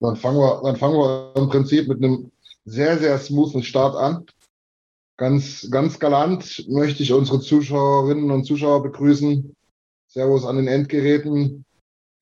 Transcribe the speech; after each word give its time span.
Dann 0.00 0.16
fangen 0.16 0.38
wir, 0.38 0.60
dann 0.62 0.76
fangen 0.76 0.96
wir 0.96 1.32
im 1.36 1.48
Prinzip 1.48 1.88
mit 1.88 2.02
einem 2.02 2.30
sehr, 2.64 2.98
sehr 2.98 3.18
smoothen 3.18 3.62
Start 3.62 3.96
an. 3.96 4.26
Ganz, 5.16 5.68
ganz 5.70 5.98
galant 5.98 6.68
möchte 6.68 7.02
ich 7.02 7.12
unsere 7.12 7.40
Zuschauerinnen 7.40 8.30
und 8.30 8.44
Zuschauer 8.44 8.82
begrüßen. 8.82 9.56
Servus 10.06 10.44
an 10.44 10.56
den 10.56 10.68
Endgeräten. 10.68 11.64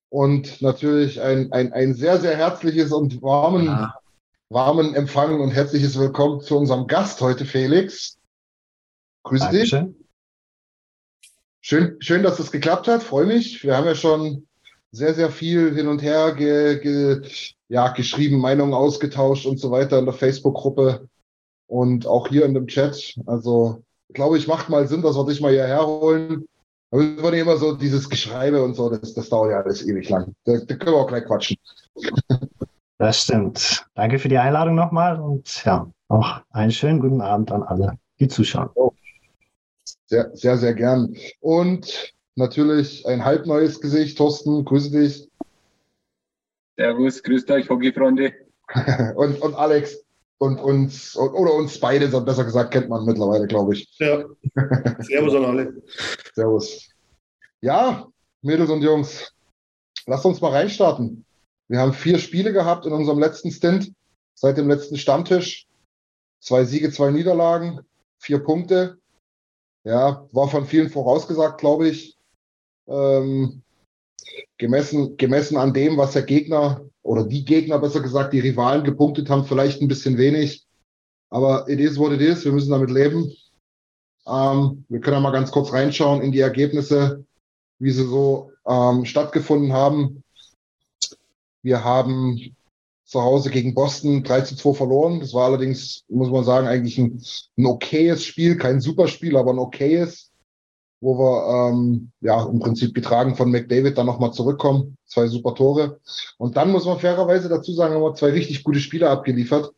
Und 0.09 0.61
natürlich 0.61 1.21
ein, 1.21 1.51
ein, 1.51 1.73
ein 1.73 1.93
sehr, 1.93 2.19
sehr 2.19 2.35
herzliches 2.35 2.91
und 2.91 3.21
warmen, 3.21 3.65
Ja. 3.65 3.93
warmen 4.49 4.95
Empfang 4.95 5.39
und 5.39 5.51
herzliches 5.51 5.99
Willkommen 5.99 6.41
zu 6.41 6.57
unserem 6.57 6.87
Gast 6.87 7.21
heute, 7.21 7.45
Felix. 7.45 8.17
Grüße 9.23 9.49
dich. 9.49 9.71
Dankeschön. 9.71 10.07
Schön, 11.61 11.97
schön, 11.99 12.23
dass 12.23 12.39
es 12.39 12.51
geklappt 12.51 12.87
hat. 12.87 13.03
Freue 13.03 13.25
mich. 13.25 13.63
Wir 13.63 13.75
haben 13.75 13.85
ja 13.85 13.95
schon 13.95 14.46
sehr, 14.91 15.13
sehr 15.13 15.29
viel 15.29 15.73
hin 15.75 15.87
und 15.87 16.01
her 16.01 16.33
ge, 16.33 16.79
ge, 16.79 17.21
ja, 17.67 17.89
geschrieben, 17.89 18.39
Meinungen 18.39 18.73
ausgetauscht 18.73 19.45
und 19.45 19.59
so 19.59 19.71
weiter 19.71 19.99
in 19.99 20.05
der 20.05 20.13
Facebook-Gruppe 20.13 21.07
und 21.67 22.07
auch 22.07 22.27
hier 22.29 22.45
in 22.45 22.53
dem 22.53 22.67
Chat. 22.67 23.15
Also, 23.25 23.83
glaube 24.13 24.37
ich, 24.37 24.47
macht 24.47 24.69
mal 24.69 24.87
Sinn, 24.87 25.01
dass 25.01 25.15
wir 25.15 25.25
dich 25.25 25.41
mal 25.41 25.51
hierher 25.51 25.85
holen. 25.85 26.45
Aber 26.91 27.01
es 27.01 27.21
wird 27.21 27.33
immer 27.35 27.57
so 27.57 27.75
dieses 27.75 28.09
Geschreibe 28.09 28.63
und 28.63 28.75
so, 28.75 28.89
das, 28.89 29.13
das 29.13 29.29
dauert 29.29 29.51
ja 29.51 29.59
alles 29.59 29.85
ewig 29.85 30.09
lang. 30.09 30.33
Da, 30.45 30.57
da 30.57 30.75
können 30.75 30.95
wir 30.95 31.01
auch 31.01 31.07
gleich 31.07 31.25
quatschen. 31.25 31.57
Das 32.99 33.21
stimmt. 33.21 33.85
Danke 33.93 34.17
für 34.17 34.27
die 34.27 34.39
Einladung 34.39 34.73
nochmal 34.73 35.19
und 35.21 35.63
ja, 35.63 35.87
auch 36.07 36.41
einen 36.49 36.71
schönen 36.71 36.99
guten 36.99 37.21
Abend 37.21 37.51
an 37.51 37.61
alle, 37.61 37.93
die 38.19 38.27
zuschauen. 38.27 38.69
Sehr, 40.07 40.35
sehr, 40.35 40.57
sehr 40.57 40.73
gern. 40.73 41.15
Und 41.39 42.15
natürlich 42.37 43.05
ein 43.07 43.25
halbneues 43.25 43.81
Gesicht. 43.81 44.17
Thorsten, 44.17 44.63
grüße 44.63 44.91
dich. 44.91 45.29
Servus, 46.77 47.23
grüßt 47.23 47.49
euch, 47.51 47.69
Hockey-Freunde. 47.69 48.33
und, 49.15 49.41
und 49.41 49.55
Alex 49.55 50.03
und 50.37 50.59
uns, 50.59 51.17
oder 51.17 51.53
uns 51.53 51.79
beide, 51.79 52.09
so 52.09 52.23
besser 52.23 52.43
gesagt, 52.43 52.71
kennt 52.71 52.89
man 52.89 53.05
mittlerweile, 53.05 53.47
glaube 53.47 53.73
ich. 53.73 53.89
Ja. 53.97 54.23
Servus 54.99 55.35
an 55.35 55.45
alle. 55.45 55.81
Servus. 56.33 56.89
Ja, 57.61 58.07
Mädels 58.41 58.69
und 58.69 58.83
Jungs, 58.83 59.33
lasst 60.05 60.25
uns 60.25 60.39
mal 60.41 60.51
reinstarten. 60.51 61.25
Wir 61.67 61.79
haben 61.79 61.93
vier 61.93 62.19
Spiele 62.19 62.53
gehabt 62.53 62.85
in 62.85 62.93
unserem 62.93 63.19
letzten 63.19 63.51
Stint, 63.51 63.93
seit 64.35 64.57
dem 64.57 64.69
letzten 64.69 64.97
Stammtisch. 64.97 65.67
Zwei 66.39 66.65
Siege, 66.65 66.91
zwei 66.91 67.09
Niederlagen, 67.09 67.81
vier 68.19 68.39
Punkte. 68.39 68.99
Ja, 69.83 70.27
war 70.31 70.49
von 70.49 70.67
vielen 70.67 70.89
vorausgesagt, 70.89 71.59
glaube 71.59 71.87
ich. 71.87 72.16
Ähm, 72.87 73.61
gemessen, 74.57 75.17
gemessen 75.17 75.57
an 75.57 75.73
dem, 75.73 75.97
was 75.97 76.13
der 76.13 76.23
Gegner 76.23 76.81
oder 77.03 77.23
die 77.23 77.45
Gegner, 77.45 77.79
besser 77.79 78.01
gesagt, 78.01 78.33
die 78.33 78.39
Rivalen 78.39 78.83
gepunktet 78.83 79.29
haben, 79.29 79.45
vielleicht 79.45 79.81
ein 79.81 79.87
bisschen 79.87 80.17
wenig. 80.17 80.65
Aber 81.29 81.67
it 81.67 81.79
is 81.79 81.97
what 81.97 82.11
it 82.11 82.21
is. 82.21 82.45
Wir 82.45 82.51
müssen 82.51 82.71
damit 82.71 82.91
leben. 82.91 83.31
Ähm, 84.27 84.85
wir 84.89 84.99
können 84.99 85.15
ja 85.15 85.19
mal 85.19 85.31
ganz 85.31 85.51
kurz 85.51 85.71
reinschauen 85.71 86.21
in 86.21 86.31
die 86.31 86.39
Ergebnisse, 86.39 87.25
wie 87.79 87.91
sie 87.91 88.05
so 88.05 88.51
ähm, 88.65 89.05
stattgefunden 89.05 89.73
haben. 89.73 90.23
Wir 91.63 91.83
haben 91.83 92.55
zu 93.05 93.21
Hause 93.21 93.49
gegen 93.49 93.73
Boston 93.73 94.23
3 94.23 94.41
zu 94.41 94.55
2 94.55 94.73
verloren. 94.73 95.19
Das 95.21 95.33
war 95.33 95.45
allerdings, 95.45 96.03
muss 96.09 96.29
man 96.29 96.43
sagen, 96.43 96.67
eigentlich 96.67 96.97
ein, 96.97 97.21
ein 97.57 97.65
okayes 97.65 98.25
Spiel, 98.25 98.57
kein 98.57 98.81
Superspiel, 98.81 99.37
aber 99.37 99.53
ein 99.53 99.59
okayes, 99.59 100.26
wo 100.99 101.17
wir 101.17 101.71
ähm, 101.71 102.11
ja 102.21 102.43
im 102.45 102.59
Prinzip 102.59 102.93
getragen 102.93 103.35
von 103.35 103.51
McDavid 103.51 103.97
dann 103.97 104.05
nochmal 104.05 104.33
zurückkommen. 104.33 104.97
Zwei 105.05 105.27
super 105.27 105.53
Tore. 105.53 105.99
Und 106.37 106.57
dann 106.57 106.71
muss 106.71 106.85
man 106.85 106.99
fairerweise 106.99 107.49
dazu 107.49 107.73
sagen, 107.73 107.93
haben 107.93 108.01
wir 108.01 108.15
zwei 108.15 108.31
richtig 108.31 108.63
gute 108.63 108.79
Spiele 108.79 109.09
abgeliefert, 109.09 109.71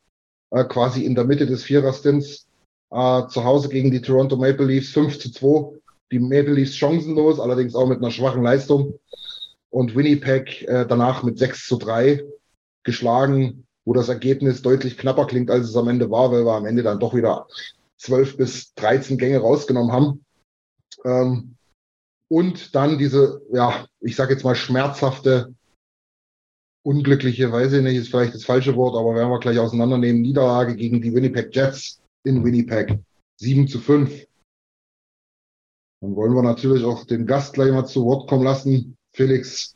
äh, 0.52 0.63
quasi 0.63 1.03
in 1.06 1.16
der 1.16 1.25
Mitte 1.25 1.46
des 1.46 1.63
Vierer-Stints. 1.63 2.47
Äh, 2.91 3.28
zu 3.28 3.44
Hause 3.44 3.69
gegen 3.69 3.91
die 3.91 4.02
Toronto 4.02 4.35
Maple 4.35 4.66
Leafs 4.66 4.90
5 4.90 5.19
zu 5.19 5.31
2. 5.31 5.80
Die 6.12 6.19
Maple 6.19 6.53
Leafs 6.53 6.75
chancenlos, 6.75 7.40
allerdings 7.40 7.75
auch 7.75 7.88
mit 7.88 8.00
einer 8.00 8.12
schwachen 8.12 8.41
Leistung. 8.41 9.00
Und 9.69 9.96
Winnipeg 9.96 10.63
äh, 10.68 10.88
danach 10.88 11.22
mit 11.22 11.38
6 11.38 11.68
zu 11.68 11.78
3 11.78 12.24
geschlagen, 12.84 13.68
wo 13.86 13.94
das 13.94 14.09
Ergebnis 14.09 14.62
deutlich 14.63 14.97
knapper 14.97 15.28
klingt, 15.28 15.51
als 15.51 15.69
es 15.69 15.75
am 15.75 15.88
Ende 15.88 16.09
war, 16.09 16.31
weil 16.31 16.46
wir 16.46 16.53
am 16.53 16.66
Ende 16.66 16.81
dann 16.81 17.00
doch 17.00 17.13
wieder 17.13 17.47
12 17.97 18.38
bis 18.38 18.74
13 18.75 19.18
Gänge 19.18 19.40
rausgenommen 19.40 19.91
haben. 19.91 20.25
Ähm, 21.05 21.55
und 22.29 22.75
dann 22.75 22.97
diese, 22.97 23.41
ja, 23.51 23.85
ich 24.01 24.16
sage 24.16 24.33
jetzt 24.33 24.44
mal 24.44 24.55
schmerzhafte, 24.55 25.53
unglückliche, 26.83 27.51
weiß 27.51 27.73
ich 27.73 27.81
nicht, 27.81 27.97
ist 27.97 28.09
vielleicht 28.09 28.35
das 28.35 28.45
falsche 28.45 28.75
Wort, 28.75 28.95
aber 28.95 29.16
werden 29.16 29.29
wir 29.29 29.39
gleich 29.39 29.59
auseinandernehmen, 29.59 30.22
Niederlage 30.22 30.75
gegen 30.75 31.01
die 31.01 31.13
Winnipeg 31.13 31.53
Jets 31.53 32.01
in 32.23 32.44
Winnipeg. 32.44 33.00
7 33.38 33.67
zu 33.67 33.79
5. 33.79 34.27
Dann 36.01 36.16
wollen 36.16 36.33
wir 36.33 36.44
natürlich 36.44 36.83
auch 36.83 37.06
den 37.06 37.25
Gast 37.25 37.53
gleich 37.53 37.71
mal 37.71 37.85
zu 37.85 38.06
Wort 38.06 38.29
kommen 38.29 38.44
lassen. 38.44 38.97
Felix, 39.13 39.75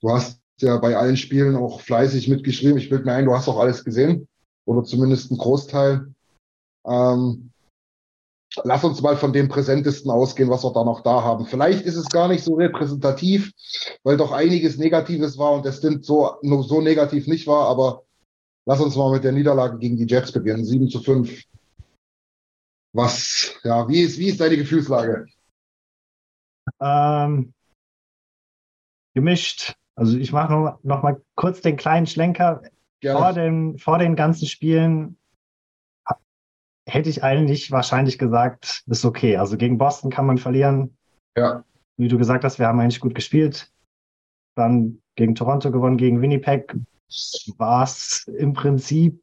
du 0.00 0.10
hast 0.10 0.40
ja 0.60 0.76
bei 0.78 0.96
allen 0.96 1.16
Spielen 1.16 1.56
auch 1.56 1.80
fleißig 1.80 2.28
mitgeschrieben. 2.28 2.78
Ich 2.78 2.88
bilde 2.88 3.04
mir 3.04 3.14
ein, 3.14 3.24
du 3.24 3.34
hast 3.34 3.48
auch 3.48 3.58
alles 3.58 3.84
gesehen. 3.84 4.28
Oder 4.66 4.84
zumindest 4.84 5.30
einen 5.30 5.38
Großteil. 5.38 6.14
Ähm, 6.86 7.49
lass 8.64 8.84
uns 8.84 9.00
mal 9.00 9.16
von 9.16 9.32
dem 9.32 9.48
Präsentesten 9.48 10.10
ausgehen, 10.10 10.50
was 10.50 10.64
wir 10.64 10.72
da 10.72 10.84
noch 10.84 11.02
da 11.02 11.22
haben. 11.22 11.46
Vielleicht 11.46 11.84
ist 11.84 11.96
es 11.96 12.08
gar 12.08 12.28
nicht 12.28 12.44
so 12.44 12.54
repräsentativ, 12.54 13.52
weil 14.02 14.16
doch 14.16 14.32
einiges 14.32 14.78
Negatives 14.78 15.38
war 15.38 15.52
und 15.52 15.64
der 15.64 15.72
Stint 15.72 16.04
so, 16.04 16.36
nur 16.42 16.62
so 16.64 16.80
negativ 16.80 17.26
nicht 17.26 17.46
war, 17.46 17.68
aber 17.68 18.02
lass 18.66 18.80
uns 18.80 18.96
mal 18.96 19.12
mit 19.12 19.24
der 19.24 19.32
Niederlage 19.32 19.78
gegen 19.78 19.96
die 19.96 20.06
Jets 20.06 20.32
beginnen. 20.32 20.64
7 20.64 20.88
zu 20.88 21.00
5. 21.00 21.44
Was, 22.92 23.54
ja, 23.62 23.88
wie 23.88 24.00
ist, 24.00 24.18
wie 24.18 24.28
ist 24.28 24.40
deine 24.40 24.56
Gefühlslage? 24.56 25.26
Ähm, 26.80 27.52
gemischt. 29.14 29.74
Also 29.94 30.16
ich 30.16 30.32
mache 30.32 30.52
noch, 30.52 30.78
noch 30.82 31.02
mal 31.02 31.20
kurz 31.36 31.60
den 31.60 31.76
kleinen 31.76 32.06
Schlenker. 32.06 32.62
Vor, 33.02 33.32
den, 33.32 33.78
vor 33.78 33.98
den 33.98 34.14
ganzen 34.14 34.46
Spielen 34.46 35.16
hätte 36.92 37.08
ich 37.08 37.22
eigentlich 37.22 37.70
wahrscheinlich 37.70 38.18
gesagt, 38.18 38.82
ist 38.86 39.04
okay. 39.04 39.36
Also 39.36 39.56
gegen 39.56 39.78
Boston 39.78 40.10
kann 40.10 40.26
man 40.26 40.38
verlieren. 40.38 40.96
Ja. 41.36 41.64
Wie 41.96 42.08
du 42.08 42.18
gesagt 42.18 42.44
hast, 42.44 42.58
wir 42.58 42.66
haben 42.66 42.80
eigentlich 42.80 43.00
gut 43.00 43.14
gespielt. 43.14 43.72
Dann 44.56 45.00
gegen 45.16 45.34
Toronto 45.34 45.70
gewonnen, 45.70 45.96
gegen 45.96 46.20
Winnipeg 46.20 46.74
war 47.56 47.84
es 47.84 48.26
im 48.26 48.52
Prinzip 48.52 49.22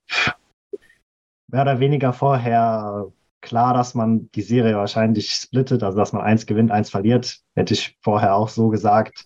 mehr 1.47 1.61
oder 1.61 1.79
weniger 1.79 2.13
vorher 2.13 3.11
klar, 3.41 3.73
dass 3.73 3.93
man 3.93 4.29
die 4.31 4.41
Serie 4.41 4.75
wahrscheinlich 4.75 5.31
splittet, 5.31 5.83
also 5.83 5.97
dass 5.97 6.11
man 6.13 6.21
eins 6.21 6.45
gewinnt, 6.45 6.71
eins 6.71 6.89
verliert. 6.89 7.39
Hätte 7.55 7.73
ich 7.73 7.97
vorher 8.01 8.35
auch 8.35 8.49
so 8.49 8.69
gesagt. 8.69 9.25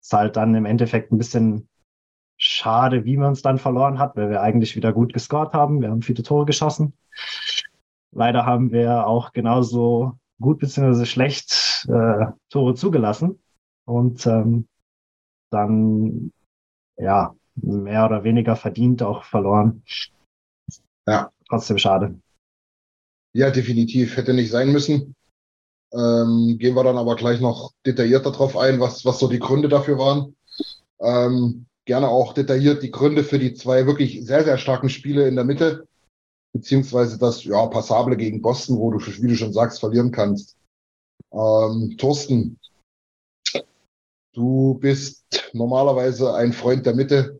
Ist 0.00 0.12
halt 0.12 0.36
dann 0.36 0.54
im 0.54 0.64
Endeffekt 0.64 1.12
ein 1.12 1.18
bisschen 1.18 1.68
schade, 2.38 3.04
wie 3.04 3.16
man 3.16 3.32
es 3.32 3.42
dann 3.42 3.58
verloren 3.58 3.98
hat, 3.98 4.16
weil 4.16 4.30
wir 4.30 4.40
eigentlich 4.40 4.76
wieder 4.76 4.92
gut 4.92 5.12
gescored 5.12 5.52
haben. 5.52 5.82
Wir 5.82 5.90
haben 5.90 6.02
viele 6.02 6.22
Tore 6.22 6.46
geschossen. 6.46 6.94
Leider 8.14 8.46
haben 8.46 8.72
wir 8.72 9.06
auch 9.06 9.32
genauso 9.32 10.18
gut 10.40 10.58
bzw. 10.58 11.04
schlecht 11.04 11.86
äh, 11.88 12.26
Tore 12.50 12.74
zugelassen 12.74 13.40
und 13.84 14.26
ähm, 14.26 14.66
dann 15.50 16.32
ja 16.96 17.34
mehr 17.54 18.06
oder 18.06 18.24
weniger 18.24 18.56
verdient 18.56 19.02
auch 19.02 19.24
verloren. 19.24 19.82
Ja. 21.06 21.30
Trotzdem 21.48 21.78
schade. 21.78 22.20
Ja, 23.34 23.50
definitiv. 23.50 24.16
Hätte 24.16 24.34
nicht 24.34 24.50
sein 24.50 24.70
müssen. 24.70 25.14
Ähm, 25.92 26.56
gehen 26.58 26.74
wir 26.74 26.84
dann 26.84 26.98
aber 26.98 27.16
gleich 27.16 27.40
noch 27.40 27.72
detaillierter 27.86 28.32
drauf 28.32 28.56
ein, 28.56 28.80
was, 28.80 29.04
was 29.04 29.18
so 29.18 29.28
die 29.28 29.38
Gründe 29.38 29.68
dafür 29.68 29.98
waren. 29.98 30.36
Ähm, 31.00 31.66
gerne 31.86 32.08
auch 32.08 32.34
detailliert 32.34 32.82
die 32.82 32.90
Gründe 32.90 33.24
für 33.24 33.38
die 33.38 33.54
zwei 33.54 33.86
wirklich 33.86 34.26
sehr, 34.26 34.44
sehr 34.44 34.58
starken 34.58 34.90
Spiele 34.90 35.26
in 35.26 35.36
der 35.36 35.44
Mitte, 35.44 35.87
beziehungsweise 36.52 37.18
das 37.18 37.44
ja, 37.44 37.66
Passable 37.66 38.16
gegen 38.16 38.42
Boston, 38.42 38.78
wo 38.78 38.90
du, 38.90 38.98
wie 38.98 39.28
du 39.28 39.36
schon 39.36 39.52
sagst, 39.52 39.80
verlieren 39.80 40.10
kannst. 40.10 40.56
Ähm, 41.32 41.96
Thorsten, 41.98 42.58
du 44.34 44.74
bist 44.74 45.50
normalerweise 45.52 46.34
ein 46.34 46.52
Freund 46.52 46.86
der 46.86 46.94
Mitte 46.94 47.38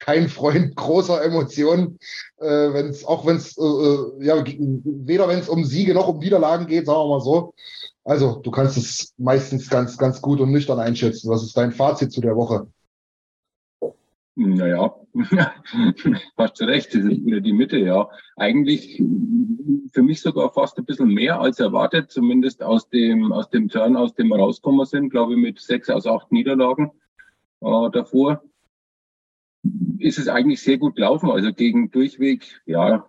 kein 0.00 0.28
Freund 0.28 0.74
großer 0.76 1.22
Emotionen, 1.22 1.98
äh, 2.38 2.46
wenn's, 2.46 3.04
auch 3.04 3.24
wenn 3.26 3.36
es, 3.36 3.56
äh, 3.56 3.62
äh, 3.62 4.26
ja, 4.26 4.44
weder 4.46 5.28
wenn 5.28 5.38
es 5.38 5.48
um 5.48 5.64
Siege 5.64 5.94
noch 5.94 6.08
um 6.08 6.18
Niederlagen 6.18 6.66
geht, 6.66 6.86
sagen 6.86 6.98
wir 6.98 7.08
mal 7.08 7.20
so. 7.20 7.54
Also, 8.02 8.40
du 8.40 8.50
kannst 8.50 8.76
es 8.76 9.14
meistens 9.18 9.68
ganz, 9.68 9.96
ganz 9.96 10.20
gut 10.20 10.40
und 10.40 10.50
nüchtern 10.50 10.80
einschätzen. 10.80 11.30
Was 11.30 11.44
ist 11.44 11.56
dein 11.56 11.70
Fazit 11.70 12.10
zu 12.10 12.20
der 12.20 12.34
Woche? 12.34 12.66
Naja, 14.34 14.99
hast 16.36 16.60
du 16.60 16.64
recht, 16.64 16.94
das 16.94 17.04
ist 17.04 17.24
wieder 17.24 17.40
die 17.40 17.52
Mitte, 17.52 17.78
ja. 17.78 18.08
Eigentlich 18.36 19.02
für 19.92 20.02
mich 20.02 20.20
sogar 20.20 20.52
fast 20.52 20.78
ein 20.78 20.84
bisschen 20.84 21.08
mehr 21.08 21.40
als 21.40 21.58
erwartet, 21.58 22.10
zumindest 22.10 22.62
aus 22.62 22.88
dem, 22.88 23.32
aus 23.32 23.50
dem 23.50 23.68
Turn, 23.68 23.96
aus 23.96 24.14
dem 24.14 24.28
wir 24.28 24.36
rausgekommen 24.36 24.86
sind, 24.86 25.10
glaube 25.10 25.32
ich, 25.32 25.38
mit 25.38 25.60
sechs 25.60 25.90
aus 25.90 26.06
acht 26.06 26.32
Niederlagen 26.32 26.90
äh, 27.60 27.90
davor 27.90 28.42
ist 29.98 30.18
es 30.18 30.28
eigentlich 30.28 30.62
sehr 30.62 30.78
gut 30.78 30.96
gelaufen. 30.96 31.30
Also 31.30 31.52
gegen 31.52 31.90
durchweg, 31.90 32.62
ja, 32.64 33.06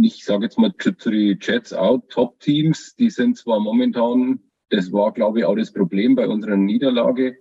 ich 0.00 0.24
sage 0.24 0.44
jetzt 0.44 0.58
mal 0.58 0.72
zu, 0.78 0.96
zu 0.96 1.10
die 1.10 1.36
Jets 1.40 1.72
out, 1.72 2.08
Top-Teams, 2.08 2.96
die 2.96 3.10
sind 3.10 3.36
zwar 3.36 3.60
momentan, 3.60 4.40
das 4.70 4.92
war 4.92 5.12
glaube 5.12 5.40
ich 5.40 5.44
auch 5.44 5.56
das 5.56 5.72
Problem 5.72 6.14
bei 6.14 6.26
unserer 6.26 6.56
Niederlage, 6.56 7.36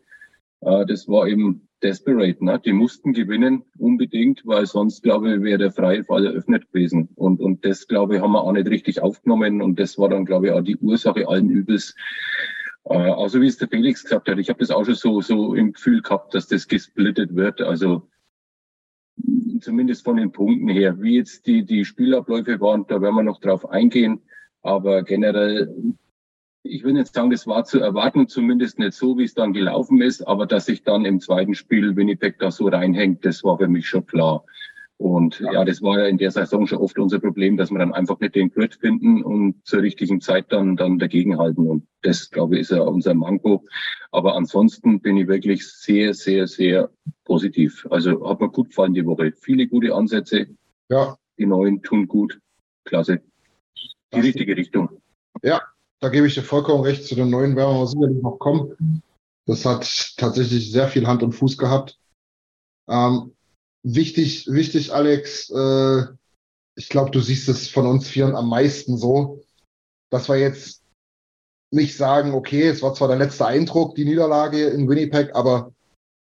äh, 0.62 0.86
das 0.86 1.08
war 1.08 1.28
eben 1.28 1.70
desperate, 1.84 2.44
ne? 2.44 2.60
die 2.64 2.74
mussten 2.74 3.14
gewinnen 3.14 3.64
unbedingt, 3.78 4.42
weil 4.46 4.66
sonst 4.66 5.04
glaube 5.04 5.36
ich 5.36 5.42
wäre 5.42 5.58
der 5.58 5.72
freie 5.72 6.04
Fall 6.04 6.26
eröffnet 6.26 6.72
gewesen. 6.72 7.10
Und, 7.16 7.40
und 7.40 7.66
das 7.66 7.88
glaube 7.88 8.16
ich 8.16 8.22
haben 8.22 8.34
wir 8.34 8.42
auch 8.42 8.52
nicht 8.52 8.70
richtig 8.70 9.02
aufgenommen 9.02 9.62
und 9.62 9.80
das 9.80 9.98
war 9.98 10.10
dann 10.10 10.26
glaube 10.26 10.48
ich 10.48 10.54
auch 10.54 10.62
die 10.62 10.78
Ursache 10.78 11.28
allen 11.28 11.50
Übels. 11.50 11.96
Äh, 12.86 12.94
also 12.94 13.42
wie 13.42 13.48
es 13.48 13.58
der 13.58 13.68
Felix 13.68 14.04
gesagt 14.04 14.30
hat, 14.30 14.38
ich 14.38 14.50
habe 14.50 14.60
das 14.60 14.72
auch 14.72 14.86
schon 14.86 14.96
so, 14.96 15.22
so 15.22 15.56
im 15.56 15.74
Gefühl 15.74 16.02
gehabt, 16.02 16.34
dass 16.34 16.48
das 16.48 16.68
gesplittet 16.68 17.36
wird. 17.36 17.62
Also 17.62 18.08
zumindest 19.62 20.04
von 20.04 20.18
den 20.18 20.32
Punkten 20.32 20.70
her. 20.70 21.02
Wie 21.02 21.18
jetzt 21.18 21.46
die, 21.46 21.64
die 21.66 21.86
Spielabläufe 21.86 22.60
waren, 22.60 22.86
da 22.88 23.02
werden 23.02 23.16
wir 23.16 23.24
noch 23.24 23.40
drauf 23.40 23.70
eingehen. 23.70 24.22
Aber 24.62 25.04
generell, 25.04 25.74
ich 26.64 26.84
würde 26.84 27.00
nicht 27.00 27.14
sagen, 27.14 27.32
das 27.32 27.48
war 27.48 27.66
zu 27.66 27.80
erwarten, 27.80 28.28
zumindest 28.28 28.80
nicht 28.80 28.94
so, 28.94 29.18
wie 29.18 29.24
es 29.24 29.34
dann 29.34 29.54
gelaufen 29.54 30.02
ist. 30.02 30.28
Aber 30.28 30.46
dass 30.46 30.66
sich 30.66 30.84
dann 30.84 31.06
im 31.06 31.20
zweiten 31.20 31.56
Spiel 31.56 31.96
Winnipeg 31.96 32.38
da 32.40 32.52
so 32.52 32.68
reinhängt, 32.68 33.26
das 33.26 33.44
war 33.44 33.58
für 33.58 33.68
mich 33.68 33.88
schon 33.88 34.06
klar. 34.06 34.46
Und 34.98 35.40
ja. 35.40 35.54
ja, 35.54 35.66
das 35.66 35.82
war 35.82 36.00
ja 36.00 36.06
in 36.06 36.20
der 36.20 36.30
Saison 36.30 36.68
schon 36.68 36.78
oft 36.78 37.00
unser 37.00 37.20
Problem, 37.20 37.58
dass 37.58 37.72
wir 37.72 37.80
dann 37.80 37.94
einfach 37.94 38.20
nicht 38.20 38.36
den 38.36 38.52
Grid 38.52 38.76
finden 38.76 39.24
und 39.24 39.56
zur 39.66 39.82
richtigen 39.82 40.22
Zeit 40.22 40.52
dann, 40.52 40.78
dann 40.78 41.00
dagegenhalten. 41.00 41.68
Und 41.68 41.88
das, 42.04 42.30
glaube 42.30 42.56
ich, 42.56 42.62
ist 42.62 42.72
ja 42.72 42.82
unser 42.82 43.16
Manko. 43.16 43.66
Aber 44.12 44.36
ansonsten 44.36 45.02
bin 45.02 45.18
ich 45.18 45.28
wirklich 45.28 45.68
sehr, 45.68 46.14
sehr, 46.14 46.46
sehr 46.46 46.92
positiv. 47.24 47.88
Also 47.90 48.30
hat 48.30 48.42
mir 48.42 48.50
gut 48.50 48.70
gefallen 48.70 48.94
die 48.94 49.06
Woche. 49.06 49.32
Viele 49.32 49.68
gute 49.68 49.96
Ansätze. 49.96 50.46
Ja. 50.90 51.18
Die 51.40 51.48
neuen 51.48 51.82
tun 51.82 52.08
gut. 52.08 52.40
Klasse. 52.84 53.22
Die 54.14 54.18
das 54.18 54.24
richtige 54.24 54.56
Richtung. 54.56 54.90
Ja, 55.42 55.62
da 56.02 56.10
gebe 56.10 56.28
ich 56.28 56.34
dir 56.34 56.44
vollkommen 56.44 56.84
recht. 56.84 57.06
Zu 57.06 57.16
den 57.16 57.30
neuen 57.30 57.56
werden 57.56 57.78
wir 57.78 57.88
sicherlich 57.88 58.22
noch 58.22 58.38
kommen. 58.38 59.02
Das 59.46 59.66
hat 59.66 60.16
tatsächlich 60.18 60.72
sehr 60.72 60.88
viel 60.88 61.08
Hand 61.08 61.24
und 61.24 61.34
Fuß 61.34 61.58
gehabt. 61.58 61.98
Ähm, 62.90 63.34
wichtig, 63.84 64.48
wichtig, 64.48 64.94
Alex, 64.94 65.50
äh, 65.52 66.04
ich 66.76 66.90
glaube, 66.90 67.12
du 67.12 67.22
siehst 67.22 67.48
es 67.50 67.70
von 67.70 67.86
uns 67.86 68.08
Vieren 68.08 68.36
am 68.36 68.50
meisten 68.50 68.98
so, 68.98 69.44
dass 70.10 70.28
wir 70.28 70.38
jetzt 70.38 70.82
nicht 71.72 71.96
sagen, 71.96 72.34
okay, 72.34 72.68
es 72.68 72.82
war 72.82 72.94
zwar 72.94 73.08
der 73.08 73.18
letzte 73.18 73.46
Eindruck, 73.46 73.96
die 73.96 74.06
Niederlage 74.06 74.68
in 74.68 74.90
Winnipeg, 74.90 75.34
aber 75.36 75.72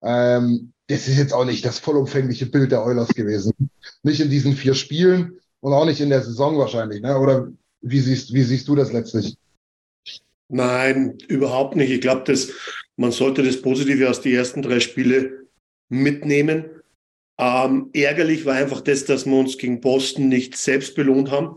ähm, 0.02 0.72
das 0.88 1.08
ist 1.08 1.16
jetzt 1.16 1.32
auch 1.32 1.44
nicht 1.44 1.64
das 1.64 1.78
vollumfängliche 1.78 2.46
Bild 2.46 2.72
der 2.72 2.84
Oilers 2.84 3.08
gewesen. 3.08 3.52
Nicht 4.02 4.20
in 4.20 4.28
diesen 4.28 4.54
vier 4.54 4.74
Spielen 4.74 5.38
und 5.60 5.72
auch 5.72 5.86
nicht 5.86 6.00
in 6.00 6.10
der 6.10 6.22
Saison 6.22 6.58
wahrscheinlich, 6.58 7.00
ne? 7.00 7.18
Oder 7.18 7.48
wie 7.80 8.00
siehst, 8.00 8.32
wie 8.34 8.42
siehst 8.42 8.68
du 8.68 8.74
das 8.74 8.92
letztlich? 8.92 9.36
Nein, 10.52 11.16
überhaupt 11.28 11.76
nicht. 11.76 11.90
Ich 11.90 12.02
glaube, 12.02 12.30
man 12.96 13.10
sollte 13.10 13.42
das 13.42 13.62
Positive 13.62 14.10
aus 14.10 14.20
den 14.20 14.34
ersten 14.34 14.60
drei 14.60 14.80
Spiele 14.80 15.46
mitnehmen. 15.88 16.66
Ähm, 17.38 17.88
ärgerlich 17.94 18.44
war 18.44 18.56
einfach 18.56 18.82
das, 18.82 19.06
dass 19.06 19.24
wir 19.24 19.34
uns 19.34 19.56
gegen 19.56 19.80
Boston 19.80 20.28
nicht 20.28 20.54
selbst 20.58 20.94
belohnt 20.94 21.30
haben, 21.30 21.56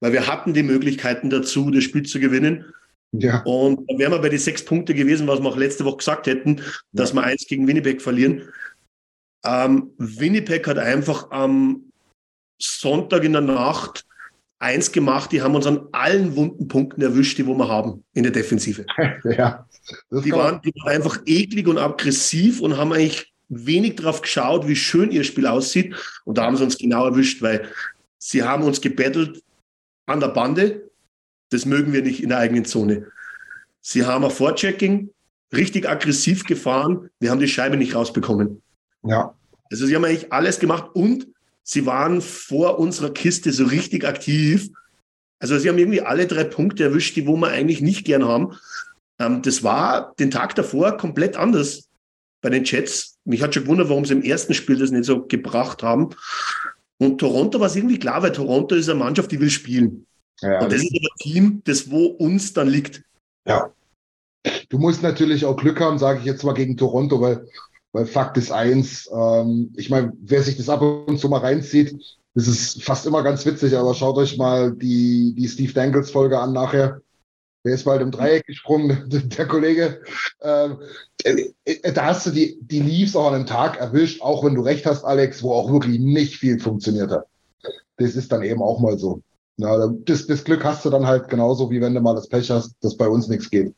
weil 0.00 0.12
wir 0.12 0.28
hatten 0.28 0.54
die 0.54 0.62
Möglichkeiten 0.62 1.30
dazu, 1.30 1.72
das 1.72 1.82
Spiel 1.82 2.04
zu 2.04 2.20
gewinnen. 2.20 2.72
Ja. 3.10 3.42
Und 3.42 3.90
dann 3.90 3.98
wären 3.98 4.12
wir 4.12 4.20
bei 4.20 4.28
den 4.28 4.38
sechs 4.38 4.64
Punkte 4.64 4.94
gewesen, 4.94 5.26
was 5.26 5.40
wir 5.40 5.48
auch 5.48 5.56
letzte 5.56 5.84
Woche 5.84 5.96
gesagt 5.96 6.28
hätten, 6.28 6.62
dass 6.92 7.12
wir 7.14 7.24
eins 7.24 7.44
gegen 7.44 7.66
Winnipeg 7.66 8.00
verlieren. 8.00 8.48
Ähm, 9.44 9.90
Winnipeg 9.98 10.68
hat 10.68 10.78
einfach 10.78 11.32
am 11.32 11.90
Sonntag 12.62 13.24
in 13.24 13.32
der 13.32 13.42
Nacht 13.42 14.07
eins 14.58 14.92
gemacht, 14.92 15.32
die 15.32 15.42
haben 15.42 15.54
uns 15.54 15.66
an 15.66 15.88
allen 15.92 16.34
wunden 16.36 16.68
Punkten 16.68 17.00
erwischt, 17.02 17.38
die 17.38 17.46
wir 17.46 17.68
haben 17.68 18.04
in 18.14 18.24
der 18.24 18.32
Defensive. 18.32 18.84
ja, 19.24 19.66
die, 20.10 20.32
waren, 20.32 20.60
die 20.62 20.72
waren 20.80 20.96
einfach 20.96 21.20
eklig 21.26 21.68
und 21.68 21.78
aggressiv 21.78 22.60
und 22.60 22.76
haben 22.76 22.92
eigentlich 22.92 23.32
wenig 23.48 23.96
darauf 23.96 24.22
geschaut, 24.22 24.68
wie 24.68 24.76
schön 24.76 25.10
ihr 25.10 25.24
Spiel 25.24 25.46
aussieht. 25.46 25.94
Und 26.24 26.38
da 26.38 26.44
haben 26.44 26.56
sie 26.56 26.64
uns 26.64 26.76
genau 26.76 27.06
erwischt, 27.06 27.40
weil 27.40 27.68
sie 28.18 28.42
haben 28.42 28.64
uns 28.64 28.80
gebettelt 28.80 29.42
an 30.06 30.20
der 30.20 30.28
Bande. 30.28 30.90
Das 31.50 31.64
mögen 31.64 31.92
wir 31.92 32.02
nicht 32.02 32.22
in 32.22 32.28
der 32.28 32.38
eigenen 32.38 32.64
Zone. 32.64 33.06
Sie 33.80 34.04
haben 34.04 34.24
ein 34.24 34.30
Vorchecking 34.30 35.10
richtig 35.52 35.88
aggressiv 35.88 36.44
gefahren. 36.44 37.08
Wir 37.20 37.30
haben 37.30 37.40
die 37.40 37.48
Scheibe 37.48 37.76
nicht 37.76 37.94
rausbekommen. 37.94 38.60
Ja. 39.02 39.34
Also 39.70 39.86
sie 39.86 39.94
haben 39.94 40.04
eigentlich 40.04 40.32
alles 40.32 40.58
gemacht 40.58 40.90
und 40.94 41.26
sie 41.68 41.84
waren 41.84 42.22
vor 42.22 42.78
unserer 42.78 43.10
Kiste 43.10 43.52
so 43.52 43.64
richtig 43.66 44.06
aktiv. 44.06 44.70
Also 45.38 45.58
sie 45.58 45.68
haben 45.68 45.78
irgendwie 45.78 46.00
alle 46.00 46.26
drei 46.26 46.44
Punkte 46.44 46.84
erwischt, 46.84 47.14
die 47.14 47.26
wo 47.26 47.36
wir 47.36 47.48
eigentlich 47.48 47.82
nicht 47.82 48.06
gern 48.06 48.24
haben. 48.24 48.56
Ähm, 49.18 49.42
das 49.42 49.62
war 49.62 50.14
den 50.18 50.30
Tag 50.30 50.54
davor 50.54 50.96
komplett 50.96 51.36
anders 51.36 51.88
bei 52.40 52.48
den 52.48 52.64
Jets. 52.64 53.18
Mich 53.24 53.42
hat 53.42 53.54
schon 53.54 53.64
gewundert, 53.64 53.90
warum 53.90 54.06
sie 54.06 54.14
im 54.14 54.22
ersten 54.22 54.54
Spiel 54.54 54.78
das 54.78 54.90
nicht 54.90 55.04
so 55.04 55.26
gebracht 55.26 55.82
haben. 55.82 56.10
Und 56.96 57.18
Toronto 57.18 57.60
war 57.60 57.66
es 57.66 57.76
irgendwie 57.76 57.98
klar, 57.98 58.22
weil 58.22 58.32
Toronto 58.32 58.74
ist 58.74 58.88
eine 58.88 58.98
Mannschaft, 58.98 59.30
die 59.30 59.40
will 59.40 59.50
spielen. 59.50 60.06
Ja, 60.40 60.60
und 60.62 60.72
das 60.72 60.82
ist 60.82 60.92
ein 60.92 61.06
Team, 61.18 61.62
das 61.64 61.90
wo 61.90 62.06
uns 62.06 62.54
dann 62.54 62.68
liegt. 62.68 63.02
Ja. 63.46 63.72
Du 64.70 64.78
musst 64.78 65.02
natürlich 65.02 65.44
auch 65.44 65.56
Glück 65.56 65.80
haben, 65.80 65.98
sage 65.98 66.20
ich 66.20 66.24
jetzt 66.24 66.44
mal 66.44 66.54
gegen 66.54 66.76
Toronto, 66.76 67.20
weil, 67.20 67.46
weil 67.98 68.06
Fakt 68.06 68.36
ist 68.36 68.52
eins, 68.52 69.10
ähm, 69.12 69.72
ich 69.76 69.90
meine, 69.90 70.12
wer 70.20 70.40
sich 70.40 70.56
das 70.56 70.68
ab 70.68 70.82
und 70.82 71.18
zu 71.18 71.28
mal 71.28 71.40
reinzieht, 71.40 71.96
das 72.34 72.46
ist 72.46 72.84
fast 72.84 73.06
immer 73.06 73.24
ganz 73.24 73.44
witzig, 73.44 73.76
aber 73.76 73.92
schaut 73.92 74.16
euch 74.18 74.38
mal 74.38 74.70
die, 74.70 75.34
die 75.36 75.48
Steve 75.48 75.72
Dangles 75.72 76.12
Folge 76.12 76.38
an 76.38 76.52
nachher. 76.52 77.00
Der 77.64 77.74
ist 77.74 77.84
bald 77.84 78.00
im 78.00 78.12
Dreieck 78.12 78.46
gesprungen, 78.46 79.08
der 79.36 79.48
Kollege. 79.48 80.00
Ähm, 80.40 80.78
äh, 81.24 81.50
äh, 81.64 81.92
da 81.92 82.06
hast 82.06 82.26
du 82.26 82.30
die, 82.30 82.60
die 82.60 82.78
Leafs 82.78 83.16
auch 83.16 83.26
an 83.26 83.34
einem 83.34 83.46
Tag 83.46 83.80
erwischt, 83.80 84.22
auch 84.22 84.44
wenn 84.44 84.54
du 84.54 84.62
recht 84.62 84.86
hast, 84.86 85.02
Alex, 85.02 85.42
wo 85.42 85.52
auch 85.52 85.72
wirklich 85.72 85.98
nicht 85.98 86.36
viel 86.36 86.60
funktioniert 86.60 87.10
hat. 87.10 87.26
Das 87.96 88.14
ist 88.14 88.30
dann 88.30 88.44
eben 88.44 88.62
auch 88.62 88.78
mal 88.78 88.96
so. 88.96 89.22
Ja, 89.56 89.88
das, 90.04 90.28
das 90.28 90.44
Glück 90.44 90.62
hast 90.62 90.84
du 90.84 90.90
dann 90.90 91.04
halt 91.04 91.28
genauso, 91.28 91.68
wie 91.68 91.80
wenn 91.80 91.94
du 91.94 92.00
mal 92.00 92.14
das 92.14 92.28
Pech 92.28 92.48
hast, 92.48 92.76
dass 92.80 92.96
bei 92.96 93.08
uns 93.08 93.26
nichts 93.26 93.50
geht. 93.50 93.74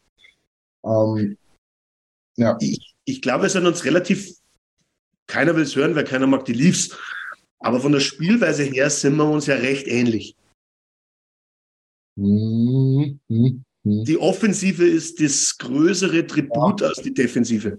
Ähm, 0.84 1.38
ja. 2.36 2.58
Ich, 2.60 2.90
ich 3.10 3.22
glaube, 3.22 3.42
wir 3.42 3.50
sind 3.50 3.66
uns 3.66 3.84
relativ 3.84 4.40
keiner 5.30 5.54
will 5.54 5.62
es 5.62 5.76
hören, 5.76 5.94
weil 5.94 6.04
keiner 6.04 6.26
mag 6.26 6.44
die 6.44 6.52
Leafs. 6.52 6.96
Aber 7.60 7.80
von 7.80 7.92
der 7.92 8.00
Spielweise 8.00 8.64
her 8.64 8.90
sind 8.90 9.16
wir 9.16 9.28
uns 9.28 9.46
ja 9.46 9.54
recht 9.54 9.86
ähnlich. 9.86 10.34
Mhm. 12.16 13.20
Die 13.84 14.18
Offensive 14.18 14.84
ist 14.84 15.20
das 15.20 15.56
größere 15.56 16.26
Tribut 16.26 16.80
ja. 16.80 16.88
als 16.88 17.00
die 17.02 17.14
Defensive. 17.14 17.78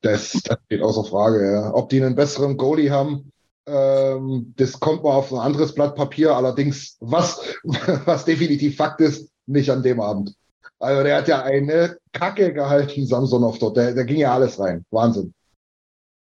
Das, 0.00 0.32
das 0.44 0.58
steht 0.66 0.80
außer 0.80 1.04
Frage. 1.04 1.52
Ja. 1.52 1.74
Ob 1.74 1.88
die 1.88 2.00
einen 2.00 2.14
besseren 2.14 2.56
Goalie 2.56 2.90
haben, 2.90 3.32
ähm, 3.66 4.54
das 4.56 4.78
kommt 4.78 5.02
mal 5.02 5.14
auf 5.14 5.32
ein 5.32 5.40
anderes 5.40 5.74
Blatt 5.74 5.96
Papier. 5.96 6.36
Allerdings, 6.36 6.96
was, 7.00 7.40
was 8.04 8.24
definitiv 8.24 8.76
Fakt 8.76 9.00
ist, 9.00 9.28
nicht 9.46 9.70
an 9.70 9.82
dem 9.82 10.00
Abend. 10.00 10.34
Also 10.78 11.02
der 11.02 11.16
hat 11.16 11.28
ja 11.28 11.42
eine 11.42 11.98
Kacke 12.12 12.52
gehalten, 12.52 13.06
Samsonov 13.06 13.58
dort. 13.58 13.76
Der, 13.76 14.04
ging 14.04 14.18
ja 14.18 14.34
alles 14.34 14.58
rein. 14.58 14.84
Wahnsinn. 14.90 15.32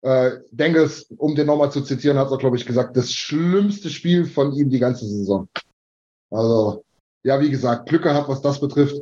Äh, 0.01 0.31
Dengels, 0.51 1.07
um 1.17 1.35
den 1.35 1.47
nochmal 1.47 1.71
zu 1.71 1.81
zitieren, 1.81 2.17
hat 2.17 2.29
er, 2.29 2.37
glaube 2.37 2.57
ich, 2.57 2.65
gesagt, 2.65 2.95
das 2.95 3.11
schlimmste 3.11 3.89
Spiel 3.89 4.25
von 4.25 4.53
ihm 4.53 4.69
die 4.69 4.79
ganze 4.79 5.05
Saison. 5.07 5.49
Also, 6.29 6.83
ja, 7.23 7.39
wie 7.39 7.49
gesagt, 7.49 7.89
Glück 7.89 8.03
gehabt, 8.03 8.29
was 8.29 8.41
das 8.41 8.59
betrifft. 8.59 9.01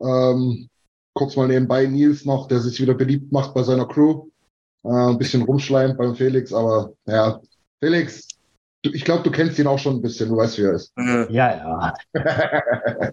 Ähm, 0.00 0.68
kurz 1.14 1.36
mal 1.36 1.48
nebenbei 1.48 1.86
Nils 1.86 2.26
noch, 2.26 2.46
der 2.48 2.60
sich 2.60 2.78
wieder 2.80 2.94
beliebt 2.94 3.32
macht 3.32 3.54
bei 3.54 3.62
seiner 3.62 3.86
Crew. 3.86 4.28
Äh, 4.84 4.88
ein 4.88 5.18
bisschen 5.18 5.42
rumschleimt 5.42 5.96
beim 5.96 6.14
Felix, 6.14 6.52
aber 6.52 6.92
ja, 7.06 7.40
Felix, 7.80 8.28
du, 8.82 8.90
ich 8.90 9.04
glaube, 9.04 9.22
du 9.22 9.30
kennst 9.30 9.58
ihn 9.58 9.66
auch 9.66 9.78
schon 9.78 9.96
ein 9.96 10.02
bisschen, 10.02 10.28
du 10.28 10.36
weißt, 10.36 10.58
wie 10.58 10.62
er 10.62 10.74
ist. 10.74 10.92
Ja, 11.30 11.94
ja. 12.12 13.12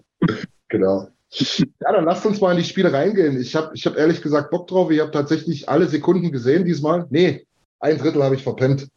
genau. 0.68 1.08
Ja, 1.34 1.92
dann 1.92 2.04
lasst 2.04 2.26
uns 2.26 2.40
mal 2.40 2.52
in 2.52 2.58
die 2.58 2.64
Spiele 2.64 2.92
reingehen. 2.92 3.40
Ich 3.40 3.56
habe 3.56 3.70
ich 3.74 3.86
hab 3.86 3.96
ehrlich 3.96 4.20
gesagt 4.20 4.50
Bock 4.50 4.66
drauf. 4.66 4.90
Ich 4.90 5.00
habe 5.00 5.10
tatsächlich 5.10 5.68
alle 5.68 5.88
Sekunden 5.88 6.30
gesehen 6.30 6.64
diesmal. 6.64 7.06
Nee, 7.08 7.46
ein 7.80 7.96
Drittel 7.96 8.22
habe 8.22 8.34
ich 8.34 8.42
verpennt. 8.42 8.88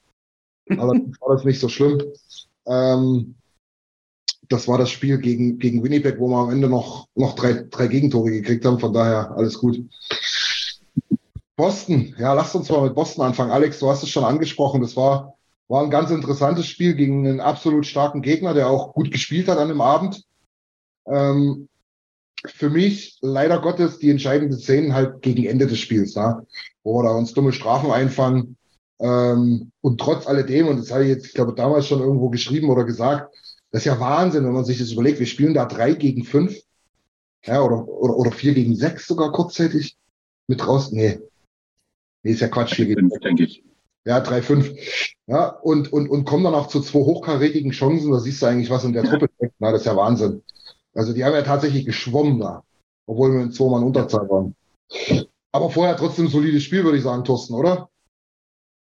Aber 0.70 0.94
war 0.94 1.36
das 1.36 1.46
nicht 1.46 1.60
so 1.60 1.70
schlimm. 1.70 2.02
Ähm, 2.66 3.36
das 4.50 4.68
war 4.68 4.78
das 4.78 4.90
Spiel 4.90 5.18
gegen, 5.18 5.60
gegen 5.60 5.84
Winnipeg, 5.84 6.20
wo 6.20 6.28
wir 6.28 6.38
am 6.38 6.52
Ende 6.52 6.68
noch, 6.68 7.08
noch 7.16 7.36
drei, 7.36 7.66
drei 7.70 7.88
Gegentore 7.88 8.32
gekriegt 8.32 8.66
haben. 8.66 8.80
Von 8.80 8.94
daher 8.94 9.32
alles 9.32 9.58
gut. 9.58 9.80
Boston, 11.56 12.14
ja, 12.18 12.34
lasst 12.34 12.56
uns 12.56 12.70
mal 12.70 12.82
mit 12.82 12.96
Boston 12.96 13.24
anfangen. 13.24 13.52
Alex, 13.52 13.80
du 13.80 13.90
hast 13.90 14.04
es 14.04 14.10
schon 14.10 14.26
angesprochen. 14.26 14.82
Das 14.82 14.98
war, 14.98 15.36
war 15.70 15.84
ein 15.84 15.90
ganz 15.90 16.12
interessantes 16.12 16.68
Spiel 16.68 16.96
gegen 16.96 17.26
einen 17.26 17.40
absolut 17.40 17.86
starken 17.86 18.22
Gegner, 18.22 18.54
der 18.54 18.68
auch 18.68 18.94
gut 18.94 19.10
gespielt 19.10 19.48
hat 19.48 19.58
an 19.58 19.70
dem 19.70 19.82
Abend. 19.82 20.24
Ähm, 21.08 21.70
für 22.52 22.70
mich 22.70 23.18
leider 23.22 23.60
Gottes 23.60 24.00
die 24.00 24.10
entscheidenden 24.10 24.58
Szenen 24.58 24.94
halt 24.94 25.22
gegen 25.22 25.46
Ende 25.46 25.68
des 25.68 25.80
Spiels, 25.80 26.16
ja, 26.16 26.42
wo 26.84 27.00
wir 27.00 27.04
da 27.04 27.16
uns 27.16 27.34
dumme 27.34 27.54
Strafen 27.54 27.92
einfangen. 27.92 28.58
Ähm, 29.00 29.72
und 29.82 30.00
trotz 30.00 30.26
alledem, 30.28 30.68
und 30.68 30.78
das 30.78 30.92
habe 30.92 31.04
ich 31.04 31.10
jetzt, 31.10 31.26
ich 31.28 31.34
glaube, 31.34 31.54
damals 31.54 31.88
schon 31.88 32.00
irgendwo 32.00 32.30
geschrieben 32.30 32.70
oder 32.70 32.86
gesagt, 32.86 33.36
das 33.72 33.82
ist 33.82 33.86
ja 33.86 34.00
Wahnsinn, 34.00 34.46
wenn 34.46 34.54
man 34.54 34.66
sich 34.66 34.80
das 34.80 34.92
überlegt. 34.92 35.20
Wir 35.20 35.26
spielen 35.26 35.54
da 35.54 35.66
drei 35.66 35.94
gegen 35.94 36.24
fünf, 36.24 36.58
ja, 37.44 37.62
oder, 37.62 37.88
oder, 37.88 38.16
oder 38.16 38.32
vier 38.32 38.54
gegen 38.54 38.76
sechs 38.76 39.08
sogar 39.08 39.32
kurzzeitig 39.32 39.98
mit 40.48 40.66
raus. 40.66 40.92
Nee. 40.92 41.20
Nee, 42.24 42.32
ist 42.32 42.42
ja 42.42 42.48
Quatsch. 42.48 42.76
Vier 42.76 42.86
gegen 42.86 43.10
fünf, 43.10 43.20
denke 43.20 43.44
ich. 43.44 43.64
Ja, 44.06 44.20
drei 44.20 44.42
fünf. 44.42 44.72
Ja, 45.28 45.48
und, 45.48 45.92
und, 45.92 46.10
und 46.10 46.26
kommen 46.26 46.44
dann 46.44 46.54
auch 46.54 46.68
zu 46.68 46.80
zwei 46.80 47.00
hochkarätigen 47.00 47.72
Chancen. 47.72 48.12
Da 48.12 48.20
siehst 48.20 48.42
du 48.42 48.46
eigentlich, 48.46 48.70
was 48.70 48.84
in 48.84 48.94
der 48.94 49.04
Truppe 49.04 49.30
steckt. 49.36 49.56
Na, 49.60 49.72
das 49.72 49.82
ist 49.82 49.88
ja 49.88 49.96
Wahnsinn. 49.96 50.42
Also 50.96 51.14
die 51.14 51.24
haben 51.24 51.34
ja 51.34 51.42
tatsächlich 51.42 51.86
geschwommen 51.86 52.40
da, 52.40 52.64
obwohl 53.06 53.34
wir 53.34 53.42
in 53.42 53.52
zwei 53.52 53.70
Mann 53.70 53.84
Unterzahl 53.84 54.28
waren. 54.30 54.56
Aber 55.52 55.70
vorher 55.70 55.98
trotzdem 55.98 56.28
solides 56.28 56.64
Spiel, 56.64 56.84
würde 56.84 56.98
ich 56.98 57.04
sagen, 57.04 57.24
Thorsten, 57.24 57.54
oder? 57.54 57.90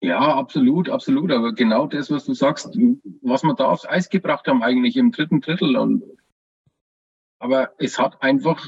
Ja, 0.00 0.36
absolut, 0.36 0.88
absolut. 0.88 1.30
Aber 1.32 1.52
genau 1.52 1.86
das, 1.86 2.10
was 2.10 2.24
du 2.24 2.34
sagst, 2.34 2.76
was 3.22 3.42
wir 3.42 3.54
da 3.54 3.66
aufs 3.66 3.86
Eis 3.86 4.08
gebracht 4.08 4.46
haben, 4.46 4.62
eigentlich 4.62 4.96
im 4.96 5.12
dritten 5.12 5.40
Drittel. 5.40 5.76
Und, 5.76 6.04
aber 7.38 7.72
es 7.78 7.98
hat 7.98 8.22
einfach 8.22 8.66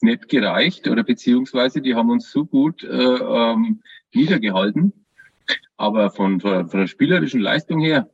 nicht 0.00 0.28
gereicht 0.28 0.86
oder 0.88 1.02
beziehungsweise 1.02 1.80
die 1.80 1.94
haben 1.94 2.10
uns 2.10 2.30
so 2.30 2.44
gut 2.44 2.84
äh, 2.84 2.88
ähm, 2.88 3.82
niedergehalten. 4.12 4.92
Aber 5.76 6.10
von, 6.10 6.40
von, 6.40 6.68
von 6.68 6.80
der 6.80 6.86
spielerischen 6.86 7.40
Leistung 7.40 7.80
her 7.80 8.10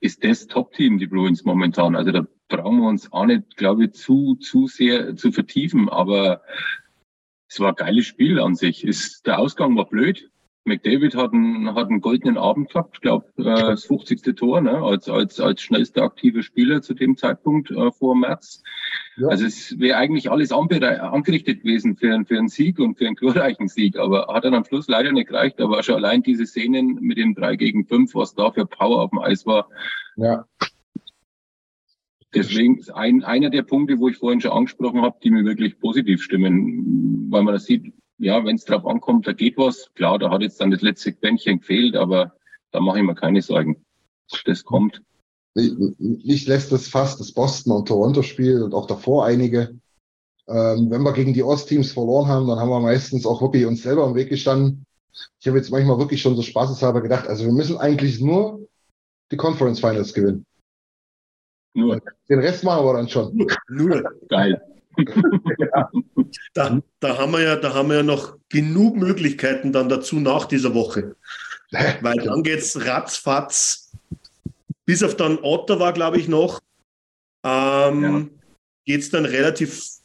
ist 0.00 0.24
das 0.24 0.46
Top-Team, 0.46 0.98
die 0.98 1.06
Bruins 1.06 1.44
momentan. 1.44 1.94
Also 1.94 2.10
da 2.10 2.26
brauchen 2.48 2.80
wir 2.80 2.88
uns 2.88 3.12
auch 3.12 3.26
nicht, 3.26 3.56
glaube 3.56 3.84
ich, 3.84 3.92
zu, 3.92 4.36
zu 4.36 4.66
sehr 4.66 5.14
zu 5.16 5.30
vertiefen, 5.30 5.88
aber 5.88 6.42
es 7.48 7.60
war 7.60 7.70
ein 7.70 7.76
geiles 7.76 8.06
Spiel 8.06 8.40
an 8.40 8.54
sich. 8.54 8.84
Ist, 8.84 9.26
der 9.26 9.38
Ausgang 9.38 9.76
war 9.76 9.86
blöd. 9.86 10.29
McDavid 10.64 11.14
hat 11.16 11.32
einen, 11.32 11.74
hat 11.74 11.88
einen 11.88 12.00
goldenen 12.00 12.36
Abend 12.36 12.70
gehabt, 12.70 12.96
ich 12.96 13.00
glaube, 13.00 13.26
äh, 13.38 13.44
das 13.44 13.84
50. 13.84 14.36
Tor, 14.36 14.60
ne, 14.60 14.82
als, 14.82 15.08
als, 15.08 15.40
als 15.40 15.62
schnellster 15.62 16.02
aktiver 16.02 16.42
Spieler 16.42 16.82
zu 16.82 16.94
dem 16.94 17.16
Zeitpunkt 17.16 17.70
äh, 17.70 17.90
vor 17.90 18.14
März. 18.14 18.62
Ja. 19.16 19.28
Also 19.28 19.46
es 19.46 19.78
wäre 19.78 19.96
eigentlich 19.96 20.30
alles 20.30 20.52
angerichtet 20.52 21.62
gewesen 21.62 21.96
für, 21.96 22.24
für 22.26 22.38
einen 22.38 22.48
Sieg 22.48 22.78
und 22.78 22.98
für 22.98 23.06
einen 23.06 23.16
glorreichen 23.16 23.68
Sieg, 23.68 23.98
aber 23.98 24.28
hat 24.28 24.44
dann 24.44 24.54
am 24.54 24.64
Schluss 24.64 24.86
leider 24.86 25.12
nicht 25.12 25.28
gereicht. 25.28 25.60
Aber 25.60 25.82
schon 25.82 25.96
allein 25.96 26.22
diese 26.22 26.46
Szenen 26.46 26.98
mit 27.00 27.16
den 27.16 27.34
drei 27.34 27.56
gegen 27.56 27.86
fünf, 27.86 28.14
was 28.14 28.34
da 28.34 28.50
für 28.50 28.66
Power 28.66 29.02
auf 29.02 29.10
dem 29.10 29.20
Eis 29.20 29.46
war. 29.46 29.68
Ja. 30.16 30.44
Deswegen 32.34 32.78
ist 32.78 32.94
ein, 32.94 33.24
einer 33.24 33.50
der 33.50 33.62
Punkte, 33.62 33.98
wo 33.98 34.08
ich 34.08 34.18
vorhin 34.18 34.40
schon 34.40 34.52
angesprochen 34.52 35.02
habe, 35.02 35.18
die 35.22 35.30
mir 35.30 35.44
wirklich 35.44 35.80
positiv 35.80 36.22
stimmen, 36.22 37.26
weil 37.30 37.42
man 37.42 37.54
das 37.54 37.64
sieht, 37.64 37.92
ja, 38.20 38.44
wenn 38.44 38.56
es 38.56 38.64
drauf 38.64 38.86
ankommt, 38.86 39.26
da 39.26 39.32
geht 39.32 39.56
was. 39.56 39.90
Klar, 39.94 40.18
da 40.18 40.30
hat 40.30 40.42
jetzt 40.42 40.60
dann 40.60 40.70
das 40.70 40.82
letzte 40.82 41.12
Bändchen 41.12 41.60
gefehlt, 41.60 41.96
aber 41.96 42.34
da 42.70 42.80
mache 42.80 42.98
ich 42.98 43.04
mir 43.04 43.14
keine 43.14 43.40
Sorgen. 43.40 43.84
Das 44.44 44.62
kommt. 44.64 45.02
Mich 45.54 46.46
lässt 46.46 46.70
das 46.70 46.86
fast 46.86 47.18
das 47.18 47.32
Boston 47.32 47.72
und 47.72 47.88
Toronto-Spiel 47.88 48.62
und 48.62 48.74
auch 48.74 48.86
davor 48.86 49.24
einige. 49.24 49.74
Ähm, 50.46 50.90
wenn 50.90 51.02
wir 51.02 51.12
gegen 51.12 51.32
die 51.32 51.42
Ostteams 51.42 51.92
verloren 51.92 52.28
haben, 52.28 52.46
dann 52.46 52.58
haben 52.58 52.68
wir 52.68 52.80
meistens 52.80 53.26
auch 53.26 53.40
wirklich 53.40 53.64
uns 53.64 53.82
selber 53.82 54.06
im 54.06 54.14
Weg 54.14 54.28
gestanden. 54.28 54.84
Ich 55.40 55.48
habe 55.48 55.56
jetzt 55.56 55.70
manchmal 55.70 55.98
wirklich 55.98 56.20
schon 56.20 56.36
so 56.36 56.42
spaßeshalber 56.42 57.00
gedacht, 57.00 57.26
also 57.26 57.44
wir 57.44 57.52
müssen 57.52 57.78
eigentlich 57.78 58.20
nur 58.20 58.68
die 59.32 59.36
Conference 59.36 59.80
Finals 59.80 60.12
gewinnen. 60.12 60.44
Nur. 61.74 62.00
Den 62.28 62.40
Rest 62.40 62.64
machen 62.64 62.84
wir 62.84 62.92
dann 62.94 63.08
schon. 63.08 63.48
Nur. 63.68 64.02
Geil 64.28 64.60
ja. 64.96 65.90
da, 66.54 66.82
da, 67.00 67.18
haben 67.18 67.32
wir 67.32 67.42
ja, 67.42 67.56
da 67.56 67.74
haben 67.74 67.88
wir 67.88 67.96
ja 67.96 68.02
noch 68.02 68.38
genug 68.48 68.96
Möglichkeiten 68.96 69.72
dann 69.72 69.88
dazu 69.88 70.20
nach 70.20 70.46
dieser 70.46 70.74
Woche. 70.74 71.16
Weil 71.70 72.16
dann 72.16 72.42
geht 72.42 72.58
es 72.58 72.84
ratzfatz, 72.84 73.92
bis 74.84 75.02
auf 75.02 75.16
dann 75.16 75.38
Ottawa, 75.40 75.92
glaube 75.92 76.18
ich, 76.18 76.26
noch, 76.26 76.60
ähm, 77.44 78.02
ja. 78.02 78.26
geht 78.84 79.02
es 79.02 79.10
dann 79.10 79.24
relativ 79.24 80.00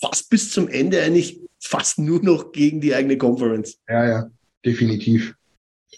fast 0.00 0.30
bis 0.30 0.50
zum 0.50 0.68
Ende 0.68 1.02
eigentlich 1.02 1.40
fast 1.60 1.98
nur 1.98 2.22
noch 2.22 2.52
gegen 2.52 2.80
die 2.80 2.94
eigene 2.94 3.18
Conference. 3.18 3.78
Ja, 3.88 4.06
ja, 4.06 4.30
definitiv. 4.64 5.34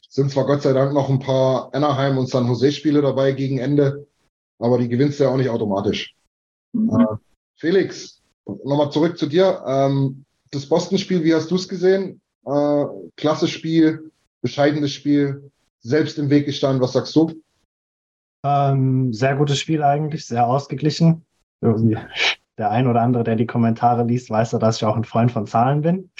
Sind 0.08 0.30
zwar 0.30 0.46
Gott 0.46 0.62
sei 0.62 0.72
Dank 0.72 0.92
noch 0.92 1.08
ein 1.08 1.18
paar 1.18 1.74
Anaheim 1.74 2.18
und 2.18 2.28
San 2.28 2.46
Jose 2.46 2.72
Spiele 2.72 3.02
dabei 3.02 3.32
gegen 3.32 3.58
Ende, 3.58 4.06
aber 4.58 4.78
die 4.78 4.88
gewinnst 4.88 5.20
du 5.20 5.24
ja 5.24 5.30
auch 5.30 5.36
nicht 5.36 5.50
automatisch. 5.50 6.14
Mhm. 6.72 7.18
Felix, 7.58 8.16
Nochmal 8.46 8.90
zurück 8.92 9.18
zu 9.18 9.26
dir. 9.26 9.62
Ähm, 9.66 10.24
das 10.52 10.66
Boston-Spiel, 10.66 11.24
wie 11.24 11.34
hast 11.34 11.50
du 11.50 11.56
es 11.56 11.68
gesehen? 11.68 12.20
Äh, 12.46 12.84
klasse 13.16 13.48
Spiel, 13.48 14.12
bescheidenes 14.40 14.92
Spiel, 14.92 15.50
selbst 15.80 16.18
im 16.18 16.30
Weg 16.30 16.46
gestanden. 16.46 16.80
Was 16.80 16.92
sagst 16.92 17.14
du? 17.16 17.32
Ähm, 18.44 19.12
sehr 19.12 19.34
gutes 19.34 19.58
Spiel 19.58 19.82
eigentlich, 19.82 20.26
sehr 20.26 20.46
ausgeglichen. 20.46 21.24
Der 21.60 22.70
ein 22.70 22.86
oder 22.86 23.02
andere, 23.02 23.24
der 23.24 23.34
die 23.34 23.46
Kommentare 23.46 24.04
liest, 24.04 24.30
weiß 24.30 24.52
ja, 24.52 24.58
dass 24.60 24.76
ich 24.76 24.84
auch 24.84 24.96
ein 24.96 25.04
Freund 25.04 25.32
von 25.32 25.46
Zahlen 25.46 25.82
bin. 25.82 26.10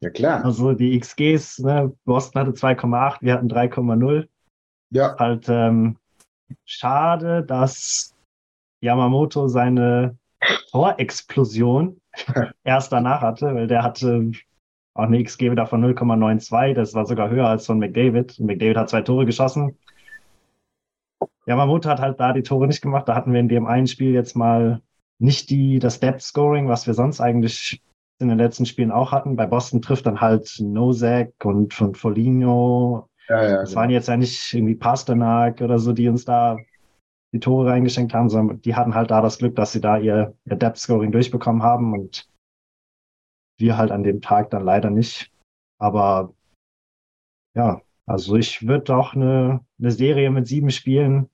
Ja, 0.00 0.10
klar. 0.10 0.44
Also 0.44 0.72
die 0.72 0.98
XGs, 0.98 1.60
ne, 1.60 1.92
Boston 2.04 2.40
hatte 2.40 2.52
2,8, 2.52 3.18
wir 3.20 3.34
hatten 3.34 3.48
3,0. 3.48 4.26
Ja. 4.90 5.16
Halt 5.16 5.48
ähm, 5.48 5.96
schade, 6.64 7.44
dass 7.44 8.14
Yamamoto 8.80 9.48
seine 9.48 10.16
Torexplosion 10.70 12.00
erst 12.64 12.92
danach 12.92 13.20
hatte, 13.22 13.54
weil 13.54 13.66
der 13.66 13.82
hatte 13.82 14.30
auch 14.94 15.04
eine 15.04 15.22
XG 15.22 15.50
wieder 15.50 15.66
von 15.66 15.84
0,92. 15.84 16.74
Das 16.74 16.94
war 16.94 17.06
sogar 17.06 17.30
höher 17.30 17.46
als 17.46 17.66
von 17.66 17.78
McDavid. 17.78 18.38
McDavid 18.40 18.76
hat 18.76 18.90
zwei 18.90 19.02
Tore 19.02 19.26
geschossen. 19.26 19.76
Ja, 21.46 21.56
Mammut 21.56 21.86
hat 21.86 22.00
halt 22.00 22.20
da 22.20 22.32
die 22.32 22.42
Tore 22.42 22.66
nicht 22.66 22.82
gemacht. 22.82 23.08
Da 23.08 23.14
hatten 23.14 23.32
wir 23.32 23.40
in 23.40 23.48
dem 23.48 23.66
einen 23.66 23.86
Spiel 23.86 24.12
jetzt 24.12 24.36
mal 24.36 24.82
nicht 25.18 25.50
die, 25.50 25.78
das 25.78 26.00
Depth 26.00 26.22
Scoring, 26.22 26.68
was 26.68 26.86
wir 26.86 26.94
sonst 26.94 27.20
eigentlich 27.20 27.80
in 28.18 28.28
den 28.28 28.38
letzten 28.38 28.66
Spielen 28.66 28.90
auch 28.90 29.12
hatten. 29.12 29.36
Bei 29.36 29.46
Boston 29.46 29.80
trifft 29.80 30.06
dann 30.06 30.20
halt 30.20 30.56
Nozek 30.60 31.32
und 31.44 31.74
von 31.74 31.94
Foligno. 31.94 33.08
Ja, 33.28 33.42
ja, 33.42 33.56
das 33.58 33.70
genau. 33.70 33.80
waren 33.80 33.90
jetzt 33.90 34.08
ja 34.08 34.16
nicht 34.16 34.52
irgendwie 34.52 34.74
Pasternak 34.74 35.60
oder 35.60 35.78
so, 35.78 35.92
die 35.92 36.08
uns 36.08 36.24
da 36.24 36.58
die 37.32 37.40
Tore 37.40 37.70
reingeschenkt 37.70 38.14
haben, 38.14 38.30
sondern 38.30 38.60
die 38.62 38.74
hatten 38.74 38.94
halt 38.94 39.10
da 39.10 39.20
das 39.20 39.38
Glück, 39.38 39.54
dass 39.56 39.72
sie 39.72 39.80
da 39.80 39.98
ihr, 39.98 40.34
ihr 40.44 40.56
Depth 40.56 40.78
Scoring 40.78 41.12
durchbekommen 41.12 41.62
haben 41.62 41.92
und 41.92 42.28
wir 43.58 43.76
halt 43.76 43.90
an 43.90 44.02
dem 44.02 44.20
Tag 44.20 44.50
dann 44.50 44.64
leider 44.64 44.90
nicht. 44.90 45.30
Aber 45.78 46.34
ja, 47.54 47.82
Also 48.06 48.36
ich 48.36 48.66
würde 48.66 48.84
doch 48.84 49.14
eine, 49.14 49.60
eine 49.78 49.90
Serie 49.90 50.30
mit 50.30 50.46
sieben 50.46 50.70
Spielen 50.70 51.28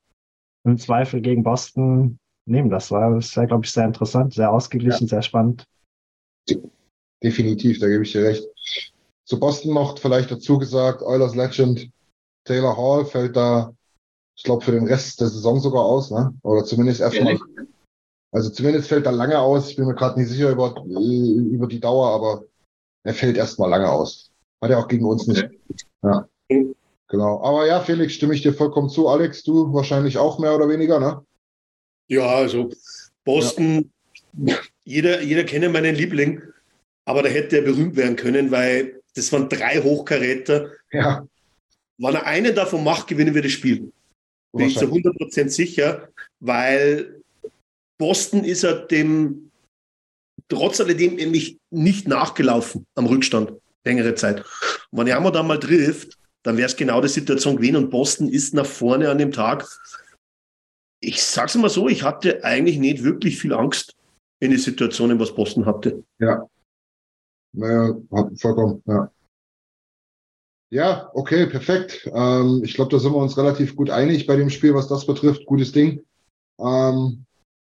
im 0.65 0.79
Zweifel 0.79 1.21
gegen 1.21 1.43
Boston 1.43 2.19
nehmen. 2.47 2.71
Das 2.71 2.91
war, 2.91 3.15
das 3.15 3.37
war 3.37 3.47
glaube 3.47 3.65
ich, 3.65 3.71
sehr 3.71 3.85
interessant, 3.85 4.35
sehr 4.35 4.51
ausgeglichen, 4.51 5.05
ja. 5.05 5.09
sehr 5.09 5.23
spannend. 5.23 5.65
Definitiv, 7.23 7.79
da 7.79 7.87
gebe 7.89 8.03
ich 8.03 8.13
dir 8.13 8.25
recht. 8.25 8.45
Zu 9.25 9.39
Boston 9.39 9.73
noch 9.73 9.99
vielleicht 9.99 10.31
dazu 10.31 10.59
gesagt, 10.59 11.03
Oilers 11.03 11.35
Legend 11.35 11.91
Taylor 12.45 12.77
Hall 12.77 13.07
fällt 13.07 13.37
da, 13.37 13.75
ich 14.37 14.43
glaube, 14.43 14.65
für 14.65 14.73
den 14.73 14.87
Rest 14.87 15.21
der 15.21 15.29
Saison 15.29 15.61
sogar 15.61 15.85
aus, 15.85 16.11
ne? 16.11 16.35
Oder 16.43 16.65
zumindest 16.65 17.01
erstmal. 17.01 17.39
Also 18.33 18.51
zumindest 18.51 18.89
fällt 18.89 19.07
er 19.07 19.13
lange 19.13 19.39
aus. 19.39 19.71
Ich 19.71 19.77
bin 19.77 19.87
mir 19.87 19.95
gerade 19.95 20.19
nicht 20.19 20.29
sicher 20.29 20.51
über, 20.51 20.75
über 20.85 21.69
die 21.69 21.79
Dauer, 21.79 22.11
aber 22.11 22.45
er 23.05 23.15
fällt 23.15 23.37
erstmal 23.37 23.71
lange 23.71 23.91
aus. 23.91 24.33
Hat 24.61 24.71
er 24.71 24.79
auch 24.81 24.89
gegen 24.89 25.05
uns 25.05 25.27
nicht. 25.29 25.49
Ja. 26.03 26.29
Genau. 27.09 27.41
Aber 27.45 27.67
ja, 27.67 27.81
Felix, 27.81 28.15
stimme 28.15 28.35
ich 28.35 28.43
dir 28.43 28.53
vollkommen 28.53 28.89
zu. 28.89 29.09
Alex, 29.09 29.45
du 29.45 29.73
wahrscheinlich 29.73 30.19
auch 30.19 30.41
mehr 30.41 30.55
oder 30.55 30.69
weniger, 30.69 30.99
ne? 30.99 31.25
Ja, 32.09 32.27
also 32.27 32.71
Boston, 33.25 33.93
ja. 34.37 34.57
jeder, 34.85 35.23
jeder 35.23 35.45
kennt 35.45 35.73
meinen 35.73 35.95
Liebling, 35.95 36.43
aber 37.05 37.23
da 37.23 37.29
hätte 37.29 37.59
er 37.59 37.63
berühmt 37.63 37.95
werden 37.95 38.17
können, 38.17 38.51
weil 38.51 39.01
das 39.15 39.33
waren 39.33 39.49
drei 39.49 39.81
Hochkaräter. 39.81 40.71
Ja. 40.91 41.27
Wenn 41.99 42.15
er 42.15 42.27
eine 42.27 42.53
davon 42.53 42.83
macht, 42.83 43.07
gewinnen 43.07 43.35
wir 43.35 43.43
das 43.43 43.53
Spiel. 43.53 43.93
Bin 44.57 44.69
ich 44.69 44.79
zu 44.79 44.87
100% 44.87 45.49
sicher, 45.49 46.09
weil 46.41 47.21
Boston 47.99 48.45
ist 48.45 48.65
er 48.65 48.87
dem 48.87 49.51
trotz 50.49 50.81
alledem 50.81 51.17
nämlich 51.17 51.59
nicht 51.71 52.07
nachgelaufen 52.07 52.87
am 52.95 53.07
Rückstand 53.07 53.53
längere 53.85 54.15
Zeit. 54.15 54.45
Und 54.91 55.01
wenn 55.01 55.07
Jammer 55.07 55.31
da 55.31 55.43
mal 55.43 55.59
trifft, 55.59 56.19
dann 56.43 56.57
wäre 56.57 56.67
es 56.67 56.77
genau 56.77 57.01
die 57.01 57.09
Situation 57.09 57.57
gewesen 57.57 57.77
und 57.77 57.91
Boston 57.91 58.29
ist 58.29 58.55
nach 58.55 58.67
vorne 58.67 59.11
an 59.11 59.19
dem 59.19 59.33
Tag. 59.33 59.67
Ich 61.01 61.23
sag's 61.23 61.55
mal 61.55 61.71
so, 61.71 61.89
ich 61.89 62.03
hatte 62.03 62.45
eigentlich 62.45 62.79
nicht 62.79 63.03
wirklich 63.03 63.39
viel 63.39 63.53
Angst 63.53 63.95
in 64.41 64.51
die 64.51 64.59
Situationen, 64.59 65.19
was 65.19 65.35
Boston 65.35 65.67
hatte. 65.67 66.05
Ja. 66.19 66.47
Naja, 67.53 67.95
vollkommen, 68.37 68.83
ja. 68.87 69.11
Ja, 70.75 71.09
okay, 71.15 71.47
perfekt. 71.47 72.11
Ähm, 72.13 72.63
ich 72.65 72.75
glaube, 72.75 72.91
da 72.91 72.99
sind 72.99 73.13
wir 73.13 73.19
uns 73.19 73.37
relativ 73.37 73.77
gut 73.77 73.91
einig 73.91 74.27
bei 74.27 74.35
dem 74.35 74.51
Spiel, 74.51 74.75
was 74.75 74.89
das 74.89 75.07
betrifft. 75.07 75.47
Gutes 75.47 75.71
Ding. 75.71 76.03
Ähm, 76.59 77.25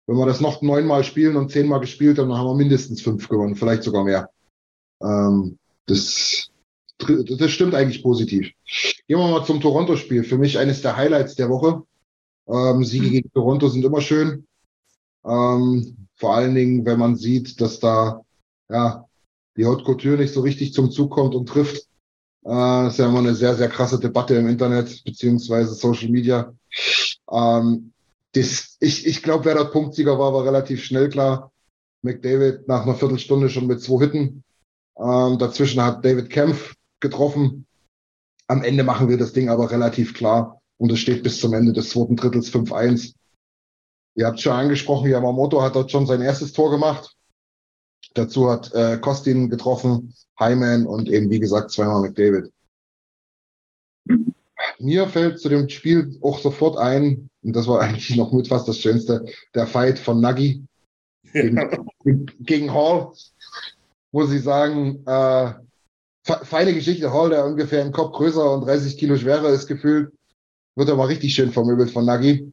wenn 0.08 0.16
wir 0.16 0.26
das 0.26 0.40
noch 0.40 0.62
neunmal 0.62 1.04
spielen 1.04 1.36
und 1.36 1.52
zehnmal 1.52 1.78
gespielt 1.78 2.18
haben, 2.18 2.28
dann 2.28 2.38
haben 2.38 2.48
wir 2.48 2.56
mindestens 2.56 3.00
fünf 3.00 3.28
gewonnen, 3.28 3.54
vielleicht 3.54 3.84
sogar 3.84 4.02
mehr. 4.02 4.30
Ähm, 5.00 5.60
das, 5.86 6.50
das 6.98 7.50
stimmt 7.52 7.76
eigentlich 7.76 8.02
positiv. 8.02 8.50
Gehen 9.06 9.18
wir 9.20 9.28
mal 9.28 9.44
zum 9.44 9.60
Toronto-Spiel. 9.60 10.24
Für 10.24 10.36
mich 10.36 10.58
eines 10.58 10.82
der 10.82 10.96
Highlights 10.96 11.36
der 11.36 11.50
Woche. 11.50 11.84
Ähm, 12.48 12.82
Siege 12.82 13.10
gegen 13.10 13.32
Toronto 13.32 13.68
sind 13.68 13.84
immer 13.84 14.00
schön. 14.00 14.44
Ähm, 15.24 16.08
vor 16.16 16.34
allen 16.34 16.56
Dingen, 16.56 16.84
wenn 16.84 16.98
man 16.98 17.14
sieht, 17.14 17.60
dass 17.60 17.78
da 17.78 18.22
ja 18.68 19.04
die 19.56 19.66
Haute 19.66 19.84
Couture 19.84 20.16
nicht 20.16 20.34
so 20.34 20.40
richtig 20.40 20.72
zum 20.72 20.90
Zug 20.90 21.12
kommt 21.12 21.36
und 21.36 21.48
trifft. 21.48 21.87
Äh, 22.48 22.88
ist 22.88 22.98
ja 22.98 23.06
immer 23.06 23.18
eine 23.18 23.34
sehr, 23.34 23.54
sehr 23.54 23.68
krasse 23.68 24.00
Debatte 24.00 24.34
im 24.34 24.48
Internet 24.48 25.04
beziehungsweise 25.04 25.74
Social 25.74 26.08
Media. 26.08 26.54
Ähm, 27.30 27.92
das, 28.32 28.78
ich 28.80 29.06
ich 29.06 29.22
glaube, 29.22 29.44
wer 29.44 29.54
der 29.54 29.64
Punktsieger 29.64 30.18
war, 30.18 30.32
war 30.32 30.44
relativ 30.44 30.82
schnell 30.82 31.10
klar. 31.10 31.52
McDavid 32.00 32.66
nach 32.66 32.84
einer 32.84 32.94
Viertelstunde 32.94 33.50
schon 33.50 33.66
mit 33.66 33.82
zwei 33.82 34.04
Hitten. 34.04 34.44
Ähm, 34.98 35.38
dazwischen 35.38 35.82
hat 35.82 36.02
David 36.02 36.30
Kempf 36.30 36.74
getroffen. 37.00 37.66
Am 38.46 38.62
Ende 38.62 38.82
machen 38.82 39.10
wir 39.10 39.18
das 39.18 39.34
Ding 39.34 39.50
aber 39.50 39.70
relativ 39.70 40.14
klar. 40.14 40.62
Und 40.78 40.90
es 40.90 41.00
steht 41.00 41.22
bis 41.22 41.40
zum 41.40 41.52
Ende 41.52 41.74
des 41.74 41.90
zweiten 41.90 42.16
Drittels 42.16 42.50
5-1. 42.50 43.14
Ihr 44.14 44.26
habt 44.26 44.40
schon 44.40 44.52
angesprochen, 44.52 45.10
Yamamoto 45.10 45.60
hat 45.60 45.76
dort 45.76 45.90
schon 45.90 46.06
sein 46.06 46.22
erstes 46.22 46.54
Tor 46.54 46.70
gemacht. 46.70 47.14
Dazu 48.14 48.50
hat 48.50 48.72
äh, 48.74 48.98
Kostin 48.98 49.50
getroffen, 49.50 50.14
Hyman 50.38 50.86
und 50.86 51.08
eben, 51.08 51.30
wie 51.30 51.40
gesagt, 51.40 51.70
zweimal 51.70 52.02
McDavid. 52.02 52.52
Mir 54.78 55.08
fällt 55.08 55.40
zu 55.40 55.48
dem 55.48 55.68
Spiel 55.68 56.18
auch 56.22 56.38
sofort 56.38 56.78
ein, 56.78 57.28
und 57.42 57.54
das 57.54 57.66
war 57.66 57.80
eigentlich 57.82 58.16
noch 58.16 58.32
mit 58.32 58.48
fast 58.48 58.68
das 58.68 58.78
Schönste, 58.78 59.24
der 59.54 59.66
Fight 59.66 59.98
von 59.98 60.20
Nuggy 60.20 60.64
gegen, 61.32 62.26
gegen 62.40 62.72
Hall, 62.72 63.12
wo 64.12 64.24
sie 64.24 64.38
sagen, 64.38 65.04
äh, 65.06 65.52
feine 66.22 66.74
Geschichte, 66.74 67.12
Hall, 67.12 67.30
der 67.30 67.44
ungefähr 67.44 67.82
im 67.82 67.92
Kopf 67.92 68.16
größer 68.16 68.52
und 68.52 68.62
30 68.66 68.98
Kilo 68.98 69.16
schwerer 69.16 69.50
ist 69.50 69.66
gefühlt, 69.66 70.12
wird 70.76 70.90
aber 70.90 71.08
richtig 71.08 71.34
schön 71.34 71.52
vermöbelt 71.52 71.90
von 71.90 72.06
Nuggy. 72.06 72.52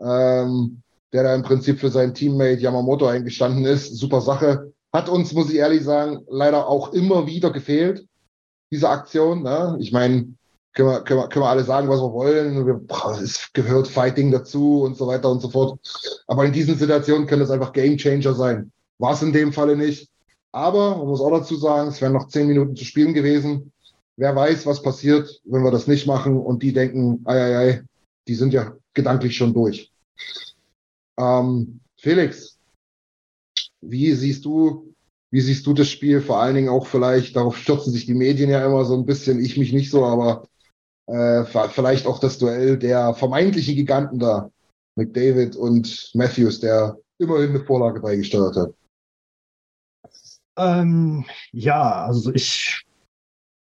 Ähm, 0.00 0.82
der 1.14 1.22
da 1.22 1.34
im 1.34 1.42
Prinzip 1.42 1.78
für 1.78 1.90
seinen 1.90 2.12
Teammate 2.12 2.60
Yamamoto 2.60 3.06
eingestanden 3.06 3.64
ist. 3.64 3.96
Super 3.96 4.20
Sache. 4.20 4.73
Hat 4.94 5.08
uns, 5.08 5.32
muss 5.32 5.50
ich 5.50 5.56
ehrlich 5.56 5.82
sagen, 5.82 6.24
leider 6.28 6.68
auch 6.68 6.92
immer 6.92 7.26
wieder 7.26 7.50
gefehlt, 7.50 8.06
diese 8.70 8.88
Aktion. 8.88 9.42
Ne? 9.42 9.76
Ich 9.80 9.90
meine, 9.90 10.36
können 10.72 10.88
wir, 10.88 11.00
können, 11.02 11.18
wir, 11.20 11.28
können 11.28 11.44
wir 11.44 11.48
alle 11.48 11.64
sagen, 11.64 11.88
was 11.88 12.00
wir 12.00 12.12
wollen. 12.12 12.64
Wir, 12.64 12.80
es 13.20 13.50
gehört 13.52 13.88
Fighting 13.88 14.30
dazu 14.30 14.82
und 14.82 14.96
so 14.96 15.08
weiter 15.08 15.30
und 15.32 15.40
so 15.40 15.50
fort. 15.50 15.80
Aber 16.28 16.44
in 16.44 16.52
diesen 16.52 16.78
Situationen 16.78 17.26
können 17.26 17.42
es 17.42 17.50
einfach 17.50 17.72
Game 17.72 17.96
Changer 17.96 18.34
sein. 18.34 18.70
War 18.98 19.14
es 19.14 19.22
in 19.22 19.32
dem 19.32 19.52
Falle 19.52 19.76
nicht. 19.76 20.08
Aber 20.52 20.96
man 20.96 21.08
muss 21.08 21.20
auch 21.20 21.32
dazu 21.32 21.56
sagen, 21.56 21.88
es 21.88 22.00
wären 22.00 22.12
noch 22.12 22.28
zehn 22.28 22.46
Minuten 22.46 22.76
zu 22.76 22.84
spielen 22.84 23.14
gewesen. 23.14 23.72
Wer 24.16 24.36
weiß, 24.36 24.64
was 24.64 24.80
passiert, 24.80 25.40
wenn 25.42 25.64
wir 25.64 25.72
das 25.72 25.88
nicht 25.88 26.06
machen 26.06 26.38
und 26.38 26.62
die 26.62 26.72
denken, 26.72 27.20
ei, 27.24 27.40
ei, 27.40 27.56
ei, 27.56 27.82
die 28.28 28.36
sind 28.36 28.52
ja 28.52 28.76
gedanklich 28.94 29.36
schon 29.36 29.52
durch. 29.52 29.90
Ähm, 31.18 31.80
Felix, 31.98 32.53
wie 33.90 34.12
siehst 34.12 34.44
du, 34.44 34.94
wie 35.30 35.40
siehst 35.40 35.66
du 35.66 35.72
das 35.72 35.90
Spiel? 35.90 36.20
Vor 36.20 36.40
allen 36.40 36.54
Dingen 36.54 36.68
auch 36.68 36.86
vielleicht, 36.86 37.36
darauf 37.36 37.56
stürzen 37.56 37.92
sich 37.92 38.06
die 38.06 38.14
Medien 38.14 38.50
ja 38.50 38.64
immer 38.64 38.84
so 38.84 38.94
ein 38.96 39.06
bisschen, 39.06 39.40
ich 39.40 39.56
mich 39.56 39.72
nicht 39.72 39.90
so, 39.90 40.04
aber 40.04 40.46
äh, 41.06 41.44
vielleicht 41.68 42.06
auch 42.06 42.18
das 42.18 42.38
Duell 42.38 42.78
der 42.78 43.14
vermeintlichen 43.14 43.74
Giganten 43.74 44.18
da, 44.18 44.50
McDavid 44.96 45.56
und 45.56 46.10
Matthews, 46.14 46.60
der 46.60 46.96
immerhin 47.18 47.50
eine 47.50 47.64
Vorlage 47.64 48.00
beigesteuert 48.00 48.56
hat. 48.56 48.74
Ähm, 50.56 51.24
ja, 51.52 52.06
also 52.06 52.32
ich 52.32 52.86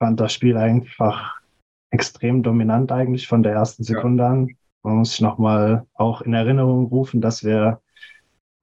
fand 0.02 0.20
das 0.20 0.34
Spiel 0.34 0.56
einfach 0.58 1.40
extrem 1.92 2.44
dominant 2.44 2.92
eigentlich 2.92 3.28
von 3.28 3.42
der 3.42 3.54
ersten 3.54 3.84
Sekunde 3.84 4.24
ja. 4.24 4.30
an. 4.30 4.56
Man 4.84 4.98
muss 4.98 5.12
sich 5.12 5.22
nochmal 5.22 5.88
auch 5.94 6.22
in 6.22 6.34
Erinnerung 6.34 6.86
rufen, 6.88 7.22
dass 7.22 7.44
wir 7.44 7.82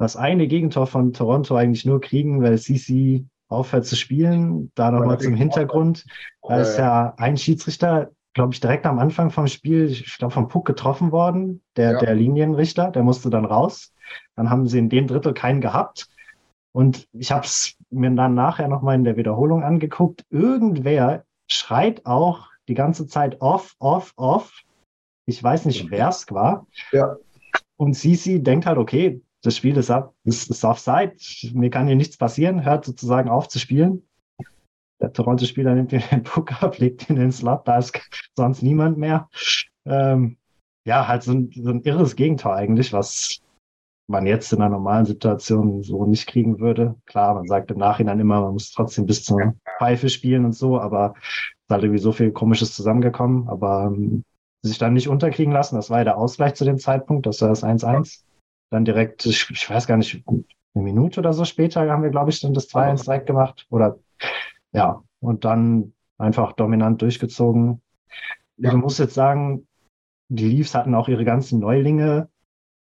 das 0.02 0.16
eine 0.16 0.48
Gegentor 0.48 0.86
von 0.86 1.12
Toronto 1.12 1.54
eigentlich 1.54 1.84
nur 1.84 2.00
kriegen, 2.00 2.42
weil 2.42 2.58
CC 2.58 3.24
aufhört 3.48 3.86
zu 3.86 3.96
spielen. 3.96 4.72
Da 4.74 4.90
nochmal 4.90 5.20
zum 5.20 5.34
Hintergrund. 5.34 6.04
Da 6.42 6.60
ist 6.60 6.78
ja 6.78 7.14
ein 7.18 7.36
Schiedsrichter, 7.36 8.10
glaube 8.34 8.54
ich, 8.54 8.60
direkt 8.60 8.86
am 8.86 8.98
Anfang 8.98 9.30
vom 9.30 9.46
Spiel, 9.46 9.86
ich 9.86 10.18
glaube, 10.18 10.34
vom 10.34 10.48
Puck 10.48 10.66
getroffen 10.66 11.12
worden, 11.12 11.62
der, 11.76 11.92
ja. 11.92 11.98
der 12.00 12.14
Linienrichter, 12.14 12.90
der 12.90 13.02
musste 13.02 13.30
dann 13.30 13.44
raus. 13.44 13.92
Dann 14.34 14.50
haben 14.50 14.66
sie 14.66 14.78
in 14.78 14.88
dem 14.88 15.06
Drittel 15.06 15.34
keinen 15.34 15.60
gehabt. 15.60 16.08
Und 16.72 17.06
ich 17.12 17.30
habe 17.30 17.44
es 17.44 17.76
mir 17.90 18.10
dann 18.10 18.34
nachher 18.34 18.68
nochmal 18.68 18.94
in 18.94 19.04
der 19.04 19.16
Wiederholung 19.16 19.62
angeguckt. 19.62 20.24
Irgendwer 20.30 21.24
schreit 21.46 22.06
auch 22.06 22.48
die 22.68 22.74
ganze 22.74 23.06
Zeit 23.06 23.40
off, 23.40 23.74
off, 23.78 24.14
off. 24.16 24.62
Ich 25.26 25.42
weiß 25.42 25.66
nicht, 25.66 25.90
wer 25.90 26.08
es 26.08 26.30
war. 26.30 26.66
Ja. 26.90 27.16
Und 27.76 27.94
Sisi 27.94 28.42
denkt 28.42 28.64
halt, 28.66 28.78
okay, 28.78 29.20
das 29.42 29.56
Spiel 29.56 29.76
ist, 29.76 29.90
ab, 29.90 30.14
ist, 30.24 30.50
ist 30.50 30.64
offside, 30.64 31.14
mir 31.52 31.70
kann 31.70 31.86
hier 31.86 31.96
nichts 31.96 32.16
passieren, 32.16 32.64
hört 32.64 32.84
sozusagen 32.84 33.28
auf 33.28 33.48
zu 33.48 33.58
spielen 33.58 34.02
der 35.02 35.12
Toronto-Spieler 35.12 35.74
nimmt 35.74 35.92
den 35.92 36.02
Puck 36.22 36.62
ab, 36.62 36.78
legt 36.78 37.10
ihn 37.10 37.16
in 37.16 37.22
den 37.22 37.32
Slot, 37.32 37.66
da 37.66 37.78
ist 37.78 37.92
sonst 38.36 38.62
niemand 38.62 38.96
mehr. 38.96 39.28
Ähm, 39.84 40.36
ja, 40.86 41.06
halt 41.06 41.24
so 41.24 41.32
ein, 41.32 41.50
so 41.54 41.70
ein 41.70 41.82
irres 41.82 42.16
Gegentor 42.16 42.54
eigentlich, 42.54 42.92
was 42.92 43.40
man 44.08 44.26
jetzt 44.26 44.52
in 44.52 44.60
einer 44.60 44.70
normalen 44.70 45.06
Situation 45.06 45.82
so 45.82 46.06
nicht 46.06 46.26
kriegen 46.26 46.58
würde. 46.58 46.96
Klar, 47.06 47.34
man 47.34 47.46
sagt 47.46 47.70
im 47.70 47.78
Nachhinein 47.78 48.20
immer, 48.20 48.40
man 48.40 48.52
muss 48.52 48.72
trotzdem 48.72 49.06
bis 49.06 49.24
zur 49.24 49.54
Pfeife 49.78 50.08
spielen 50.08 50.44
und 50.44 50.54
so, 50.54 50.80
aber 50.80 51.14
es 51.16 51.28
ist 51.28 51.70
halt 51.70 51.82
irgendwie 51.84 52.02
so 52.02 52.12
viel 52.12 52.32
Komisches 52.32 52.74
zusammengekommen. 52.74 53.48
Aber 53.48 53.92
ähm, 53.92 54.24
sich 54.62 54.78
dann 54.78 54.92
nicht 54.92 55.08
unterkriegen 55.08 55.52
lassen, 55.52 55.76
das 55.76 55.90
war 55.90 55.98
ja 55.98 56.04
der 56.04 56.18
Ausgleich 56.18 56.54
zu 56.54 56.64
dem 56.64 56.78
Zeitpunkt, 56.78 57.26
das 57.26 57.40
war 57.40 57.48
das 57.48 57.64
1-1. 57.64 58.22
Dann 58.72 58.86
direkt, 58.86 59.26
ich, 59.26 59.50
ich, 59.50 59.68
weiß 59.68 59.86
gar 59.86 59.98
nicht, 59.98 60.24
eine 60.26 60.44
Minute 60.82 61.20
oder 61.20 61.34
so 61.34 61.44
später 61.44 61.86
haben 61.90 62.02
wir, 62.02 62.08
glaube 62.08 62.30
ich, 62.30 62.40
dann 62.40 62.54
das 62.54 62.70
2-1 62.70 63.04
direkt 63.04 63.26
gemacht. 63.26 63.66
Oder 63.68 63.98
ja, 64.72 65.02
und 65.20 65.44
dann 65.44 65.92
einfach 66.16 66.54
dominant 66.54 67.02
durchgezogen. 67.02 67.82
Ja. 68.56 68.70
Du 68.70 68.78
musst 68.78 68.98
jetzt 68.98 69.12
sagen, 69.12 69.66
die 70.30 70.48
Leafs 70.48 70.74
hatten 70.74 70.94
auch 70.94 71.08
ihre 71.08 71.26
ganzen 71.26 71.58
Neulinge 71.58 72.30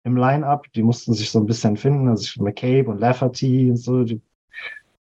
im 0.05 0.15
Line-Up. 0.15 0.71
Die 0.75 0.83
mussten 0.83 1.15
sich 1.15 1.31
so 1.31 1.39
ein 1.39 1.47
bisschen 1.47 1.79
finden. 1.79 2.07
Also 2.07 2.43
McCabe 2.43 2.91
und 2.91 2.99
Lafferty 2.99 3.71
und 3.71 3.79
so, 3.79 4.05
die 4.05 4.21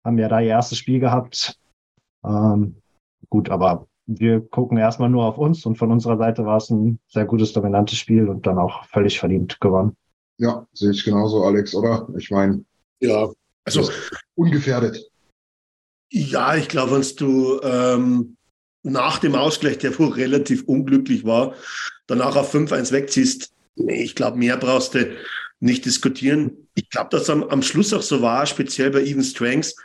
haben 0.05 0.19
ja 0.19 0.29
da 0.29 0.39
ihr 0.39 0.51
erstes 0.51 0.79
Spiel 0.79 1.01
gehabt. 1.01 1.59
Ähm, 2.25 2.77
gut, 3.31 3.51
aber 3.51 3.89
wir 4.07 4.41
gucken 4.41 4.79
erstmal 4.79 5.11
nur 5.11 5.25
auf 5.25 5.39
uns 5.39 5.67
und 5.67 5.77
von 5.77 5.91
unserer 5.91 6.19
Seite 6.19 6.45
war 6.45 6.59
es 6.59 6.71
ein 6.71 7.01
sehr 7.09 7.25
gutes, 7.25 7.53
dominantes 7.53 7.99
Spiel 7.99 8.29
und 8.29 8.47
dann 8.47 8.59
auch 8.59 8.85
völlig 8.85 9.19
verdient 9.19 9.61
gewonnen. 9.61 9.97
Ja, 10.39 10.67
sehe 10.73 10.91
ich 10.91 11.05
genauso, 11.05 11.45
Alex, 11.45 11.75
oder? 11.75 12.09
Ich 12.17 12.31
meine. 12.31 12.65
Ja, 13.01 13.31
also. 13.65 13.91
Ungefährdet. 14.35 15.09
Ja, 16.11 16.57
ich 16.57 16.69
glaube, 16.69 16.93
wenn 16.93 17.17
du 17.17 17.61
ähm, 17.63 18.37
nach 18.83 19.19
dem 19.19 19.35
Ausgleich, 19.35 19.79
der 19.79 19.99
wohl 19.99 20.13
relativ 20.13 20.65
unglücklich 20.65 21.25
war, 21.25 21.55
danach 22.07 22.37
auf 22.37 22.55
5-1 22.55 22.93
wegziehst, 22.93 23.53
nee, 23.77 24.03
ich 24.03 24.15
glaube, 24.15 24.39
mehr 24.39 24.57
brauchst 24.57 24.95
du 24.95 25.17
nicht 25.61 25.85
diskutieren. 25.85 26.69
Ich 26.75 26.91
glaube, 26.91 27.11
dass 27.11 27.31
am, 27.31 27.45
am 27.45 27.63
Schluss 27.63 27.93
auch 27.93 28.03
so 28.03 28.21
war, 28.21 28.45
speziell 28.47 28.91
bei 28.91 29.03
Even 29.03 29.23
Strengths. 29.23 29.77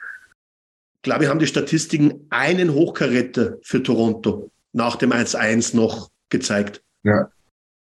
Ich 0.95 1.01
glaube, 1.03 1.21
wir 1.21 1.29
haben 1.29 1.39
die 1.39 1.47
Statistiken 1.47 2.25
einen 2.29 2.73
Hochkaräter 2.73 3.57
für 3.61 3.83
Toronto 3.83 4.51
nach 4.73 4.95
dem 4.95 5.11
1-1 5.11 5.75
noch 5.75 6.09
gezeigt. 6.29 6.81
Ja. 7.03 7.31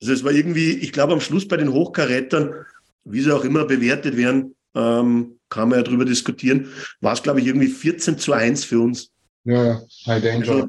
Also 0.03 0.15
es 0.15 0.25
war 0.25 0.33
irgendwie, 0.33 0.73
ich 0.73 0.91
glaube, 0.91 1.13
am 1.13 1.21
Schluss 1.21 1.47
bei 1.47 1.57
den 1.57 1.73
Hochkarätern, 1.73 2.67
wie 3.05 3.21
sie 3.21 3.31
auch 3.33 3.45
immer 3.45 3.65
bewertet 3.67 4.17
werden, 4.17 4.57
ähm, 4.75 5.39
kann 5.49 5.69
man 5.69 5.79
ja 5.79 5.85
drüber 5.85 6.05
diskutieren, 6.05 6.73
war 7.01 7.13
es, 7.13 7.23
glaube 7.23 7.41
ich, 7.41 7.47
irgendwie 7.47 7.69
14 7.69 8.19
zu 8.19 8.33
1 8.33 8.65
für 8.65 8.81
uns. 8.81 9.13
Ja, 9.45 9.81
High 10.07 10.21
Danger. 10.21 10.69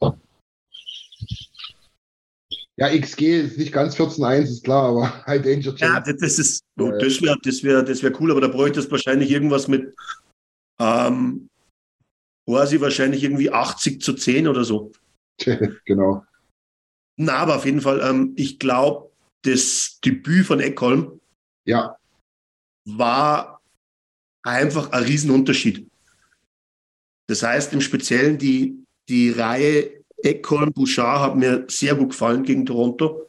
Also, 0.00 0.18
ja, 2.76 2.96
XG 2.96 3.40
ist 3.40 3.58
nicht 3.58 3.72
ganz 3.72 3.96
14-1, 3.96 4.42
ist 4.42 4.64
klar, 4.64 4.90
aber 4.90 5.24
High 5.26 5.42
Danger. 5.42 5.74
Ja, 5.78 5.98
das 5.98 6.38
ist, 6.38 6.62
oh, 6.78 6.92
das 6.92 7.20
wäre 7.22 7.36
das 7.42 7.64
wär, 7.64 7.82
das 7.82 8.04
wär 8.04 8.20
cool, 8.20 8.30
aber 8.30 8.40
da 8.40 8.48
bräuchte 8.48 8.78
es 8.78 8.88
wahrscheinlich 8.88 9.32
irgendwas 9.32 9.66
mit, 9.66 9.92
ähm, 10.78 11.48
quasi 12.46 12.80
wahrscheinlich 12.80 13.24
irgendwie 13.24 13.50
80 13.50 14.00
zu 14.00 14.14
10 14.14 14.46
oder 14.46 14.62
so. 14.62 14.92
genau. 15.86 16.24
Na, 17.16 17.36
aber 17.36 17.56
auf 17.56 17.64
jeden 17.64 17.80
Fall, 17.80 18.00
ähm, 18.00 18.32
ich 18.36 18.58
glaube, 18.58 19.10
das 19.42 19.98
Debüt 20.04 20.46
von 20.46 20.60
Eckholm 20.60 21.20
ja. 21.64 21.96
war 22.84 23.60
einfach 24.42 24.90
ein 24.90 25.04
Riesenunterschied. 25.04 25.88
Das 27.28 27.42
heißt, 27.42 27.72
im 27.72 27.80
Speziellen 27.80 28.38
die, 28.38 28.84
die 29.08 29.30
Reihe 29.30 30.04
Eckholm, 30.22 30.72
Bouchard 30.72 31.20
hat 31.20 31.36
mir 31.36 31.66
sehr 31.68 31.94
gut 31.94 32.10
gefallen 32.10 32.42
gegen 32.42 32.64
Toronto. 32.64 33.28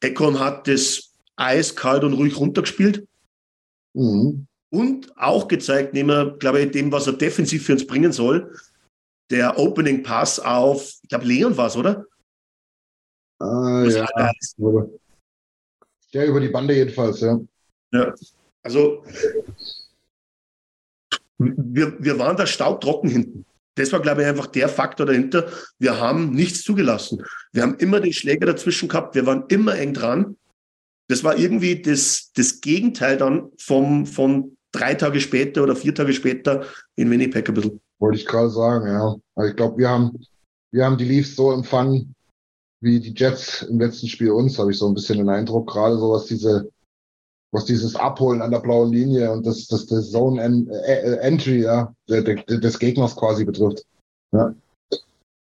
Eckholm 0.00 0.38
hat 0.38 0.66
das 0.66 1.12
eiskalt 1.36 2.04
und 2.04 2.14
ruhig 2.14 2.36
runtergespielt. 2.36 3.06
Mhm. 3.94 4.46
Und 4.70 5.16
auch 5.16 5.48
gezeigt, 5.48 5.94
neben, 5.94 6.38
glaube 6.38 6.62
ich, 6.62 6.70
dem, 6.72 6.90
was 6.90 7.06
er 7.06 7.12
defensiv 7.12 7.66
für 7.66 7.72
uns 7.72 7.86
bringen 7.86 8.12
soll, 8.12 8.56
der 9.30 9.58
Opening 9.58 10.02
Pass 10.02 10.40
auf, 10.40 10.94
ich 11.02 11.08
glaube, 11.08 11.26
Leon 11.26 11.56
war 11.56 11.66
es, 11.66 11.76
oder? 11.76 12.06
Ah, 13.42 13.84
ja. 13.88 14.06
Der 16.14 16.26
über 16.26 16.40
die 16.40 16.48
Bande 16.48 16.74
jedenfalls, 16.74 17.20
ja. 17.20 17.40
Ja, 17.92 18.14
also 18.62 19.04
wir, 21.38 21.96
wir 21.98 22.18
waren 22.18 22.36
da 22.36 22.46
staubtrocken 22.46 23.10
hinten. 23.10 23.44
Das 23.74 23.90
war, 23.90 24.00
glaube 24.00 24.22
ich, 24.22 24.28
einfach 24.28 24.46
der 24.46 24.68
Faktor 24.68 25.06
dahinter. 25.06 25.50
Wir 25.78 25.98
haben 25.98 26.30
nichts 26.30 26.62
zugelassen. 26.62 27.24
Wir 27.52 27.62
haben 27.62 27.76
immer 27.76 28.00
den 28.00 28.12
Schläger 28.12 28.46
dazwischen 28.46 28.88
gehabt. 28.88 29.14
Wir 29.14 29.26
waren 29.26 29.44
immer 29.48 29.76
eng 29.76 29.94
dran. 29.94 30.36
Das 31.08 31.24
war 31.24 31.36
irgendwie 31.36 31.80
das, 31.80 32.30
das 32.36 32.60
Gegenteil 32.60 33.16
dann 33.16 33.50
vom, 33.58 34.06
von 34.06 34.56
drei 34.72 34.94
Tage 34.94 35.20
später 35.20 35.62
oder 35.62 35.74
vier 35.74 35.94
Tage 35.94 36.12
später 36.12 36.66
in 36.96 37.10
Winnipeg 37.10 37.48
ein 37.48 37.54
bisschen. 37.54 37.80
Wollte 37.98 38.18
ich 38.18 38.26
gerade 38.26 38.50
sagen, 38.50 38.86
ja. 38.86 39.16
Also 39.34 39.50
ich 39.50 39.56
glaube, 39.56 39.78
wir 39.78 39.88
haben, 39.88 40.26
wir 40.70 40.84
haben 40.84 40.98
die 40.98 41.04
Leafs 41.04 41.34
so 41.34 41.52
empfangen, 41.52 42.14
wie 42.82 43.00
die 43.00 43.14
Jets 43.16 43.62
im 43.62 43.80
letzten 43.80 44.08
Spiel 44.08 44.30
uns, 44.30 44.58
habe 44.58 44.70
ich 44.70 44.78
so 44.78 44.86
ein 44.86 44.94
bisschen 44.94 45.18
den 45.18 45.28
Eindruck, 45.28 45.68
gerade 45.68 45.96
so 45.96 46.10
was 46.10 46.26
diese 46.26 46.70
was 47.52 47.66
dieses 47.66 47.94
Abholen 47.94 48.40
an 48.40 48.50
der 48.50 48.60
blauen 48.60 48.92
Linie 48.92 49.30
und 49.30 49.46
das, 49.46 49.68
das, 49.68 49.86
das 49.86 50.10
Zone 50.10 50.42
äh, 50.86 51.18
Entry 51.18 51.62
ja, 51.62 51.94
des 52.08 52.78
Gegners 52.78 53.14
quasi 53.14 53.44
betrifft. 53.44 53.84
Ja. 54.32 54.54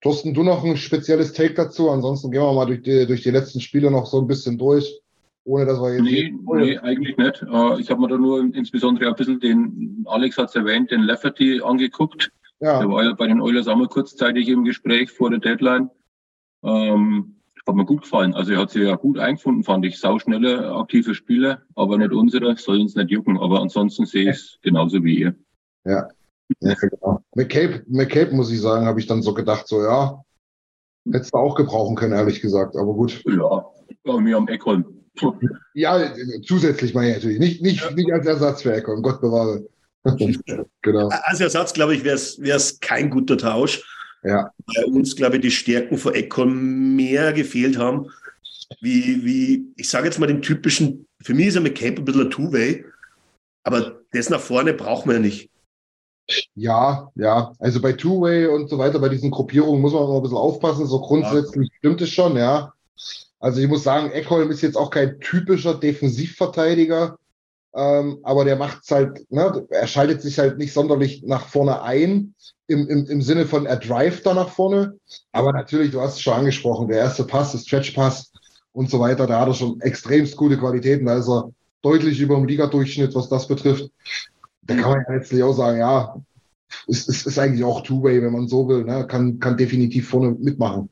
Thorsten, 0.01 0.34
du 0.34 0.43
noch 0.43 0.63
ein 0.63 0.77
spezielles 0.77 1.32
Take 1.32 1.54
dazu? 1.54 1.89
Ansonsten 1.89 2.32
gehen 2.32 2.41
wir 2.41 2.54
mal 2.54 2.65
durch 2.65 2.82
die, 2.82 3.06
durch 3.06 3.21
die 3.21 3.32
letzten 3.32 3.62
Spiele 3.62 3.89
noch 3.89 4.08
so 4.08 4.19
ein 4.19 4.27
bisschen 4.27 4.58
durch, 4.58 4.99
ohne 5.45 5.65
dass 5.65 5.80
wir 5.80 5.93
jetzt. 5.93 6.04
Nee, 6.04 6.34
nee 6.56 6.77
eigentlich 6.80 7.15
nicht. 7.15 7.43
Äh, 7.43 7.80
ich 7.80 7.89
habe 7.89 8.01
mir 8.01 8.10
da 8.10 8.17
nur 8.17 8.39
insbesondere 8.39 9.08
ein 9.08 9.15
bisschen 9.15 9.39
den, 9.39 10.04
Alex 10.08 10.38
hat 10.38 10.49
es 10.49 10.56
erwähnt, 10.56 10.91
den 10.91 11.04
Lafferty 11.04 11.62
angeguckt. 11.63 12.30
Ja. 12.60 12.80
Der 12.80 12.89
war 12.89 13.04
ja 13.04 13.13
bei 13.13 13.27
den 13.27 13.41
Oilers 13.41 13.67
auch 13.67 13.77
mal 13.77 13.88
kurzzeitig 13.88 14.49
im 14.49 14.65
Gespräch 14.65 15.12
vor 15.12 15.30
der 15.30 15.39
Deadline. 15.39 15.89
Ähm, 16.63 17.36
hat 17.67 17.76
mir 17.76 17.86
gut 17.86 18.02
gefallen. 18.02 18.34
Also 18.34 18.54
er 18.54 18.60
hat 18.60 18.71
sich 18.71 18.84
ja 18.84 18.95
gut 18.95 19.19
eingefunden, 19.19 19.63
fand 19.63 19.86
ich. 19.86 20.00
Sauschnelle, 20.00 20.74
aktive 20.74 21.13
Spieler, 21.13 21.62
aber 21.76 21.97
nicht 21.97 22.12
unsere, 22.12 22.58
soll 22.58 22.82
uns 22.82 22.95
nicht 22.95 23.12
jucken. 23.12 23.38
Aber 23.38 23.62
ansonsten 23.62 24.06
sehe 24.06 24.30
ich 24.32 24.38
es 24.38 24.60
genauso 24.62 25.04
wie 25.04 25.19
ihr. 25.19 25.36
Ja. 25.86 26.08
ja 26.60 26.74
genau. 26.76 27.24
McCabe, 27.36 27.84
McCabe, 27.88 28.36
muss 28.36 28.52
ich 28.52 28.62
sagen, 28.62 28.86
habe 28.86 29.00
ich 29.00 29.08
dann 29.08 29.21
so 29.21 29.34
gedacht, 29.34 29.67
so 29.67 29.84
ja, 29.84 30.24
hättest 31.12 31.34
du 31.34 31.38
auch 31.38 31.56
gebrauchen 31.56 31.95
können, 31.95 32.13
ehrlich 32.13 32.41
gesagt. 32.41 32.76
Aber 32.76 32.93
gut. 32.93 33.24
Ja, 33.26 33.65
bei 34.04 34.19
mir 34.19 34.38
am 34.38 34.47
Eckholm. 34.47 34.86
Ja, 35.74 36.13
zusätzlich 36.45 36.93
meine 36.93 37.10
ich 37.10 37.15
natürlich. 37.15 37.39
Nicht, 37.39 37.62
nicht, 37.62 37.84
ja. 37.84 37.91
nicht 37.91 38.12
als 38.12 38.26
Ersatz 38.26 38.62
für 38.63 38.74
Eckholm, 38.74 39.02
Gott 39.02 39.21
bewahre. 39.21 39.67
genau. 40.82 41.10
Als 41.10 41.39
Ersatz, 41.39 41.74
glaube 41.74 41.93
ich, 41.93 42.04
wäre 42.04 42.15
es 42.15 42.80
kein 42.80 43.10
guter 43.10 43.38
Tausch. 43.38 43.84
Ja. 44.23 44.51
Bei 44.75 44.86
uns, 44.86 45.15
glaube 45.15 45.38
ich, 45.38 45.41
die 45.41 45.51
Stärken 45.51 45.97
von 45.97 46.13
Econ 46.13 46.95
mehr 46.95 47.34
gefehlt 47.34 47.77
haben, 47.77 48.10
wie, 48.79 49.25
wie 49.25 49.73
ich 49.75 49.89
sage 49.89 50.05
jetzt 50.05 50.19
mal 50.19 50.27
den 50.27 50.41
typischen, 50.41 51.07
für 51.21 51.34
mich 51.34 51.47
ist 51.47 51.55
er 51.55 51.62
McCabe 51.62 51.97
ein 51.97 52.05
bisschen 52.05 52.21
ein 52.21 52.31
Two-Way, 52.31 52.86
aber 53.63 53.99
das 54.12 54.29
nach 54.29 54.39
vorne 54.39 54.73
braucht 54.73 55.05
man 55.05 55.15
ja 55.17 55.21
nicht. 55.21 55.49
Ja, 56.55 57.12
ja. 57.15 57.53
Also 57.60 57.81
bei 57.81 57.93
Two-Way 57.93 58.47
und 58.47 58.69
so 58.69 58.77
weiter, 58.77 58.99
bei 58.99 59.10
diesen 59.10 59.31
Gruppierungen 59.31 59.81
muss 59.81 59.93
man 59.93 60.03
auch 60.03 60.15
ein 60.15 60.21
bisschen 60.21 60.38
aufpassen. 60.38 60.86
So 60.86 61.01
grundsätzlich 61.01 61.69
ja. 61.69 61.75
stimmt 61.79 62.01
es 62.01 62.10
schon, 62.10 62.38
ja. 62.38 62.73
Also 63.39 63.60
ich 63.60 63.67
muss 63.67 63.84
sagen, 63.84 64.12
Eckholm 64.12 64.51
ist 64.51 64.62
jetzt 64.62 64.77
auch 64.77 64.91
kein 64.91 65.19
typischer 65.19 65.73
Defensivverteidiger. 65.73 67.17
Ähm, 67.73 68.19
aber 68.23 68.43
der 68.43 68.57
macht 68.57 68.84
es 68.84 68.91
halt, 68.91 69.31
ne, 69.31 69.65
er 69.69 69.88
schaltet 69.88 70.21
sich 70.21 70.39
halt 70.39 70.57
nicht 70.57 70.73
sonderlich 70.73 71.23
nach 71.23 71.47
vorne 71.47 71.81
ein, 71.81 72.36
im, 72.67 72.88
im, 72.88 73.05
im 73.05 73.21
Sinne 73.21 73.45
von 73.45 73.65
er 73.65 73.77
drive 73.77 74.23
da 74.23 74.34
nach 74.34 74.49
vorne. 74.49 74.97
Aber 75.31 75.53
natürlich, 75.53 75.91
du 75.91 76.01
hast 76.01 76.15
es 76.15 76.21
schon 76.21 76.34
angesprochen, 76.34 76.89
der 76.89 76.97
erste 76.97 77.23
Pass, 77.23 77.51
der 77.51 77.60
Stretch-Pass 77.60 78.31
und 78.73 78.89
so 78.89 78.99
weiter, 78.99 79.25
da 79.25 79.39
hat 79.39 79.47
er 79.47 79.53
schon 79.53 79.79
extremst 79.81 80.36
gute 80.36 80.57
Qualitäten. 80.57 81.05
Da 81.05 81.17
ist 81.17 81.29
er 81.29 81.51
deutlich 81.81 82.19
über 82.19 82.36
dem 82.36 82.45
Ligadurchschnitt, 82.45 83.15
was 83.15 83.29
das 83.29 83.47
betrifft. 83.47 83.89
Da 84.63 84.75
kann 84.75 84.91
man 84.91 85.05
ja 85.07 85.15
letztlich 85.15 85.41
auch 85.41 85.53
sagen, 85.53 85.79
ja, 85.79 86.15
es, 86.88 87.07
es 87.07 87.25
ist 87.25 87.39
eigentlich 87.39 87.63
auch 87.63 87.81
Two-Way, 87.84 88.21
wenn 88.21 88.34
man 88.34 88.47
so 88.47 88.67
will, 88.67 88.84
ne? 88.84 89.07
kann, 89.07 89.39
kann 89.39 89.57
definitiv 89.57 90.10
vorne 90.10 90.31
mitmachen. 90.31 90.89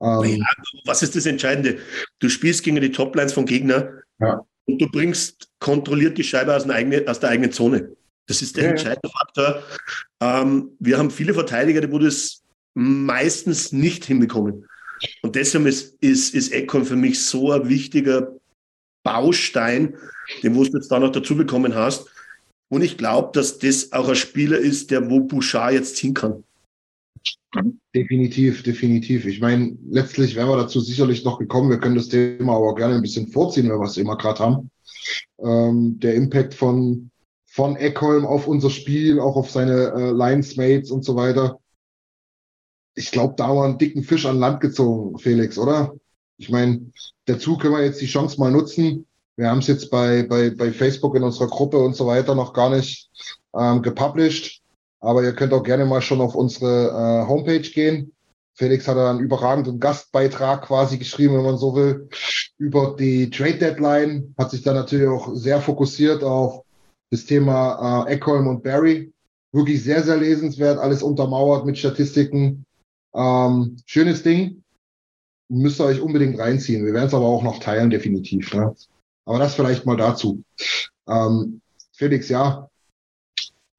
Ähm, 0.00 0.22
ja, 0.24 0.46
was 0.84 1.02
ist 1.02 1.14
das 1.14 1.26
Entscheidende? 1.26 1.78
Du 2.18 2.28
spielst 2.28 2.64
gegen 2.64 2.80
die 2.80 2.92
Toplines 2.92 3.32
vom 3.32 3.46
Gegner. 3.46 3.88
Ja 4.18 4.44
und 4.66 4.80
du 4.80 4.88
bringst 4.88 5.48
kontrolliert 5.58 6.18
die 6.18 6.24
Scheibe 6.24 6.54
aus, 6.54 6.68
eigene, 6.68 7.04
aus 7.06 7.20
der 7.20 7.30
eigenen 7.30 7.52
Zone. 7.52 7.96
Das 8.26 8.42
ist 8.42 8.56
der 8.56 8.64
ja, 8.64 8.70
entscheidende 8.70 9.08
Faktor. 9.08 9.62
Ähm, 10.20 10.70
wir 10.78 10.98
haben 10.98 11.10
viele 11.10 11.34
Verteidiger, 11.34 11.80
die 11.80 11.90
wo 11.90 11.98
das 11.98 12.42
meistens 12.74 13.72
nicht 13.72 14.04
hinbekommen. 14.04 14.66
Und 15.22 15.34
deshalb 15.34 15.66
ist, 15.66 15.96
ist, 16.00 16.34
ist 16.34 16.52
Econ 16.52 16.84
für 16.84 16.96
mich 16.96 17.24
so 17.24 17.50
ein 17.52 17.68
wichtiger 17.68 18.32
Baustein, 19.02 19.96
den 20.42 20.54
du 20.54 20.64
jetzt 20.64 20.88
da 20.88 21.00
noch 21.00 21.10
dazu 21.10 21.36
bekommen 21.36 21.74
hast. 21.74 22.06
Und 22.68 22.82
ich 22.82 22.96
glaube, 22.96 23.30
dass 23.34 23.58
das 23.58 23.92
auch 23.92 24.08
ein 24.08 24.14
Spieler 24.14 24.58
ist, 24.58 24.90
der 24.90 25.10
wo 25.10 25.20
Bouchard 25.20 25.72
jetzt 25.72 25.96
ziehen 25.96 26.14
kann. 26.14 26.44
Definitiv, 27.94 28.62
definitiv. 28.62 29.26
Ich 29.26 29.40
meine, 29.40 29.76
letztlich 29.90 30.34
wären 30.34 30.48
wir 30.48 30.56
dazu 30.56 30.80
sicherlich 30.80 31.24
noch 31.24 31.38
gekommen. 31.38 31.68
Wir 31.68 31.78
können 31.78 31.96
das 31.96 32.08
Thema 32.08 32.56
aber 32.56 32.74
gerne 32.74 32.94
ein 32.94 33.02
bisschen 33.02 33.28
vorziehen, 33.28 33.68
wenn 33.68 33.78
wir 33.78 33.86
es 33.86 33.98
immer 33.98 34.16
gerade 34.16 34.38
haben. 34.38 34.70
Ähm, 35.38 36.00
der 36.00 36.14
Impact 36.14 36.54
von, 36.54 37.10
von 37.44 37.76
Eckholm 37.76 38.24
auf 38.24 38.46
unser 38.46 38.70
Spiel, 38.70 39.20
auch 39.20 39.36
auf 39.36 39.50
seine 39.50 39.92
äh, 39.92 40.10
Linesmates 40.12 40.90
und 40.90 41.04
so 41.04 41.14
weiter. 41.14 41.58
Ich 42.94 43.10
glaube, 43.10 43.34
da 43.36 43.48
haben 43.48 43.56
wir 43.56 43.64
einen 43.64 43.78
dicken 43.78 44.02
Fisch 44.02 44.24
an 44.24 44.38
Land 44.38 44.60
gezogen, 44.60 45.18
Felix, 45.18 45.58
oder? 45.58 45.94
Ich 46.38 46.48
meine, 46.48 46.90
dazu 47.26 47.58
können 47.58 47.74
wir 47.74 47.84
jetzt 47.84 48.00
die 48.00 48.06
Chance 48.06 48.38
mal 48.40 48.50
nutzen. 48.50 49.06
Wir 49.36 49.50
haben 49.50 49.58
es 49.58 49.66
jetzt 49.66 49.90
bei, 49.90 50.22
bei, 50.22 50.50
bei 50.50 50.72
Facebook 50.72 51.14
in 51.16 51.22
unserer 51.22 51.48
Gruppe 51.48 51.78
und 51.78 51.94
so 51.94 52.06
weiter 52.06 52.34
noch 52.34 52.54
gar 52.54 52.70
nicht 52.70 53.10
ähm, 53.54 53.82
gepublished. 53.82 54.61
Aber 55.02 55.22
ihr 55.22 55.34
könnt 55.34 55.52
auch 55.52 55.64
gerne 55.64 55.84
mal 55.84 56.00
schon 56.00 56.20
auf 56.20 56.34
unsere 56.34 56.88
äh, 56.88 57.28
Homepage 57.28 57.60
gehen. 57.60 58.12
Felix 58.54 58.86
hat 58.86 58.96
einen 58.96 59.20
überragenden 59.20 59.80
Gastbeitrag 59.80 60.62
quasi 60.62 60.98
geschrieben, 60.98 61.36
wenn 61.36 61.44
man 61.44 61.58
so 61.58 61.74
will, 61.74 62.08
über 62.58 62.94
die 62.98 63.28
Trade 63.28 63.58
Deadline. 63.58 64.34
Hat 64.38 64.52
sich 64.52 64.62
dann 64.62 64.76
natürlich 64.76 65.08
auch 65.08 65.34
sehr 65.34 65.60
fokussiert 65.60 66.22
auf 66.22 66.64
das 67.10 67.24
Thema 67.24 68.06
äh, 68.06 68.12
Eckholm 68.12 68.46
und 68.46 68.62
Barry. 68.62 69.12
Wirklich 69.52 69.82
sehr, 69.82 70.02
sehr 70.02 70.16
lesenswert, 70.16 70.78
alles 70.78 71.02
untermauert 71.02 71.66
mit 71.66 71.76
Statistiken. 71.78 72.64
Ähm, 73.14 73.76
schönes 73.86 74.22
Ding. 74.22 74.62
Müsst 75.48 75.80
ihr 75.80 75.84
euch 75.84 76.00
unbedingt 76.00 76.38
reinziehen. 76.38 76.86
Wir 76.86 76.94
werden 76.94 77.08
es 77.08 77.14
aber 77.14 77.26
auch 77.26 77.42
noch 77.42 77.58
teilen, 77.58 77.90
definitiv. 77.90 78.54
Ne? 78.54 78.74
Aber 79.26 79.38
das 79.38 79.54
vielleicht 79.54 79.84
mal 79.84 79.96
dazu. 79.96 80.42
Ähm, 81.08 81.60
Felix, 81.92 82.28
ja, 82.28 82.70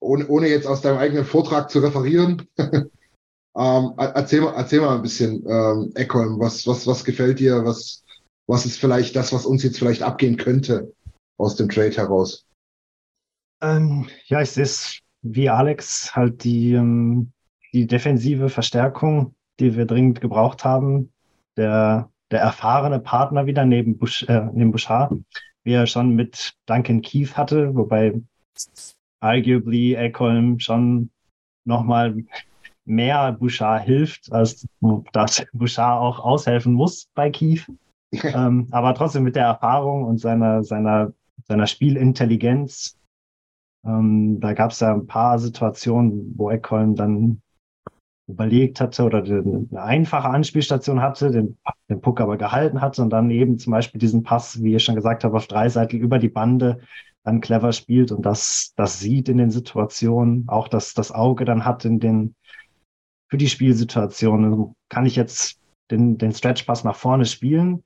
ohne, 0.03 0.27
ohne 0.27 0.47
jetzt 0.47 0.67
aus 0.67 0.81
deinem 0.81 0.97
eigenen 0.97 1.25
Vortrag 1.25 1.69
zu 1.69 1.79
referieren, 1.79 2.47
ähm, 2.57 3.93
erzähl, 3.97 4.41
mal, 4.41 4.53
erzähl 4.55 4.81
mal 4.81 4.95
ein 4.95 5.01
bisschen, 5.01 5.43
ähm, 5.47 5.91
Eckholm, 5.95 6.39
was, 6.39 6.67
was, 6.67 6.85
was 6.85 7.03
gefällt 7.03 7.39
dir? 7.39 7.65
Was, 7.65 8.03
was 8.47 8.65
ist 8.65 8.79
vielleicht 8.79 9.15
das, 9.15 9.33
was 9.33 9.45
uns 9.45 9.63
jetzt 9.63 9.79
vielleicht 9.79 10.03
abgehen 10.03 10.37
könnte 10.37 10.93
aus 11.37 11.55
dem 11.55 11.69
Trade 11.69 11.95
heraus? 11.95 12.45
Ähm, 13.61 14.07
ja, 14.25 14.41
es 14.41 14.99
wie 15.21 15.49
Alex, 15.49 16.15
halt 16.15 16.43
die, 16.43 16.73
ähm, 16.73 17.31
die 17.71 17.87
defensive 17.87 18.49
Verstärkung, 18.49 19.35
die 19.59 19.75
wir 19.77 19.85
dringend 19.85 20.21
gebraucht 20.21 20.65
haben. 20.65 21.11
Der, 21.55 22.09
der 22.31 22.41
erfahrene 22.41 22.99
Partner 22.99 23.45
wieder 23.45 23.65
neben, 23.65 23.97
Bush, 23.97 24.23
äh, 24.23 24.47
neben 24.53 24.71
Bouchard, 24.71 25.13
wie 25.63 25.73
er 25.73 25.87
schon 25.87 26.15
mit 26.15 26.53
Duncan 26.65 27.01
Keith 27.01 27.37
hatte, 27.37 27.73
wobei 27.75 28.21
arguably 29.23 29.95
Eckholm 29.95 30.59
schon 30.59 31.09
nochmal 31.65 32.15
mehr 32.85 33.31
Bouchard 33.31 33.83
hilft, 33.83 34.31
als 34.31 34.67
dass 35.13 35.45
Bouchard 35.53 36.01
auch 36.01 36.19
aushelfen 36.19 36.73
muss 36.73 37.07
bei 37.15 37.29
Keith. 37.29 37.65
ähm, 38.11 38.67
aber 38.71 38.93
trotzdem 38.93 39.23
mit 39.23 39.35
der 39.35 39.45
Erfahrung 39.45 40.03
und 40.03 40.19
seiner, 40.19 40.63
seiner, 40.63 41.13
seiner 41.47 41.65
Spielintelligenz. 41.65 42.97
Ähm, 43.85 44.39
da 44.39 44.53
gab 44.53 44.71
es 44.71 44.81
ja 44.81 44.93
ein 44.93 45.07
paar 45.07 45.39
Situationen, 45.39 46.33
wo 46.37 46.51
Eckholm 46.51 46.95
dann 46.95 47.41
überlegt 48.27 48.79
hatte 48.79 49.03
oder 49.03 49.23
eine 49.23 49.67
einfache 49.73 50.29
Anspielstation 50.29 51.01
hatte, 51.01 51.31
den, 51.31 51.57
den 51.89 52.01
Puck 52.01 52.21
aber 52.21 52.37
gehalten 52.37 52.81
hatte 52.81 53.01
und 53.01 53.09
dann 53.09 53.29
eben 53.31 53.57
zum 53.57 53.71
Beispiel 53.71 53.99
diesen 53.99 54.23
Pass, 54.23 54.61
wie 54.61 54.75
ich 54.75 54.83
schon 54.83 54.95
gesagt 54.95 55.23
habe, 55.23 55.35
auf 55.35 55.47
drei 55.47 55.67
Seiten 55.69 55.97
über 55.97 56.19
die 56.19 56.29
Bande 56.29 56.79
dann 57.23 57.41
clever 57.41 57.71
spielt 57.71 58.11
und 58.11 58.25
das, 58.25 58.73
das 58.75 58.99
sieht 58.99 59.29
in 59.29 59.37
den 59.37 59.51
Situationen, 59.51 60.45
auch 60.47 60.67
dass 60.67 60.93
das 60.93 61.11
Auge 61.11 61.45
dann 61.45 61.65
hat 61.65 61.85
in 61.85 61.99
den, 61.99 62.35
für 63.29 63.37
die 63.37 63.49
Spielsituationen. 63.49 64.75
Kann 64.89 65.05
ich 65.05 65.15
jetzt 65.15 65.59
den, 65.89 66.17
den 66.17 66.33
Stretchpass 66.33 66.83
nach 66.83 66.95
vorne 66.95 67.25
spielen 67.25 67.83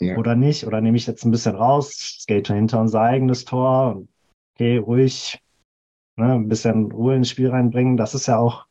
ja. 0.00 0.16
oder 0.16 0.34
nicht? 0.34 0.66
Oder 0.66 0.80
nehme 0.80 0.96
ich 0.96 1.06
jetzt 1.06 1.24
ein 1.24 1.30
bisschen 1.30 1.54
raus, 1.54 2.18
skate 2.20 2.48
hinter 2.48 2.80
unser 2.80 3.02
eigenes 3.02 3.44
Tor? 3.44 4.02
Okay, 4.54 4.78
ruhig, 4.78 5.38
ne, 6.16 6.34
ein 6.34 6.48
bisschen 6.48 6.92
Ruhe 6.92 7.16
ins 7.16 7.30
Spiel 7.30 7.50
reinbringen. 7.50 7.96
Das 7.96 8.14
ist 8.14 8.26
ja 8.26 8.38
auch 8.38 8.66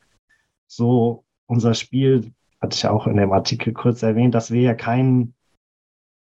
so 0.68 1.24
unser 1.48 1.74
Spiel, 1.74 2.34
hatte 2.60 2.76
ich 2.76 2.84
ja 2.84 2.92
auch 2.92 3.08
in 3.08 3.18
dem 3.18 3.32
Artikel 3.32 3.74
kurz 3.74 4.04
erwähnt, 4.04 4.34
dass 4.36 4.52
wir 4.52 4.62
ja 4.62 4.74
kein 4.74 5.34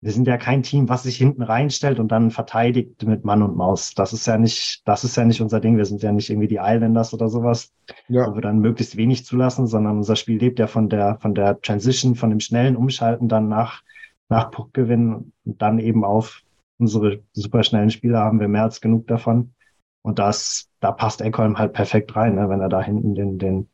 wir 0.04 0.12
sind 0.12 0.28
ja 0.28 0.36
kein 0.36 0.62
Team, 0.62 0.90
was 0.90 1.04
sich 1.04 1.16
hinten 1.16 1.40
reinstellt 1.40 1.98
und 1.98 2.12
dann 2.12 2.30
verteidigt 2.30 3.02
mit 3.06 3.24
Mann 3.24 3.40
und 3.40 3.56
Maus. 3.56 3.94
Das 3.94 4.12
ist 4.12 4.26
ja 4.26 4.36
nicht, 4.36 4.86
das 4.86 5.02
ist 5.02 5.16
ja 5.16 5.24
nicht 5.24 5.40
unser 5.40 5.60
Ding. 5.60 5.78
Wir 5.78 5.86
sind 5.86 6.02
ja 6.02 6.12
nicht 6.12 6.28
irgendwie 6.28 6.46
die 6.46 6.60
Islanders 6.60 7.14
oder 7.14 7.30
sowas, 7.30 7.72
ja. 8.08 8.30
wo 8.30 8.34
wir 8.34 8.42
dann 8.42 8.58
möglichst 8.58 8.98
wenig 8.98 9.24
zulassen, 9.24 9.66
sondern 9.66 9.96
unser 9.96 10.16
Spiel 10.16 10.38
lebt 10.38 10.58
ja 10.58 10.66
von 10.66 10.90
der, 10.90 11.16
von 11.22 11.34
der 11.34 11.58
Transition, 11.58 12.16
von 12.16 12.28
dem 12.28 12.40
schnellen 12.40 12.76
Umschalten 12.76 13.30
dann 13.30 13.48
nach, 13.48 13.82
nach 14.28 14.50
Puckgewinn 14.50 15.32
und 15.46 15.62
dann 15.62 15.78
eben 15.78 16.04
auf 16.04 16.42
unsere 16.76 17.22
superschnellen 17.32 17.88
Spieler 17.88 18.18
haben 18.18 18.40
wir 18.40 18.48
mehr 18.48 18.64
als 18.64 18.82
genug 18.82 19.06
davon. 19.06 19.54
Und 20.02 20.18
das, 20.18 20.68
da 20.80 20.92
passt 20.92 21.22
Eckholm 21.22 21.56
halt 21.56 21.72
perfekt 21.72 22.14
rein, 22.14 22.34
ne, 22.34 22.50
wenn 22.50 22.60
er 22.60 22.68
da 22.68 22.82
hinten 22.82 23.14
den, 23.14 23.38
den, 23.38 23.68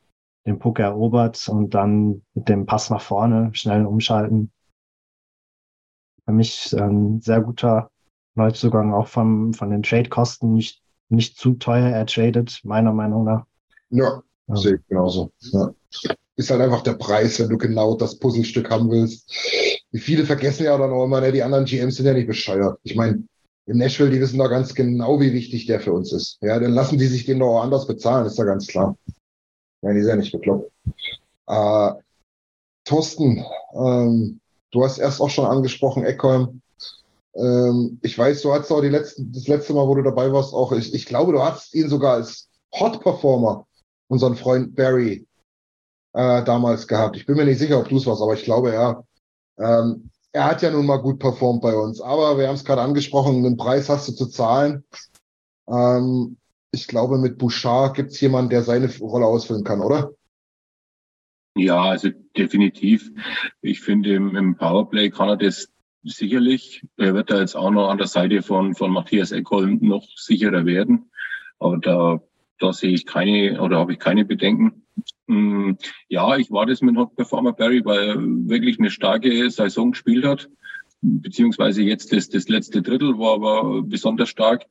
den 0.47 0.61
Puck 0.61 0.79
erobert 0.79 1.49
und 1.49 1.75
dann 1.75 2.23
mit 2.35 2.49
dem 2.49 2.67
Pass 2.67 2.89
nach 2.89 3.01
vorne 3.01 3.51
schnell 3.53 3.85
umschalten 3.85 4.53
für 6.31 6.37
mich 6.37 6.73
ein 6.79 7.21
sehr 7.21 7.41
guter 7.41 7.91
Neuzugang, 8.37 8.95
auch 8.95 9.09
vom, 9.09 9.53
von 9.53 9.71
den 9.71 9.83
Trade-Kosten 9.83 10.53
nicht, 10.53 10.81
nicht 11.09 11.37
zu 11.37 11.55
teuer 11.55 11.89
ertradet, 11.89 12.61
meiner 12.63 12.93
Meinung 12.93 13.25
nach. 13.25 13.45
Ja, 13.91 14.23
ja. 14.47 14.57
sehe 14.57 14.77
ich 14.77 14.87
genauso. 14.87 15.33
Ja. 15.41 15.75
Ist 16.37 16.51
halt 16.51 16.61
einfach 16.61 16.83
der 16.83 16.95
Preis, 16.95 17.41
wenn 17.41 17.49
du 17.49 17.59
genau 17.59 17.97
das 17.97 18.17
Puzzlestück 18.19 18.71
haben 18.71 18.91
willst. 18.91 19.29
Wie 19.91 19.99
viele 19.99 20.25
vergessen 20.25 20.65
ja 20.65 20.79
dann 20.79 20.93
auch 20.93 21.05
immer, 21.05 21.21
ne, 21.21 21.33
die 21.33 21.43
anderen 21.43 21.65
GMs 21.65 21.97
sind 21.97 22.07
ja 22.07 22.15
nicht 22.15 22.29
bescheuert. 22.29 22.79
Ich 22.85 22.95
meine, 22.95 23.25
in 23.67 23.79
Nashville, 23.79 24.11
die 24.11 24.21
wissen 24.21 24.39
doch 24.39 24.49
ganz 24.49 24.73
genau, 24.75 25.21
wie 25.21 25.33
wichtig 25.33 25.67
der 25.67 25.81
für 25.81 25.93
uns 25.93 26.13
ist. 26.13 26.39
Ja, 26.43 26.61
dann 26.61 26.73
lassen 26.73 26.99
die 26.99 27.07
sich 27.07 27.27
den 27.27 27.41
doch 27.41 27.59
auch 27.59 27.63
anders 27.63 27.89
bezahlen, 27.89 28.27
ist 28.27 28.39
ja 28.39 28.45
ganz 28.45 28.69
klar. 28.69 28.97
Ja, 29.83 29.93
die 29.93 29.99
ist 29.99 30.07
ja 30.07 30.17
nicht 30.17 30.33
bekloppt. 30.33 30.71
Äh, 31.49 31.93
Thorsten, 32.85 33.45
ähm, 33.75 34.41
Du 34.71 34.85
hast 34.85 34.99
erst 34.99 35.21
auch 35.21 35.31
schon 35.31 35.47
angesprochen, 35.47 36.05
Eckholm. 36.05 36.63
Ähm, 37.35 37.99
ich 38.03 38.17
weiß, 38.19 38.43
du 38.43 38.53
hattest 38.53 38.73
auch 38.73 38.81
die 38.81 38.89
letzten, 38.89 39.33
das 39.33 39.49
letzte 39.49 39.73
Mal, 39.73 39.87
wo 39.87 39.95
du 39.95 40.03
dabei 40.03 40.33
warst, 40.33 40.53
auch, 40.53 40.73
ich, 40.73 40.95
ich 40.95 41.07
glaube, 41.07 41.33
du 41.33 41.43
hattest 41.43 41.75
ihn 41.75 41.89
sogar 41.89 42.15
als 42.15 42.49
Hot 42.79 43.01
Performer, 43.03 43.67
unseren 44.09 44.37
Freund 44.37 44.75
Barry, 44.75 45.27
äh, 46.13 46.45
damals 46.45 46.87
gehabt. 46.87 47.17
Ich 47.17 47.27
bin 47.27 47.37
mir 47.37 47.45
nicht 47.45 47.59
sicher, 47.59 47.79
ob 47.79 47.89
du 47.89 47.97
es 47.97 48.07
warst, 48.07 48.23
aber 48.23 48.35
ich 48.35 48.45
glaube, 48.45 48.73
ja. 48.73 49.03
Ähm, 49.59 50.11
er 50.33 50.45
hat 50.45 50.63
ja 50.63 50.71
nun 50.71 50.87
mal 50.87 50.99
gut 50.99 51.19
performt 51.19 51.61
bei 51.61 51.75
uns. 51.75 52.01
Aber 52.01 52.39
wir 52.39 52.49
haben 52.49 52.55
es 52.55 52.65
gerade 52.65 52.83
angesprochen, 52.83 53.43
den 53.43 53.57
Preis 53.57 53.89
hast 53.89 54.09
du 54.09 54.13
zu 54.13 54.27
zahlen. 54.27 54.85
Ähm, 55.69 56.37
ich 56.73 56.87
glaube, 56.87 57.19
mit 57.19 57.39
Bouchard 57.39 57.95
gibt 57.95 58.13
es 58.13 58.21
jemanden, 58.21 58.51
der 58.51 58.63
seine 58.63 58.89
Rolle 59.01 59.27
ausfüllen 59.27 59.65
kann, 59.65 59.81
oder? 59.81 60.13
Ja, 61.61 61.83
also 61.83 62.09
definitiv. 62.39 63.11
Ich 63.61 63.83
finde, 63.83 64.15
im, 64.15 64.35
im 64.35 64.57
Powerplay 64.57 65.11
kann 65.11 65.29
er 65.29 65.37
das 65.37 65.69
sicherlich. 66.03 66.87
Er 66.97 67.13
wird 67.13 67.31
da 67.31 67.39
jetzt 67.39 67.55
auch 67.55 67.71
noch 67.71 67.91
an 67.91 67.99
der 67.99 68.07
Seite 68.07 68.41
von, 68.41 68.75
von 68.75 68.91
Matthias 68.91 69.31
Eckholm 69.31 69.79
noch 69.83 70.07
sicherer 70.17 70.65
werden. 70.65 71.11
Aber 71.59 71.77
da, 71.77 72.23
da 72.59 72.73
sehe 72.73 72.93
ich 72.93 73.05
keine 73.05 73.61
oder 73.61 73.79
habe 73.79 73.93
ich 73.93 73.99
keine 73.99 74.25
Bedenken. 74.25 74.87
Hm, 75.29 75.77
ja, 76.09 76.39
ich 76.39 76.51
war 76.51 76.65
das 76.65 76.81
mit 76.81 76.97
Hot 76.97 77.15
Performer 77.15 77.53
Barry, 77.53 77.85
weil 77.85 78.09
er 78.09 78.17
wirklich 78.19 78.79
eine 78.79 78.91
starke 78.91 79.51
Saison 79.51 79.91
gespielt 79.91 80.25
hat. 80.25 80.49
Beziehungsweise 81.03 81.83
jetzt 81.83 82.11
das, 82.11 82.31
das 82.31 82.49
letzte 82.49 82.81
Drittel 82.81 83.19
war 83.19 83.35
aber 83.35 83.83
besonders 83.83 84.31
stark. 84.31 84.65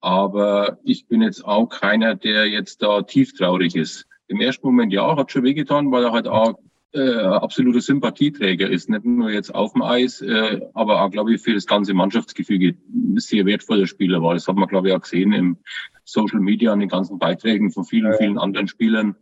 Aber 0.00 0.78
ich 0.84 1.06
bin 1.06 1.20
jetzt 1.20 1.44
auch 1.44 1.66
keiner, 1.66 2.14
der 2.14 2.46
jetzt 2.48 2.82
da 2.82 3.02
tief 3.02 3.34
traurig 3.34 3.76
ist. 3.76 4.06
Im 4.30 4.40
ersten 4.40 4.64
Moment 4.64 4.92
ja, 4.92 5.16
hat 5.16 5.32
schon 5.32 5.42
wehgetan, 5.42 5.90
weil 5.90 6.04
er 6.04 6.12
halt 6.12 6.28
auch 6.28 6.54
äh, 6.92 7.18
absoluter 7.18 7.80
Sympathieträger 7.80 8.70
ist. 8.70 8.88
Nicht 8.88 9.04
nur 9.04 9.28
jetzt 9.28 9.52
auf 9.52 9.72
dem 9.72 9.82
Eis, 9.82 10.20
äh, 10.20 10.60
aber 10.72 11.02
auch, 11.02 11.10
glaube 11.10 11.34
ich, 11.34 11.42
für 11.42 11.52
das 11.52 11.66
ganze 11.66 11.94
Mannschaftsgefüge 11.94 12.76
sehr 13.16 13.44
wertvoller 13.44 13.88
Spieler 13.88 14.22
war. 14.22 14.34
Das 14.34 14.46
hat 14.46 14.54
man, 14.54 14.68
glaube 14.68 14.88
ich, 14.88 14.94
auch 14.94 15.00
gesehen 15.00 15.32
im 15.32 15.56
Social 16.04 16.38
Media 16.38 16.72
an 16.72 16.78
den 16.78 16.88
ganzen 16.88 17.18
Beiträgen 17.18 17.72
von 17.72 17.84
vielen, 17.84 18.14
vielen 18.14 18.38
anderen 18.38 18.68
Spielern. 18.68 19.16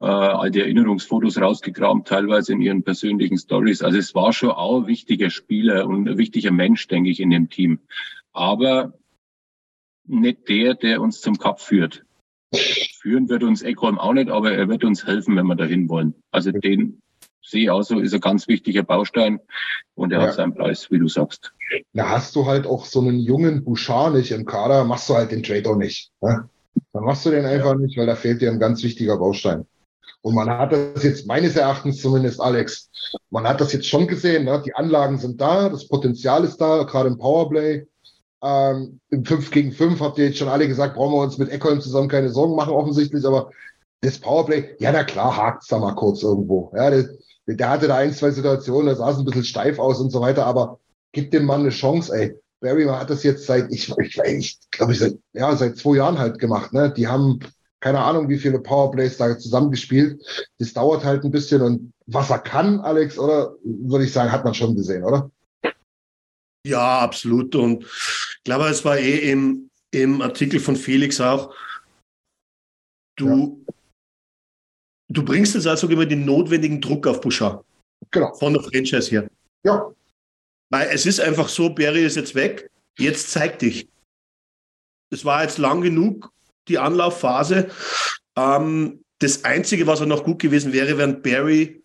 Äh, 0.00 0.06
all 0.06 0.50
die 0.50 0.60
Erinnerungsfotos 0.60 1.38
rausgekramt, 1.38 2.08
teilweise 2.08 2.54
in 2.54 2.62
ihren 2.62 2.84
persönlichen 2.84 3.36
Stories. 3.36 3.82
Also 3.82 3.98
es 3.98 4.14
war 4.14 4.32
schon 4.32 4.52
auch 4.52 4.82
ein 4.82 4.86
wichtiger 4.86 5.28
Spieler 5.28 5.86
und 5.86 6.08
ein 6.08 6.16
wichtiger 6.16 6.52
Mensch, 6.52 6.88
denke 6.88 7.10
ich, 7.10 7.20
in 7.20 7.28
dem 7.28 7.50
Team. 7.50 7.80
Aber 8.32 8.94
nicht 10.06 10.48
der, 10.48 10.74
der 10.74 11.02
uns 11.02 11.20
zum 11.20 11.36
Cup 11.36 11.60
führt. 11.60 12.06
Führen 13.00 13.28
wird 13.28 13.42
uns 13.42 13.62
Eckholm 13.62 13.98
auch 13.98 14.12
nicht, 14.12 14.28
aber 14.28 14.52
er 14.52 14.68
wird 14.68 14.84
uns 14.84 15.06
helfen, 15.06 15.36
wenn 15.36 15.46
wir 15.46 15.54
dahin 15.54 15.88
wollen. 15.88 16.14
Also 16.30 16.50
den 16.50 17.00
sehe 17.42 17.64
ich 17.64 17.70
auch 17.70 17.82
so, 17.82 17.98
ist 17.98 18.14
ein 18.14 18.20
ganz 18.20 18.48
wichtiger 18.48 18.82
Baustein 18.82 19.40
und 19.94 20.12
er 20.12 20.20
ja. 20.20 20.26
hat 20.26 20.34
seinen 20.34 20.54
Preis, 20.54 20.90
wie 20.90 20.98
du 20.98 21.08
sagst. 21.08 21.52
Da 21.92 22.08
hast 22.08 22.34
du 22.36 22.46
halt 22.46 22.66
auch 22.66 22.84
so 22.84 23.00
einen 23.00 23.20
jungen 23.20 23.64
Bouchard 23.64 24.14
nicht 24.14 24.32
im 24.32 24.44
Kader, 24.44 24.84
machst 24.84 25.08
du 25.08 25.14
halt 25.14 25.30
den 25.30 25.42
Trade 25.42 25.70
auch 25.70 25.76
nicht. 25.76 26.10
Ne? 26.20 26.48
Dann 26.92 27.04
machst 27.04 27.24
du 27.24 27.30
den 27.30 27.44
einfach 27.44 27.72
ja. 27.72 27.78
nicht, 27.78 27.96
weil 27.96 28.06
da 28.06 28.16
fehlt 28.16 28.42
dir 28.42 28.50
ein 28.50 28.60
ganz 28.60 28.82
wichtiger 28.82 29.16
Baustein. 29.16 29.64
Und 30.22 30.34
man 30.34 30.50
hat 30.50 30.72
das 30.72 31.04
jetzt 31.04 31.26
meines 31.26 31.56
Erachtens 31.56 32.02
zumindest, 32.02 32.40
Alex, 32.40 32.90
man 33.30 33.46
hat 33.46 33.60
das 33.60 33.72
jetzt 33.72 33.86
schon 33.86 34.06
gesehen. 34.06 34.44
Ne? 34.44 34.62
Die 34.66 34.74
Anlagen 34.74 35.18
sind 35.18 35.40
da, 35.40 35.68
das 35.68 35.86
Potenzial 35.86 36.44
ist 36.44 36.56
da, 36.56 36.82
gerade 36.82 37.08
im 37.08 37.18
Powerplay. 37.18 37.86
Ähm, 38.42 39.00
Im 39.10 39.24
5 39.24 39.50
gegen 39.50 39.72
5 39.72 40.00
habt 40.00 40.18
ihr 40.18 40.26
jetzt 40.26 40.38
schon 40.38 40.48
alle 40.48 40.68
gesagt, 40.68 40.94
brauchen 40.94 41.14
wir 41.14 41.22
uns 41.22 41.38
mit 41.38 41.50
Eckholm 41.50 41.80
zusammen 41.80 42.08
keine 42.08 42.30
Sorgen 42.30 42.54
machen, 42.54 42.72
offensichtlich, 42.72 43.24
aber 43.24 43.50
das 44.00 44.18
Powerplay, 44.18 44.76
ja, 44.78 44.92
na 44.92 45.02
klar, 45.04 45.36
hakt 45.36 45.62
es 45.62 45.68
da 45.68 45.78
mal 45.78 45.94
kurz 45.94 46.22
irgendwo. 46.22 46.70
Ja, 46.74 46.90
der, 46.90 47.08
der 47.46 47.68
hatte 47.68 47.88
da 47.88 47.96
ein, 47.96 48.12
zwei 48.12 48.30
Situationen, 48.30 48.86
da 48.86 48.94
sah 48.94 49.10
es 49.10 49.18
ein 49.18 49.24
bisschen 49.24 49.44
steif 49.44 49.78
aus 49.78 50.00
und 50.00 50.10
so 50.10 50.20
weiter, 50.20 50.46
aber 50.46 50.78
gib 51.12 51.32
dem 51.32 51.46
Mann 51.46 51.60
eine 51.60 51.70
Chance, 51.70 52.16
ey. 52.16 52.36
Barry 52.60 52.84
hat 52.84 53.10
das 53.10 53.22
jetzt 53.22 53.46
seit, 53.46 53.72
ich, 53.72 53.88
ich, 53.98 54.18
ich 54.18 54.58
glaube, 54.70 54.92
ich 54.92 54.98
seit, 54.98 55.16
ja, 55.32 55.54
seit 55.54 55.76
zwei 55.76 55.96
Jahren 55.96 56.18
halt 56.18 56.38
gemacht, 56.38 56.72
ne? 56.72 56.92
Die 56.92 57.06
haben 57.06 57.40
keine 57.80 58.00
Ahnung, 58.00 58.28
wie 58.28 58.38
viele 58.38 58.58
Powerplays 58.58 59.16
da 59.16 59.38
zusammengespielt. 59.38 60.20
Das 60.58 60.72
dauert 60.72 61.04
halt 61.04 61.24
ein 61.24 61.30
bisschen 61.30 61.62
und 61.62 61.92
was 62.06 62.30
er 62.30 62.40
kann, 62.40 62.80
Alex, 62.80 63.18
oder 63.18 63.54
würde 63.62 64.04
ich 64.04 64.12
sagen, 64.12 64.32
hat 64.32 64.44
man 64.44 64.54
schon 64.54 64.74
gesehen, 64.74 65.04
oder? 65.04 65.30
Ja, 66.64 66.98
absolut. 66.98 67.54
Und 67.54 67.84
glaube, 68.48 68.68
es 68.68 68.82
war 68.82 68.98
eh 68.98 69.30
im, 69.30 69.68
im 69.90 70.22
Artikel 70.22 70.58
von 70.58 70.74
Felix 70.74 71.20
auch, 71.20 71.54
du, 73.16 73.62
ja. 73.66 73.74
du 75.08 75.22
bringst 75.22 75.54
jetzt 75.54 75.66
also 75.66 75.86
immer 75.88 76.06
den 76.06 76.24
notwendigen 76.24 76.80
Druck 76.80 77.06
auf 77.06 77.20
Bouchard. 77.20 77.62
Genau. 78.10 78.32
Von 78.36 78.54
der 78.54 78.62
Franchise 78.62 79.10
her. 79.10 79.28
Ja. 79.64 79.92
Weil 80.70 80.88
es 80.88 81.04
ist 81.04 81.20
einfach 81.20 81.48
so, 81.48 81.68
Barry 81.68 82.06
ist 82.06 82.16
jetzt 82.16 82.34
weg, 82.34 82.70
jetzt 82.98 83.30
zeig 83.30 83.58
dich. 83.58 83.86
Es 85.10 85.26
war 85.26 85.42
jetzt 85.42 85.58
lang 85.58 85.82
genug, 85.82 86.32
die 86.68 86.78
Anlaufphase. 86.78 87.68
Ähm, 88.34 89.04
das 89.18 89.44
Einzige, 89.44 89.86
was 89.86 90.00
auch 90.00 90.06
noch 90.06 90.24
gut 90.24 90.38
gewesen 90.38 90.72
wäre, 90.72 90.96
wenn 90.96 91.20
Barry 91.20 91.82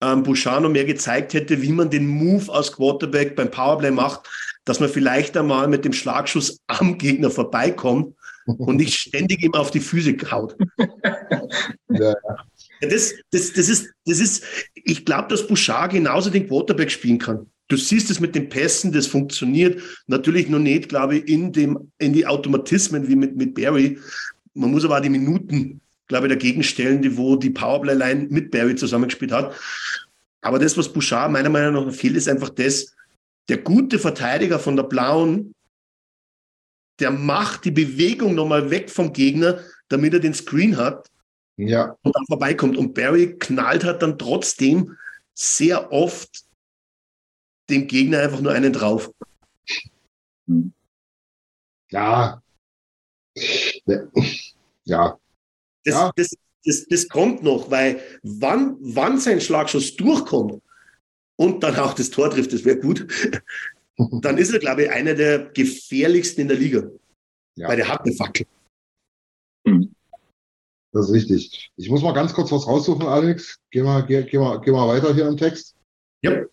ähm, 0.00 0.22
Bouchard 0.22 0.62
noch 0.62 0.70
mehr 0.70 0.84
gezeigt 0.84 1.34
hätte, 1.34 1.60
wie 1.60 1.72
man 1.72 1.90
den 1.90 2.06
Move 2.06 2.52
als 2.52 2.70
Quarterback 2.70 3.34
beim 3.34 3.50
Powerplay 3.50 3.90
macht, 3.90 4.28
dass 4.64 4.80
man 4.80 4.88
vielleicht 4.88 5.36
einmal 5.36 5.68
mit 5.68 5.84
dem 5.84 5.92
Schlagschuss 5.92 6.60
am 6.66 6.98
Gegner 6.98 7.30
vorbeikommt 7.30 8.14
und 8.46 8.76
nicht 8.76 8.94
ständig 8.98 9.42
ihm 9.42 9.54
auf 9.54 9.70
die 9.70 9.80
Füße 9.80 10.16
kaut. 10.16 10.56
ja. 11.88 12.14
Das, 12.80 13.14
das, 13.30 13.52
das, 13.52 13.68
ist, 13.68 13.90
das 14.06 14.18
ist, 14.18 14.44
ich 14.74 15.04
glaube, 15.04 15.28
dass 15.28 15.46
Bouchard 15.46 15.92
genauso 15.92 16.30
den 16.30 16.48
Quarterback 16.48 16.90
spielen 16.90 17.18
kann. 17.18 17.46
Du 17.68 17.76
siehst 17.76 18.10
es 18.10 18.20
mit 18.20 18.34
den 18.34 18.48
Pässen, 18.48 18.92
das 18.92 19.06
funktioniert. 19.06 19.80
Natürlich 20.06 20.48
noch 20.48 20.58
nicht, 20.58 20.88
glaube 20.88 21.16
ich, 21.16 21.28
in, 21.28 21.52
dem, 21.52 21.92
in 21.98 22.12
die 22.12 22.26
Automatismen 22.26 23.08
wie 23.08 23.16
mit, 23.16 23.36
mit 23.36 23.54
Barry. 23.54 23.98
Man 24.54 24.72
muss 24.72 24.84
aber 24.84 24.98
auch 24.98 25.02
die 25.02 25.08
Minuten, 25.08 25.80
glaube 26.08 26.26
ich, 26.26 26.32
dagegen 26.32 26.62
stellen, 26.62 27.00
die, 27.00 27.16
wo 27.16 27.36
die 27.36 27.50
Powerplay-Line 27.50 28.26
mit 28.30 28.50
Barry 28.50 28.74
zusammengespielt 28.74 29.32
hat. 29.32 29.54
Aber 30.42 30.58
das, 30.58 30.76
was 30.76 30.92
Bouchard 30.92 31.30
meiner 31.30 31.48
Meinung 31.48 31.86
nach 31.86 31.94
fehlt, 31.94 32.16
ist 32.16 32.28
einfach 32.28 32.50
das, 32.50 32.94
der 33.48 33.58
gute 33.58 33.98
Verteidiger 33.98 34.58
von 34.58 34.76
der 34.76 34.84
Blauen, 34.84 35.54
der 37.00 37.10
macht 37.10 37.64
die 37.64 37.70
Bewegung 37.70 38.34
nochmal 38.34 38.70
weg 38.70 38.90
vom 38.90 39.12
Gegner, 39.12 39.60
damit 39.88 40.14
er 40.14 40.20
den 40.20 40.34
Screen 40.34 40.76
hat 40.76 41.10
ja. 41.56 41.96
und 42.02 42.14
dann 42.14 42.26
vorbeikommt. 42.26 42.76
Und 42.76 42.94
Barry 42.94 43.36
knallt 43.38 43.84
hat 43.84 44.02
dann 44.02 44.18
trotzdem 44.18 44.96
sehr 45.34 45.92
oft 45.92 46.44
dem 47.70 47.86
Gegner 47.86 48.20
einfach 48.20 48.40
nur 48.40 48.52
einen 48.52 48.72
drauf. 48.72 49.10
Ja. 51.90 52.42
Ja. 54.84 55.18
Das, 55.84 55.94
ja. 55.94 56.12
Das, 56.14 56.36
das, 56.64 56.86
das 56.88 57.08
kommt 57.08 57.42
noch, 57.42 57.70
weil 57.70 58.00
wann, 58.22 58.76
wann 58.80 59.18
sein 59.18 59.40
Schlagschuss 59.40 59.96
durchkommt 59.96 60.62
und 61.36 61.62
dann 61.62 61.76
auch 61.76 61.94
das 61.94 62.10
Tor 62.10 62.30
trifft, 62.30 62.52
das 62.52 62.64
wäre 62.64 62.78
gut, 62.78 63.06
dann 64.22 64.38
ist 64.38 64.52
er, 64.52 64.58
glaube 64.58 64.84
ich, 64.84 64.90
einer 64.90 65.14
der 65.14 65.50
gefährlichsten 65.52 66.42
in 66.42 66.48
der 66.48 66.56
Liga. 66.56 66.90
Ja. 67.56 67.68
Weil 67.68 67.76
der 67.76 67.88
hat 67.88 68.04
eine 68.04 68.14
Fackel. 68.14 68.46
Das 70.92 71.08
ist 71.08 71.12
richtig. 71.12 71.70
Ich 71.76 71.88
muss 71.88 72.02
mal 72.02 72.12
ganz 72.12 72.34
kurz 72.34 72.52
was 72.52 72.66
raussuchen, 72.66 73.06
Alex. 73.06 73.58
Geh 73.70 73.82
mal, 73.82 74.04
geh, 74.04 74.22
geh 74.24 74.38
mal, 74.38 74.60
geh 74.60 74.70
mal 74.70 74.88
weiter 74.88 75.14
hier 75.14 75.26
im 75.26 75.36
Text. 75.36 75.74
Ja. 76.22 76.44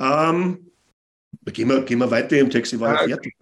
Ähm, 0.00 0.70
gehen, 1.46 1.68
wir, 1.68 1.82
gehen 1.82 1.98
wir 1.98 2.10
weiter 2.10 2.38
im 2.38 2.50
Text. 2.50 2.72
Ich 2.72 2.80
war 2.80 3.08
ja 3.08 3.16
fertig. 3.16 3.34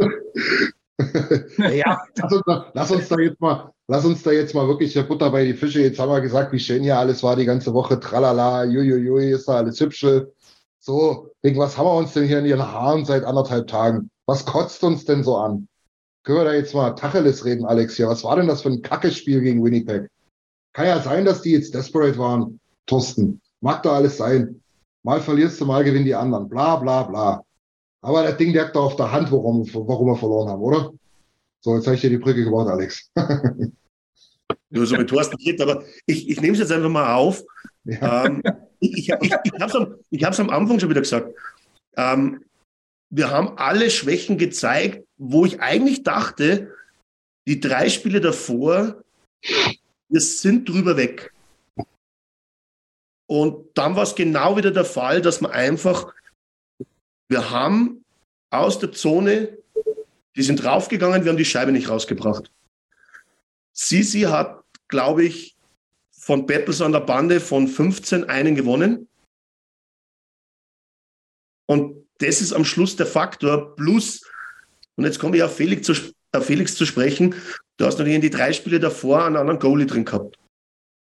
Ja, 1.58 2.02
lass 2.16 2.32
uns, 2.32 2.42
da, 2.46 2.70
lass 2.74 2.90
uns 2.90 3.08
da 3.08 3.18
jetzt 3.18 3.40
mal, 3.40 3.72
lass 3.88 4.04
uns 4.04 4.22
da 4.22 4.30
jetzt 4.32 4.54
mal 4.54 4.68
wirklich 4.68 4.94
Butter 5.06 5.30
bei 5.30 5.44
die 5.44 5.54
Fische. 5.54 5.80
Jetzt 5.80 5.98
haben 5.98 6.10
wir 6.10 6.20
gesagt, 6.20 6.52
wie 6.52 6.58
schön 6.58 6.82
hier 6.82 6.98
alles 6.98 7.22
war 7.22 7.36
die 7.36 7.44
ganze 7.44 7.72
Woche. 7.74 8.00
Tralala, 8.00 8.64
juiuiui, 8.64 9.32
ist 9.32 9.48
da 9.48 9.56
alles 9.56 9.80
hübsche. 9.80 10.32
So, 10.78 11.30
wegen 11.42 11.58
was 11.58 11.76
haben 11.76 11.86
wir 11.86 11.94
uns 11.94 12.14
denn 12.14 12.26
hier 12.26 12.38
in 12.38 12.46
ihren 12.46 12.62
Haaren 12.62 13.04
seit 13.04 13.24
anderthalb 13.24 13.68
Tagen? 13.68 14.10
Was 14.26 14.46
kotzt 14.46 14.82
uns 14.82 15.04
denn 15.04 15.24
so 15.24 15.36
an? 15.36 15.68
Können 16.22 16.38
wir 16.38 16.44
da 16.44 16.54
jetzt 16.54 16.74
mal 16.74 16.90
Tacheles 16.92 17.44
reden, 17.44 17.64
Alex 17.64 17.96
hier? 17.96 18.08
Was 18.08 18.24
war 18.24 18.36
denn 18.36 18.46
das 18.46 18.62
für 18.62 18.68
ein 18.68 18.82
Kackespiel 18.82 19.40
gegen 19.40 19.64
Winnipeg? 19.64 20.08
Kann 20.72 20.86
ja 20.86 21.00
sein, 21.00 21.24
dass 21.24 21.42
die 21.42 21.52
jetzt 21.52 21.74
desperate 21.74 22.18
waren, 22.18 22.60
Thorsten. 22.86 23.40
Mag 23.60 23.82
doch 23.82 23.92
alles 23.92 24.16
sein. 24.16 24.62
Mal 25.02 25.20
verlierst 25.20 25.60
du, 25.60 25.66
mal 25.66 25.84
gewinnen 25.84 26.04
die 26.04 26.14
anderen. 26.14 26.48
Bla, 26.48 26.76
bla, 26.76 27.04
bla. 27.04 27.44
Aber 28.02 28.22
das 28.22 28.36
Ding 28.36 28.52
leckt 28.52 28.76
doch 28.76 28.84
auf 28.84 28.96
der 28.96 29.12
Hand, 29.12 29.30
warum, 29.30 29.66
warum 29.74 30.08
wir 30.08 30.16
verloren 30.16 30.48
haben, 30.48 30.62
oder? 30.62 30.92
So, 31.60 31.76
jetzt 31.76 31.86
habe 31.86 31.96
ich 31.96 32.00
dir 32.00 32.10
die 32.10 32.18
Brücke 32.18 32.44
gebaut, 32.44 32.68
Alex. 32.68 33.10
Nur 34.70 34.86
so 34.86 34.96
mit 34.96 35.10
Thorsten 35.10 35.36
geht, 35.36 35.60
aber 35.60 35.84
ich, 36.06 36.28
ich 36.28 36.40
nehme 36.40 36.54
es 36.54 36.60
jetzt 36.60 36.72
einfach 36.72 36.88
mal 36.88 37.14
auf. 37.14 37.42
Ja. 37.84 38.26
Ähm, 38.26 38.42
ich 38.80 39.08
ich, 39.08 39.08
ich, 39.08 39.34
ich 39.42 39.60
habe 39.60 40.00
es 40.10 40.40
am, 40.40 40.48
am 40.48 40.50
Anfang 40.50 40.80
schon 40.80 40.90
wieder 40.90 41.02
gesagt. 41.02 41.34
Ähm, 41.96 42.44
wir 43.10 43.30
haben 43.30 43.58
alle 43.58 43.90
Schwächen 43.90 44.38
gezeigt, 44.38 45.06
wo 45.18 45.44
ich 45.44 45.60
eigentlich 45.60 46.02
dachte, 46.02 46.72
die 47.46 47.60
drei 47.60 47.88
Spiele 47.88 48.20
davor, 48.20 49.02
wir 50.08 50.20
sind 50.20 50.68
drüber 50.68 50.96
weg. 50.96 51.32
Und 53.26 53.66
dann 53.74 53.96
war 53.96 54.04
es 54.04 54.14
genau 54.14 54.56
wieder 54.56 54.70
der 54.70 54.84
Fall, 54.84 55.20
dass 55.20 55.40
man 55.40 55.50
einfach, 55.50 56.12
wir 57.30 57.50
haben 57.50 58.04
aus 58.50 58.80
der 58.80 58.92
Zone, 58.92 59.56
die 60.36 60.42
sind 60.42 60.62
draufgegangen, 60.62 61.24
wir 61.24 61.30
haben 61.30 61.38
die 61.38 61.44
Scheibe 61.44 61.70
nicht 61.70 61.88
rausgebracht. 61.88 62.52
Sisi 63.72 64.22
hat, 64.22 64.64
glaube 64.88 65.24
ich, 65.24 65.56
von 66.10 66.46
Battles 66.46 66.82
an 66.82 66.92
der 66.92 67.00
Bande 67.00 67.40
von 67.40 67.68
15 67.68 68.28
einen 68.28 68.56
gewonnen. 68.56 69.08
Und 71.66 72.04
das 72.18 72.40
ist 72.40 72.52
am 72.52 72.64
Schluss 72.64 72.96
der 72.96 73.06
Faktor. 73.06 73.76
Plus, 73.76 74.28
und 74.96 75.04
jetzt 75.04 75.20
komme 75.20 75.36
ich 75.36 75.42
auf 75.44 75.56
Felix 75.56 75.86
zu, 75.86 75.94
auf 76.32 76.44
Felix 76.44 76.74
zu 76.74 76.84
sprechen, 76.84 77.36
du 77.76 77.86
hast 77.86 77.98
natürlich 77.98 78.16
in 78.16 78.22
die 78.22 78.30
drei 78.30 78.52
Spiele 78.52 78.80
davor 78.80 79.24
einen 79.24 79.36
anderen 79.36 79.60
Goalie 79.60 79.86
drin 79.86 80.04
gehabt. 80.04 80.36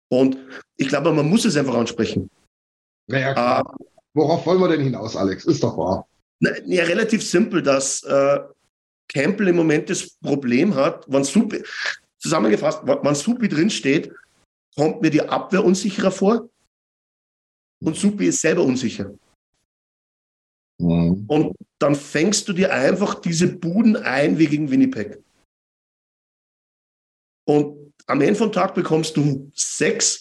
Und 0.10 0.38
ich 0.78 0.88
glaube, 0.88 1.14
man 1.14 1.30
muss 1.30 1.46
es 1.46 1.56
einfach 1.56 1.76
ansprechen. 1.76 2.32
Naja, 3.08 3.34
klar. 3.34 3.76
Äh, 3.80 3.86
Worauf 4.16 4.46
wollen 4.46 4.62
wir 4.62 4.70
denn 4.70 4.82
hinaus, 4.82 5.16
Alex? 5.18 5.46
Ist 5.46 5.62
doch 5.62 5.78
wahr. 5.78 6.08
Ja, 6.40 6.84
relativ 6.84 7.24
simpel, 7.24 7.62
dass 7.62 8.04
äh, 8.04 8.40
Campbell 9.08 9.50
im 9.50 9.56
Moment 9.56 9.90
das 9.90 10.10
Problem 10.18 10.76
hat, 10.76 11.06
wenn 11.08 11.24
Supi, 11.24 11.64
zusammengefasst, 12.18 12.82
wenn 12.84 13.16
Supi 13.16 13.48
drinsteht, 13.48 14.12
kommt 14.76 15.02
mir 15.02 15.10
die 15.10 15.22
Abwehr 15.22 15.64
unsicherer 15.64 16.12
vor 16.12 16.50
und 17.82 17.96
Supi 17.96 18.28
ist 18.28 18.42
selber 18.42 18.64
unsicher. 18.64 19.14
Mhm. 20.80 21.26
Und 21.28 21.56
dann 21.80 21.96
fängst 21.96 22.48
du 22.48 22.54
dir 22.54 22.74
einfach 22.74 23.16
diese 23.16 23.48
Buden 23.48 23.96
ein 23.96 24.38
wie 24.38 24.48
gegen 24.48 24.70
Winnipeg. 24.70 25.24
Und 27.48 27.94
am 28.08 28.22
Ende 28.22 28.36
vom 28.36 28.52
Tag 28.52 28.76
bekommst 28.76 29.16
du 29.18 29.52
sechs, 29.54 30.20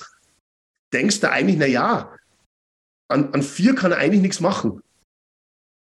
denkst 0.93 1.21
du 1.21 1.31
eigentlich, 1.31 1.57
na 1.57 1.67
ja, 1.67 2.15
an, 3.09 3.33
an 3.33 3.43
vier 3.43 3.75
kann 3.75 3.93
er 3.93 3.99
eigentlich 3.99 4.23
nichts 4.23 4.41
machen. 4.41 4.83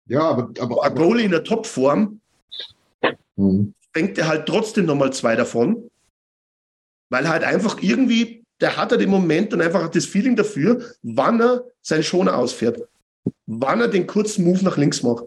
Ja, 0.07 0.23
aber, 0.23 0.51
aber, 0.61 0.85
ein 0.85 0.95
Goalie 0.95 1.25
in 1.25 1.31
der 1.33 1.45
Topform 1.45 2.21
mhm. 3.37 3.75
fängt 3.92 4.19
er 4.19 4.29
halt 4.29 4.47
trotzdem 4.47 4.87
nochmal 4.87 5.12
zwei 5.12 5.37
davon, 5.37 5.90
weil 7.11 7.25
er 7.25 7.31
halt 7.31 7.45
einfach 7.45 7.83
irgendwie, 7.83 8.45
der 8.61 8.77
hat 8.77 8.92
halt 8.92 9.03
im 9.03 9.11
Moment 9.11 9.53
dann 9.53 9.61
einfach 9.61 9.88
das 9.88 10.07
Feeling 10.07 10.37
dafür, 10.37 10.83
wann 11.03 11.40
er 11.40 11.64
seinen 11.83 12.03
Schoner 12.03 12.37
ausfährt 12.37 12.81
wann 13.47 13.81
er 13.81 13.88
den 13.88 14.07
kurzen 14.07 14.45
Move 14.45 14.64
nach 14.64 14.77
links 14.77 15.03
macht. 15.03 15.25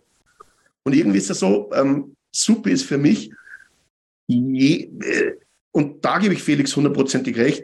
Und 0.84 0.96
irgendwie 0.96 1.18
ist 1.18 1.30
das 1.30 1.40
so, 1.40 1.70
ähm, 1.74 2.16
Suppe 2.32 2.72
ist 2.72 2.84
für 2.84 2.98
mich, 2.98 3.32
je, 4.28 4.90
äh, 5.02 5.36
und 5.72 6.04
da 6.04 6.20
gebe 6.20 6.34
ich 6.34 6.44
Felix 6.44 6.76
hundertprozentig 6.76 7.38
recht, 7.38 7.64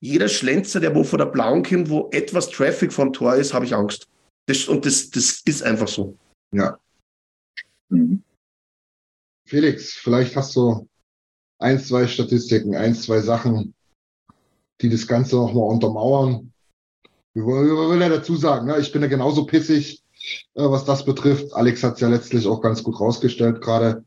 jeder 0.00 0.28
Schlenzer, 0.28 0.80
der 0.80 0.94
wo 0.94 1.04
vor 1.04 1.18
der 1.18 1.26
Blauen 1.26 1.62
kommt, 1.62 1.88
wo 1.88 2.08
etwas 2.12 2.50
Traffic 2.50 2.92
vom 2.92 3.12
Tor 3.12 3.34
ist, 3.34 3.54
habe 3.54 3.64
ich 3.64 3.74
Angst. 3.74 4.08
Das, 4.46 4.68
und 4.68 4.84
das, 4.86 5.10
das 5.10 5.42
ist 5.44 5.62
einfach 5.62 5.88
so. 5.88 6.16
Ja. 6.52 6.78
Mhm. 7.88 8.22
Felix, 9.46 9.92
vielleicht 9.92 10.36
hast 10.36 10.56
du 10.56 10.88
ein, 11.58 11.78
zwei 11.78 12.06
Statistiken, 12.06 12.74
ein, 12.74 12.94
zwei 12.94 13.20
Sachen, 13.20 13.74
die 14.80 14.90
das 14.90 15.06
Ganze 15.06 15.36
nochmal 15.36 15.70
untermauern. 15.70 16.52
Ich 17.34 17.42
will 17.42 18.00
ja 18.00 18.08
dazu 18.08 18.36
sagen, 18.36 18.66
ne? 18.66 18.78
ich 18.78 18.92
bin 18.92 19.02
ja 19.02 19.08
genauso 19.08 19.46
pissig, 19.46 20.02
äh, 20.54 20.62
was 20.62 20.84
das 20.84 21.04
betrifft. 21.04 21.52
Alex 21.54 21.82
hat 21.82 21.94
es 21.94 22.00
ja 22.00 22.08
letztlich 22.08 22.46
auch 22.46 22.60
ganz 22.60 22.82
gut 22.82 22.98
rausgestellt 23.00 23.60
gerade. 23.60 24.04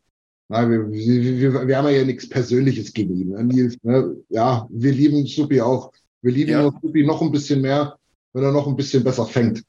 Wir, 0.48 0.90
wir, 0.90 1.68
wir 1.68 1.76
haben 1.76 1.88
ja 1.88 2.04
nichts 2.04 2.28
Persönliches 2.28 2.92
gegen 2.92 3.16
ihn. 3.16 3.28
Ne? 3.28 3.44
Nils, 3.44 3.76
ne? 3.82 4.16
Ja, 4.28 4.66
wir 4.68 4.92
lieben 4.92 5.24
Supi 5.24 5.60
auch. 5.60 5.92
Wir 6.22 6.32
lieben 6.32 6.50
ja. 6.50 6.64
Supi 6.82 7.04
noch 7.04 7.22
ein 7.22 7.30
bisschen 7.30 7.60
mehr, 7.60 7.96
wenn 8.32 8.42
er 8.42 8.50
noch 8.50 8.66
ein 8.66 8.74
bisschen 8.74 9.04
besser 9.04 9.26
fängt. 9.26 9.62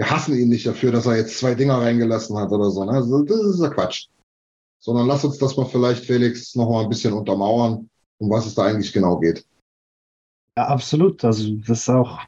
Wir 0.00 0.10
hassen 0.10 0.34
ihn 0.34 0.48
nicht 0.48 0.66
dafür, 0.66 0.92
dass 0.92 1.04
er 1.04 1.18
jetzt 1.18 1.38
zwei 1.38 1.54
Dinger 1.54 1.76
reingelassen 1.76 2.34
hat 2.38 2.50
oder 2.52 2.70
so. 2.70 2.82
Ne? 2.86 2.92
Also, 2.92 3.22
das 3.22 3.36
ist 3.36 3.60
ja 3.60 3.68
Quatsch. 3.68 4.06
Sondern 4.78 5.06
lass 5.06 5.26
uns 5.26 5.36
das 5.36 5.58
mal 5.58 5.66
vielleicht, 5.66 6.06
Felix, 6.06 6.54
noch 6.54 6.70
mal 6.70 6.84
ein 6.84 6.88
bisschen 6.88 7.12
untermauern, 7.12 7.90
um 8.16 8.30
was 8.30 8.46
es 8.46 8.54
da 8.54 8.62
eigentlich 8.62 8.94
genau 8.94 9.18
geht. 9.18 9.44
Ja, 10.56 10.68
absolut. 10.68 11.22
Also 11.22 11.54
das 11.56 11.80
ist 11.80 11.90
auch 11.90 12.18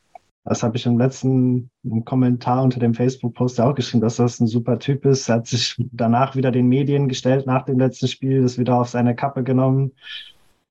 das 0.44 0.62
habe 0.62 0.76
ich 0.76 0.84
im 0.84 0.98
letzten 0.98 1.70
Kommentar 2.04 2.62
unter 2.62 2.78
dem 2.78 2.92
Facebook-Post 2.92 3.58
auch 3.58 3.74
geschrieben, 3.74 4.02
dass 4.02 4.16
das 4.16 4.38
ein 4.38 4.48
super 4.48 4.78
Typ 4.78 5.06
ist. 5.06 5.30
Er 5.30 5.36
hat 5.36 5.46
sich 5.46 5.76
danach 5.92 6.36
wieder 6.36 6.50
den 6.50 6.66
Medien 6.66 7.08
gestellt 7.08 7.46
nach 7.46 7.64
dem 7.64 7.78
letzten 7.78 8.08
Spiel, 8.08 8.42
das 8.42 8.58
wieder 8.58 8.78
auf 8.78 8.88
seine 8.88 9.16
Kappe 9.16 9.44
genommen, 9.44 9.92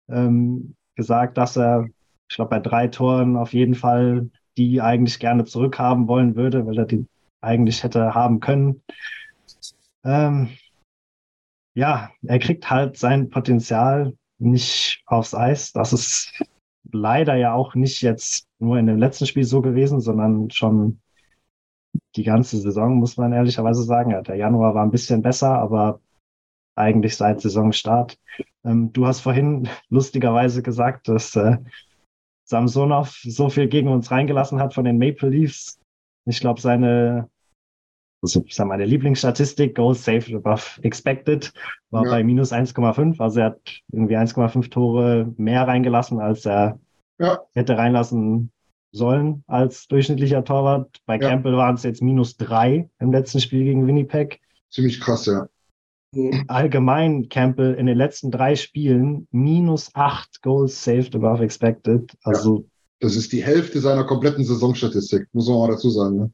ähm, 0.07 0.75
gesagt, 0.93 1.39
dass 1.39 1.57
er 1.57 1.87
ich 2.29 2.35
glaube, 2.35 2.49
bei 2.49 2.59
drei 2.59 2.87
Toren 2.87 3.35
auf 3.35 3.53
jeden 3.53 3.75
Fall, 3.75 4.29
die 4.57 4.81
eigentlich 4.81 5.19
gerne 5.19 5.45
zurückhaben 5.45 6.07
wollen 6.07 6.35
würde, 6.35 6.65
weil 6.65 6.77
er 6.77 6.85
die 6.85 7.07
eigentlich 7.41 7.83
hätte 7.83 8.13
haben 8.13 8.39
können. 8.39 8.83
Ähm, 10.03 10.49
ja, 11.73 12.11
er 12.23 12.39
kriegt 12.39 12.69
halt 12.69 12.97
sein 12.97 13.29
Potenzial 13.29 14.13
nicht 14.39 15.03
aufs 15.05 15.33
Eis. 15.33 15.71
Das 15.71 15.93
ist 15.93 16.43
leider 16.91 17.35
ja 17.35 17.53
auch 17.53 17.75
nicht 17.75 18.01
jetzt 18.01 18.47
nur 18.59 18.77
in 18.77 18.87
dem 18.87 18.97
letzten 18.97 19.25
Spiel 19.25 19.43
so 19.43 19.61
gewesen, 19.61 20.01
sondern 20.01 20.49
schon 20.51 20.99
die 22.15 22.23
ganze 22.23 22.57
Saison, 22.57 22.95
muss 22.95 23.17
man 23.17 23.33
ehrlicherweise 23.33 23.83
sagen. 23.83 24.11
Ja, 24.11 24.21
der 24.21 24.35
Januar 24.35 24.75
war 24.75 24.83
ein 24.83 24.91
bisschen 24.91 25.21
besser, 25.21 25.59
aber 25.59 26.01
eigentlich 26.75 27.15
seit 27.15 27.41
Saisonstart. 27.41 28.17
Ähm, 28.63 28.91
du 28.93 29.05
hast 29.07 29.21
vorhin 29.21 29.69
lustigerweise 29.89 30.61
gesagt, 30.61 31.07
dass 31.07 31.35
äh, 31.35 31.57
Samsonov 32.51 33.09
so 33.23 33.49
viel 33.49 33.67
gegen 33.67 33.87
uns 33.87 34.11
reingelassen 34.11 34.59
hat 34.59 34.73
von 34.73 34.85
den 34.85 34.97
Maple 34.97 35.29
Leafs. 35.29 35.79
Ich 36.25 36.39
glaube, 36.39 36.61
seine 36.61 37.29
also 38.21 38.43
meine 38.65 38.85
Lieblingsstatistik, 38.85 39.75
Goals 39.75 40.05
saved 40.05 40.33
above 40.33 40.79
expected, 40.83 41.51
war 41.89 42.05
ja. 42.05 42.11
bei 42.11 42.23
minus 42.23 42.53
1,5. 42.53 43.19
Also 43.19 43.39
er 43.39 43.45
hat 43.47 43.81
irgendwie 43.91 44.15
1,5 44.15 44.69
Tore 44.69 45.33
mehr 45.37 45.67
reingelassen, 45.67 46.19
als 46.19 46.45
er 46.45 46.79
ja. 47.17 47.39
hätte 47.53 47.77
reinlassen 47.77 48.51
sollen 48.91 49.43
als 49.47 49.87
durchschnittlicher 49.87 50.43
Torwart. 50.43 50.99
Bei 51.05 51.17
ja. 51.17 51.29
Campbell 51.29 51.57
waren 51.57 51.75
es 51.75 51.83
jetzt 51.83 52.01
minus 52.01 52.37
3 52.37 52.89
im 52.99 53.11
letzten 53.11 53.39
Spiel 53.39 53.63
gegen 53.63 53.87
Winnipeg. 53.87 54.39
Ziemlich 54.69 55.01
krass, 55.01 55.25
ja. 55.25 55.47
Allgemein 56.47 57.30
Campbell 57.30 57.74
in 57.76 57.86
den 57.86 57.97
letzten 57.97 58.32
drei 58.32 58.55
Spielen 58.55 59.28
minus 59.32 59.91
8 59.93 60.41
Goals 60.41 60.84
saved 60.84 61.16
above 61.16 61.43
expected. 61.43 62.12
Also 62.24 62.66
das 62.99 63.16
ist 63.16 63.32
die 63.32 63.43
Hälfte 63.43 63.80
seiner 63.80 64.03
kompletten 64.03 64.43
Saisonstatistik, 64.43 65.28
muss 65.34 65.47
man 65.47 65.57
mal 65.57 65.72
dazu 65.72 65.89
sagen. 65.89 66.18
Ne? 66.18 66.32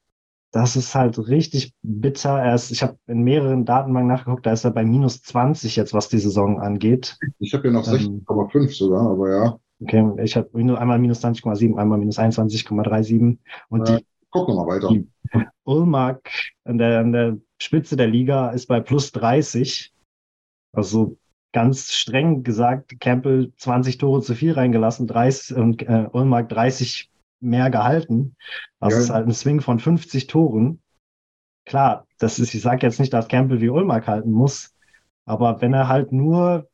Das 0.52 0.76
ist 0.76 0.96
halt 0.96 1.18
richtig 1.28 1.74
bitter. 1.82 2.40
Er 2.40 2.56
ist, 2.56 2.72
ich 2.72 2.84
habe 2.84 2.98
in 3.08 3.24
mehreren 3.24 3.66
Datenbanken 3.66 4.08
nachgeguckt, 4.08 4.46
da 4.46 4.52
ist 4.52 4.66
er 4.66 4.72
bei 4.72 4.84
minus 4.84 5.22
20 5.22 5.76
jetzt, 5.76 5.94
was 5.94 6.10
die 6.10 6.20
Saison 6.20 6.60
angeht. 6.60 7.18
Ich 7.40 7.54
habe 7.54 7.68
ja 7.68 7.74
noch 7.74 7.88
ähm, 7.88 8.26
16,5 8.28 8.76
sogar, 8.76 9.10
aber 9.10 9.30
ja. 9.30 9.60
Okay, 9.80 10.12
ich 10.24 10.36
habe 10.36 10.50
einmal 10.56 11.00
minus 11.00 11.24
20,7, 11.24 11.78
einmal 11.78 12.00
minus 12.00 12.18
21,37. 12.18 13.38
Und 13.70 13.88
ja, 13.88 13.98
die, 13.98 14.06
gucken 14.32 14.56
wir 14.56 14.66
mal 14.66 14.76
weiter. 14.76 14.90
Die 14.90 15.08
Ulmark 15.64 16.30
an 16.64 16.78
der, 16.80 17.00
an 17.00 17.12
der 17.12 17.38
Spitze 17.60 17.96
der 17.96 18.08
Liga 18.08 18.50
ist 18.50 18.68
bei 18.68 18.80
plus 18.80 19.12
30. 19.12 19.94
Also 20.74 21.18
ganz 21.54 21.92
streng 21.92 22.44
gesagt, 22.44 23.00
Campbell 23.00 23.52
20 23.58 23.98
Tore 23.98 24.22
zu 24.22 24.36
viel 24.36 24.54
reingelassen, 24.54 25.08
30 25.08 25.58
und 25.58 25.82
äh, 25.84 26.08
Ulmark 26.12 26.50
30 26.50 27.10
mehr 27.40 27.70
gehalten. 27.70 28.36
Das 28.80 28.94
ja. 28.94 29.00
ist 29.00 29.10
halt 29.10 29.28
ein 29.28 29.34
Swing 29.34 29.62
von 29.62 29.80
50 29.80 30.28
Toren. 30.28 30.82
Klar, 31.66 32.06
das 32.20 32.40
ist, 32.40 32.54
ich 32.54 32.62
sage 32.62 32.86
jetzt 32.86 33.00
nicht, 33.00 33.14
dass 33.14 33.28
Campbell 33.28 33.62
wie 33.62 33.70
Ulmark 33.70 34.08
halten 34.08 34.32
muss, 34.32 34.74
aber 35.26 35.62
wenn 35.62 35.74
er 35.74 35.88
halt 35.88 36.12
nur 36.12 36.70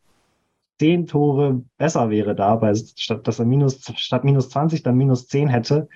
10 0.80 1.08
Tore 1.08 1.64
besser 1.78 2.10
wäre 2.10 2.36
da, 2.36 2.62
weil 2.62 2.76
statt 2.76 3.28
dass 3.28 3.40
er 3.40 3.46
minus, 3.46 3.82
statt 3.96 4.24
minus 4.24 4.50
20 4.50 4.84
dann 4.84 4.98
minus 4.98 5.28
10 5.28 5.48
hätte, 5.48 5.88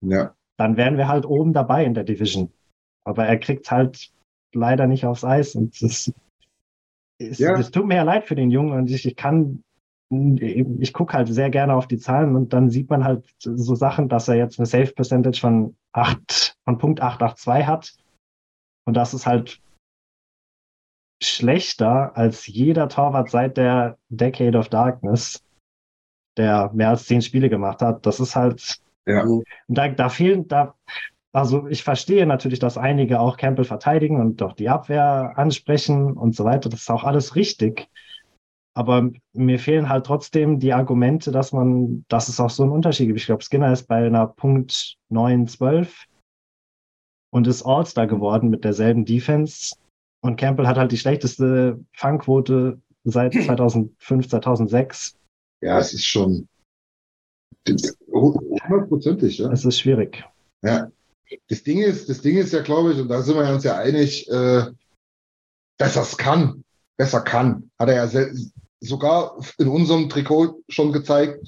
ja. 0.00 0.34
dann 0.56 0.76
wären 0.76 0.96
wir 0.96 1.08
halt 1.08 1.26
oben 1.26 1.52
dabei 1.52 1.84
in 1.84 1.94
der 1.94 2.04
Division. 2.04 2.52
Aber 3.04 3.26
er 3.26 3.38
kriegt 3.38 3.70
halt 3.70 4.10
leider 4.56 4.86
nicht 4.86 5.06
aufs 5.06 5.24
Eis 5.24 5.54
und 5.54 5.80
es, 5.82 6.12
es, 7.18 7.38
ja. 7.38 7.60
tut 7.62 7.86
mir 7.86 7.96
ja 7.96 8.02
leid 8.02 8.26
für 8.26 8.34
den 8.34 8.50
Jungen 8.50 8.72
und 8.72 8.90
ich, 8.90 9.06
ich 9.06 9.16
kann 9.16 9.62
ich 10.08 10.92
gucke 10.92 11.14
halt 11.14 11.28
sehr 11.28 11.50
gerne 11.50 11.74
auf 11.74 11.88
die 11.88 11.98
Zahlen 11.98 12.36
und 12.36 12.52
dann 12.52 12.70
sieht 12.70 12.88
man 12.90 13.02
halt 13.02 13.24
so 13.40 13.74
Sachen, 13.74 14.08
dass 14.08 14.28
er 14.28 14.36
jetzt 14.36 14.58
eine 14.58 14.66
Safe 14.66 14.92
Percentage 14.92 15.40
von 15.40 15.76
8, 15.92 16.56
von 16.64 16.78
Punkt 16.78 17.00
882 17.00 17.66
hat. 17.66 17.96
Und 18.86 18.94
das 18.96 19.14
ist 19.14 19.26
halt 19.26 19.60
schlechter 21.20 22.16
als 22.16 22.46
jeder 22.46 22.88
Torwart 22.88 23.30
seit 23.30 23.56
der 23.56 23.98
Decade 24.08 24.56
of 24.56 24.68
Darkness, 24.68 25.42
der 26.36 26.70
mehr 26.72 26.90
als 26.90 27.06
zehn 27.06 27.22
Spiele 27.22 27.48
gemacht 27.48 27.82
hat. 27.82 28.06
Das 28.06 28.20
ist 28.20 28.36
halt, 28.36 28.80
ja. 29.06 29.24
da, 29.66 29.88
da 29.88 30.08
fehlen, 30.08 30.46
da, 30.46 30.76
also 31.32 31.66
ich 31.66 31.84
verstehe 31.84 32.26
natürlich, 32.26 32.58
dass 32.58 32.78
einige 32.78 33.20
auch 33.20 33.36
Campbell 33.36 33.64
verteidigen 33.64 34.20
und 34.20 34.40
doch 34.40 34.54
die 34.54 34.68
Abwehr 34.68 35.32
ansprechen 35.36 36.12
und 36.12 36.34
so 36.34 36.44
weiter. 36.44 36.68
Das 36.68 36.80
ist 36.80 36.90
auch 36.90 37.04
alles 37.04 37.36
richtig. 37.36 37.88
Aber 38.74 39.10
mir 39.32 39.58
fehlen 39.58 39.88
halt 39.88 40.06
trotzdem 40.06 40.60
die 40.60 40.74
Argumente, 40.74 41.32
dass 41.32 41.52
man, 41.52 42.04
dass 42.08 42.28
es 42.28 42.40
auch 42.40 42.50
so 42.50 42.62
einen 42.62 42.72
Unterschied 42.72 43.06
gibt. 43.06 43.18
Ich 43.18 43.26
glaube, 43.26 43.42
Skinner 43.42 43.72
ist 43.72 43.86
bei 43.86 44.06
einer 44.06 44.26
Punkt 44.26 44.98
9, 45.08 45.46
12 45.46 46.04
und 47.30 47.46
ist 47.46 47.62
All-Star 47.64 48.06
geworden 48.06 48.50
mit 48.50 48.64
derselben 48.64 49.04
Defense. 49.04 49.76
Und 50.22 50.36
Campbell 50.36 50.66
hat 50.66 50.76
halt 50.76 50.92
die 50.92 50.98
schlechteste 50.98 51.80
Fangquote 51.92 52.80
seit 53.04 53.32
2005, 53.44 54.28
2006. 54.28 55.16
Ja, 55.62 55.78
es 55.78 55.94
ist 55.94 56.04
schon 56.04 56.48
hundertprozentig. 58.12 59.38
Ja. 59.38 59.50
Es 59.52 59.64
ist 59.64 59.80
schwierig. 59.80 60.24
Ja. 60.62 60.90
Das 61.48 61.62
Ding 61.62 61.82
ist, 61.82 62.08
das 62.08 62.20
Ding 62.20 62.36
ist 62.36 62.52
ja, 62.52 62.62
glaube 62.62 62.92
ich, 62.92 63.00
und 63.00 63.08
da 63.08 63.22
sind 63.22 63.36
wir 63.36 63.48
uns 63.52 63.64
ja 63.64 63.76
einig, 63.76 64.28
äh, 64.28 64.66
dass 65.78 65.96
er 65.96 66.02
es 66.02 66.16
kann, 66.16 66.64
besser 66.96 67.20
kann. 67.20 67.70
Hat 67.78 67.88
er 67.88 68.06
ja 68.06 68.26
sogar 68.80 69.38
in 69.58 69.68
unserem 69.68 70.08
Trikot 70.08 70.62
schon 70.68 70.92
gezeigt, 70.92 71.40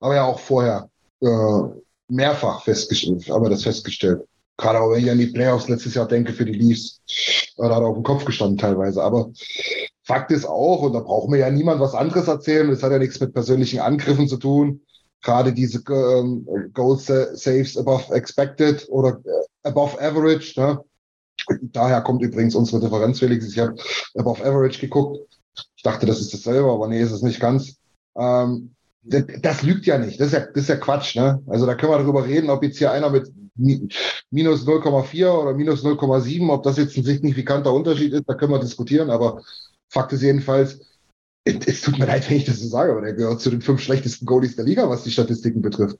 aber 0.00 0.14
ja 0.16 0.24
auch 0.24 0.40
vorher 0.40 0.90
äh, 1.20 1.62
mehrfach 2.08 2.64
festgestellt, 2.64 3.30
aber 3.30 3.50
das 3.50 3.62
festgestellt. 3.62 4.22
Gerade 4.56 4.80
auch 4.80 4.90
wenn 4.90 5.04
ich 5.04 5.10
an 5.10 5.18
die 5.18 5.26
Playoffs 5.26 5.68
letztes 5.68 5.94
Jahr 5.94 6.06
denke 6.06 6.32
für 6.32 6.44
die 6.44 6.52
Leafs, 6.52 7.00
da 7.56 7.64
hat 7.64 7.82
er 7.82 7.86
auf 7.86 7.94
dem 7.94 8.02
Kopf 8.02 8.24
gestanden 8.24 8.58
teilweise. 8.58 9.02
Aber 9.02 9.30
Fakt 10.02 10.30
ist 10.32 10.44
auch, 10.44 10.82
und 10.82 10.92
da 10.92 11.00
braucht 11.00 11.30
mir 11.30 11.38
ja 11.38 11.50
niemand 11.50 11.80
was 11.80 11.94
anderes 11.94 12.28
erzählen, 12.28 12.68
das 12.68 12.82
hat 12.82 12.92
ja 12.92 12.98
nichts 12.98 13.20
mit 13.20 13.32
persönlichen 13.32 13.80
Angriffen 13.80 14.28
zu 14.28 14.36
tun. 14.36 14.82
Gerade 15.22 15.52
diese 15.52 15.82
ähm, 15.90 16.46
Goal 16.72 16.98
Saves 16.98 17.76
above 17.76 18.14
expected 18.14 18.86
oder 18.88 19.20
äh, 19.24 19.68
above 19.68 20.00
average. 20.00 20.58
Ne? 20.58 20.82
Daher 21.62 22.00
kommt 22.02 22.22
übrigens 22.22 22.54
unsere 22.54 22.80
Differenz, 22.80 23.18
Felix. 23.18 23.46
Ich 23.46 23.58
habe 23.58 23.74
above 24.16 24.44
average 24.44 24.80
geguckt. 24.80 25.18
Ich 25.76 25.82
dachte, 25.82 26.06
das 26.06 26.20
ist 26.20 26.32
dasselbe, 26.32 26.70
aber 26.70 26.88
nee, 26.88 27.02
ist 27.02 27.12
es 27.12 27.22
nicht 27.22 27.40
ganz. 27.40 27.76
Ähm, 28.16 28.74
das, 29.02 29.24
das, 29.40 29.62
lügt 29.62 29.86
ja 29.86 29.98
nicht. 29.98 30.20
Das 30.20 30.28
ist 30.28 30.32
ja, 30.34 30.40
das 30.40 30.62
ist 30.62 30.68
ja 30.68 30.76
Quatsch. 30.76 31.16
Ne? 31.16 31.42
Also 31.46 31.66
da 31.66 31.74
können 31.74 31.92
wir 31.92 31.98
darüber 31.98 32.26
reden, 32.26 32.50
ob 32.50 32.62
jetzt 32.62 32.78
hier 32.78 32.92
einer 32.92 33.10
mit 33.10 33.30
minus 33.56 34.66
0,4 34.66 35.30
oder 35.30 35.54
minus 35.54 35.84
0,7, 35.84 36.50
ob 36.50 36.62
das 36.62 36.76
jetzt 36.76 36.96
ein 36.96 37.04
signifikanter 37.04 37.72
Unterschied 37.72 38.12
ist, 38.12 38.24
da 38.26 38.34
können 38.34 38.52
wir 38.52 38.58
diskutieren. 38.58 39.10
Aber 39.10 39.42
Fakt 39.88 40.12
ist 40.12 40.22
jedenfalls, 40.22 40.80
es 41.44 41.80
tut 41.80 41.98
mir 41.98 42.06
leid, 42.06 42.28
wenn 42.28 42.36
ich 42.36 42.44
das 42.44 42.60
so 42.60 42.68
sage, 42.68 42.92
aber 42.92 43.00
der 43.00 43.14
gehört 43.14 43.40
zu 43.40 43.50
den 43.50 43.62
fünf 43.62 43.80
schlechtesten 43.80 44.26
Goalies 44.26 44.56
der 44.56 44.64
Liga, 44.64 44.88
was 44.88 45.04
die 45.04 45.10
Statistiken 45.10 45.62
betrifft. 45.62 45.98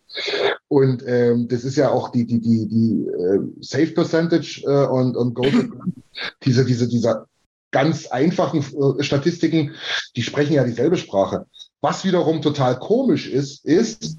Und 0.69 1.03
ähm, 1.07 1.49
das 1.49 1.65
ist 1.65 1.77
ja 1.77 1.91
auch 1.91 2.11
die 2.11 2.27
die 2.27 2.41
die 2.41 2.69
die 2.69 3.07
äh, 3.07 3.41
Safe 3.61 3.89
Percentage 3.89 4.63
äh, 4.67 4.87
und 4.87 5.17
und 5.17 5.35
Goal 5.35 5.71
diese 6.45 6.65
diese 6.65 6.89
dieser 6.89 7.27
ganz 7.71 8.07
einfachen 8.07 8.61
äh, 8.61 9.03
Statistiken, 9.03 9.75
die 10.17 10.23
sprechen 10.23 10.53
ja 10.53 10.65
dieselbe 10.65 10.97
Sprache. 10.97 11.47
Was 11.81 12.05
wiederum 12.05 12.43
total 12.43 12.79
komisch 12.79 13.29
ist, 13.29 13.65
ist, 13.65 14.19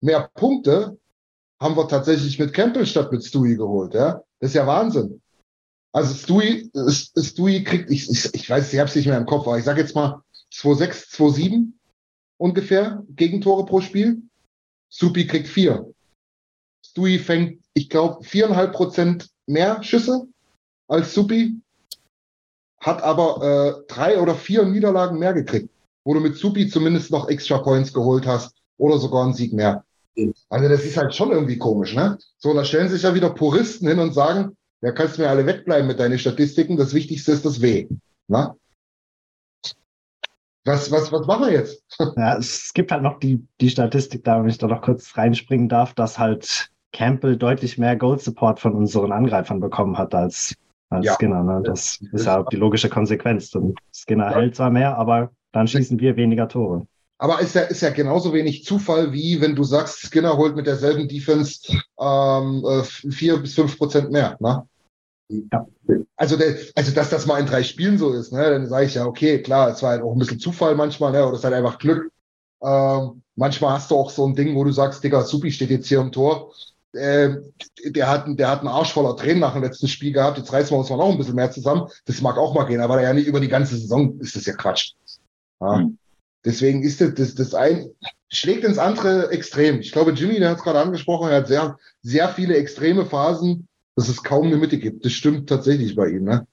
mehr 0.00 0.28
Punkte 0.34 0.98
haben 1.60 1.76
wir 1.76 1.88
tatsächlich 1.88 2.38
mit 2.38 2.52
Campbell 2.52 2.86
statt 2.86 3.12
mit 3.12 3.24
Stewie 3.24 3.56
geholt. 3.56 3.94
Ja? 3.94 4.22
Das 4.40 4.50
ist 4.50 4.54
ja 4.54 4.66
Wahnsinn. 4.66 5.20
Also 5.98 6.14
Stewie, 6.14 6.70
Stewie 6.88 7.64
kriegt, 7.64 7.90
ich, 7.90 8.08
ich, 8.08 8.32
ich 8.32 8.48
weiß, 8.48 8.72
ich 8.72 8.78
habe 8.78 8.88
es 8.88 8.94
nicht 8.94 9.06
mehr 9.06 9.18
im 9.18 9.26
Kopf, 9.26 9.48
aber 9.48 9.58
ich 9.58 9.64
sage 9.64 9.80
jetzt 9.80 9.96
mal 9.96 10.22
2,6, 10.54 11.16
2,7 11.16 11.72
ungefähr 12.36 13.02
Gegentore 13.16 13.66
pro 13.66 13.80
Spiel. 13.80 14.22
Supi 14.88 15.26
kriegt 15.26 15.48
vier. 15.48 15.92
Stewie 16.86 17.18
fängt, 17.18 17.64
ich 17.74 17.90
glaube, 17.90 18.22
viereinhalb 18.22 18.74
Prozent 18.74 19.28
mehr 19.46 19.82
Schüsse 19.82 20.28
als 20.86 21.12
Supi 21.12 21.60
hat 22.80 23.02
aber 23.02 23.42
äh, 23.42 23.92
drei 23.92 24.20
oder 24.20 24.36
vier 24.36 24.64
Niederlagen 24.66 25.18
mehr 25.18 25.34
gekriegt, 25.34 25.68
wo 26.04 26.14
du 26.14 26.20
mit 26.20 26.36
Supi 26.36 26.68
zumindest 26.68 27.10
noch 27.10 27.28
Extra 27.28 27.58
Points 27.58 27.92
geholt 27.92 28.24
hast 28.24 28.54
oder 28.76 28.98
sogar 28.98 29.24
einen 29.24 29.34
Sieg 29.34 29.52
mehr. 29.52 29.84
Also 30.48 30.68
das 30.68 30.84
ist 30.84 30.96
halt 30.96 31.12
schon 31.12 31.32
irgendwie 31.32 31.58
komisch, 31.58 31.96
ne? 31.96 32.18
So, 32.38 32.54
da 32.54 32.64
stellen 32.64 32.88
sich 32.88 33.02
ja 33.02 33.14
wieder 33.14 33.30
Puristen 33.30 33.88
hin 33.88 33.98
und 33.98 34.14
sagen, 34.14 34.56
ja, 34.80 34.92
kannst 34.92 35.18
du 35.18 35.22
mir 35.22 35.28
alle 35.28 35.46
wegbleiben 35.46 35.86
mit 35.86 36.00
deinen 36.00 36.18
Statistiken, 36.18 36.76
das 36.76 36.94
Wichtigste 36.94 37.32
ist 37.32 37.44
das 37.44 37.60
W. 37.60 37.88
Na? 38.28 38.56
Was, 40.64 40.90
was, 40.90 41.10
was 41.12 41.26
machen 41.26 41.46
wir 41.46 41.52
jetzt? 41.52 41.82
Ja, 42.16 42.36
es 42.36 42.72
gibt 42.74 42.92
halt 42.92 43.02
noch 43.02 43.18
die, 43.18 43.46
die 43.60 43.70
Statistik, 43.70 44.24
da 44.24 44.42
wenn 44.42 44.50
ich 44.50 44.58
da 44.58 44.66
noch 44.66 44.82
kurz 44.82 45.16
reinspringen 45.16 45.68
darf, 45.68 45.94
dass 45.94 46.18
halt 46.18 46.70
Campbell 46.92 47.36
deutlich 47.36 47.78
mehr 47.78 47.96
Goal 47.96 48.18
Support 48.18 48.60
von 48.60 48.74
unseren 48.74 49.12
Angreifern 49.12 49.60
bekommen 49.60 49.96
hat 49.96 50.14
als 50.14 50.56
als 50.90 51.06
ja. 51.06 51.14
Skinner. 51.14 51.42
Ne? 51.42 51.62
Das, 51.64 51.98
das 52.00 52.20
ist 52.20 52.26
ja 52.26 52.42
die 52.44 52.56
logische 52.56 52.88
Konsequenz. 52.88 53.52
Skinner 53.92 54.30
ja. 54.30 54.36
hält 54.36 54.56
zwar 54.56 54.70
mehr, 54.70 54.96
aber 54.96 55.30
dann 55.52 55.68
schießen 55.68 56.00
wir 56.00 56.16
weniger 56.16 56.48
Tore. 56.48 56.86
Aber 57.18 57.40
ist 57.40 57.54
ja, 57.54 57.62
ist 57.62 57.80
ja 57.80 57.90
genauso 57.90 58.32
wenig 58.32 58.64
Zufall, 58.64 59.12
wie 59.12 59.40
wenn 59.40 59.56
du 59.56 59.64
sagst, 59.64 59.98
Skinner 59.98 60.36
holt 60.36 60.54
mit 60.54 60.66
derselben 60.66 61.08
Defense 61.08 61.60
ähm, 61.98 62.64
äh, 62.64 62.84
vier 62.84 63.38
bis 63.38 63.54
fünf 63.54 63.76
Prozent 63.76 64.12
mehr. 64.12 64.36
Ne? 64.38 64.64
Ja. 65.28 65.66
Also, 66.16 66.36
der, 66.36 66.56
also, 66.74 66.92
dass 66.92 67.10
das 67.10 67.26
mal 67.26 67.40
in 67.40 67.46
drei 67.46 67.62
Spielen 67.62 67.98
so 67.98 68.12
ist, 68.12 68.32
ne, 68.32 68.50
dann 68.50 68.66
sage 68.66 68.86
ich 68.86 68.94
ja, 68.94 69.04
okay, 69.04 69.42
klar, 69.42 69.70
es 69.70 69.82
war 69.82 69.90
halt 69.90 70.02
auch 70.02 70.12
ein 70.12 70.18
bisschen 70.18 70.38
Zufall 70.38 70.74
manchmal, 70.74 71.12
ne, 71.12 71.22
oder 71.22 71.32
es 71.32 71.40
ist 71.40 71.44
halt 71.44 71.54
einfach 71.54 71.78
Glück. 71.78 72.10
Ähm, 72.62 73.22
manchmal 73.36 73.74
hast 73.74 73.90
du 73.90 73.96
auch 73.96 74.10
so 74.10 74.26
ein 74.26 74.34
Ding, 74.34 74.54
wo 74.54 74.64
du 74.64 74.72
sagst, 74.72 75.02
Digga, 75.02 75.22
Supi 75.22 75.50
steht 75.50 75.70
jetzt 75.70 75.88
hier 75.88 76.00
im 76.00 76.12
Tor. 76.12 76.52
Äh, 76.92 77.36
der, 77.84 78.08
hat, 78.08 78.26
der 78.28 78.48
hat 78.48 78.60
einen 78.60 78.68
Arsch 78.68 78.92
voller 78.92 79.16
Tränen 79.16 79.40
nach 79.40 79.52
dem 79.52 79.62
letzten 79.62 79.88
Spiel 79.88 80.12
gehabt. 80.12 80.38
Jetzt 80.38 80.52
reißen 80.52 80.70
wir 80.70 80.78
uns 80.78 80.88
mal 80.88 80.96
noch 80.96 81.10
ein 81.10 81.18
bisschen 81.18 81.34
mehr 81.34 81.50
zusammen. 81.50 81.88
Das 82.06 82.22
mag 82.22 82.38
auch 82.38 82.54
mal 82.54 82.64
gehen, 82.64 82.80
aber 82.80 83.00
ja 83.02 83.12
nicht 83.12 83.26
über 83.26 83.40
die 83.40 83.48
ganze 83.48 83.76
Saison 83.76 84.18
ist 84.20 84.34
das 84.34 84.46
ja 84.46 84.54
Quatsch. 84.54 84.94
Ja. 85.60 85.78
Mhm. 85.78 85.97
Deswegen 86.44 86.82
ist 86.82 87.00
das, 87.00 87.14
das, 87.14 87.34
das 87.34 87.54
ein, 87.54 87.90
schlägt 88.30 88.64
ins 88.64 88.78
andere 88.78 89.30
Extrem. 89.30 89.80
Ich 89.80 89.92
glaube, 89.92 90.12
Jimmy, 90.12 90.38
der 90.38 90.50
hat 90.50 90.58
es 90.58 90.62
gerade 90.62 90.80
angesprochen, 90.80 91.30
er 91.30 91.38
hat 91.38 91.48
sehr, 91.48 91.78
sehr 92.02 92.28
viele 92.28 92.56
extreme 92.56 93.06
Phasen, 93.06 93.66
dass 93.96 94.08
es 94.08 94.22
kaum 94.22 94.46
eine 94.46 94.56
Mitte 94.56 94.78
gibt. 94.78 95.04
Das 95.04 95.12
stimmt 95.12 95.48
tatsächlich 95.48 95.96
bei 95.96 96.08
ihm, 96.08 96.24
ne? 96.24 96.46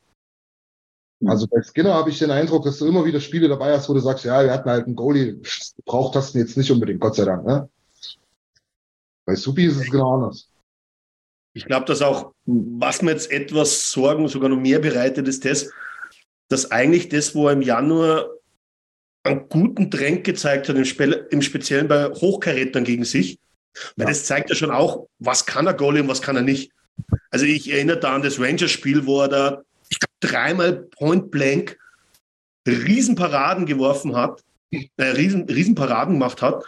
Also 1.26 1.48
bei 1.48 1.62
Skinner 1.64 1.94
habe 1.94 2.10
ich 2.10 2.20
den 2.20 2.32
Eindruck, 2.32 2.66
dass 2.66 2.78
du 2.78 2.88
immer 2.88 3.06
wieder 3.06 3.22
Spiele 3.22 3.48
dabei 3.48 3.74
hast, 3.74 3.88
wo 3.88 3.94
du 3.94 4.00
sagst, 4.00 4.26
ja, 4.26 4.44
wir 4.44 4.52
hatten 4.52 4.70
halt 4.70 4.86
einen 4.86 4.96
Goalie, 4.96 5.40
braucht 5.86 6.16
das 6.16 6.34
jetzt 6.34 6.58
nicht 6.58 6.72
unbedingt, 6.72 7.00
Gott 7.00 7.16
sei 7.16 7.26
Dank. 7.26 7.46
Ne? 7.46 7.70
Bei 9.26 9.36
Supi 9.36 9.66
ist 9.66 9.78
es 9.78 9.90
genau 9.90 10.16
anders. 10.16 10.50
Ich 11.54 11.66
glaube, 11.66 11.86
dass 11.86 12.02
auch, 12.02 12.34
was 12.46 13.02
mir 13.02 13.12
jetzt 13.12 13.32
etwas 13.32 13.90
Sorgen, 13.90 14.28
sogar 14.28 14.50
noch 14.50 14.60
mehr 14.60 14.80
bereitet, 14.80 15.28
ist 15.28 15.46
das, 15.46 15.72
dass 16.50 16.70
eigentlich 16.72 17.08
das, 17.10 17.34
wo 17.34 17.48
er 17.48 17.54
im 17.54 17.62
Januar 17.62 18.30
einen 19.26 19.50
guten 19.50 19.90
Trend 19.90 20.24
gezeigt 20.24 20.70
hat, 20.70 20.76
im, 20.76 20.86
Spe 20.86 21.28
im 21.32 21.42
Speziellen 21.42 21.88
bei 21.88 22.10
Hochkarätern 22.10 22.84
gegen 22.84 23.06
sich, 23.06 23.40
weil 23.96 24.06
ja. 24.06 24.10
das 24.10 24.26
zeigt 24.26 24.50
ja 24.50 24.56
schon 24.56 24.72
auch, 24.72 25.08
was 25.20 25.46
kann 25.46 25.68
er 25.68 25.74
Goalie 25.74 26.02
und 26.02 26.08
was 26.08 26.22
kann 26.22 26.36
er 26.36 26.42
nicht. 26.42 26.72
Also 27.30 27.46
ich 27.46 27.72
erinnere 27.72 28.00
da 28.00 28.16
an 28.16 28.22
das 28.22 28.40
Rangers-Spiel, 28.40 29.06
wo 29.06 29.22
er 29.22 29.28
da 29.28 29.62
ich 29.90 30.00
glaube, 30.00 30.14
dreimal 30.22 30.74
Point 30.74 31.32
Blank 31.32 31.78
Riesenparaden 32.68 33.66
geworfen 33.66 34.16
hat, 34.16 34.44
äh, 34.72 35.04
Riesen, 35.04 35.44
Riesenparaden 35.44 36.16
gemacht 36.16 36.42
hat. 36.42 36.64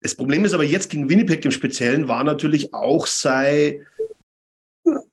Das 0.00 0.14
Problem 0.14 0.44
ist 0.44 0.54
aber 0.54 0.64
jetzt 0.64 0.90
gegen 0.90 1.08
Winnipeg 1.08 1.44
im 1.44 1.50
Speziellen 1.50 2.08
war 2.08 2.24
natürlich 2.24 2.72
auch 2.72 3.06
sei, 3.06 3.80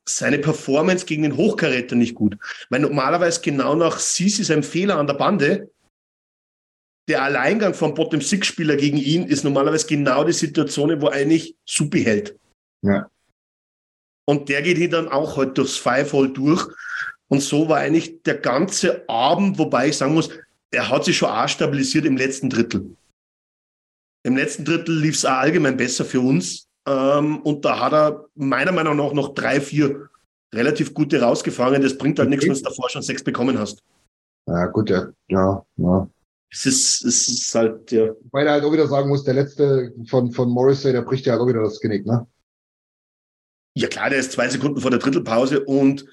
seine 0.05 0.39
Performance 0.39 1.05
gegen 1.05 1.23
den 1.23 1.35
Hochkaräter 1.35 1.95
nicht 1.95 2.15
gut. 2.15 2.37
Weil 2.69 2.81
normalerweise 2.81 3.41
genau 3.41 3.75
nach 3.75 3.99
Sisi 3.99 4.43
seinem 4.43 4.63
Fehler 4.63 4.97
an 4.97 5.07
der 5.07 5.15
Bande, 5.15 5.71
der 7.09 7.23
Alleingang 7.23 7.73
vom 7.73 7.93
Bottom-Six-Spieler 7.93 8.77
gegen 8.77 8.97
ihn 8.97 9.25
ist 9.25 9.43
normalerweise 9.43 9.87
genau 9.87 10.23
die 10.23 10.33
Situation, 10.33 11.01
wo 11.01 11.09
eigentlich 11.09 11.55
Supi 11.65 12.03
hält. 12.03 12.37
Ja. 12.81 13.09
Und 14.25 14.47
der 14.49 14.61
geht 14.61 14.77
hier 14.77 14.89
dann 14.89 15.09
auch 15.09 15.35
heute 15.35 15.53
durchs 15.53 15.77
Five-Hole 15.77 16.29
durch. 16.29 16.65
Und 17.27 17.41
so 17.41 17.67
war 17.67 17.79
eigentlich 17.79 18.21
der 18.23 18.37
ganze 18.37 19.07
Abend, 19.09 19.57
wobei 19.57 19.89
ich 19.89 19.97
sagen 19.97 20.13
muss, 20.13 20.29
er 20.71 20.89
hat 20.89 21.05
sich 21.05 21.17
schon 21.17 21.29
auch 21.29 21.47
stabilisiert 21.47 22.05
im 22.05 22.17
letzten 22.17 22.49
Drittel. 22.49 22.95
Im 24.25 24.37
letzten 24.37 24.63
Drittel 24.63 24.97
lief 24.97 25.15
es 25.15 25.25
auch 25.25 25.31
allgemein 25.31 25.75
besser 25.75 26.05
für 26.05 26.21
uns. 26.21 26.67
Ähm, 26.87 27.41
und 27.41 27.65
da 27.65 27.79
hat 27.79 27.93
er 27.93 28.25
meiner 28.35 28.71
Meinung 28.71 28.95
nach 28.95 29.13
noch 29.13 29.33
drei, 29.33 29.59
vier 29.59 30.09
relativ 30.53 30.93
gute 30.93 31.21
rausgefangen. 31.21 31.81
Das 31.81 31.97
bringt 31.97 32.19
halt 32.19 32.29
nichts, 32.29 32.45
wenn 32.45 32.53
du 32.53 32.61
davor 32.61 32.89
schon 32.89 33.01
sechs 33.01 33.23
bekommen 33.23 33.57
hast. 33.59 33.83
Ja, 34.47 34.67
gut, 34.67 34.89
ja. 34.89 35.11
ja, 35.27 35.65
ja. 35.77 36.07
Es 36.53 36.67
ist, 36.67 37.03
es 37.03 37.27
ist 37.27 37.55
halt, 37.55 37.91
ja. 37.91 38.13
Weil 38.31 38.45
er 38.45 38.53
halt 38.53 38.63
auch 38.63 38.71
wieder 38.71 38.87
sagen 38.87 39.09
muss, 39.09 39.23
der 39.23 39.33
letzte 39.33 39.91
von, 40.07 40.31
von 40.31 40.49
Morrissey, 40.49 40.91
der 40.91 41.01
bricht 41.01 41.25
ja 41.25 41.33
halt 41.33 41.41
auch 41.41 41.47
wieder 41.47 41.63
das 41.63 41.79
Genick, 41.79 42.05
ne? 42.05 42.27
Ja 43.75 43.87
klar, 43.87 44.11
der 44.11 44.19
ist 44.19 44.33
zwei 44.33 44.47
Sekunden 44.47 44.79
vor 44.79 44.91
der 44.91 44.99
Drittelpause 44.99 45.63
und 45.65 46.05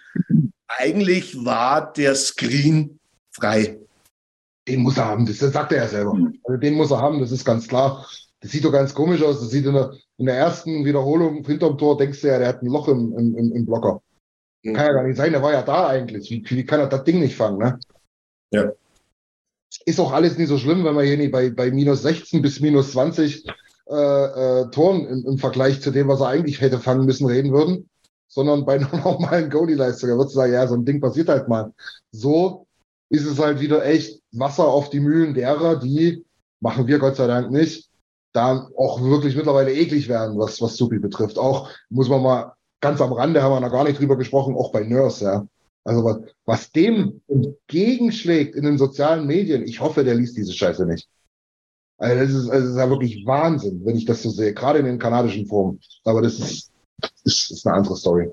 eigentlich 0.66 1.44
war 1.44 1.92
der 1.92 2.14
Screen 2.14 2.98
frei. 3.32 3.78
Den 4.66 4.80
muss 4.80 4.96
er 4.96 5.06
haben, 5.06 5.26
das, 5.26 5.38
sagt 5.40 5.72
er 5.72 5.82
ja 5.82 5.88
selber. 5.88 6.16
Also 6.44 6.58
den 6.58 6.74
muss 6.74 6.90
er 6.90 7.02
haben, 7.02 7.20
das 7.20 7.32
ist 7.32 7.44
ganz 7.44 7.68
klar. 7.68 8.06
Das 8.40 8.50
sieht 8.50 8.64
doch 8.64 8.72
ganz 8.72 8.94
komisch 8.94 9.22
aus. 9.22 9.40
Das 9.40 9.50
sieht 9.50 9.66
in 9.66 9.74
der, 9.74 9.92
in 10.16 10.24
der 10.24 10.36
ersten 10.36 10.86
Wiederholung 10.86 11.44
hinterm 11.44 11.76
Tor, 11.76 11.98
denkst 11.98 12.22
du 12.22 12.28
ja, 12.28 12.38
der 12.38 12.48
hat 12.48 12.62
ein 12.62 12.68
Loch 12.68 12.88
im, 12.88 13.12
im, 13.18 13.52
im 13.52 13.66
Blocker. 13.66 14.00
Mhm. 14.62 14.74
Kann 14.74 14.86
ja 14.86 14.92
gar 14.92 15.02
nicht 15.02 15.16
sein, 15.16 15.32
der 15.32 15.42
war 15.42 15.52
ja 15.52 15.62
da 15.62 15.88
eigentlich. 15.88 16.30
Wie, 16.30 16.42
wie 16.48 16.64
kann 16.64 16.80
er 16.80 16.86
das 16.86 17.04
Ding 17.04 17.20
nicht 17.20 17.36
fangen, 17.36 17.58
ne? 17.58 17.78
Ja. 18.52 18.72
Ist 19.84 20.00
auch 20.00 20.12
alles 20.12 20.36
nicht 20.36 20.48
so 20.48 20.58
schlimm, 20.58 20.84
wenn 20.84 20.94
man 20.94 21.06
hier 21.06 21.16
nicht 21.16 21.32
bei, 21.32 21.50
bei 21.50 21.70
minus 21.70 22.02
16 22.02 22.42
bis 22.42 22.60
minus 22.60 22.92
20 22.92 23.46
äh, 23.88 23.94
äh, 23.94 24.70
Toren 24.70 25.06
im, 25.06 25.24
im 25.26 25.38
Vergleich 25.38 25.80
zu 25.80 25.90
dem, 25.90 26.08
was 26.08 26.20
er 26.20 26.28
eigentlich 26.28 26.60
hätte 26.60 26.78
fangen 26.78 27.06
müssen, 27.06 27.26
reden 27.26 27.52
würden 27.52 27.88
sondern 28.30 28.64
bei 28.64 28.74
einer 28.78 28.96
normalen 28.96 29.50
Goalie-Leistung. 29.50 30.10
Würdest 30.10 30.34
du 30.34 30.40
sagen, 30.40 30.52
ja, 30.54 30.66
so 30.66 30.74
ein 30.74 30.86
Ding 30.86 31.00
passiert 31.00 31.28
halt 31.28 31.48
mal. 31.48 31.74
So 32.12 32.66
ist 33.10 33.26
es 33.26 33.38
halt 33.38 33.60
wieder 33.60 33.84
echt 33.84 34.22
Wasser 34.32 34.66
auf 34.66 34.88
die 34.88 35.00
Mühlen 35.00 35.34
derer, 35.34 35.76
die, 35.76 36.24
machen 36.60 36.86
wir 36.86 36.98
Gott 36.98 37.16
sei 37.16 37.26
Dank 37.26 37.50
nicht, 37.50 37.90
da 38.32 38.68
auch 38.76 39.02
wirklich 39.02 39.34
mittlerweile 39.34 39.74
eklig 39.74 40.08
werden, 40.08 40.38
was, 40.38 40.62
was 40.62 40.76
Supi 40.76 41.00
betrifft. 41.00 41.36
Auch, 41.36 41.68
muss 41.88 42.08
man 42.08 42.22
mal, 42.22 42.52
ganz 42.80 43.00
am 43.00 43.12
Rande 43.12 43.42
haben 43.42 43.52
wir 43.52 43.60
noch 43.60 43.72
gar 43.72 43.84
nicht 43.84 43.98
drüber 43.98 44.16
gesprochen, 44.16 44.54
auch 44.54 44.70
bei 44.70 44.84
Nurse, 44.84 45.24
ja. 45.24 45.46
Also 45.84 46.04
was, 46.04 46.18
was 46.44 46.72
dem 46.72 47.22
entgegenschlägt 47.28 48.54
in 48.54 48.64
den 48.64 48.78
sozialen 48.78 49.26
Medien, 49.26 49.62
ich 49.64 49.80
hoffe, 49.80 50.04
der 50.04 50.14
liest 50.14 50.36
diese 50.36 50.52
Scheiße 50.52 50.86
nicht. 50.86 51.08
Also 51.98 52.20
das 52.20 52.30
ist, 52.30 52.50
also 52.50 52.66
das 52.66 52.74
ist 52.74 52.78
ja 52.78 52.90
wirklich 52.90 53.26
Wahnsinn, 53.26 53.84
wenn 53.84 53.96
ich 53.96 54.04
das 54.04 54.22
so 54.22 54.30
sehe, 54.30 54.54
gerade 54.54 54.78
in 54.78 54.86
den 54.86 54.98
kanadischen 54.98 55.46
Formen. 55.46 55.80
Aber 56.04 56.22
das 56.22 56.38
ist, 56.38 56.72
ist, 57.24 57.50
ist 57.50 57.66
eine 57.66 57.76
andere 57.76 57.96
Story. 57.96 58.30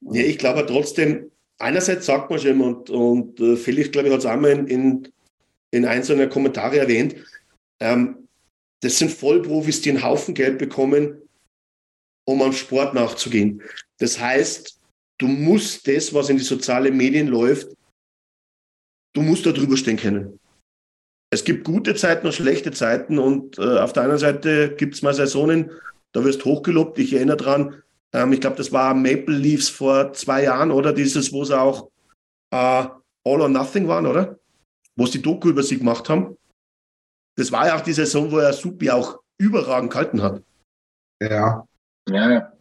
Ja, 0.00 0.22
ich 0.22 0.38
glaube 0.38 0.64
trotzdem, 0.66 1.30
einerseits 1.58 2.06
sagt 2.06 2.30
man 2.30 2.38
schon 2.38 2.60
und, 2.60 2.90
und 2.90 3.40
äh, 3.40 3.56
Felix, 3.56 3.90
glaube 3.90 4.08
ich, 4.08 4.14
hat 4.14 4.20
es 4.20 4.26
einmal 4.26 4.52
in, 4.52 4.66
in, 4.66 5.08
in 5.70 5.84
einzelnen 5.84 6.30
Kommentaren 6.30 6.78
erwähnt, 6.78 7.16
ähm, 7.80 8.28
das 8.80 8.98
sind 8.98 9.10
Vollprofis, 9.10 9.82
die 9.82 9.90
einen 9.90 10.02
Haufen 10.02 10.34
Geld 10.34 10.58
bekommen, 10.58 11.20
um 12.24 12.42
am 12.42 12.52
Sport 12.52 12.94
nachzugehen. 12.94 13.62
Das 13.98 14.20
heißt, 14.20 14.77
du 15.18 15.26
musst 15.26 15.86
das, 15.86 16.14
was 16.14 16.28
in 16.28 16.38
die 16.38 16.44
sozialen 16.44 16.96
Medien 16.96 17.28
läuft, 17.28 17.68
du 19.14 19.22
musst 19.22 19.46
da 19.46 19.52
drüber 19.52 19.76
stehen 19.76 19.96
können. 19.96 20.38
Es 21.30 21.44
gibt 21.44 21.64
gute 21.64 21.94
Zeiten 21.94 22.26
und 22.26 22.32
schlechte 22.32 22.70
Zeiten 22.70 23.18
und 23.18 23.58
äh, 23.58 23.78
auf 23.78 23.92
der 23.92 24.04
einen 24.04 24.18
Seite 24.18 24.74
gibt 24.76 24.94
es 24.94 25.02
mal 25.02 25.12
Saisonen, 25.12 25.70
da 26.12 26.24
wirst 26.24 26.44
hochgelobt. 26.44 26.98
Ich 26.98 27.12
erinnere 27.12 27.36
dran, 27.36 27.82
ähm, 28.14 28.32
ich 28.32 28.40
glaube, 28.40 28.56
das 28.56 28.72
war 28.72 28.94
Maple 28.94 29.36
Leafs 29.36 29.68
vor 29.68 30.12
zwei 30.14 30.44
Jahren, 30.44 30.70
oder? 30.70 30.92
Dieses, 30.92 31.32
wo 31.32 31.44
sie 31.44 31.58
auch 31.58 31.90
äh, 32.50 32.86
All 33.24 33.40
or 33.40 33.48
Nothing 33.48 33.88
waren, 33.88 34.06
oder? 34.06 34.38
Wo 34.96 35.04
sie 35.04 35.18
die 35.18 35.22
Doku 35.22 35.50
über 35.50 35.62
sie 35.62 35.78
gemacht 35.78 36.08
haben. 36.08 36.36
Das 37.36 37.52
war 37.52 37.66
ja 37.66 37.76
auch 37.76 37.82
die 37.82 37.92
Saison, 37.92 38.30
wo 38.32 38.38
er 38.38 38.52
Supi 38.52 38.90
auch 38.90 39.20
überragend 39.38 39.92
gehalten 39.92 40.22
hat. 40.22 40.42
Ja. 41.20 41.64
Ja, 42.08 42.30
ja. 42.30 42.52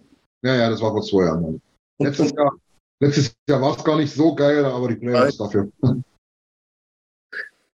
Ja, 0.44 0.56
ja, 0.56 0.70
das 0.70 0.82
war 0.82 0.92
vor 0.92 1.02
zwei 1.02 1.24
Jahren. 1.26 1.62
Letztes 2.00 2.32
Jahr, 2.32 2.52
letztes 3.00 3.36
Jahr 3.50 3.62
war 3.62 3.78
es 3.78 3.84
gar 3.84 3.98
nicht 3.98 4.14
so 4.14 4.36
geil, 4.36 4.64
aber 4.66 4.88
die 4.90 4.96
Playoffs 4.96 5.38
dafür. 5.38 5.72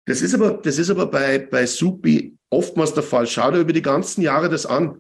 Das 0.06 0.22
ist 0.22 0.34
aber, 0.34 0.54
das 0.54 0.78
ist 0.78 0.90
aber 0.90 1.06
bei, 1.06 1.38
bei 1.38 1.66
Supi 1.66 2.38
oftmals 2.50 2.94
der 2.94 3.04
Fall. 3.04 3.28
Schau 3.28 3.52
dir 3.52 3.60
über 3.60 3.74
die 3.74 3.82
ganzen 3.82 4.22
Jahre 4.22 4.50
das 4.50 4.66
an. 4.66 5.00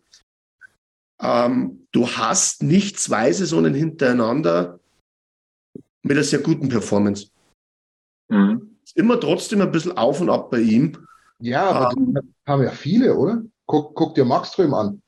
Ähm, 1.22 1.88
du 1.91 2.07
hast 2.07 2.63
nicht 2.63 2.99
zwei 2.99 3.32
Saisonen 3.34 3.74
hintereinander 3.74 4.80
mit 6.03 6.15
einer 6.15 6.24
sehr 6.24 6.39
guten 6.39 6.70
Performance. 6.70 7.30
Mhm. 8.30 8.78
Ist 8.84 8.95
immer 8.95 9.20
trotzdem 9.20 9.61
ein 9.61 9.72
bisschen 9.72 9.97
auf 9.97 10.22
und 10.22 10.30
ab 10.30 10.49
bei 10.49 10.59
ihm. 10.59 11.07
Ja, 11.39 11.70
aber 11.70 11.97
ähm, 11.97 12.34
haben 12.47 12.63
ja 12.63 12.72
viele, 12.72 13.15
oder? 13.15 13.43
Guck, 13.65 13.95
guck 13.95 14.15
dir 14.15 14.26
Markström 14.26 14.74
an. 14.74 15.01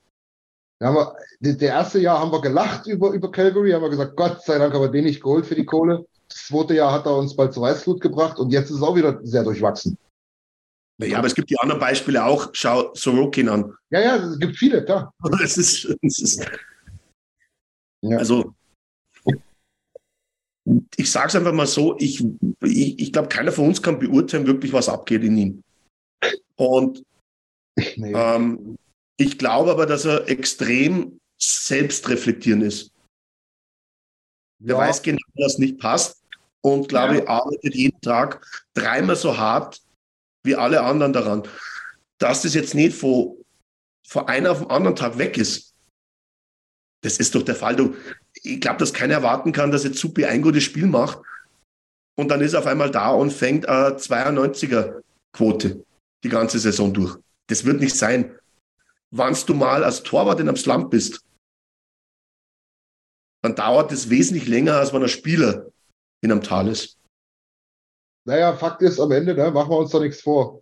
Wir, 0.82 1.16
der 1.40 1.70
erste 1.70 2.00
Jahr 2.00 2.20
haben 2.20 2.32
wir 2.32 2.42
gelacht 2.42 2.88
über, 2.88 3.12
über 3.12 3.32
Calgary, 3.32 3.72
haben 3.72 3.84
wir 3.84 3.90
gesagt, 3.90 4.16
Gott 4.18 4.44
sei 4.44 4.58
Dank 4.58 4.74
haben 4.74 4.82
wir 4.82 4.90
den 4.90 5.04
nicht 5.04 5.22
geholt 5.22 5.46
für 5.46 5.54
die 5.54 5.66
Kohle. 5.66 6.06
Das 6.28 6.48
zweite 6.48 6.74
Jahr 6.74 6.92
hat 6.92 7.06
er 7.06 7.18
uns 7.18 7.36
bald 7.36 7.54
zur 7.54 7.64
Weißflut 7.64 8.02
gebracht 8.02 8.40
und 8.40 8.52
jetzt 8.52 8.72
ist 8.72 8.78
es 8.78 8.82
auch 8.82 8.96
wieder 8.96 9.20
sehr 9.24 9.44
durchwachsen. 9.44 9.96
Ja, 10.98 11.20
aber 11.20 11.28
es 11.28 11.36
gibt 11.36 11.50
die 11.50 11.60
anderen 11.60 11.80
Beispiele 11.80 12.24
auch. 12.24 12.50
Schau 12.54 12.94
Sorokin 12.94 13.50
an. 13.50 13.74
Ja, 13.90 14.02
ja, 14.02 14.16
es 14.18 14.40
gibt 14.40 14.58
viele, 14.58 14.84
klar. 14.84 15.14
Es 15.44 15.58
ist, 15.58 15.96
es 16.02 16.20
ist 16.20 16.50
ja. 18.02 18.18
Also, 18.18 18.54
ich 20.96 21.12
sage 21.12 21.28
es 21.28 21.36
einfach 21.36 21.54
mal 21.54 21.68
so, 21.68 21.96
ich, 22.00 22.24
ich, 22.64 23.00
ich 23.00 23.14
glaube, 23.14 23.30
keiner 23.30 23.52
von 23.52 23.68
uns 23.68 23.82
kann 23.82 24.00
beurteilen, 24.00 24.48
wirklich, 24.48 24.74
was 24.74 24.90
abgeht 24.90 25.24
in 25.24 25.38
ihm. 25.38 25.64
Und 26.56 27.04
nee. 27.96 28.14
ähm, 28.14 28.78
ich 29.22 29.38
glaube 29.38 29.72
aber, 29.72 29.86
dass 29.86 30.06
er 30.06 30.28
extrem 30.28 31.20
selbstreflektierend 31.40 32.64
ist. 32.64 32.92
Der 34.60 34.76
ja. 34.76 34.82
weiß 34.82 35.02
genau, 35.02 35.22
was 35.36 35.58
nicht 35.58 35.80
passt 35.80 36.24
und 36.62 36.88
glaube 36.88 37.16
ja. 37.16 37.22
ich, 37.22 37.30
arbeitet 37.30 37.76
jeden 37.76 38.02
Tag 38.02 38.46
dreimal 38.74 39.16
so 39.16 39.38
hart 39.38 39.82
wie 40.44 40.56
alle 40.56 40.82
anderen 40.82 41.14
daran. 41.14 41.48
dass 42.20 42.44
das 42.44 42.54
jetzt 42.54 42.76
nicht 42.76 42.96
von, 42.96 43.36
von 44.08 44.28
einem 44.28 44.52
auf 44.52 44.60
den 44.60 44.70
anderen 44.70 44.96
Tag 44.96 45.18
weg 45.18 45.38
ist. 45.38 45.74
Das 47.04 47.18
ist 47.18 47.34
doch 47.34 47.42
der 47.42 47.56
Fall. 47.56 47.76
Du, 47.76 47.96
ich 48.44 48.62
glaube, 48.62 48.78
dass 48.78 48.94
keiner 48.94 49.16
erwarten 49.16 49.52
kann, 49.52 49.72
dass 49.72 49.84
jetzt 49.84 49.98
Supi 49.98 50.26
ein 50.26 50.44
gutes 50.44 50.64
Spiel 50.64 50.86
macht 50.86 51.20
und 52.16 52.30
dann 52.30 52.42
ist 52.42 52.54
er 52.54 52.60
auf 52.60 52.68
einmal 52.68 52.92
da 52.92 53.10
und 53.10 53.32
fängt 53.32 53.68
eine 53.68 53.98
92er 53.98 55.02
Quote 55.34 55.84
die 56.24 56.30
ganze 56.30 56.60
Saison 56.60 56.94
durch. 56.94 57.18
Das 57.48 57.66
wird 57.66 57.80
nicht 57.80 57.96
sein. 57.96 58.38
Wenn 59.12 59.36
du 59.46 59.54
mal 59.54 59.84
als 59.84 60.04
Torwart 60.04 60.40
in 60.40 60.48
einem 60.48 60.58
Slump 60.58 60.90
bist, 60.90 61.22
dann 63.44 63.56
dauert 63.56 63.92
es 63.92 64.10
wesentlich 64.10 64.48
länger, 64.48 64.76
als 64.76 64.94
wenn 64.94 65.02
ein 65.02 65.10
Spieler 65.10 65.68
in 66.22 66.32
einem 66.32 66.42
Tal 66.42 66.68
ist. 66.68 66.98
Naja, 68.26 68.56
Fakt 68.56 68.82
ist 68.84 69.00
am 69.00 69.12
Ende, 69.12 69.34
ne, 69.34 69.52
machen 69.52 69.72
wir 69.72 69.78
uns 69.78 69.92
da 69.92 70.00
nichts 70.00 70.22
vor. 70.22 70.62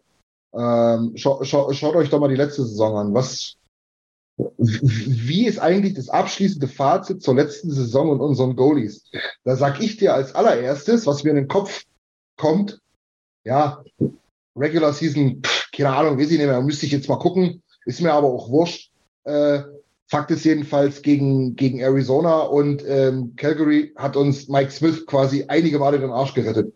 Ähm, 0.54 1.16
scha 1.16 1.43
scha 1.43 1.72
schaut 1.74 1.95
euch 1.95 2.10
doch 2.10 2.20
mal 2.20 2.30
die 2.30 2.36
letzte 2.36 2.64
Saison 2.64 2.97
an. 2.97 3.14
Was, 3.14 3.58
wie 4.38 5.45
ist 5.45 5.60
eigentlich 5.60 5.93
das 5.93 6.10
abschließende 6.10 6.68
Fazit 6.68 7.22
zur 7.22 7.36
letzten 7.36 7.70
Saison 7.70 8.10
und 8.10 8.22
unseren 8.22 8.56
Goalies? 8.56 9.12
Da 9.43 9.58
sag 9.58 9.82
ich 9.82 9.97
dir 9.97 10.14
als 10.14 10.34
allererstes, 10.34 11.06
was 11.06 11.24
mir 11.24 11.32
in 11.32 11.36
den 11.36 11.47
Kopf 11.47 11.84
kommt, 12.38 12.80
ja, 13.43 13.84
Regular 14.56 14.93
Season, 14.93 15.41
pff, 15.43 15.70
keine 15.72 15.93
Ahnung, 15.93 16.18
weiß 16.18 16.32
ich 16.32 16.38
nicht 16.38 16.47
mehr, 16.47 16.62
müsste 16.62 16.86
ich 16.86 16.93
jetzt 16.93 17.10
mal 17.10 17.20
gucken, 17.20 17.62
ist 17.90 18.02
mir 18.02 18.14
aber 18.14 18.28
auch 18.28 18.50
wurscht. 18.50 18.92
Äh, 19.24 19.64
Fakt 20.12 20.32
ist 20.32 20.46
jedenfalls 20.46 21.02
gegen, 21.02 21.56
gegen 21.56 21.80
Arizona 21.80 22.42
und 22.42 22.84
ähm, 22.88 23.36
Calgary 23.36 23.94
hat 23.96 24.16
uns 24.16 24.48
Mike 24.48 24.72
Smith 24.72 25.06
quasi 25.06 25.46
einige 25.48 25.78
Male 25.78 26.00
den 26.00 26.12
Arsch 26.12 26.34
gerettet. 26.34 26.74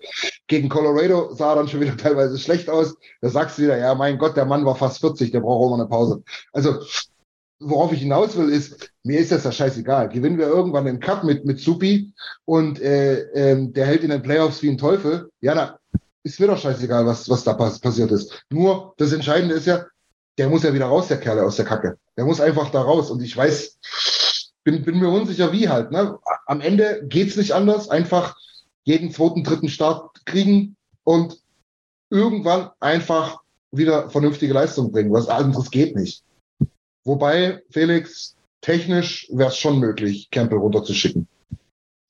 Gegen 0.47 0.70
Colorado 0.70 1.34
sah 1.34 1.51
er 1.51 1.55
dann 1.57 1.68
schon 1.68 1.82
wieder 1.82 1.97
teilweise 1.97 2.38
schlecht 2.38 2.70
aus. 2.70 2.95
Da 3.22 3.30
sagst 3.30 3.57
du 3.57 3.64
wieder, 3.64 3.78
ja, 3.78 3.93
mein 3.95 4.18
Gott, 4.18 4.36
der 4.38 4.45
Mann 4.45 4.66
war 4.66 4.76
fast 4.76 5.01
40, 5.01 5.32
der 5.32 5.41
braucht 5.41 5.64
auch 5.64 5.70
mal 5.70 5.82
eine 5.82 5.89
Pause. 5.89 6.24
Also, 6.51 6.80
worauf 7.59 7.91
ich 7.91 8.01
hinaus 8.01 8.36
will, 8.36 8.49
ist, 8.49 8.91
mir 9.03 9.20
ist 9.20 9.32
das 9.32 9.43
ja 9.43 9.51
scheißegal. 9.51 10.09
Gewinnen 10.09 10.38
wir 10.38 10.47
irgendwann 10.47 10.86
den 10.86 10.99
Cup 10.99 11.24
mit, 11.24 11.45
mit 11.45 11.59
Supi 11.59 12.14
und 12.45 12.82
äh, 12.82 13.22
äh, 13.34 13.68
der 13.68 13.86
hält 13.86 14.03
in 14.03 14.09
den 14.09 14.24
Playoffs 14.24 14.61
wie 14.64 14.70
ein 14.70 14.78
Teufel, 14.80 15.30
ja, 15.41 15.53
da 15.53 15.80
ist 16.24 16.39
mir 16.39 16.47
doch 16.47 16.57
scheißegal, 16.57 17.05
was, 17.05 17.30
was 17.30 17.43
da 17.43 17.53
pass 17.53 17.80
passiert 17.80 18.11
ist. 18.11 18.45
Nur, 18.49 18.93
das 18.97 19.11
Entscheidende 19.11 19.55
ist 19.55 19.68
ja, 19.68 19.86
der 20.38 20.49
muss 20.49 20.63
ja 20.63 20.73
wieder 20.73 20.86
raus, 20.86 21.07
der 21.07 21.19
Kerl 21.19 21.39
aus 21.39 21.55
der 21.55 21.65
Kacke. 21.65 21.97
Der 22.17 22.25
muss 22.25 22.41
einfach 22.41 22.71
da 22.71 22.81
raus. 22.81 23.11
Und 23.11 23.21
ich 23.21 23.36
weiß, 23.36 23.79
bin, 24.63 24.84
bin 24.84 24.99
mir 24.99 25.09
unsicher, 25.09 25.51
wie 25.51 25.69
halt. 25.69 25.91
Ne? 25.91 26.17
Am 26.45 26.61
Ende 26.61 27.03
geht's 27.07 27.36
nicht 27.36 27.51
anders. 27.53 27.89
Einfach 27.89 28.36
jeden 28.84 29.11
zweiten, 29.11 29.43
dritten 29.43 29.69
Start 29.69 30.25
kriegen 30.25 30.75
und 31.03 31.39
irgendwann 32.09 32.71
einfach 32.79 33.41
wieder 33.71 34.09
vernünftige 34.09 34.53
Leistung 34.53 34.91
bringen. 34.91 35.13
Was 35.13 35.27
anderes 35.27 35.71
geht 35.71 35.95
nicht. 35.95 36.23
Wobei, 37.05 37.61
Felix, 37.69 38.36
technisch 38.61 39.27
wäre 39.31 39.49
es 39.49 39.57
schon 39.57 39.79
möglich, 39.79 40.29
Campbell 40.31 40.59
runterzuschicken. 40.59 41.27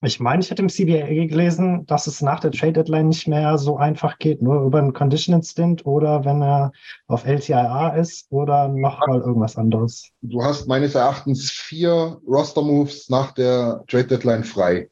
Ich 0.05 0.19
meine, 0.19 0.43
ich 0.43 0.51
hätte 0.51 0.61
im 0.61 0.67
CBA 0.67 1.27
gelesen, 1.27 1.85
dass 1.85 2.07
es 2.07 2.21
nach 2.21 2.41
der 2.41 2.51
Trade 2.51 2.73
Deadline 2.73 3.07
nicht 3.07 3.25
mehr 3.25 3.57
so 3.57 3.77
einfach 3.77 4.19
geht, 4.19 4.41
nur 4.41 4.61
über 4.61 4.79
einen 4.79 4.91
Conditioning 4.91 5.43
Stint 5.43 5.85
oder 5.85 6.25
wenn 6.25 6.41
er 6.41 6.73
auf 7.07 7.25
LTIA 7.25 7.95
ist 7.95 8.27
oder 8.29 8.67
noch 8.67 9.07
mal 9.07 9.21
irgendwas 9.21 9.55
anderes. 9.55 10.09
Du 10.21 10.43
hast 10.43 10.67
meines 10.67 10.95
Erachtens 10.95 11.49
vier 11.51 12.19
Roster 12.27 12.61
Moves 12.61 13.09
nach 13.09 13.31
der 13.31 13.85
Trade 13.87 14.07
Deadline 14.07 14.43
frei, 14.43 14.89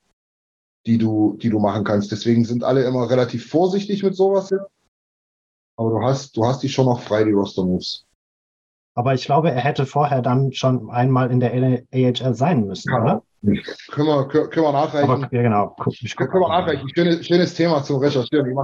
die 0.86 0.98
du, 0.98 1.38
die 1.42 1.50
du 1.50 1.60
machen 1.60 1.84
kannst. 1.84 2.10
Deswegen 2.14 2.46
sind 2.46 2.64
alle 2.64 2.86
immer 2.86 3.10
relativ 3.10 3.50
vorsichtig 3.50 4.04
mit 4.04 4.16
sowas. 4.16 4.50
Aber 5.76 5.90
du 5.90 6.02
hast, 6.02 6.38
du 6.38 6.46
hast 6.46 6.64
die 6.64 6.70
schon 6.70 6.86
noch 6.86 7.02
frei, 7.02 7.26
die 7.26 7.32
Roster 7.32 7.66
Moves. 7.66 8.06
Aber 8.94 9.14
ich 9.14 9.26
glaube, 9.26 9.52
er 9.52 9.62
hätte 9.62 9.86
vorher 9.86 10.22
dann 10.22 10.52
schon 10.54 10.90
einmal 10.90 11.32
in 11.32 11.40
der 11.40 11.54
AHL 11.54 12.36
sein 12.36 12.66
müssen, 12.66 12.92
ja. 12.92 13.02
oder? 13.02 13.24
Können 13.90 14.08
wir, 14.08 14.28
können 14.28 14.66
wir 14.66 14.72
nachreichen. 14.72 15.10
Aber, 15.10 15.30
ja, 15.32 15.42
genau. 15.42 15.76
Ich 15.90 16.16
können 16.16 16.32
wir 16.32 16.48
nachreichen. 16.48 16.88
Schönes, 16.94 17.26
schönes 17.26 17.54
Thema 17.54 17.84
zum 17.84 17.98
Recherchieren. 17.98 18.56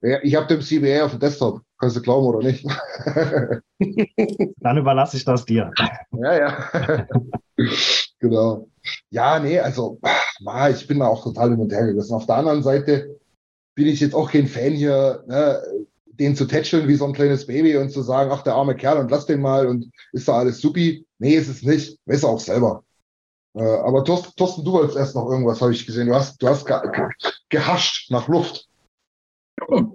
Ich, 0.00 0.10
ich 0.22 0.36
habe 0.36 0.46
den 0.46 0.60
CBA 0.60 1.04
auf 1.04 1.10
dem 1.12 1.20
Desktop. 1.20 1.62
Kannst 1.78 1.96
du 1.96 2.02
glauben 2.02 2.26
oder 2.26 2.46
nicht? 2.46 2.64
Dann 4.58 4.78
überlasse 4.78 5.16
ich 5.16 5.24
das 5.24 5.44
dir. 5.44 5.72
Ja, 6.12 6.38
ja. 6.38 7.06
genau. 8.20 8.68
Ja, 9.10 9.38
nee, 9.38 9.58
also, 9.58 10.00
ich 10.70 10.86
bin 10.86 11.00
da 11.00 11.06
auch 11.06 11.22
total 11.22 11.50
hin 11.50 11.60
und 11.60 11.72
her 11.72 11.86
gerissen. 11.86 12.14
Auf 12.14 12.26
der 12.26 12.36
anderen 12.36 12.62
Seite 12.62 13.18
bin 13.74 13.86
ich 13.86 14.00
jetzt 14.00 14.14
auch 14.14 14.30
kein 14.30 14.46
Fan 14.46 14.72
hier, 14.72 15.24
ne, 15.26 15.62
den 16.18 16.36
zu 16.36 16.46
tätscheln 16.46 16.88
wie 16.88 16.96
so 16.96 17.04
ein 17.04 17.12
kleines 17.12 17.46
Baby 17.46 17.76
und 17.76 17.90
zu 17.90 18.02
sagen, 18.02 18.30
ach, 18.32 18.42
der 18.42 18.54
arme 18.54 18.74
Kerl 18.74 18.98
und 18.98 19.10
lass 19.10 19.26
den 19.26 19.40
mal 19.40 19.66
und 19.66 19.90
ist 20.12 20.28
da 20.28 20.38
alles 20.38 20.60
supi. 20.60 21.06
Nee, 21.18 21.34
ist 21.34 21.48
es 21.48 21.62
nicht. 21.62 21.98
Weiß 22.06 22.22
er 22.22 22.30
auch 22.30 22.40
selber. 22.40 22.84
Äh, 23.54 23.62
aber 23.62 24.04
Thorsten, 24.04 24.64
du 24.64 24.72
wolltest 24.72 24.96
erst 24.96 25.14
noch 25.14 25.30
irgendwas, 25.30 25.60
habe 25.60 25.72
ich 25.72 25.86
gesehen. 25.86 26.08
Du 26.08 26.14
hast, 26.14 26.42
du 26.42 26.48
hast 26.48 26.66
ge 26.66 26.76
gehascht 27.48 28.10
nach 28.10 28.28
Luft. 28.28 28.68
Ja. 29.68 29.86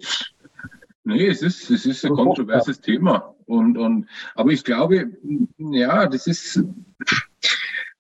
Nee, 1.06 1.28
es 1.28 1.42
ist, 1.42 1.70
es 1.70 1.86
ist 1.86 2.06
ein 2.06 2.14
kontroverses. 2.14 2.80
Thema. 2.80 3.36
Und, 3.46 3.78
und, 3.78 4.08
aber 4.36 4.52
ich 4.52 4.64
glaube, 4.64 5.12
ja, 5.58 6.08
das 6.08 6.28
ist, 6.28 6.64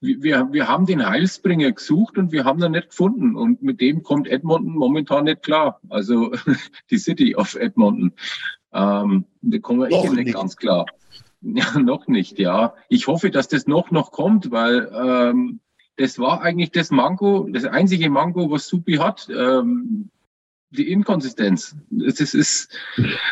wir, 0.03 0.51
wir 0.51 0.67
haben 0.67 0.85
den 0.85 1.07
Heilsbringer 1.07 1.71
gesucht 1.71 2.17
und 2.17 2.31
wir 2.31 2.43
haben 2.43 2.61
ihn 2.61 2.71
nicht 2.71 2.89
gefunden. 2.89 3.35
Und 3.35 3.63
mit 3.63 3.79
dem 3.79 4.03
kommt 4.03 4.27
Edmonton 4.27 4.73
momentan 4.73 5.23
nicht 5.23 5.43
klar. 5.43 5.79
Also 5.89 6.31
die 6.91 6.97
City 6.97 7.35
of 7.35 7.55
Edmonton. 7.55 8.11
Ähm, 8.73 9.25
da 9.41 9.57
kommen 9.59 9.79
wir 9.79 9.87
echt 9.87 10.13
nicht 10.13 10.33
ganz 10.33 10.57
klar. 10.57 10.85
Ja, 11.45 11.77
noch 11.77 12.07
nicht, 12.07 12.39
ja. 12.39 12.73
Ich 12.87 13.07
hoffe, 13.07 13.29
dass 13.29 13.49
das 13.49 13.67
noch 13.67 13.91
noch 13.91 14.13
kommt, 14.13 14.51
weil 14.51 14.89
ähm, 14.95 15.59
das 15.97 16.17
war 16.17 16.41
eigentlich 16.41 16.71
das 16.71 16.89
Mango, 16.89 17.49
das 17.51 17.65
einzige 17.65 18.09
Mango, 18.09 18.49
was 18.49 18.69
Supi 18.69 18.93
hat. 18.93 19.27
Ähm, 19.29 20.09
die 20.73 20.91
Inkonsistenz. 20.91 21.75
Das 21.89 22.19
ist, 22.19 22.33
ist, 22.33 22.77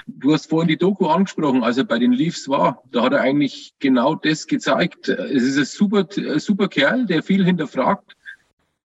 du 0.08 0.34
hast 0.34 0.50
vorhin 0.50 0.68
die 0.68 0.78
Doku 0.78 1.08
angesprochen, 1.08 1.64
als 1.64 1.78
er 1.78 1.84
bei 1.84 2.00
den 2.00 2.12
Leafs 2.12 2.48
war. 2.48 2.84
Da 2.92 3.04
hat 3.04 3.14
er 3.14 3.22
eigentlich 3.22 3.74
genau 3.80 4.16
das 4.16 4.48
gezeigt. 4.48 5.10
Es 5.10 5.44
ist 5.44 5.58
ein 5.58 5.66
super, 5.66 6.08
super 6.40 6.68
Kerl, 6.68 7.06
der 7.06 7.24
viel 7.24 7.44
hinterfragt. 7.44 8.16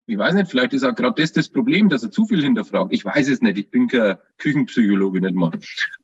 Ich 0.07 0.17
weiß 0.17 0.35
nicht, 0.35 0.51
vielleicht 0.51 0.73
ist 0.73 0.85
auch 0.85 0.95
gerade 0.95 1.21
das 1.21 1.33
das 1.33 1.49
Problem, 1.49 1.89
dass 1.89 2.03
er 2.03 2.11
zu 2.11 2.27
viel 2.27 2.43
hinterfragt. 2.43 2.93
Ich 2.93 3.05
weiß 3.05 3.29
es 3.29 3.43
nicht. 3.43 3.59
Ich 3.59 3.71
bin 3.71 3.89
kein 3.89 4.17
Küchenpsychologe 4.39 5.21
nicht 5.21 5.35
mal. 5.35 5.53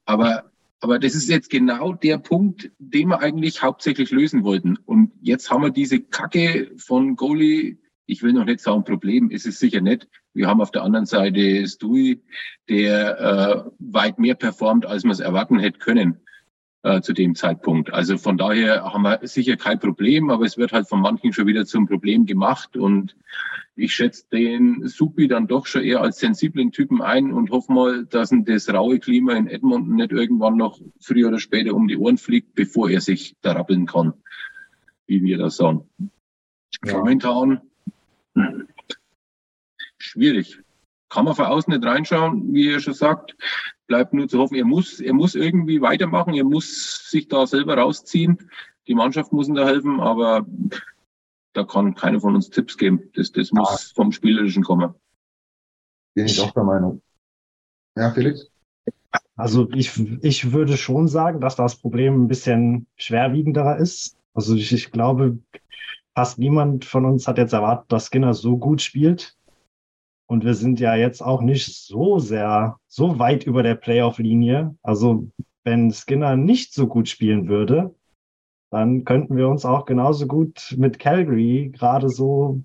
Aber 0.05 0.51
aber 0.83 0.99
das 0.99 1.15
ist 1.15 1.29
jetzt 1.29 1.49
genau 1.49 1.93
der 1.93 2.19
Punkt, 2.19 2.73
den 2.81 3.11
wir 3.11 3.21
eigentlich 3.21 3.63
hauptsächlich 3.63 4.11
lösen 4.11 4.43
wollten. 4.43 4.77
Und 4.85 5.13
jetzt 5.23 5.49
haben 5.49 5.63
wir 5.63 5.71
diese 5.71 6.01
Kacke 6.01 6.73
von 6.77 7.15
Goalie. 7.15 7.79
Ich 8.07 8.25
will 8.25 8.33
noch 8.33 8.45
nicht 8.45 8.59
sagen, 8.59 8.83
Problem 8.83 9.31
ist 9.31 9.47
es 9.47 9.61
sicher 9.61 9.81
nicht. 9.81 10.09
Wir 10.35 10.49
haben 10.49 10.61
auf 10.61 10.71
der 10.71 10.83
anderen 10.83 11.07
Seite 11.07 11.67
Stui, 11.67 12.23
der 12.69 13.21
äh, 13.21 13.71
weit 13.79 14.19
mehr 14.19 14.35
performt, 14.35 14.87
als 14.87 15.05
wir 15.05 15.11
es 15.11 15.21
erwarten 15.21 15.59
hätte 15.59 15.79
können 15.79 16.21
äh, 16.83 17.01
zu 17.01 17.13
dem 17.13 17.35
Zeitpunkt. 17.35 17.93
Also 17.93 18.19
von 18.19 18.39
daher 18.39 18.85
haben 18.85 19.03
wir 19.03 19.21
sicher 19.23 19.57
kein 19.57 19.79
Problem, 19.79 20.31
aber 20.31 20.45
es 20.45 20.57
wird 20.57 20.73
halt 20.73 20.89
von 20.89 21.01
manchen 21.01 21.33
schon 21.33 21.47
wieder 21.47 21.67
zum 21.67 21.87
Problem 21.87 22.27
gemacht. 22.27 22.77
Und 22.77 23.17
ich 23.77 23.95
schätze 23.95 24.27
den 24.33 24.87
Supi 24.89 25.29
dann 25.29 25.47
doch 25.47 25.67
schon 25.67 25.83
eher 25.83 26.01
als 26.01 26.19
sensiblen 26.19 26.73
Typen 26.73 27.03
ein 27.03 27.33
und 27.33 27.51
hoffe 27.51 27.73
mal, 27.73 28.07
dass 28.07 28.33
ihm 28.33 28.45
das 28.45 28.73
raue 28.73 28.99
Klima 28.99 29.35
in 29.35 29.47
Edmonton 29.47 29.97
nicht 29.97 30.13
irgendwann 30.13 30.57
noch 30.57 30.81
früher 31.01 31.29
oder 31.29 31.39
später 31.39 31.75
um 31.75 31.89
die 31.89 31.97
Ohren 31.97 32.19
fliegt, 32.19 32.55
bevor 32.55 32.91
er 32.91 33.01
sich 33.01 33.37
da 33.43 33.53
rappeln 33.53 33.87
kann, 33.87 34.15
wie 35.07 35.23
wir 35.23 35.39
das 35.39 35.57
sagen. 35.57 35.89
Ja. 36.85 36.99
Momentan 36.99 37.61
schwierig. 40.13 40.61
Kann 41.09 41.25
man 41.25 41.35
von 41.35 41.47
außen 41.47 41.73
nicht 41.73 41.85
reinschauen, 41.85 42.53
wie 42.55 42.71
er 42.71 42.81
schon 42.81 42.95
sagt. 42.95 43.37
Bleibt 43.87 44.15
nur 44.15 44.29
zu 44.29 44.39
hoffen, 44.39 44.55
er 44.55 44.65
muss, 44.65 45.01
er 45.01 45.13
muss 45.13 45.35
irgendwie 45.35 45.81
weitermachen, 45.81 46.35
er 46.35 46.45
muss 46.45 47.11
sich 47.11 47.29
da 47.29 47.47
selber 47.47 47.77
rausziehen. 47.77 48.39
Die 48.87 48.95
Mannschaft 48.95 49.33
muss 49.33 49.49
ihm 49.49 49.55
da 49.55 49.67
helfen, 49.67 50.01
aber 50.01 50.47
da 51.53 51.65
kann 51.65 51.95
keiner 51.95 52.21
von 52.21 52.35
uns 52.35 52.51
Tipps 52.51 52.79
geben. 52.79 53.11
Das, 53.15 53.33
das 53.33 53.53
muss 53.53 53.93
vom 53.95 54.13
Spielerischen 54.13 54.63
kommen. 54.63 54.95
Bin 56.15 56.27
ich 56.27 56.41
auch 56.41 56.53
der 56.53 56.65
Meinung. 56.65 57.03
Ja, 57.97 58.11
Felix? 58.11 58.51
Also 59.37 59.69
ich, 59.73 59.99
ich 60.23 60.53
würde 60.53 60.77
schon 60.77 61.09
sagen, 61.09 61.41
dass 61.41 61.57
das 61.57 61.77
Problem 61.77 62.25
ein 62.25 62.29
bisschen 62.29 62.87
schwerwiegenderer 62.97 63.77
ist. 63.79 64.17
Also 64.35 64.55
ich, 64.55 64.73
ich 64.73 64.91
glaube, 64.91 65.39
fast 66.15 66.39
niemand 66.39 66.85
von 66.85 67.05
uns 67.05 67.29
hat 67.29 67.39
jetzt 67.39 67.53
erwartet, 67.53 67.93
dass 67.93 68.07
Skinner 68.07 68.35
so 68.35 68.57
gut 68.57 68.81
spielt. 68.81 69.37
Und 70.33 70.47
wir 70.47 70.55
sind 70.55 70.81
ja 70.81 70.95
jetzt 70.95 71.21
auch 71.21 71.43
nicht 71.43 71.67
so 71.77 72.19
sehr, 72.19 72.79
so 72.89 73.19
weit 73.19 73.45
über 73.45 73.63
der 73.63 73.75
Playoff-Linie. 73.75 74.75
Also 74.81 75.29
wenn 75.63 75.93
Skinner 75.93 76.37
nicht 76.37 76.73
so 76.73 76.87
gut 76.87 77.11
spielen 77.11 77.49
würde, 77.49 77.95
dann 78.71 79.05
könnten 79.05 79.37
wir 79.37 79.47
uns 79.51 79.67
auch 79.67 79.85
genauso 79.85 80.27
gut 80.27 80.75
mit 80.79 80.99
Calgary 80.99 81.71
gerade 81.75 82.09
so 82.09 82.63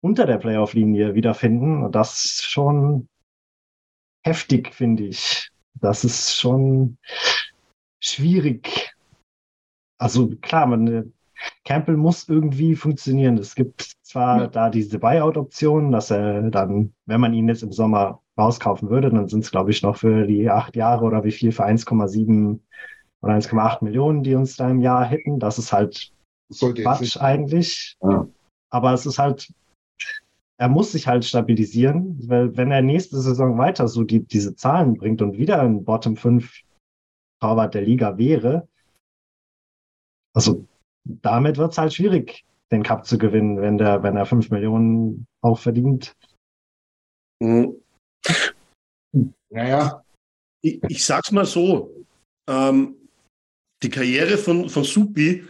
unter 0.00 0.24
der 0.24 0.38
Playoff-Linie 0.38 1.14
wiederfinden. 1.14 1.84
Und 1.84 1.94
das 1.94 2.24
ist 2.24 2.44
schon 2.46 3.10
heftig, 4.24 4.72
finde 4.72 5.04
ich. 5.04 5.50
Das 5.74 6.02
ist 6.02 6.34
schon, 6.34 6.96
schwierig. 8.00 8.96
Also 9.98 10.30
klar, 10.36 10.66
man, 10.66 11.12
Campbell 11.64 11.96
muss 11.96 12.28
irgendwie 12.28 12.74
funktionieren. 12.74 13.38
Es 13.38 13.54
gibt 13.54 13.92
zwar 14.02 14.42
ja. 14.42 14.46
da 14.48 14.70
diese 14.70 14.98
Buyout-Option, 14.98 15.92
dass 15.92 16.10
er 16.10 16.50
dann, 16.50 16.94
wenn 17.06 17.20
man 17.20 17.34
ihn 17.34 17.48
jetzt 17.48 17.62
im 17.62 17.72
Sommer 17.72 18.20
rauskaufen 18.38 18.90
würde, 18.90 19.10
dann 19.10 19.28
sind 19.28 19.44
es, 19.44 19.50
glaube 19.50 19.70
ich, 19.70 19.82
noch 19.82 19.96
für 19.96 20.26
die 20.26 20.48
acht 20.50 20.76
Jahre 20.76 21.04
oder 21.04 21.24
wie 21.24 21.32
viel 21.32 21.52
für 21.52 21.64
1,7 21.64 22.60
oder 23.22 23.34
1,8 23.34 23.84
Millionen, 23.84 24.22
die 24.22 24.34
uns 24.34 24.56
da 24.56 24.70
im 24.70 24.80
Jahr 24.80 25.04
hätten. 25.04 25.38
Das 25.38 25.58
ist 25.58 25.72
halt 25.72 26.12
Sollte 26.48 26.82
Quatsch 26.82 27.16
eigentlich. 27.18 27.96
Ja. 28.02 28.26
Aber 28.70 28.92
es 28.92 29.06
ist 29.06 29.18
halt, 29.18 29.52
er 30.58 30.68
muss 30.68 30.92
sich 30.92 31.06
halt 31.06 31.24
stabilisieren, 31.24 32.18
weil 32.28 32.56
wenn 32.56 32.70
er 32.70 32.82
nächste 32.82 33.20
Saison 33.20 33.58
weiter 33.58 33.88
so 33.88 34.04
die, 34.04 34.24
diese 34.24 34.56
Zahlen 34.56 34.94
bringt 34.94 35.22
und 35.22 35.38
wieder 35.38 35.60
ein 35.60 35.84
Bottom 35.84 36.16
5 36.16 36.62
Torwart 37.40 37.74
der 37.74 37.82
Liga 37.82 38.18
wäre, 38.18 38.68
also 40.34 40.66
damit 41.22 41.56
wird 41.56 41.72
es 41.72 41.78
halt 41.78 41.94
schwierig, 41.94 42.44
den 42.70 42.82
Cup 42.82 43.06
zu 43.06 43.18
gewinnen, 43.18 43.60
wenn 43.60 43.78
der, 43.78 44.02
wenn 44.02 44.16
er 44.16 44.26
5 44.26 44.50
Millionen 44.50 45.26
auch 45.40 45.58
verdient. 45.58 46.14
Mhm. 47.42 47.76
Naja, 49.48 50.04
ich, 50.62 50.80
ich 50.88 51.04
sag's 51.04 51.32
mal 51.32 51.46
so. 51.46 52.04
Ähm, 52.48 52.96
die 53.82 53.90
Karriere 53.90 54.36
von, 54.38 54.68
von 54.68 54.84
Supi 54.84 55.44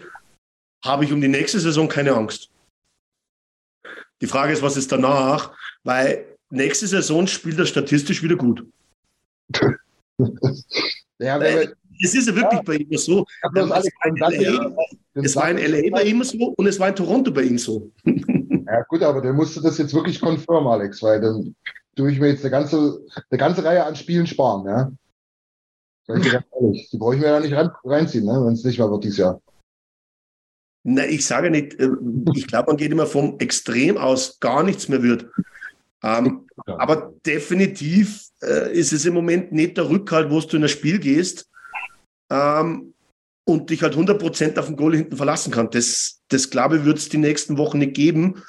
habe 0.85 1.05
ich 1.05 1.13
um 1.13 1.21
die 1.21 1.29
nächste 1.29 1.61
Saison 1.61 1.89
keine 1.89 2.15
Angst. 2.15 2.51
Die 4.21 4.27
Frage 4.27 4.53
ist, 4.53 4.63
was 4.63 4.77
ist 4.77 4.93
danach? 4.93 5.57
Weil 5.83 6.37
nächste 6.51 6.87
Saison 6.87 7.27
spielt 7.27 7.59
er 7.59 7.67
statistisch 7.67 8.23
wieder 8.23 8.37
gut. 8.37 8.67
ja, 11.19 11.41
Weil, 11.41 11.75
es 12.03 12.15
ist 12.15 12.29
ja 12.29 12.35
wirklich 12.35 12.61
ja, 12.61 12.63
bei 12.63 12.77
ihm 12.77 12.97
so. 12.97 13.25
Es 13.43 13.55
war, 13.55 13.83
LA, 14.31 14.77
es 15.15 15.37
war 15.37 15.51
in 15.51 15.59
LA 15.59 15.91
bei 15.91 16.05
ihm 16.05 16.23
so 16.25 16.55
und 16.57 16.67
es 16.67 16.79
war 16.81 16.89
in 16.89 16.97
Toronto 16.97 17.31
bei 17.31 17.43
ihm 17.43 17.59
so. 17.59 17.91
Ja 18.67 18.83
gut, 18.89 19.03
aber 19.03 19.21
dann 19.21 19.35
musst 19.35 19.57
du 19.57 19.61
das 19.61 19.79
jetzt 19.79 19.93
wirklich 19.93 20.21
konfirmen, 20.21 20.69
Alex, 20.69 21.03
weil 21.03 21.21
dann 21.21 21.57
tue 21.97 22.13
ich 22.13 22.21
mir 22.21 22.29
jetzt 22.29 22.45
eine 22.45 22.53
ganze, 22.53 23.05
eine 23.29 23.39
ganze 23.39 23.65
Reihe 23.65 23.85
an 23.85 23.97
Spielen 23.97 24.29
sparen. 24.29 24.65
Ja? 24.65 24.93
Die 26.09 26.99
brauche 26.99 27.17
ich 27.17 27.21
mir 27.21 27.27
ja 27.27 27.41
nicht 27.41 27.55
reinziehen, 27.85 28.27
ne? 28.27 28.45
wenn 28.45 28.53
es 28.53 28.63
nicht 28.63 28.79
mehr 28.79 28.89
wird 28.89 29.03
dieses 29.03 29.19
Jahr. 29.19 29.43
Na, 30.85 31.05
ich 31.05 31.27
sage 31.27 31.51
nicht, 31.51 31.75
äh, 31.81 31.89
ich 32.37 32.47
glaube, 32.47 32.69
man 32.69 32.77
geht 32.77 32.93
immer 32.93 33.07
vom 33.07 33.41
Extrem 33.41 33.99
aus, 33.99 34.39
gar 34.39 34.63
nichts 34.63 34.89
mehr 34.89 35.03
wird. 35.03 35.27
Ähm, 36.05 36.47
ja. 36.69 36.79
Aber 36.79 37.13
definitiv 37.27 38.29
äh, 38.41 38.73
ist 38.73 38.93
es 38.93 39.05
im 39.05 39.15
Moment 39.15 39.51
nicht 39.51 39.77
der 39.77 39.91
Rückhalt, 39.91 40.31
wo 40.31 40.39
du 40.39 40.57
in 40.57 40.63
ein 40.63 40.69
Spiel 40.69 41.01
gehst 41.01 41.50
ähm, 42.31 42.95
und 43.45 43.71
dich 43.71 43.83
halt 43.83 43.95
100% 43.95 44.59
auf 44.59 44.67
den 44.67 44.77
Goal 44.77 44.97
hinten 44.97 45.17
verlassen 45.17 45.53
kannst. 45.53 45.75
Das, 45.75 46.21
das 46.29 46.51
glaube 46.51 46.79
ich, 46.79 46.85
wird 46.85 46.99
es 46.99 47.09
die 47.09 47.19
nächsten 47.19 47.59
Wochen 47.59 47.79
nicht 47.79 47.95
geben. 47.95 48.43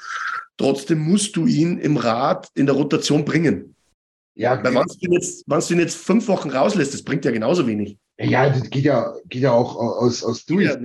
Trotzdem 0.56 1.00
musst 1.00 1.36
du 1.36 1.46
ihn 1.46 1.78
im 1.78 1.96
Rad 1.96 2.48
in 2.54 2.66
der 2.66 2.74
Rotation 2.74 3.24
bringen. 3.24 3.74
Ja, 4.34 4.62
Weil 4.62 4.74
wenn 4.74 4.84
du, 4.84 4.94
ihn 5.00 5.12
jetzt, 5.12 5.44
wenn 5.46 5.60
du 5.60 5.74
ihn 5.74 5.80
jetzt 5.80 5.96
fünf 5.96 6.28
Wochen 6.28 6.50
rauslässt, 6.50 6.94
das 6.94 7.02
bringt 7.02 7.24
ja 7.24 7.30
genauso 7.30 7.66
wenig. 7.66 7.98
Ja, 8.18 8.48
das 8.48 8.70
geht 8.70 8.84
ja, 8.84 9.14
geht 9.28 9.42
ja 9.42 9.52
auch 9.52 9.76
aus, 9.76 10.22
aus 10.22 10.44
durch. 10.46 10.66
Ja, 10.66 10.78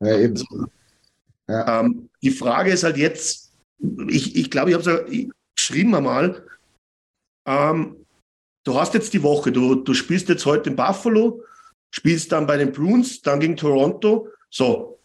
ja, 0.00 0.18
eben. 0.18 0.42
Ja. 1.48 1.80
Ähm, 1.80 2.08
die 2.22 2.30
Frage 2.30 2.70
ist 2.70 2.84
halt 2.84 2.96
jetzt, 2.96 3.52
ich, 4.08 4.36
ich 4.36 4.50
glaube, 4.50 4.70
ich 4.70 4.74
habe 4.74 4.88
es 4.88 5.12
ja 5.12 5.24
geschrieben 5.56 5.94
einmal, 5.94 6.46
ähm, 7.46 7.96
du 8.64 8.78
hast 8.78 8.94
jetzt 8.94 9.12
die 9.12 9.22
Woche, 9.22 9.50
du, 9.50 9.74
du 9.74 9.94
spielst 9.94 10.28
jetzt 10.28 10.46
heute 10.46 10.70
in 10.70 10.76
Buffalo, 10.76 11.42
spielst 11.90 12.32
dann 12.32 12.46
bei 12.46 12.56
den 12.56 12.72
Bruins, 12.72 13.20
dann 13.22 13.40
gegen 13.40 13.56
Toronto. 13.56 14.28
So, 14.50 15.00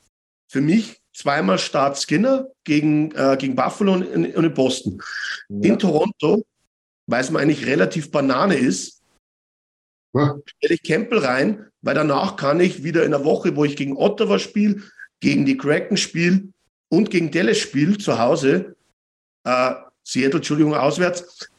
für 0.47 0.61
mich 0.61 1.01
zweimal 1.13 1.57
Start 1.57 1.97
Skinner 1.97 2.47
gegen, 2.63 3.11
äh, 3.11 3.37
gegen 3.39 3.55
Buffalo 3.55 3.93
und 3.93 4.03
in, 4.03 4.35
und 4.35 4.43
in 4.43 4.53
Boston. 4.53 5.01
Ja. 5.49 5.71
In 5.71 5.79
Toronto, 5.79 6.43
weil 7.07 7.21
es 7.21 7.31
mir 7.31 7.39
eigentlich 7.39 7.65
relativ 7.65 8.11
Banane 8.11 8.55
ist, 8.55 9.01
ja. 10.13 10.37
stelle 10.45 10.75
ich 10.75 10.83
Campbell 10.83 11.19
rein, 11.19 11.67
weil 11.81 11.95
danach 11.95 12.35
kann 12.35 12.59
ich 12.59 12.83
wieder 12.83 13.05
in 13.05 13.11
der 13.11 13.23
Woche, 13.23 13.55
wo 13.55 13.65
ich 13.65 13.75
gegen 13.75 13.97
Ottawa 13.97 14.39
spiele, 14.39 14.81
gegen 15.19 15.45
die 15.45 15.57
Kraken 15.57 15.97
spiele 15.97 16.49
und 16.89 17.09
gegen 17.09 17.31
Dallas 17.31 17.57
spiele 17.57 17.97
zu 17.97 18.19
Hause, 18.19 18.75
äh, 19.45 19.73
Seattle, 20.03 20.37
Entschuldigung, 20.37 20.75
auswärts, 20.75 21.49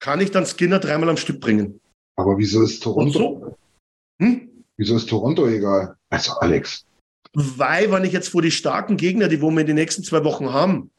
kann 0.00 0.20
ich 0.20 0.30
dann 0.30 0.46
Skinner 0.46 0.78
dreimal 0.78 1.08
am 1.08 1.16
Stück 1.16 1.40
bringen. 1.40 1.80
Aber 2.16 2.38
wieso 2.38 2.62
ist 2.62 2.82
Toronto? 2.82 3.18
So? 3.18 3.43
Hm? 4.24 4.64
Wieso 4.76 4.96
ist 4.96 5.08
Toronto 5.08 5.46
egal? 5.46 5.96
Also 6.10 6.32
Alex. 6.40 6.84
Weil, 7.32 7.90
wenn 7.90 8.04
ich 8.04 8.12
jetzt 8.12 8.28
vor 8.28 8.42
die 8.42 8.50
starken 8.50 8.96
Gegner, 8.96 9.28
die 9.28 9.40
wo 9.40 9.50
wir 9.50 9.60
in 9.60 9.66
den 9.66 9.76
nächsten 9.76 10.04
zwei 10.04 10.24
Wochen 10.24 10.52
haben, 10.52 10.90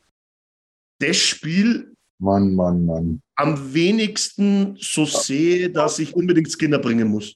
das 1.00 1.18
Spiel 1.18 1.96
Mann, 2.20 2.56
Mann, 2.56 2.86
Mann. 2.86 3.22
am 3.36 3.74
wenigsten 3.74 4.78
so 4.80 5.06
sehe, 5.06 5.70
dass 5.70 6.00
ich 6.00 6.16
unbedingt 6.16 6.52
Skinner 6.52 6.80
bringen 6.80 7.10
muss. 7.10 7.36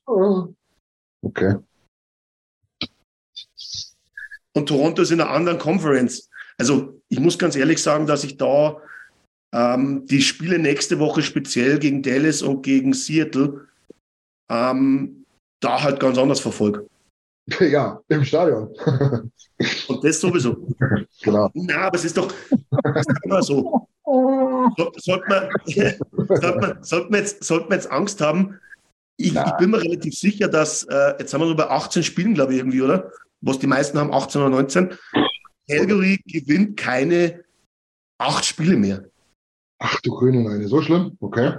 Okay. 1.22 1.56
Und 4.56 4.68
Toronto 4.68 5.02
ist 5.02 5.12
in 5.12 5.22
einer 5.22 5.32
anderen 5.32 5.60
Conference. 5.60 6.30
Also 6.58 7.02
ich 7.10 7.20
muss 7.20 7.38
ganz 7.38 7.56
ehrlich 7.56 7.82
sagen, 7.82 8.06
dass 8.06 8.24
ich 8.24 8.38
da 8.38 8.82
ähm, 9.54 10.06
die 10.06 10.22
Spiele 10.22 10.60
nächste 10.60 11.00
Woche 11.00 11.22
speziell 11.22 11.80
gegen 11.80 12.02
Dallas 12.02 12.42
und 12.42 12.62
gegen 12.64 12.94
Seattle 12.94 13.68
ähm, 14.50 15.19
da 15.60 15.82
halt 15.82 16.00
ganz 16.00 16.18
anders 16.18 16.40
verfolge. 16.40 16.88
Ja, 17.60 18.00
im 18.10 18.24
Stadion. 18.24 18.70
Und 19.88 20.04
das 20.04 20.22
sowieso. 20.22 20.68
Genau. 21.24 21.50
Na, 21.56 21.88
aber 21.88 21.96
es 21.96 22.06
ist 22.06 22.16
doch 22.16 22.32
immer 23.24 23.42
so. 23.42 23.88
So, 24.06 24.92
sollte, 24.98 25.26
man, 25.28 25.50
sollte, 26.28 26.60
man, 26.60 26.84
sollte, 26.84 27.10
man 27.10 27.20
jetzt, 27.20 27.44
sollte 27.44 27.70
man 27.70 27.78
jetzt 27.78 27.92
Angst 27.92 28.22
haben, 28.22 28.60
ich, 29.18 29.36
ich, 29.36 29.52
bin 29.58 29.72
mir 29.72 29.82
relativ 29.82 30.14
sicher, 30.14 30.48
dass, 30.48 30.84
äh, 30.84 31.16
jetzt 31.20 31.34
haben 31.34 31.42
wir 31.42 31.48
so 31.48 31.56
bei 31.56 31.70
18 31.70 32.04
Spielen, 32.04 32.34
glaube 32.34 32.54
ich, 32.54 32.60
irgendwie, 32.60 32.82
oder? 32.82 33.12
Was 33.42 33.60
die 33.60 33.68
meisten 33.68 33.98
haben, 34.00 34.14
18 34.14 34.42
oder 34.42 34.52
19. 34.52 34.98
Calgary 35.68 36.22
gewinnt 36.26 36.78
keine 36.78 37.44
acht 38.18 38.46
Spiele 38.46 38.78
mehr. 38.78 39.06
Ach 39.80 40.00
du 40.02 40.12
grüne 40.12 40.42
Neune, 40.42 40.68
so 40.68 40.82
schlimm? 40.82 41.18
Okay. 41.20 41.58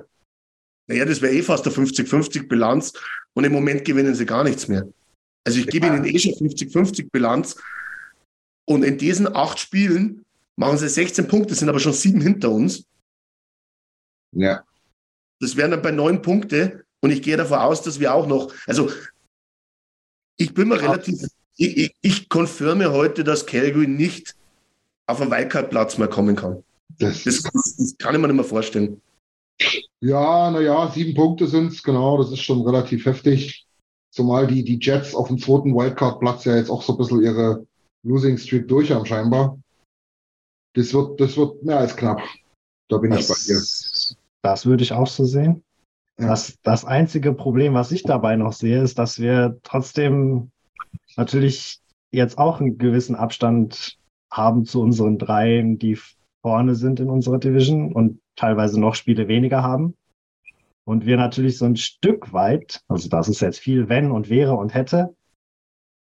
Naja, 0.90 1.04
das 1.04 1.22
wäre 1.22 1.32
eh 1.32 1.42
fast 1.42 1.64
eine 1.64 1.76
50-50 1.76 2.48
Bilanz 2.48 2.92
und 3.34 3.44
im 3.44 3.52
Moment 3.52 3.84
gewinnen 3.84 4.12
sie 4.16 4.26
gar 4.26 4.42
nichts 4.42 4.66
mehr. 4.66 4.88
Also 5.44 5.60
ich 5.60 5.68
gebe 5.68 5.86
ihnen 5.86 6.04
eh 6.04 6.18
schon 6.18 6.32
50-50 6.32 7.10
Bilanz 7.12 7.56
und 8.64 8.82
in 8.82 8.98
diesen 8.98 9.32
acht 9.32 9.60
Spielen 9.60 10.24
machen 10.56 10.78
sie 10.78 10.88
16 10.88 11.28
Punkte, 11.28 11.54
sind 11.54 11.68
aber 11.68 11.78
schon 11.78 11.92
sieben 11.92 12.20
hinter 12.20 12.50
uns. 12.50 12.86
Ja. 14.32 14.64
Das 15.38 15.56
wären 15.56 15.70
dann 15.70 15.80
bei 15.80 15.92
neun 15.92 16.22
Punkte 16.22 16.84
und 16.98 17.12
ich 17.12 17.22
gehe 17.22 17.36
davon 17.36 17.58
aus, 17.58 17.82
dass 17.82 18.00
wir 18.00 18.12
auch 18.12 18.26
noch, 18.26 18.52
also 18.66 18.90
ich 20.38 20.52
bin 20.54 20.66
mir 20.66 20.82
ja. 20.82 20.90
relativ, 20.90 21.22
ich, 21.56 21.76
ich, 21.76 21.96
ich 22.00 22.28
konfirme 22.28 22.90
heute, 22.90 23.22
dass 23.22 23.46
Calgary 23.46 23.86
nicht 23.86 24.34
auf 25.06 25.20
einen 25.20 25.30
Wildcard-Platz 25.30 25.98
mehr 25.98 26.08
kommen 26.08 26.34
kann. 26.34 26.64
Das, 26.98 27.22
das, 27.22 27.44
das, 27.44 27.94
kann 27.96 28.16
ich 28.16 28.20
mir 28.20 28.26
nicht 28.26 28.36
mehr 28.36 28.44
vorstellen. 28.44 29.00
Ja, 30.02 30.50
naja, 30.50 30.90
sieben 30.90 31.14
Punkte 31.14 31.46
sind 31.46 31.72
es, 31.72 31.82
genau, 31.82 32.16
das 32.16 32.32
ist 32.32 32.42
schon 32.42 32.62
relativ 32.62 33.04
heftig. 33.04 33.66
Zumal 34.10 34.46
die, 34.46 34.64
die 34.64 34.78
Jets 34.80 35.14
auf 35.14 35.28
dem 35.28 35.38
zweiten 35.38 35.74
Wildcard-Platz 35.74 36.44
ja 36.44 36.56
jetzt 36.56 36.70
auch 36.70 36.82
so 36.82 36.94
ein 36.94 36.98
bisschen 36.98 37.22
ihre 37.22 37.66
Losing 38.02 38.38
Streak 38.38 38.66
durch 38.66 38.90
haben, 38.90 39.06
scheinbar. 39.06 39.58
Das 40.74 40.94
wird, 40.94 41.20
das 41.20 41.36
wird 41.36 41.62
mehr 41.62 41.78
als 41.78 41.96
knapp. 41.96 42.20
Da 42.88 42.98
bin 42.98 43.10
das, 43.10 43.22
ich 43.22 43.28
bei 43.28 43.34
dir. 43.46 44.16
Das 44.42 44.66
würde 44.66 44.82
ich 44.82 44.92
auch 44.92 45.06
so 45.06 45.24
sehen. 45.24 45.62
Ja. 46.18 46.28
Das, 46.28 46.58
das 46.62 46.84
einzige 46.84 47.34
Problem, 47.34 47.74
was 47.74 47.92
ich 47.92 48.02
dabei 48.02 48.36
noch 48.36 48.52
sehe, 48.52 48.82
ist, 48.82 48.98
dass 48.98 49.18
wir 49.18 49.58
trotzdem 49.62 50.50
natürlich 51.16 51.80
jetzt 52.10 52.38
auch 52.38 52.60
einen 52.60 52.78
gewissen 52.78 53.14
Abstand 53.14 53.98
haben 54.30 54.64
zu 54.64 54.80
unseren 54.80 55.18
dreien, 55.18 55.78
die 55.78 55.98
vorne 56.42 56.74
sind 56.74 57.00
in 57.00 57.10
unserer 57.10 57.38
Division 57.38 57.92
und 57.92 58.20
teilweise 58.36 58.80
noch 58.80 58.94
Spiele 58.94 59.28
weniger 59.28 59.62
haben. 59.62 59.94
Und 60.84 61.06
wir 61.06 61.16
natürlich 61.16 61.58
so 61.58 61.66
ein 61.66 61.76
Stück 61.76 62.32
weit, 62.32 62.80
also 62.88 63.08
das 63.08 63.28
ist 63.28 63.40
jetzt 63.40 63.58
viel 63.58 63.88
wenn 63.88 64.10
und 64.10 64.28
wäre 64.28 64.54
und 64.54 64.74
hätte, 64.74 65.14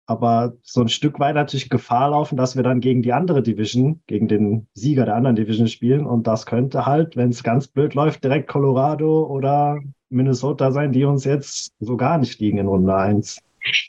aber 0.10 0.54
so 0.64 0.82
ein 0.82 0.90
Stück 0.90 1.20
weit 1.20 1.36
natürlich 1.36 1.70
Gefahr 1.70 2.10
laufen, 2.10 2.36
dass 2.36 2.56
wir 2.56 2.64
dann 2.64 2.80
gegen 2.80 3.04
die 3.04 3.14
andere 3.14 3.44
Division, 3.44 4.02
gegen 4.08 4.28
den 4.28 4.68
Sieger 4.74 5.06
der 5.06 5.16
anderen 5.16 5.36
Division 5.36 5.68
spielen. 5.68 6.08
Und 6.08 6.26
das 6.26 6.48
könnte 6.48 6.88
halt, 6.88 7.16
wenn 7.16 7.30
es 7.30 7.44
ganz 7.44 7.68
blöd 7.68 7.94
läuft, 7.94 8.24
direkt 8.24 8.50
Colorado 8.50 9.28
oder 9.28 9.80
Minnesota 10.10 10.72
sein, 10.72 10.94
die 10.94 11.06
uns 11.06 11.26
jetzt 11.26 11.74
so 11.80 11.96
gar 11.96 12.18
nicht 12.18 12.40
liegen 12.40 12.58
in 12.58 12.66
Runde 12.66 12.96
1. 12.96 13.40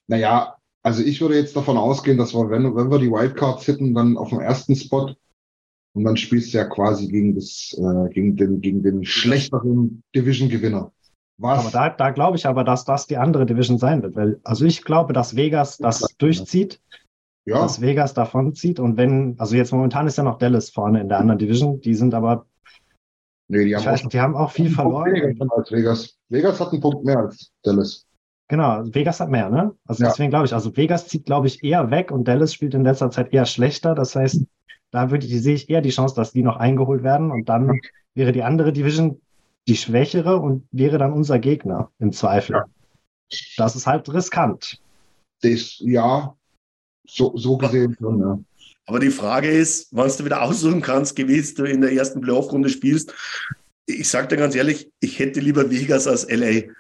Naja, 0.08 0.56
also 0.82 1.02
ich 1.02 1.22
würde 1.22 1.36
jetzt 1.36 1.56
davon 1.56 1.78
ausgehen, 1.78 2.18
dass 2.18 2.34
wir, 2.34 2.50
wenn, 2.50 2.76
wenn 2.76 2.90
wir 2.90 2.98
die 2.98 3.10
Wildcards 3.10 3.64
hitten, 3.64 3.94
dann 3.94 4.18
auf 4.18 4.28
dem 4.28 4.40
ersten 4.40 4.76
Spot 4.76 5.14
und 5.94 6.04
dann 6.04 6.16
spielst 6.16 6.52
du 6.52 6.58
ja 6.58 6.64
quasi 6.64 7.08
gegen 7.08 7.34
das, 7.34 7.76
äh, 7.78 8.08
gegen 8.10 8.36
den, 8.36 8.60
gegen 8.60 8.82
den 8.82 9.04
schlechteren 9.04 10.02
Division-Gewinner. 10.14 10.92
Was? 11.38 11.60
Aber 11.60 11.70
da, 11.70 11.88
da 11.88 12.10
glaube 12.10 12.36
ich 12.36 12.46
aber, 12.46 12.64
dass 12.64 12.84
das 12.84 13.06
die 13.06 13.16
andere 13.16 13.46
Division 13.46 13.78
sein 13.78 14.02
wird. 14.02 14.14
Weil, 14.14 14.40
also 14.44 14.66
ich 14.66 14.84
glaube, 14.84 15.14
dass 15.14 15.36
Vegas 15.36 15.78
das 15.78 16.00
durchzieht. 16.18 16.80
Ja. 17.46 17.62
Dass 17.62 17.80
Vegas 17.80 18.12
davon 18.12 18.54
zieht. 18.54 18.78
Und 18.78 18.98
wenn, 18.98 19.36
also 19.38 19.56
jetzt 19.56 19.72
momentan 19.72 20.06
ist 20.06 20.18
ja 20.18 20.22
noch 20.22 20.36
Dallas 20.38 20.68
vorne 20.68 21.00
in 21.00 21.08
der 21.08 21.18
anderen 21.18 21.38
Division. 21.38 21.80
Die 21.80 21.94
sind 21.94 22.12
aber. 22.12 22.46
Nee, 23.48 23.64
die 23.64 23.74
haben, 23.74 23.86
auch, 23.86 23.92
nicht, 23.92 24.12
die 24.12 24.20
haben 24.20 24.36
auch 24.36 24.50
viel 24.50 24.70
verloren. 24.70 25.50
Als 25.50 25.72
Vegas. 25.72 26.18
Vegas 26.28 26.60
hat 26.60 26.72
einen 26.72 26.82
Punkt 26.82 27.04
mehr 27.04 27.18
als 27.18 27.50
Dallas. 27.62 28.06
Genau, 28.48 28.82
Vegas 28.92 29.20
hat 29.20 29.30
mehr, 29.30 29.48
ne? 29.48 29.74
Also 29.86 30.02
ja. 30.02 30.10
deswegen 30.10 30.30
glaube 30.30 30.44
ich, 30.44 30.52
also 30.52 30.76
Vegas 30.76 31.08
zieht, 31.08 31.24
glaube 31.24 31.46
ich, 31.46 31.64
eher 31.64 31.90
weg 31.90 32.10
und 32.10 32.28
Dallas 32.28 32.52
spielt 32.52 32.74
in 32.74 32.84
letzter 32.84 33.10
Zeit 33.10 33.32
eher 33.32 33.46
schlechter. 33.46 33.94
Das 33.94 34.14
heißt, 34.14 34.44
da 34.90 35.10
würde 35.10 35.26
ich, 35.26 35.42
sehe 35.42 35.54
ich 35.54 35.70
eher 35.70 35.80
die 35.80 35.90
Chance, 35.90 36.14
dass 36.14 36.32
die 36.32 36.42
noch 36.42 36.56
eingeholt 36.56 37.02
werden 37.02 37.30
und 37.30 37.48
dann 37.48 37.80
wäre 38.14 38.32
die 38.32 38.42
andere 38.42 38.72
Division 38.72 39.20
die 39.68 39.76
schwächere 39.76 40.36
und 40.38 40.66
wäre 40.72 40.98
dann 40.98 41.12
unser 41.12 41.38
Gegner 41.38 41.90
im 41.98 42.12
Zweifel. 42.12 42.56
Ja. 42.56 42.64
Das 43.56 43.76
ist 43.76 43.86
halt 43.86 44.12
riskant. 44.12 44.80
Das, 45.42 45.76
ja, 45.78 46.34
so, 47.06 47.36
so 47.36 47.56
gesehen 47.56 47.96
schon, 47.98 48.20
ja. 48.20 48.38
Aber 48.86 48.98
die 48.98 49.10
Frage 49.10 49.48
ist, 49.48 49.88
wann 49.92 50.10
du 50.10 50.24
wieder 50.24 50.42
aussuchen 50.42 50.80
kannst, 50.80 51.14
gewiss 51.14 51.54
du 51.54 51.64
in 51.64 51.80
der 51.80 51.92
ersten 51.92 52.20
Playoff-Runde 52.20 52.68
spielst. 52.68 53.14
Ich 53.86 54.08
sage 54.08 54.28
dir 54.28 54.36
ganz 54.36 54.56
ehrlich, 54.56 54.90
ich 54.98 55.18
hätte 55.20 55.38
lieber 55.38 55.70
Vegas 55.70 56.08
als 56.08 56.28
LA. 56.28 56.72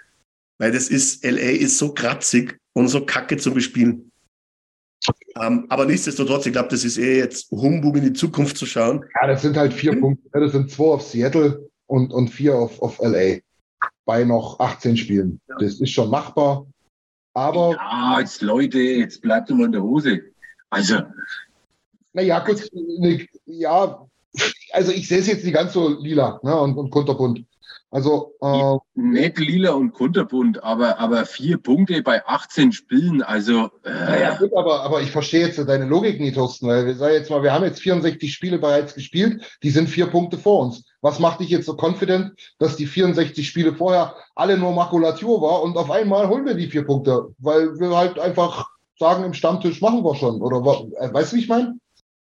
Weil 0.58 0.72
das 0.72 0.88
ist, 0.88 1.24
LA 1.24 1.50
ist 1.50 1.78
so 1.78 1.94
kratzig 1.94 2.58
und 2.72 2.88
so 2.88 3.06
kacke 3.06 3.36
zu 3.36 3.54
bespielen. 3.54 4.09
Ähm, 5.40 5.66
aber 5.68 5.86
nichtsdestotrotz, 5.86 6.46
ich 6.46 6.52
glaube, 6.52 6.68
das 6.68 6.84
ist 6.84 6.98
eh 6.98 7.18
jetzt 7.18 7.50
Humbug 7.50 7.96
in 7.96 8.04
die 8.04 8.12
Zukunft 8.12 8.58
zu 8.58 8.66
schauen. 8.66 9.04
Ja, 9.20 9.28
das 9.28 9.42
sind 9.42 9.56
halt 9.56 9.72
vier 9.72 9.92
hm. 9.92 10.00
Punkte. 10.00 10.40
Das 10.40 10.52
sind 10.52 10.70
zwei 10.70 10.84
auf 10.84 11.02
Seattle 11.02 11.68
und, 11.86 12.12
und 12.12 12.28
vier 12.28 12.54
auf, 12.54 12.80
auf 12.82 12.98
LA. 13.00 13.38
Bei 14.04 14.24
noch 14.24 14.60
18 14.60 14.96
Spielen. 14.96 15.40
Ja. 15.48 15.56
Das 15.58 15.80
ist 15.80 15.90
schon 15.90 16.10
machbar. 16.10 16.66
Aber. 17.34 17.76
Ja, 17.76 18.20
jetzt 18.20 18.42
Leute, 18.42 18.78
jetzt 18.78 19.22
bleibt 19.22 19.50
immer 19.50 19.66
in 19.66 19.72
der 19.72 19.82
Hose. 19.82 20.20
Also. 20.68 21.00
Naja, 22.12 22.40
gut, 22.40 22.68
ne, 22.72 23.26
ja, 23.46 24.04
also 24.72 24.92
ich 24.92 25.08
sehe 25.08 25.18
es 25.18 25.26
jetzt 25.26 25.44
nicht 25.44 25.54
ganz 25.54 25.72
so 25.72 26.00
lila 26.00 26.40
ne, 26.42 26.60
und, 26.60 26.76
und 26.76 26.90
kunterbunt. 26.90 27.44
Also 27.92 28.34
äh, 28.40 28.76
nicht 28.94 29.38
lila 29.38 29.72
und 29.72 29.92
kunterbunt, 29.92 30.62
aber 30.62 31.00
aber 31.00 31.26
vier 31.26 31.58
Punkte 31.58 32.02
bei 32.02 32.24
18 32.24 32.70
Spielen, 32.70 33.20
also 33.20 33.70
äh. 33.84 33.90
naja, 33.90 34.36
gut, 34.36 34.52
aber 34.56 34.82
aber 34.82 35.02
ich 35.02 35.10
verstehe 35.10 35.46
jetzt 35.46 35.58
deine 35.58 35.86
Logik 35.86 36.20
nicht, 36.20 36.36
Thorsten, 36.36 36.68
weil 36.68 36.86
wir 36.86 36.94
sagen 36.94 37.14
jetzt 37.14 37.30
mal, 37.30 37.42
wir 37.42 37.52
haben 37.52 37.64
jetzt 37.64 37.80
64 37.80 38.32
Spiele 38.32 38.58
bereits 38.58 38.94
gespielt, 38.94 39.58
die 39.64 39.70
sind 39.70 39.88
vier 39.88 40.06
Punkte 40.06 40.38
vor 40.38 40.60
uns. 40.60 40.84
Was 41.00 41.18
macht 41.18 41.40
dich 41.40 41.48
jetzt 41.48 41.66
so 41.66 41.76
confident, 41.76 42.32
dass 42.60 42.76
die 42.76 42.86
64 42.86 43.48
Spiele 43.48 43.74
vorher 43.74 44.14
alle 44.36 44.56
nur 44.56 44.72
Makulatur 44.72 45.42
war 45.42 45.62
und 45.62 45.76
auf 45.76 45.90
einmal 45.90 46.28
holen 46.28 46.46
wir 46.46 46.54
die 46.54 46.68
vier 46.68 46.84
Punkte, 46.84 47.34
weil 47.38 47.76
wir 47.80 47.96
halt 47.96 48.20
einfach 48.20 48.68
sagen, 49.00 49.24
im 49.24 49.34
Stammtisch 49.34 49.80
machen 49.80 50.04
wir 50.04 50.14
schon 50.14 50.40
oder 50.40 50.58
äh, 51.00 51.12
weißt 51.12 51.32
du, 51.32 51.36
wie 51.36 51.40
ich 51.40 51.48
meine? 51.48 51.74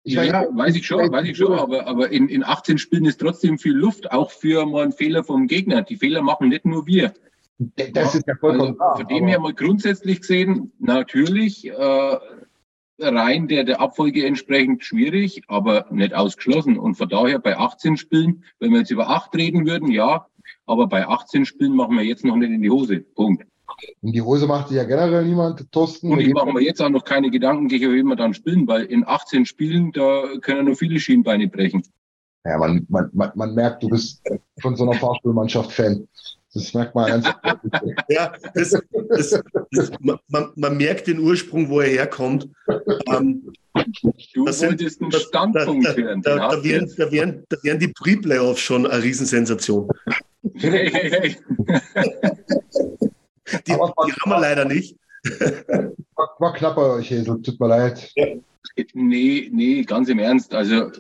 Ich 0.07 0.15
ja, 0.15 0.23
ja, 0.23 0.47
weiß 0.51 0.77
ich 0.77 0.87
schon, 0.87 1.11
weiß 1.11 1.27
ich 1.27 1.37
schon, 1.37 1.59
aber, 1.59 1.87
aber 1.87 2.11
in, 2.11 2.29
in 2.29 2.45
18 2.45 2.77
Spielen 2.77 3.07
ist 3.07 3.21
trotzdem 3.21 3.59
viel 3.59 3.73
Luft, 3.73 4.13
auch 4.13 4.31
für 4.31 4.67
mal 4.67 4.83
einen 4.83 4.93
Fehler 4.93 5.25
vom 5.25 5.47
Gegner. 5.47 5.81
Die 5.81 5.97
Fehler 5.97 6.21
machen 6.21 6.51
nicht 6.51 6.67
nur 6.67 6.87
wir. 6.87 7.15
Das 7.59 8.15
ist 8.15 8.27
ja 8.27 8.35
vollkommen 8.37 8.61
also, 8.61 8.75
klar. 8.75 8.97
Von 8.99 9.09
dem 9.09 9.27
her 9.27 9.41
mal 9.41 9.55
grundsätzlich 9.55 10.21
gesehen, 10.21 10.73
natürlich 10.79 11.67
äh, 11.67 12.19
rein 12.99 13.49
der, 13.49 13.65
der 13.65 13.81
Abfolge 13.81 14.27
entsprechend 14.27 14.85
schwierig, 14.85 15.43
aber 15.49 15.87
nicht 15.91 16.13
ausgeschlossen. 16.13 16.79
Und 16.79 16.97
von 16.97 17.09
daher 17.09 17.39
bei 17.39 17.57
18 17.57 17.97
Spielen, 17.97 18.45
wenn 18.59 18.73
wir 18.73 18.81
jetzt 18.81 18.91
über 18.91 19.09
8 19.09 19.35
reden 19.37 19.67
würden, 19.67 19.91
ja, 19.91 20.27
aber 20.67 20.87
bei 20.87 21.09
18 21.09 21.47
Spielen 21.47 21.75
machen 21.75 21.97
wir 21.97 22.05
jetzt 22.05 22.27
noch 22.27 22.37
nicht 22.37 22.51
in 22.51 22.61
die 22.61 22.71
Hose. 22.71 23.01
Punkt. 23.01 23.47
In 24.03 24.13
die 24.13 24.23
Hose 24.23 24.47
macht 24.47 24.69
sich 24.69 24.77
ja 24.77 24.85
generell 24.85 25.25
niemand, 25.25 25.71
Thorsten. 25.73 26.13
Und 26.13 26.21
ich 26.21 26.33
mache 26.33 26.53
mir 26.53 26.63
jetzt 26.63 26.81
auch 26.81 26.89
noch 26.89 27.05
keine 27.05 27.31
Gedanken, 27.31 27.69
gegen 27.69 27.93
wen 27.93 28.07
wir 28.07 28.17
dann 28.17 28.35
spielen, 28.35 28.67
weil 28.67 28.85
in 28.85 29.05
18 29.07 29.47
Spielen, 29.47 29.93
da 29.93 30.25
können 30.41 30.67
nur 30.67 30.77
viele 30.77 31.01
Schienbeine 31.01 31.49
brechen. 31.49 31.83
Ja, 32.45 32.59
man, 32.59 32.87
man, 32.89 33.11
man, 33.13 33.33
man 33.35 33.55
merkt, 33.55 33.83
du 33.83 33.89
bist 33.89 34.23
von 34.61 34.77
so 34.77 34.85
einer 34.85 34.99
Fahrstuhlmannschaft 34.99 35.73
Fan. 35.73 36.07
Das 36.53 36.73
merkt 36.73 36.95
man 36.95 37.07
ganz. 37.07 37.27
ja, 38.09 38.33
das, 38.55 38.81
das, 39.09 39.43
das, 39.73 39.91
man, 40.29 40.53
man, 40.55 40.77
merkt 40.77 41.09
den 41.09 41.19
Ursprung, 41.19 41.69
wo 41.69 41.81
er 41.81 41.89
herkommt. 41.89 42.49
Ähm, 43.13 43.53
du 44.35 44.45
das 44.45 44.63
wolltest 44.63 45.03
einen 45.03 45.11
Standpunkt 45.11 45.85
da, 45.85 45.95
hören. 45.95 46.23
Da, 46.23 46.37
da, 46.37 46.63
wären, 46.63 46.89
da, 46.97 47.11
wären, 47.11 47.45
da 47.49 47.57
wären 47.63 47.81
die 47.81 47.89
Pre-Playoffs 47.89 48.61
schon 48.61 48.87
eine 48.87 49.03
Riesensensation. 49.03 49.89
Die, 53.53 53.59
die 53.67 53.73
haben 53.73 54.31
wir 54.31 54.41
leider 54.41 54.65
nicht. 54.65 54.97
war, 56.17 56.31
war 56.39 56.53
knapp 56.55 56.77
bei 56.77 56.83
euch, 56.83 57.11
Hesel. 57.11 57.43
Tut 57.43 57.59
mir 57.61 57.69
leid. 57.69 58.13
Ja. 58.15 58.27
Nee, 58.95 59.51
nee, 59.53 59.83
ganz 59.83 60.09
im 60.09 60.19
Ernst. 60.19 60.55
Also 60.55 60.91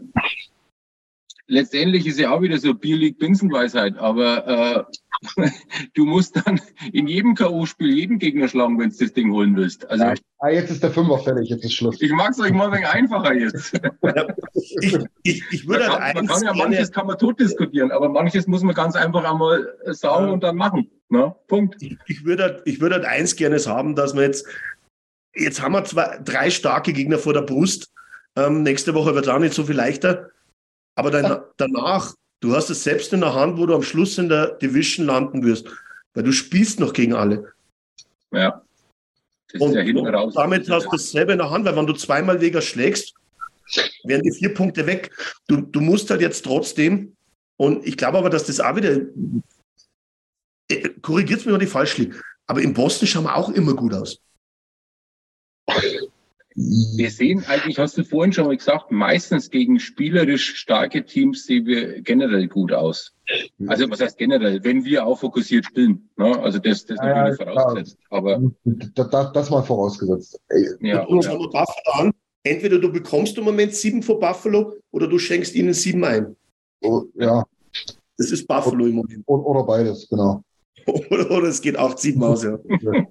letztendlich 1.46 2.06
ist 2.06 2.18
ja 2.18 2.30
auch 2.30 2.40
wieder 2.40 2.58
so 2.58 2.74
Bierlig-Binsenweisheit, 2.74 3.96
aber 3.98 4.88
äh, 5.36 5.50
du 5.94 6.04
musst 6.04 6.36
dann 6.36 6.60
in 6.92 7.06
jedem 7.06 7.34
K.O.-Spiel 7.34 7.92
jeden 7.92 8.18
Gegner 8.18 8.48
schlagen, 8.48 8.78
wenn 8.78 8.90
du 8.90 8.96
das 8.98 9.12
Ding 9.12 9.32
holen 9.32 9.56
willst. 9.56 9.88
Also, 9.90 10.04
ja. 10.04 10.14
ah, 10.38 10.48
jetzt 10.48 10.70
ist 10.70 10.82
der 10.82 10.90
Fünfer 10.90 11.18
fertig, 11.18 11.48
jetzt 11.48 11.64
ist 11.64 11.74
Schluss. 11.74 12.00
Ich 12.00 12.12
mag 12.12 12.30
es 12.30 12.40
euch 12.40 12.52
mal 12.52 12.66
ein 12.66 12.72
wenig 12.72 12.88
einfacher 12.88 13.34
jetzt. 13.34 13.72
Ja, 14.02 14.26
ich, 14.54 14.98
ich, 15.22 15.44
ich 15.50 15.68
würde 15.68 15.88
man 15.88 15.98
kann, 15.98 16.14
man 16.14 16.26
kann 16.26 16.42
ja 16.42 16.54
manches 16.54 16.92
kann 16.92 17.06
man 17.06 17.18
tot 17.18 17.40
diskutieren, 17.40 17.90
aber 17.90 18.08
manches 18.08 18.46
muss 18.46 18.62
man 18.62 18.74
ganz 18.74 18.96
einfach 18.96 19.24
einmal 19.24 19.74
sagen 19.86 20.30
und 20.30 20.42
dann 20.42 20.56
machen. 20.56 20.90
Na, 21.08 21.18
ne? 21.18 21.36
Punkt. 21.48 21.76
Ich, 21.80 21.96
ich 22.06 22.24
würde 22.24 22.62
ich 22.64 22.80
würde 22.80 22.96
halt 22.96 23.04
eins 23.04 23.36
gerne 23.36 23.58
haben, 23.58 23.94
dass 23.94 24.14
wir 24.14 24.22
jetzt 24.22 24.46
jetzt 25.34 25.62
haben 25.62 25.72
wir 25.72 25.84
zwei, 25.84 26.18
drei 26.24 26.50
starke 26.50 26.92
Gegner 26.92 27.18
vor 27.18 27.32
der 27.32 27.42
Brust. 27.42 27.92
Ähm, 28.36 28.62
nächste 28.62 28.94
Woche 28.94 29.14
wird 29.14 29.26
es 29.26 29.32
auch 29.32 29.38
nicht 29.38 29.54
so 29.54 29.64
viel 29.64 29.76
leichter. 29.76 30.30
Aber 30.94 31.10
dann, 31.10 31.42
danach, 31.56 32.14
du 32.40 32.54
hast 32.54 32.70
es 32.70 32.84
selbst 32.84 33.12
in 33.12 33.20
der 33.20 33.34
Hand, 33.34 33.58
wo 33.58 33.66
du 33.66 33.74
am 33.74 33.82
Schluss 33.82 34.18
in 34.18 34.28
der 34.28 34.54
Division 34.54 35.06
landen 35.06 35.44
wirst. 35.44 35.66
Weil 36.14 36.22
du 36.22 36.32
spielst 36.32 36.78
noch 36.80 36.92
gegen 36.92 37.14
alle. 37.14 37.52
Ja. 38.30 38.62
Und 39.58 39.74
ja 39.74 40.30
damit 40.30 40.68
hast 40.68 40.86
du 40.86 40.96
es 40.96 41.10
selber 41.10 41.32
in 41.32 41.38
der 41.38 41.50
Hand, 41.50 41.64
weil 41.64 41.76
wenn 41.76 41.86
du 41.86 41.92
zweimal 41.92 42.40
Vega 42.40 42.60
schlägst, 42.60 43.14
werden 44.04 44.22
die 44.22 44.32
vier 44.32 44.52
Punkte 44.52 44.86
weg. 44.86 45.10
Du, 45.46 45.60
du 45.60 45.80
musst 45.80 46.10
halt 46.10 46.20
jetzt 46.20 46.44
trotzdem, 46.44 47.16
und 47.56 47.86
ich 47.86 47.96
glaube 47.96 48.18
aber, 48.18 48.30
dass 48.30 48.46
das 48.46 48.60
auch 48.60 48.76
wieder, 48.76 49.00
äh, 50.68 50.88
korrigiert 51.02 51.40
es 51.40 51.46
mir, 51.46 51.52
wenn 51.52 51.60
ich 51.60 51.70
falsch 51.70 51.98
liege, 51.98 52.20
aber 52.46 52.62
in 52.62 52.74
Boston 52.74 53.06
schauen 53.06 53.24
wir 53.24 53.36
auch 53.36 53.48
immer 53.50 53.74
gut 53.74 53.94
aus. 53.94 54.18
Wir 56.56 57.10
sehen 57.10 57.44
eigentlich, 57.48 57.78
hast 57.80 57.98
du 57.98 58.04
vorhin 58.04 58.32
schon 58.32 58.46
mal 58.46 58.56
gesagt, 58.56 58.92
meistens 58.92 59.50
gegen 59.50 59.80
spielerisch 59.80 60.54
starke 60.54 61.04
Teams 61.04 61.46
sehen 61.46 61.66
wir 61.66 62.00
generell 62.02 62.46
gut 62.46 62.72
aus. 62.72 63.12
Also 63.66 63.90
was 63.90 64.00
heißt 64.00 64.18
generell, 64.18 64.62
wenn 64.62 64.84
wir 64.84 65.04
auch 65.04 65.18
fokussiert 65.18 65.64
spielen. 65.64 66.08
Ne? 66.16 66.38
Also 66.40 66.60
das, 66.60 66.86
das 66.86 66.98
natürlich 66.98 67.38
ja, 67.40 67.46
vorausgesetzt. 67.46 67.98
Aber 68.10 68.40
das, 68.64 69.10
das, 69.10 69.32
das 69.32 69.50
mal 69.50 69.62
vorausgesetzt. 69.62 70.40
Ja, 70.80 71.04
und 71.04 71.24
ja. 71.24 71.34
Buffalo 71.34 71.66
an. 71.92 72.12
Entweder 72.44 72.78
du 72.78 72.92
bekommst 72.92 73.36
im 73.38 73.44
Moment 73.44 73.74
sieben 73.74 74.02
von 74.02 74.20
Buffalo 74.20 74.74
oder 74.92 75.08
du 75.08 75.18
schenkst 75.18 75.54
ihnen 75.54 75.74
sieben 75.74 76.04
ein. 76.04 76.36
Oh, 76.82 77.04
ja. 77.14 77.42
Das 78.16 78.30
ist 78.30 78.46
Buffalo 78.46 78.86
im 78.86 78.96
Moment. 78.96 79.24
Oder 79.26 79.64
beides, 79.64 80.08
genau. 80.08 80.44
oder, 80.86 81.30
oder 81.30 81.48
es 81.48 81.60
geht 81.60 81.78
auch 81.78 81.96
sieben 81.96 82.22
aus, 82.22 82.44
ja. 82.44 82.58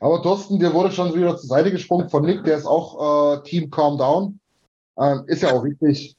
Aber 0.00 0.22
Thorsten, 0.22 0.58
dir 0.58 0.72
wurde 0.72 0.92
schon 0.92 1.14
wieder 1.14 1.36
zur 1.36 1.48
Seite 1.48 1.70
gesprungen 1.70 2.08
von 2.08 2.24
Nick, 2.24 2.44
der 2.44 2.56
ist 2.56 2.66
auch 2.66 3.38
äh, 3.38 3.42
Team 3.42 3.70
Calm 3.70 3.98
Down. 3.98 4.38
Ähm, 4.98 5.24
ist 5.26 5.42
ja 5.42 5.52
auch 5.52 5.64
richtig. 5.64 6.16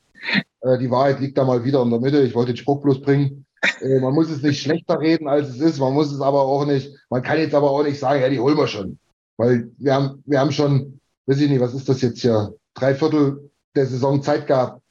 Äh, 0.62 0.78
die 0.80 0.92
Wahrheit 0.92 1.20
liegt 1.20 1.38
da 1.38 1.46
mal 1.46 1.64
wieder 1.64 1.82
in 1.82 1.90
der 1.90 2.00
Mitte. 2.00 2.22
Ich 2.22 2.36
wollte 2.36 2.54
den 2.54 2.58
Spruch 2.58 2.82
bloß 2.82 3.02
bringen. 3.02 3.46
Äh, 3.82 4.00
man 4.00 4.14
muss 4.14 4.30
es 4.30 4.42
nicht 4.42 4.62
schlechter 4.62 5.00
reden, 5.00 5.28
als 5.28 5.50
es 5.50 5.60
ist. 5.60 5.80
Man 5.80 5.94
muss 5.94 6.12
es 6.12 6.22
aber 6.22 6.42
auch 6.42 6.66
nicht, 6.66 6.94
man 7.10 7.24
kann 7.24 7.40
jetzt 7.40 7.56
aber 7.56 7.72
auch 7.72 7.84
nicht 7.84 8.00
sagen, 8.00 8.22
ja, 8.22 8.30
die 8.30 8.40
holen 8.40 8.58
wir 8.58 8.68
schon. 8.68 9.00
Weil 9.38 9.72
wir 9.78 9.94
haben, 9.94 10.24
wir 10.26 10.40
haben 10.40 10.52
schon, 10.52 11.00
weiß 11.26 11.40
ich 11.40 11.50
nicht, 11.50 11.62
was 11.62 11.74
ist 11.74 11.88
das 11.88 12.02
jetzt 12.02 12.22
hier? 12.22 12.54
Drei 12.74 12.96
Viertel 12.96 13.50
der 13.76 13.86
Saison 13.86 14.22
Zeit 14.22 14.48
gehabt, 14.48 14.82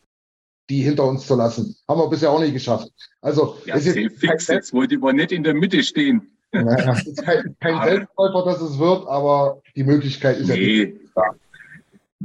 die 0.70 0.82
hinter 0.82 1.05
uns 1.05 1.26
zu 1.26 1.34
lassen. 1.34 1.76
Haben 1.86 2.01
wir 2.01 2.09
bisher 2.09 2.30
auch 2.30 2.41
nicht 2.41 2.53
geschafft. 2.53 2.91
Also, 3.20 3.57
ja, 3.64 3.76
ist 3.76 3.86
jetzt, 3.86 4.18
fix, 4.18 4.47
jetzt 4.49 4.72
wollte 4.72 4.95
ich 4.95 5.01
mal 5.01 5.12
nicht 5.12 5.32
in 5.32 5.43
der 5.43 5.55
Mitte 5.55 5.82
stehen. 5.82 6.38
Naja, 6.53 6.92
es 6.99 7.07
ist 7.07 7.22
kein, 7.22 7.57
kein 7.61 7.82
Selbstläufer, 7.88 8.44
dass 8.44 8.61
es 8.61 8.78
wird, 8.78 9.07
aber 9.07 9.62
die 9.76 9.84
Möglichkeit 9.84 10.38
ist 10.38 10.49
nee. 10.49 10.82
ja 10.84 10.92
da. 11.14 11.22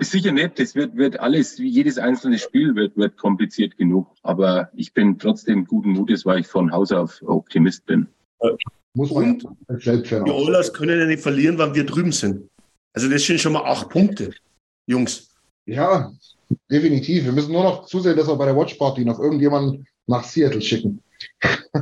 Sicher 0.01 0.31
nicht. 0.31 0.59
Das 0.59 0.73
wird, 0.73 0.95
wird 0.95 1.19
alles, 1.19 1.59
wie 1.59 1.69
jedes 1.69 1.97
einzelne 1.99 2.39
Spiel 2.39 2.75
wird, 2.75 2.97
wird 2.97 3.15
kompliziert 3.17 3.77
genug. 3.77 4.07
Aber 4.23 4.69
ich 4.73 4.93
bin 4.93 5.19
trotzdem 5.19 5.65
guten 5.65 5.91
Mutes, 5.91 6.25
weil 6.25 6.39
ich 6.39 6.47
von 6.47 6.71
Haus 6.71 6.91
auf 6.91 7.21
Optimist 7.23 7.85
bin. 7.85 8.07
Muss 8.95 9.11
man 9.11 9.39
Und 9.67 9.85
die 9.85 10.31
Oilers 10.31 10.73
können 10.73 10.99
ja 10.99 11.05
nicht 11.05 11.21
verlieren, 11.21 11.57
wann 11.57 11.75
wir 11.75 11.85
drüben 11.85 12.11
sind. 12.11 12.49
Also 12.93 13.09
das 13.09 13.23
sind 13.23 13.39
schon 13.39 13.53
mal 13.53 13.63
acht 13.65 13.89
Punkte, 13.89 14.33
Jungs. 14.87 15.29
Ja, 15.65 16.11
definitiv. 16.69 17.25
Wir 17.25 17.31
müssen 17.31 17.53
nur 17.53 17.63
noch 17.63 17.85
zusehen, 17.85 18.17
dass 18.17 18.27
wir 18.27 18.35
bei 18.35 18.45
der 18.45 18.55
Watch 18.55 18.75
Party 18.75 19.05
noch 19.05 19.19
irgendjemanden 19.19 19.85
nach 20.07 20.23
Seattle 20.23 20.61
schicken. 20.61 21.01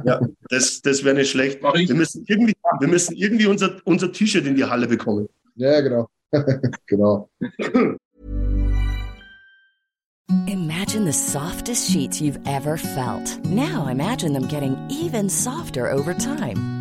Ja, 0.06 0.22
das, 0.50 0.82
das 0.82 1.04
wäre 1.04 1.16
nicht 1.16 1.32
schlecht. 1.32 1.62
Wir 1.62 1.96
müssen 1.96 2.24
irgendwie, 2.28 2.54
wir 2.80 2.88
müssen 2.88 3.16
irgendwie 3.16 3.46
unser, 3.46 3.78
unser 3.84 4.12
T-Shirt 4.12 4.46
in 4.46 4.56
die 4.56 4.66
Halle 4.66 4.88
bekommen. 4.88 5.28
Ja, 5.56 5.82
genau. 5.82 6.10
genau. 6.88 7.30
Imagine 10.48 11.06
the 11.06 11.14
softest 11.14 11.92
sheets 11.92 12.22
you've 12.22 12.40
ever 12.46 12.78
felt. 12.78 13.44
Now 13.46 13.88
imagine 13.88 14.34
them 14.34 14.48
getting 14.48 14.78
even 14.90 15.30
softer 15.30 15.92
over 15.92 16.14
time. 16.14 16.81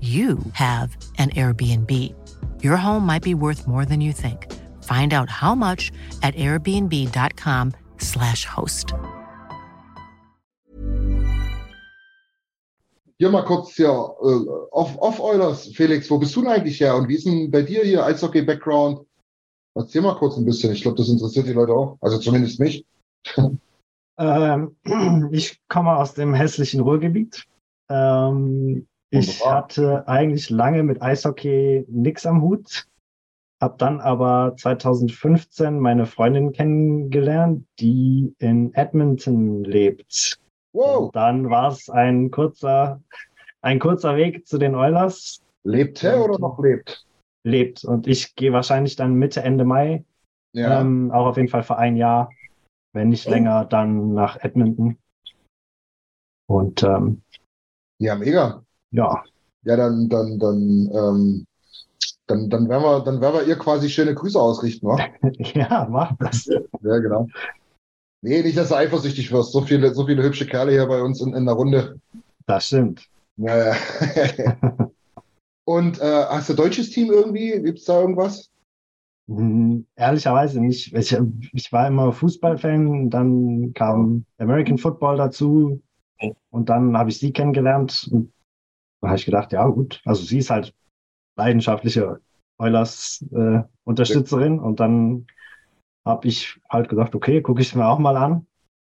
you 0.00 0.38
have 0.52 0.96
an 1.18 1.30
Airbnb. 1.30 1.90
Your 2.62 2.76
home 2.76 3.04
might 3.04 3.22
be 3.22 3.34
worth 3.34 3.66
more 3.66 3.84
than 3.84 4.00
you 4.00 4.12
think. 4.12 4.46
Find 4.84 5.12
out 5.12 5.28
how 5.28 5.52
much 5.54 5.90
at 6.22 6.34
airbnb.com/slash 6.36 8.46
host. 8.46 8.94
Hier 13.18 13.30
mal 13.30 13.44
kurz 13.44 13.76
ja, 13.76 13.90
äh, 13.90 14.46
off, 14.72 14.96
off 14.98 15.20
Eulers. 15.20 15.66
Felix, 15.74 16.10
wo 16.10 16.16
bist 16.18 16.34
du 16.34 16.40
denn 16.40 16.50
eigentlich 16.50 16.80
her? 16.80 16.96
Und 16.96 17.08
wie 17.08 17.16
ist 17.16 17.26
denn 17.26 17.50
bei 17.50 17.60
dir 17.60 17.84
hier 17.84 18.06
Eishockey-Background? 18.06 19.06
Erzähl 19.74 20.00
mal 20.00 20.16
kurz 20.16 20.38
ein 20.38 20.46
bisschen. 20.46 20.72
Ich 20.72 20.80
glaube, 20.80 20.96
das 20.96 21.10
interessiert 21.10 21.46
die 21.46 21.52
Leute 21.52 21.74
auch. 21.74 21.98
Also 22.00 22.18
zumindest 22.18 22.58
mich. 22.60 22.86
Ähm, 24.20 24.76
ich 25.32 25.58
komme 25.68 25.96
aus 25.96 26.12
dem 26.12 26.34
hässlichen 26.34 26.80
Ruhrgebiet. 26.80 27.46
Ähm, 27.88 28.86
ich 29.10 29.44
hatte 29.44 30.06
eigentlich 30.06 30.50
lange 30.50 30.82
mit 30.82 31.02
Eishockey 31.02 31.84
nichts 31.88 32.26
am 32.26 32.42
Hut, 32.42 32.86
habe 33.60 33.74
dann 33.76 34.00
aber 34.00 34.54
2015 34.56 35.78
meine 35.78 36.06
Freundin 36.06 36.52
kennengelernt, 36.52 37.66
die 37.78 38.34
in 38.38 38.72
Edmonton 38.74 39.64
lebt. 39.64 40.38
Wow. 40.72 41.06
Und 41.06 41.16
dann 41.16 41.50
war 41.50 41.72
es 41.72 41.90
ein 41.90 42.30
kurzer, 42.30 43.02
ein 43.62 43.80
kurzer 43.80 44.16
Weg 44.16 44.46
zu 44.46 44.58
den 44.58 44.74
Oilers. 44.74 45.42
Lebt 45.64 46.04
er 46.04 46.24
oder 46.24 46.38
noch 46.38 46.58
lebt? 46.60 47.04
Lebt. 47.44 47.84
Und 47.84 48.06
ich 48.06 48.36
gehe 48.36 48.52
wahrscheinlich 48.52 48.96
dann 48.96 49.14
Mitte, 49.14 49.42
Ende 49.42 49.64
Mai, 49.64 50.04
ja. 50.52 50.80
ähm, 50.80 51.10
auch 51.10 51.26
auf 51.26 51.36
jeden 51.36 51.48
Fall 51.48 51.64
für 51.64 51.76
ein 51.76 51.96
Jahr, 51.96 52.30
wenn 52.94 53.08
nicht 53.08 53.26
oh. 53.26 53.30
länger, 53.30 53.64
dann 53.64 54.14
nach 54.14 54.36
Edmonton. 54.36 54.96
Und 56.48 56.82
ähm, 56.82 57.22
ja, 57.98 58.14
mega. 58.14 58.64
Ja. 58.90 59.22
Ja, 59.62 59.76
dann, 59.76 60.08
dann, 60.08 60.38
dann, 60.38 60.90
ähm, 60.92 61.46
dann, 62.26 62.48
dann 62.48 62.68
werden 62.68 62.82
wir, 62.82 63.00
dann 63.00 63.20
werden 63.20 63.34
wir 63.34 63.46
ihr 63.46 63.56
quasi 63.56 63.90
schöne 63.90 64.14
Grüße 64.14 64.40
ausrichten, 64.40 64.86
wa? 64.86 64.98
ja, 65.54 65.86
mach 65.90 66.16
das. 66.18 66.46
Ja, 66.46 66.98
genau. 66.98 67.26
Nee, 68.22 68.42
nicht, 68.42 68.56
dass 68.56 68.68
du 68.68 68.76
eifersüchtig 68.76 69.32
wirst. 69.32 69.52
So 69.52 69.62
viele, 69.62 69.94
so 69.94 70.06
viele 70.06 70.22
hübsche 70.22 70.46
Kerle 70.46 70.72
hier 70.72 70.86
bei 70.86 71.02
uns 71.02 71.20
in, 71.20 71.34
in 71.34 71.46
der 71.46 71.54
Runde. 71.54 72.00
Das 72.46 72.66
stimmt. 72.66 73.08
Naja. 73.36 73.74
Und 75.64 76.00
äh, 76.00 76.24
hast 76.28 76.48
du 76.48 76.54
deutsches 76.54 76.90
Team 76.90 77.10
irgendwie? 77.10 77.52
Gibt 77.62 77.78
es 77.78 77.84
da 77.84 78.00
irgendwas? 78.00 78.50
Hm, 79.28 79.86
ehrlicherweise 79.94 80.60
nicht. 80.60 80.94
Ich, 80.94 81.16
ich 81.52 81.72
war 81.72 81.86
immer 81.86 82.12
Fußballfan, 82.12 83.08
dann 83.08 83.72
kam 83.74 84.24
American 84.38 84.76
Football 84.76 85.16
dazu 85.16 85.80
und 86.50 86.68
dann 86.68 86.96
habe 86.98 87.10
ich 87.10 87.18
sie 87.18 87.32
kennengelernt. 87.32 88.08
Und 88.10 88.32
da 89.00 89.08
habe 89.08 89.18
ich 89.18 89.24
gedacht, 89.24 89.52
ja 89.52 89.66
gut, 89.66 90.00
also 90.04 90.22
sie 90.22 90.38
ist 90.38 90.50
halt 90.50 90.74
leidenschaftliche 91.36 92.20
Eulers-Unterstützerin 92.58 94.58
äh, 94.58 94.60
und 94.60 94.80
dann 94.80 95.26
habe 96.06 96.28
ich 96.28 96.60
halt 96.68 96.88
gesagt, 96.88 97.14
okay, 97.14 97.42
gucke 97.42 97.60
ich 97.60 97.68
es 97.68 97.74
mir 97.74 97.86
auch 97.86 97.98
mal 97.98 98.16
an. 98.16 98.46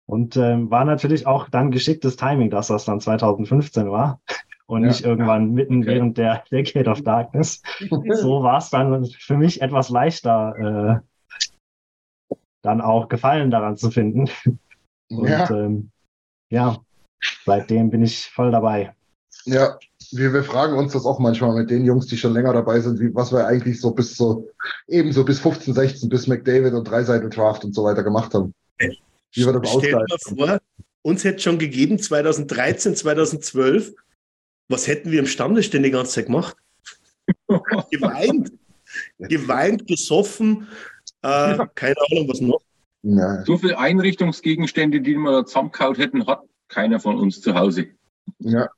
Und 0.08 0.38
ähm, 0.38 0.72
war 0.72 0.86
natürlich 0.86 1.28
auch 1.28 1.50
dann 1.50 1.70
geschicktes 1.70 2.16
Timing, 2.16 2.50
dass 2.50 2.68
das 2.68 2.86
dann 2.86 3.00
2015 3.00 3.92
war 3.92 4.20
und 4.66 4.82
ja, 4.82 4.88
nicht 4.88 5.06
irgendwann 5.06 5.52
mitten 5.52 5.84
okay. 5.84 5.88
während 5.88 6.18
der 6.18 6.44
Decade 6.52 6.90
of 6.90 7.04
Darkness. 7.04 7.62
so 8.14 8.42
war 8.42 8.58
es 8.58 8.72
dann 8.72 9.06
für 9.06 9.38
mich 9.38 9.62
etwas 9.62 9.90
leichter, 9.90 11.04
äh, 12.32 12.36
dann 12.64 12.82
auch 12.82 13.08
Gefallen 13.08 13.52
daran 13.52 13.78
zu 13.78 13.92
finden. 13.92 14.30
Und 15.12 15.28
ja. 15.28 15.50
Ähm, 15.50 15.92
ja, 16.52 16.78
seitdem 17.46 17.90
bin 17.90 18.04
ich 18.04 18.30
voll 18.30 18.52
dabei. 18.52 18.96
Ja, 19.46 19.78
wir, 20.12 20.34
wir 20.34 20.44
fragen 20.44 20.78
uns 20.78 20.94
das 20.94 21.06
auch 21.06 21.20
manchmal 21.20 21.56
mit 21.56 21.70
den 21.70 21.86
Jungs, 21.86 22.08
die 22.08 22.18
schon 22.18 22.34
länger 22.34 22.54
dabei 22.54 22.80
sind, 22.80 23.00
wie, 23.00 23.14
was 23.14 23.32
wir 23.32 23.46
eigentlich 23.46 23.80
so 23.80 23.92
bis 23.92 24.16
so, 24.16 24.50
ebenso 24.88 25.24
bis 25.24 25.40
15, 25.40 25.74
16, 25.74 26.10
bis 26.10 26.28
McDavid 26.28 26.74
und 26.74 26.86
Dreiseitel 26.86 27.30
Draft 27.30 27.64
und 27.64 27.74
so 27.74 27.84
weiter 27.84 28.04
gemacht 28.04 28.34
haben. 28.34 28.54
Wie 28.80 29.46
wir 29.46 29.54
das 29.54 29.70
Stell 29.70 29.92
dir 29.92 29.98
mal 29.98 30.08
vor, 30.48 30.60
uns 31.02 31.24
hätte 31.24 31.40
schon 31.40 31.60
gegeben 31.60 32.00
2013, 32.00 32.96
2012, 32.96 33.94
was 34.68 34.88
hätten 34.88 35.12
wir 35.12 35.20
im 35.20 35.28
Stammtisch 35.28 35.70
denn 35.70 35.84
die 35.84 35.92
ganze 35.92 36.14
Zeit 36.14 36.26
gemacht? 36.28 36.56
geweint, 37.92 38.52
geweint, 39.20 39.88
gesoffen, 39.88 40.68
äh, 41.22 41.66
keine 41.76 41.96
Ahnung, 42.12 42.28
was 42.28 42.42
noch. 42.42 42.62
Ja. 43.04 43.44
So 43.46 43.58
viele 43.58 43.78
Einrichtungsgegenstände, 43.78 45.02
die 45.02 45.16
wir 45.16 45.32
da 45.32 45.46
zusammengehauen 45.46 45.96
hätten, 45.96 46.28
hat 46.28 46.44
keiner 46.68 47.00
von 47.00 47.18
uns 47.18 47.42
zu 47.42 47.56
Hause. 47.56 47.88
Ja. 48.40 48.70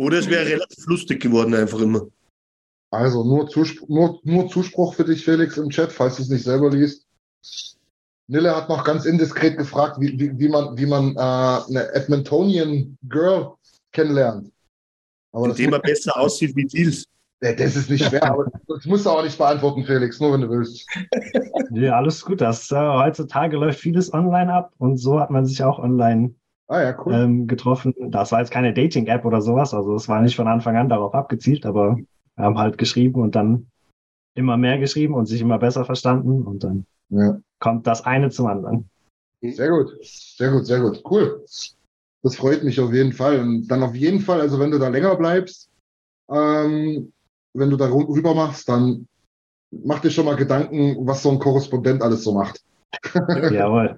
Oder 0.00 0.20
es 0.20 0.30
wäre 0.30 0.46
relativ 0.46 0.86
lustig 0.86 1.20
geworden, 1.20 1.54
einfach 1.54 1.78
immer. 1.78 2.06
Also 2.90 3.22
nur, 3.22 3.48
Zuspruch, 3.48 3.86
nur, 3.86 4.18
nur 4.24 4.48
Zuspruch 4.48 4.94
für 4.94 5.04
dich, 5.04 5.22
Felix, 5.22 5.58
im 5.58 5.68
Chat, 5.68 5.92
falls 5.92 6.16
du 6.16 6.22
es 6.22 6.30
nicht 6.30 6.44
selber 6.44 6.70
liest. 6.70 7.06
Nille 8.26 8.56
hat 8.56 8.70
noch 8.70 8.82
ganz 8.82 9.04
indiskret 9.04 9.58
gefragt, 9.58 10.00
wie, 10.00 10.18
wie, 10.18 10.38
wie 10.38 10.48
man, 10.48 10.78
wie 10.78 10.86
man 10.86 11.14
äh, 11.16 11.18
eine 11.18 11.92
Edmontonian 11.92 12.96
Girl 13.10 13.52
kennenlernt. 13.92 14.50
Aber 15.32 15.50
Indem 15.50 15.74
er 15.74 15.80
besser 15.80 16.16
aussieht 16.16 16.56
wie 16.56 16.64
Deals. 16.64 17.04
Ja, 17.42 17.52
das 17.52 17.76
ist 17.76 17.90
nicht 17.90 18.04
schwer, 18.06 18.24
aber 18.24 18.50
das 18.68 18.86
musst 18.86 19.04
du 19.04 19.10
auch 19.10 19.22
nicht 19.22 19.36
beantworten, 19.36 19.84
Felix, 19.84 20.18
nur 20.18 20.32
wenn 20.32 20.40
du 20.40 20.48
willst. 20.48 20.86
Ja, 21.72 21.98
alles 21.98 22.24
gut. 22.24 22.40
Das, 22.40 22.70
äh, 22.70 22.76
heutzutage 22.76 23.58
läuft 23.58 23.80
vieles 23.80 24.12
online 24.14 24.50
ab 24.50 24.72
und 24.78 24.96
so 24.96 25.20
hat 25.20 25.30
man 25.30 25.44
sich 25.44 25.62
auch 25.62 25.78
online 25.78 26.34
Ah 26.70 26.82
ja, 26.82 27.04
cool. 27.04 27.12
Ähm, 27.12 27.46
getroffen. 27.48 27.92
Das 27.98 28.30
war 28.30 28.38
jetzt 28.38 28.52
keine 28.52 28.72
Dating-App 28.72 29.24
oder 29.24 29.42
sowas, 29.42 29.74
also 29.74 29.96
es 29.96 30.08
war 30.08 30.22
nicht 30.22 30.36
von 30.36 30.46
Anfang 30.46 30.76
an 30.76 30.88
darauf 30.88 31.14
abgezielt, 31.14 31.66
aber 31.66 31.98
wir 32.36 32.44
haben 32.44 32.58
halt 32.58 32.78
geschrieben 32.78 33.20
und 33.20 33.34
dann 33.34 33.66
immer 34.36 34.56
mehr 34.56 34.78
geschrieben 34.78 35.14
und 35.14 35.26
sich 35.26 35.40
immer 35.40 35.58
besser 35.58 35.84
verstanden 35.84 36.42
und 36.42 36.62
dann 36.62 36.86
ja. 37.08 37.40
kommt 37.58 37.88
das 37.88 38.04
eine 38.04 38.30
zum 38.30 38.46
anderen. 38.46 38.88
Sehr 39.42 39.68
gut, 39.70 39.96
sehr 40.00 40.52
gut, 40.52 40.66
sehr 40.66 40.80
gut. 40.80 41.02
Cool. 41.04 41.44
Das 42.22 42.36
freut 42.36 42.62
mich 42.62 42.78
auf 42.78 42.92
jeden 42.92 43.12
Fall. 43.12 43.40
Und 43.40 43.66
dann 43.66 43.82
auf 43.82 43.96
jeden 43.96 44.20
Fall, 44.20 44.40
also 44.40 44.60
wenn 44.60 44.70
du 44.70 44.78
da 44.78 44.88
länger 44.88 45.16
bleibst, 45.16 45.70
ähm, 46.30 47.12
wenn 47.52 47.70
du 47.70 47.76
da 47.76 47.90
rüber 47.90 48.32
machst, 48.34 48.68
dann 48.68 49.08
mach 49.72 50.00
dir 50.00 50.10
schon 50.10 50.26
mal 50.26 50.36
Gedanken, 50.36 51.04
was 51.04 51.22
so 51.24 51.30
ein 51.30 51.40
Korrespondent 51.40 52.02
alles 52.02 52.22
so 52.22 52.32
macht. 52.32 52.62
Jawohl. 53.50 53.96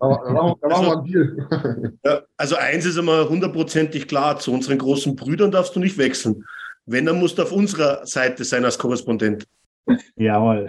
Aber 0.00 0.56
da 0.60 0.68
machen, 0.68 0.86
wir 0.86 0.92
einen 0.92 1.04
Deal. 1.04 1.98
Ja, 2.04 2.22
also 2.36 2.56
eins 2.56 2.84
ist 2.84 2.96
immer 2.96 3.28
hundertprozentig 3.28 4.06
klar, 4.06 4.38
zu 4.38 4.52
unseren 4.52 4.78
großen 4.78 5.16
Brüdern 5.16 5.50
darfst 5.50 5.74
du 5.74 5.80
nicht 5.80 5.98
wechseln. 5.98 6.44
Wenn, 6.86 7.06
dann 7.06 7.18
musst 7.18 7.38
du 7.38 7.42
auf 7.42 7.52
unserer 7.52 8.06
Seite 8.06 8.44
sein 8.44 8.64
als 8.64 8.78
Korrespondent. 8.78 9.46
Jawohl. 10.16 10.68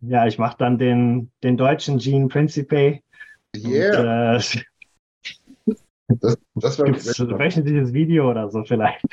Ja, 0.00 0.26
ich 0.26 0.38
mache 0.38 0.56
dann 0.58 0.78
den, 0.78 1.30
den 1.42 1.56
deutschen 1.56 1.98
Gene 1.98 2.28
Principe. 2.28 3.00
Yeah. 3.56 4.36
Und, 4.36 4.56
äh, 4.56 4.64
das, 6.20 6.38
das 6.54 6.76
Gibt's 6.82 7.20
ein 7.20 7.38
wöchentliches 7.38 7.92
Video 7.92 8.30
oder 8.30 8.50
so 8.50 8.64
vielleicht. 8.64 9.04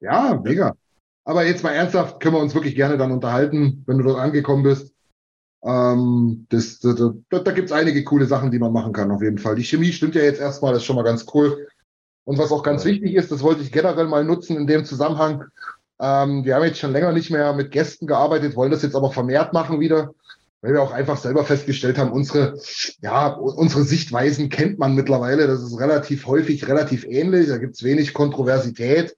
Ja, 0.00 0.40
mega. 0.42 0.76
Aber 1.24 1.44
jetzt 1.44 1.64
mal 1.64 1.72
ernsthaft, 1.72 2.20
können 2.20 2.36
wir 2.36 2.40
uns 2.40 2.54
wirklich 2.54 2.74
gerne 2.74 2.96
dann 2.96 3.10
unterhalten, 3.10 3.82
wenn 3.86 3.98
du 3.98 4.04
dort 4.04 4.20
angekommen 4.20 4.62
bist. 4.62 4.94
Ähm, 5.66 6.46
das, 6.48 6.78
das, 6.78 6.94
da, 6.94 7.38
da 7.40 7.52
gibt 7.52 7.66
es 7.66 7.72
einige 7.72 8.04
coole 8.04 8.26
Sachen, 8.26 8.52
die 8.52 8.58
man 8.58 8.72
machen 8.72 8.92
kann, 8.92 9.10
auf 9.10 9.20
jeden 9.20 9.38
Fall. 9.38 9.56
Die 9.56 9.64
Chemie 9.64 9.92
stimmt 9.92 10.14
ja 10.14 10.22
jetzt 10.22 10.40
erstmal, 10.40 10.72
das 10.72 10.82
ist 10.82 10.86
schon 10.86 10.96
mal 10.96 11.02
ganz 11.02 11.26
cool. 11.34 11.66
Und 12.24 12.38
was 12.38 12.52
auch 12.52 12.62
ganz 12.62 12.84
wichtig 12.84 13.14
ist, 13.14 13.32
das 13.32 13.42
wollte 13.42 13.62
ich 13.62 13.72
generell 13.72 14.06
mal 14.06 14.24
nutzen 14.24 14.56
in 14.56 14.66
dem 14.68 14.84
Zusammenhang. 14.84 15.44
Ähm, 16.00 16.44
wir 16.44 16.54
haben 16.54 16.64
jetzt 16.64 16.78
schon 16.78 16.92
länger 16.92 17.12
nicht 17.12 17.30
mehr 17.30 17.52
mit 17.52 17.72
Gästen 17.72 18.06
gearbeitet, 18.06 18.54
wollen 18.54 18.70
das 18.70 18.82
jetzt 18.82 18.94
aber 18.94 19.10
vermehrt 19.10 19.52
machen 19.52 19.80
wieder, 19.80 20.12
weil 20.60 20.74
wir 20.74 20.82
auch 20.82 20.92
einfach 20.92 21.16
selber 21.16 21.44
festgestellt 21.44 21.98
haben, 21.98 22.12
unsere, 22.12 22.58
ja, 23.00 23.28
unsere 23.28 23.82
Sichtweisen 23.82 24.50
kennt 24.50 24.78
man 24.78 24.94
mittlerweile. 24.94 25.48
Das 25.48 25.62
ist 25.62 25.80
relativ 25.80 26.26
häufig 26.26 26.68
relativ 26.68 27.04
ähnlich. 27.04 27.48
Da 27.48 27.58
gibt 27.58 27.74
es 27.74 27.82
wenig 27.82 28.14
Kontroversität. 28.14 29.16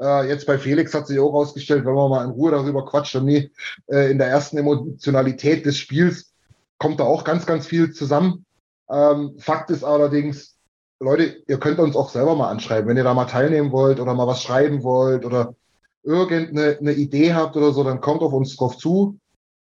Äh, 0.00 0.28
jetzt 0.28 0.46
bei 0.46 0.58
Felix 0.58 0.92
hat 0.94 1.06
sich 1.06 1.18
auch 1.18 1.32
rausgestellt, 1.32 1.84
wenn 1.84 1.94
man 1.94 2.10
mal 2.10 2.24
in 2.24 2.30
Ruhe 2.30 2.50
darüber 2.50 2.84
quatscht 2.84 3.14
nie 3.22 3.50
äh, 3.86 4.10
in 4.10 4.18
der 4.18 4.28
ersten 4.28 4.58
Emotionalität 4.58 5.64
des 5.64 5.78
Spiels 5.78 6.34
kommt 6.78 7.00
da 7.00 7.04
auch 7.04 7.24
ganz, 7.24 7.46
ganz 7.46 7.66
viel 7.66 7.92
zusammen. 7.92 8.44
Ähm, 8.90 9.36
Fakt 9.38 9.70
ist 9.70 9.84
allerdings, 9.84 10.56
Leute, 11.00 11.42
ihr 11.46 11.58
könnt 11.58 11.78
uns 11.78 11.96
auch 11.96 12.10
selber 12.10 12.34
mal 12.36 12.50
anschreiben, 12.50 12.88
wenn 12.88 12.96
ihr 12.96 13.04
da 13.04 13.14
mal 13.14 13.24
teilnehmen 13.24 13.72
wollt 13.72 14.00
oder 14.00 14.14
mal 14.14 14.26
was 14.26 14.42
schreiben 14.42 14.82
wollt 14.82 15.24
oder 15.24 15.54
irgendeine 16.02 16.78
eine 16.78 16.92
Idee 16.92 17.32
habt 17.34 17.56
oder 17.56 17.72
so, 17.72 17.82
dann 17.84 18.00
kommt 18.00 18.20
auf 18.22 18.32
uns 18.32 18.56
drauf 18.56 18.76
zu. 18.76 19.18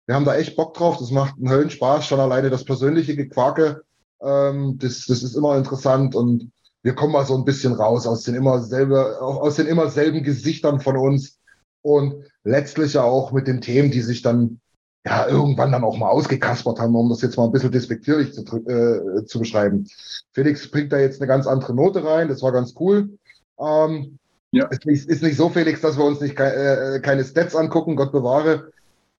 Wir 0.06 0.14
haben 0.14 0.24
da 0.24 0.34
echt 0.36 0.56
Bock 0.56 0.74
drauf. 0.74 0.96
Das 0.98 1.10
macht 1.10 1.36
einen 1.36 1.50
Höllenspaß. 1.50 2.06
Schon 2.06 2.20
alleine 2.20 2.50
das 2.50 2.64
persönliche 2.64 3.14
Gequake. 3.14 3.82
Ähm, 4.22 4.78
das, 4.78 5.04
das 5.06 5.22
ist 5.22 5.36
immer 5.36 5.56
interessant 5.56 6.14
und 6.14 6.50
wir 6.82 6.94
kommen 6.94 7.12
mal 7.12 7.26
so 7.26 7.36
ein 7.36 7.44
bisschen 7.44 7.72
raus 7.72 8.06
aus 8.06 8.22
den 8.22 8.34
immer 8.34 8.60
selber, 8.60 9.20
aus 9.20 9.56
den 9.56 9.66
immer 9.66 9.90
selben 9.90 10.22
Gesichtern 10.22 10.80
von 10.80 10.96
uns 10.96 11.38
und 11.82 12.24
letztlich 12.44 12.94
ja 12.94 13.02
auch 13.02 13.32
mit 13.32 13.46
den 13.46 13.60
Themen, 13.60 13.90
die 13.90 14.00
sich 14.00 14.22
dann 14.22 14.60
ja 15.04 15.26
irgendwann 15.26 15.72
dann 15.72 15.84
auch 15.84 15.96
mal 15.96 16.08
ausgekaspert 16.08 16.78
haben, 16.78 16.94
um 16.94 17.08
das 17.08 17.22
jetzt 17.22 17.36
mal 17.36 17.44
ein 17.44 17.52
bisschen 17.52 17.72
despektierlich 17.72 18.32
zu, 18.32 18.42
äh, 18.66 19.24
zu 19.24 19.38
beschreiben. 19.38 19.86
Felix 20.32 20.70
bringt 20.70 20.92
da 20.92 20.98
jetzt 20.98 21.20
eine 21.20 21.28
ganz 21.28 21.46
andere 21.46 21.74
Note 21.74 22.04
rein, 22.04 22.28
das 22.28 22.42
war 22.42 22.52
ganz 22.52 22.74
cool. 22.78 23.10
Ähm, 23.58 24.18
ja. 24.52 24.66
Ist 24.66 24.84
nicht, 24.84 25.08
ist 25.08 25.22
nicht 25.22 25.36
so, 25.36 25.48
Felix, 25.48 25.80
dass 25.80 25.96
wir 25.96 26.04
uns 26.04 26.20
nicht 26.20 26.38
äh, 26.38 27.00
keine 27.02 27.24
Stats 27.24 27.54
angucken, 27.54 27.96
Gott 27.96 28.12
bewahre. 28.12 28.72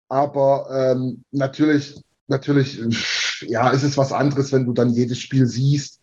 Aber 0.09 0.67
ähm, 0.71 1.23
natürlich, 1.31 2.01
natürlich, 2.27 2.81
ja, 3.47 3.69
ist 3.69 3.83
es 3.83 3.97
was 3.97 4.11
anderes, 4.11 4.51
wenn 4.51 4.65
du 4.65 4.73
dann 4.73 4.89
jedes 4.89 5.19
Spiel 5.19 5.47
siehst 5.47 6.00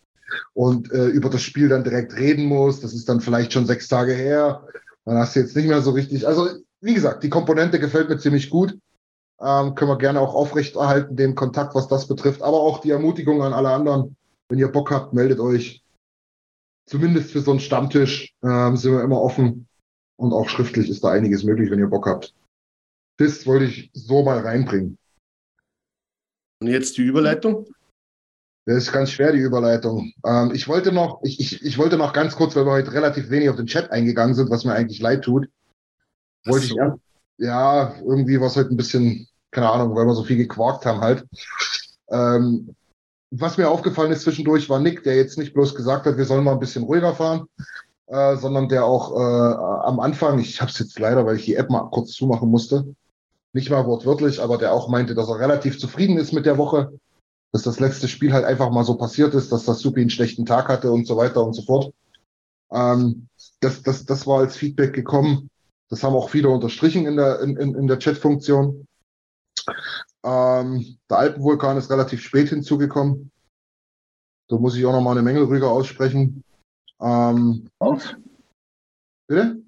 und 0.53 0.91
äh, 0.91 1.07
über 1.07 1.29
das 1.29 1.41
Spiel 1.41 1.69
dann 1.69 1.83
direkt 1.83 2.15
reden 2.15 2.45
musst. 2.45 2.83
Das 2.83 2.93
ist 2.93 3.07
dann 3.09 3.21
vielleicht 3.21 3.53
schon 3.53 3.65
sechs 3.65 3.87
Tage 3.87 4.13
her. 4.13 4.65
Dann 5.05 5.17
hast 5.17 5.35
du 5.35 5.39
jetzt 5.39 5.55
nicht 5.55 5.67
mehr 5.67 5.81
so 5.81 5.91
richtig. 5.91 6.27
Also, 6.27 6.49
wie 6.81 6.93
gesagt, 6.93 7.23
die 7.23 7.29
Komponente 7.29 7.79
gefällt 7.79 8.09
mir 8.09 8.17
ziemlich 8.17 8.49
gut. 8.49 8.77
Ähm, 9.41 9.75
können 9.75 9.91
wir 9.91 9.97
gerne 9.97 10.19
auch 10.19 10.33
aufrechterhalten, 10.33 11.15
den 11.15 11.35
Kontakt, 11.35 11.75
was 11.75 11.87
das 11.87 12.07
betrifft. 12.07 12.41
Aber 12.41 12.59
auch 12.59 12.81
die 12.81 12.91
Ermutigung 12.91 13.41
an 13.41 13.53
alle 13.53 13.69
anderen. 13.69 14.15
Wenn 14.49 14.59
ihr 14.59 14.67
Bock 14.67 14.91
habt, 14.91 15.13
meldet 15.13 15.39
euch. 15.39 15.83
Zumindest 16.89 17.31
für 17.31 17.41
so 17.41 17.51
einen 17.51 17.59
Stammtisch 17.59 18.33
ähm, 18.43 18.75
sind 18.75 18.93
wir 18.93 19.03
immer 19.03 19.21
offen. 19.21 19.67
Und 20.17 20.33
auch 20.33 20.49
schriftlich 20.49 20.89
ist 20.89 21.03
da 21.03 21.11
einiges 21.11 21.43
möglich, 21.43 21.71
wenn 21.71 21.79
ihr 21.79 21.87
Bock 21.87 22.07
habt. 22.07 22.33
Das 23.17 23.45
wollte 23.45 23.65
ich 23.65 23.89
so 23.93 24.23
mal 24.23 24.39
reinbringen. 24.39 24.97
Und 26.61 26.67
jetzt 26.67 26.97
die 26.97 27.03
Überleitung? 27.03 27.67
Das 28.69 28.83
ist 28.83 28.91
ganz 28.91 29.09
schwer, 29.09 29.31
die 29.31 29.39
Überleitung. 29.39 30.13
Ähm, 30.23 30.51
ich 30.53 30.67
wollte 30.67 30.91
noch, 30.91 31.21
ich, 31.23 31.39
ich, 31.39 31.65
ich 31.65 31.79
wollte 31.79 31.97
noch 31.97 32.13
ganz 32.13 32.35
kurz, 32.35 32.55
weil 32.55 32.67
wir 32.67 32.73
heute 32.73 32.93
relativ 32.93 33.31
wenig 33.31 33.49
auf 33.49 33.55
den 33.55 33.65
Chat 33.65 33.91
eingegangen 33.91 34.35
sind, 34.35 34.51
was 34.51 34.63
mir 34.63 34.73
eigentlich 34.73 34.99
leid 34.99 35.23
tut. 35.23 35.47
Wollte 36.45 36.67
so. 36.67 36.75
ich 36.75 37.45
ja, 37.47 37.95
irgendwie 38.05 38.39
war 38.39 38.45
es 38.45 38.55
heute 38.55 38.69
ein 38.69 38.77
bisschen, 38.77 39.27
keine 39.49 39.71
Ahnung, 39.71 39.95
weil 39.95 40.05
wir 40.05 40.13
so 40.13 40.23
viel 40.23 40.37
gequarkt 40.37 40.85
haben 40.85 41.01
halt. 41.01 41.25
Ähm, 42.11 42.75
was 43.31 43.57
mir 43.57 43.69
aufgefallen 43.71 44.11
ist 44.11 44.21
zwischendurch, 44.21 44.69
war 44.69 44.79
Nick, 44.79 45.03
der 45.03 45.15
jetzt 45.15 45.39
nicht 45.39 45.55
bloß 45.55 45.73
gesagt 45.73 46.05
hat, 46.05 46.17
wir 46.17 46.25
sollen 46.25 46.43
mal 46.43 46.53
ein 46.53 46.59
bisschen 46.59 46.83
ruhiger 46.83 47.15
fahren, 47.15 47.47
äh, 48.05 48.35
sondern 48.35 48.69
der 48.69 48.85
auch 48.85 49.15
äh, 49.15 49.87
am 49.87 49.99
Anfang, 49.99 50.37
ich 50.37 50.61
habe 50.61 50.69
es 50.69 50.77
jetzt 50.77 50.99
leider, 50.99 51.25
weil 51.25 51.37
ich 51.37 51.45
die 51.45 51.55
App 51.55 51.71
mal 51.71 51.89
kurz 51.89 52.11
zumachen 52.11 52.51
musste, 52.51 52.93
nicht 53.51 53.71
mal 53.71 53.87
wortwörtlich, 53.87 54.39
aber 54.39 54.59
der 54.59 54.73
auch 54.73 54.89
meinte, 54.89 55.15
dass 55.15 55.27
er 55.27 55.39
relativ 55.39 55.79
zufrieden 55.79 56.17
ist 56.19 56.33
mit 56.33 56.45
der 56.45 56.59
Woche 56.59 56.91
dass 57.51 57.63
das 57.63 57.79
letzte 57.79 58.07
Spiel 58.07 58.33
halt 58.33 58.45
einfach 58.45 58.69
mal 58.71 58.83
so 58.83 58.95
passiert 58.95 59.33
ist, 59.33 59.51
dass 59.51 59.65
das 59.65 59.79
Supi 59.79 60.01
einen 60.01 60.09
schlechten 60.09 60.45
Tag 60.45 60.67
hatte 60.67 60.91
und 60.91 61.07
so 61.07 61.17
weiter 61.17 61.43
und 61.43 61.53
so 61.53 61.63
fort. 61.63 61.93
Ähm, 62.71 63.27
das, 63.59 63.81
das, 63.83 64.05
das 64.05 64.27
war 64.27 64.39
als 64.39 64.55
Feedback 64.55 64.93
gekommen. 64.93 65.49
Das 65.89 66.03
haben 66.03 66.13
auch 66.13 66.29
viele 66.29 66.49
unterstrichen 66.49 67.07
in 67.07 67.17
der, 67.17 67.39
in, 67.41 67.57
in 67.57 67.87
der 67.87 67.97
Chat-Funktion. 67.97 68.87
Ähm, 70.23 70.97
der 71.09 71.17
Alpenvulkan 71.17 71.77
ist 71.77 71.89
relativ 71.89 72.21
spät 72.21 72.49
hinzugekommen. 72.49 73.31
Da 74.47 74.57
muss 74.57 74.75
ich 74.75 74.85
auch 74.85 74.91
noch 74.91 75.01
mal 75.01 75.11
eine 75.11 75.21
Menge 75.21 75.47
Rüge 75.47 75.67
aussprechen. 75.67 76.43
Ähm, 77.01 77.69
Was? 77.79 78.15
Bitte? 79.27 79.61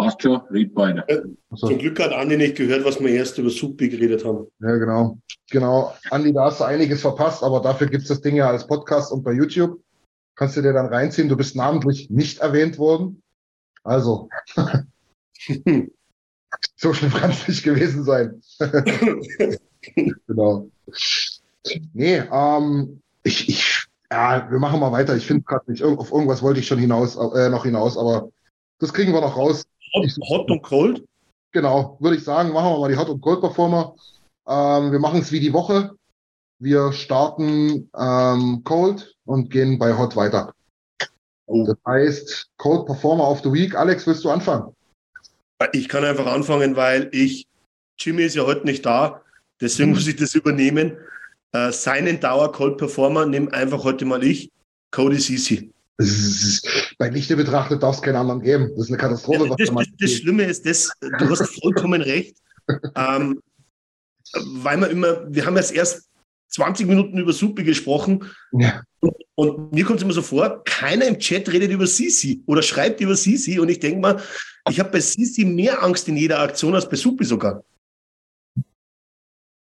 Passt 0.00 0.22
schon, 0.22 0.40
red 0.50 0.74
beide. 0.74 1.04
Ja, 1.08 1.56
zum 1.56 1.76
Glück 1.76 2.00
hat 2.00 2.12
Andi 2.12 2.38
nicht 2.38 2.56
gehört, 2.56 2.86
was 2.86 2.98
wir 3.00 3.10
erst 3.10 3.36
über 3.36 3.50
Supi 3.50 3.90
geredet 3.90 4.24
haben. 4.24 4.46
Ja, 4.60 4.76
genau. 4.76 5.18
Genau. 5.50 5.94
Andi, 6.10 6.32
da 6.32 6.46
hast 6.46 6.60
du 6.60 6.64
einiges 6.64 7.02
verpasst, 7.02 7.42
aber 7.42 7.60
dafür 7.60 7.86
gibt 7.86 8.04
es 8.04 8.08
das 8.08 8.22
Ding 8.22 8.36
ja 8.36 8.48
als 8.48 8.66
Podcast 8.66 9.12
und 9.12 9.22
bei 9.22 9.32
YouTube. 9.32 9.78
Kannst 10.36 10.56
du 10.56 10.62
dir 10.62 10.72
dann 10.72 10.86
reinziehen. 10.86 11.28
Du 11.28 11.36
bist 11.36 11.54
namentlich 11.54 12.08
nicht 12.08 12.38
erwähnt 12.38 12.78
worden. 12.78 13.22
Also. 13.84 14.30
so 16.76 16.94
schlimm 16.94 17.12
kann 17.12 17.32
es 17.32 17.46
nicht 17.46 17.62
gewesen 17.62 18.02
sein. 18.04 18.40
genau. 20.26 20.70
Nee, 21.92 22.22
ähm, 22.32 23.02
ich, 23.22 23.50
ich, 23.50 23.86
ja, 24.10 24.50
wir 24.50 24.58
machen 24.60 24.80
mal 24.80 24.92
weiter. 24.92 25.14
Ich 25.14 25.26
finde 25.26 25.42
gerade 25.42 25.70
nicht, 25.70 25.82
auf 25.84 26.10
irgendwas 26.10 26.40
wollte 26.40 26.60
ich 26.60 26.66
schon 26.66 26.78
hinaus, 26.78 27.16
äh, 27.16 27.50
noch 27.50 27.64
hinaus, 27.64 27.98
aber 27.98 28.30
das 28.78 28.94
kriegen 28.94 29.12
wir 29.12 29.20
noch 29.20 29.36
raus. 29.36 29.64
Hot, 29.94 30.06
Hot 30.28 30.50
und 30.50 30.62
Cold? 30.62 31.04
Genau, 31.52 31.96
würde 32.00 32.16
ich 32.16 32.24
sagen, 32.24 32.52
machen 32.52 32.72
wir 32.72 32.78
mal 32.78 32.90
die 32.90 32.96
Hot 32.96 33.08
und 33.08 33.20
Cold 33.20 33.40
Performer. 33.40 33.94
Ähm, 34.46 34.92
wir 34.92 34.98
machen 34.98 35.20
es 35.20 35.32
wie 35.32 35.40
die 35.40 35.52
Woche. 35.52 35.92
Wir 36.58 36.92
starten 36.92 37.90
ähm, 37.98 38.62
Cold 38.64 39.16
und 39.24 39.50
gehen 39.50 39.78
bei 39.78 39.96
Hot 39.96 40.14
weiter. 40.14 40.52
Oh. 41.46 41.66
Das 41.66 41.76
heißt, 41.86 42.50
Cold 42.58 42.86
Performer 42.86 43.28
of 43.28 43.40
the 43.42 43.52
Week. 43.52 43.74
Alex, 43.74 44.06
willst 44.06 44.24
du 44.24 44.30
anfangen? 44.30 44.74
Ich 45.72 45.88
kann 45.88 46.04
einfach 46.04 46.26
anfangen, 46.26 46.76
weil 46.76 47.08
ich, 47.12 47.46
Jimmy 47.98 48.22
ist 48.22 48.36
ja 48.36 48.44
heute 48.44 48.64
nicht 48.64 48.86
da, 48.86 49.22
deswegen 49.60 49.90
mhm. 49.90 49.96
muss 49.96 50.06
ich 50.06 50.16
das 50.16 50.34
übernehmen. 50.34 50.96
Äh, 51.52 51.72
seinen 51.72 52.20
Dauer 52.20 52.52
Cold 52.52 52.78
Performer 52.78 53.26
nehme 53.26 53.52
einfach 53.52 53.82
heute 53.82 54.04
mal 54.04 54.22
ich, 54.22 54.50
Cody 54.90 55.18
Sisi. 55.18 55.72
Ist, 56.00 56.94
bei 56.98 57.08
Lichte 57.08 57.36
betrachtet 57.36 57.82
darf 57.82 57.96
es 57.96 58.02
keinen 58.02 58.16
anderen 58.16 58.40
geben. 58.40 58.70
Das 58.76 58.86
ist 58.86 58.88
eine 58.88 58.96
Katastrophe. 58.96 59.46
Ja, 59.48 59.54
das, 59.56 59.70
das, 59.70 59.86
das, 59.98 60.12
Schlimme 60.12 60.44
ist, 60.44 60.66
das, 60.66 60.90
du 61.00 61.30
hast 61.30 61.60
vollkommen 61.60 62.02
recht. 62.02 62.36
Ähm, 62.94 63.40
weil 64.44 64.76
man 64.76 64.90
immer, 64.90 65.24
wir 65.28 65.44
haben 65.44 65.56
jetzt 65.56 65.74
erst 65.74 66.08
20 66.50 66.86
Minuten 66.86 67.18
über 67.18 67.32
Suppe 67.32 67.64
gesprochen. 67.64 68.30
Ja. 68.52 68.82
Und, 69.00 69.14
und, 69.34 69.72
mir 69.72 69.84
kommt 69.84 69.98
es 69.98 70.04
immer 70.04 70.12
so 70.12 70.22
vor, 70.22 70.62
keiner 70.64 71.06
im 71.06 71.18
Chat 71.18 71.50
redet 71.50 71.72
über 71.72 71.88
Sisi 71.88 72.42
oder 72.46 72.62
schreibt 72.62 73.00
über 73.00 73.16
Sisi. 73.16 73.58
Und 73.58 73.70
ich 73.70 73.80
denke 73.80 74.00
mal, 74.00 74.22
ich 74.68 74.78
habe 74.78 74.90
bei 74.90 75.00
Sisi 75.00 75.44
mehr 75.44 75.82
Angst 75.82 76.06
in 76.08 76.16
jeder 76.16 76.38
Aktion 76.40 76.74
als 76.74 76.88
bei 76.88 76.96
Supi 76.96 77.24
sogar. 77.24 77.64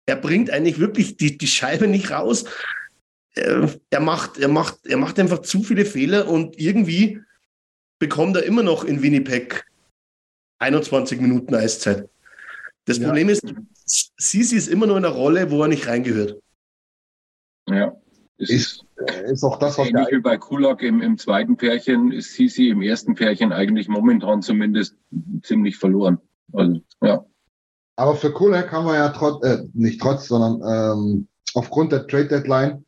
Er 0.06 0.16
bringt 0.16 0.50
eigentlich 0.50 0.80
wirklich 0.80 1.18
die, 1.18 1.38
die 1.38 1.48
Scheibe 1.48 1.88
nicht 1.88 2.12
raus 2.12 2.46
äh, 3.36 3.68
er, 3.90 4.00
macht, 4.00 4.38
er, 4.38 4.48
macht, 4.48 4.86
er 4.86 4.98
macht 4.98 5.20
einfach 5.20 5.40
zu 5.40 5.64
viele 5.64 5.86
Fehler 5.86 6.28
und 6.28 6.60
irgendwie 6.60 7.22
bekommt 8.00 8.36
er 8.36 8.44
immer 8.44 8.64
noch 8.64 8.84
in 8.84 9.02
Winnipeg 9.02 9.66
21 10.60 11.20
Minuten 11.22 11.56
Eiszeit. 11.56 12.10
Das 12.86 12.98
ja. 12.98 13.08
Problem 13.08 13.30
ist, 13.30 13.44
Sisi 13.86 14.56
ist 14.56 14.68
immer 14.68 14.88
nur 14.88 14.98
in 14.98 15.06
einer 15.06 15.14
Rolle, 15.14 15.52
wo 15.52 15.62
er 15.62 15.68
nicht 15.68 15.88
reingehört. 15.88 16.42
Ja. 17.70 17.96
Das 18.38 18.50
ist, 18.50 18.86
ist 19.26 19.44
auch 19.44 19.60
das, 19.60 19.78
was 19.78 19.90
ähnlich 19.90 20.08
wie 20.12 20.22
bei 20.22 20.38
Kulak 20.38 20.82
im, 20.82 21.02
im 21.02 21.18
zweiten 21.18 21.58
Pärchen 21.58 22.14
ist 22.14 22.34
Sisi 22.34 22.70
im 22.70 22.82
ersten 22.82 23.14
Pärchen 23.14 23.52
eigentlich 23.52 23.90
momentan 23.90 24.42
zumindest 24.42 24.96
ziemlich 25.44 25.76
verloren. 25.76 26.20
Also, 26.54 26.82
ja. 27.02 27.26
Aber 27.98 28.16
für 28.16 28.32
Kulak 28.32 28.72
haben 28.72 28.86
wir 28.86 28.96
ja 28.96 29.10
trotz, 29.10 29.44
äh, 29.46 29.66
nicht 29.74 30.00
trotz, 30.00 30.30
sondern 30.30 30.62
ähm, 30.66 31.28
aufgrund 31.54 31.92
der 31.92 32.08
Trade 32.08 32.30
Deadline. 32.30 32.86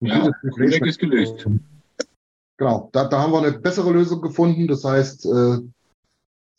Ja, 0.00 0.30
Kulak 0.52 0.86
ist 0.86 0.98
gelöst. 0.98 1.46
Genau, 2.56 2.90
da, 2.92 3.04
da 3.08 3.20
haben 3.20 3.32
wir 3.32 3.38
eine 3.38 3.58
bessere 3.58 3.92
Lösung 3.92 4.20
gefunden. 4.20 4.66
Das 4.66 4.84
heißt, 4.84 5.26
äh, 5.26 5.58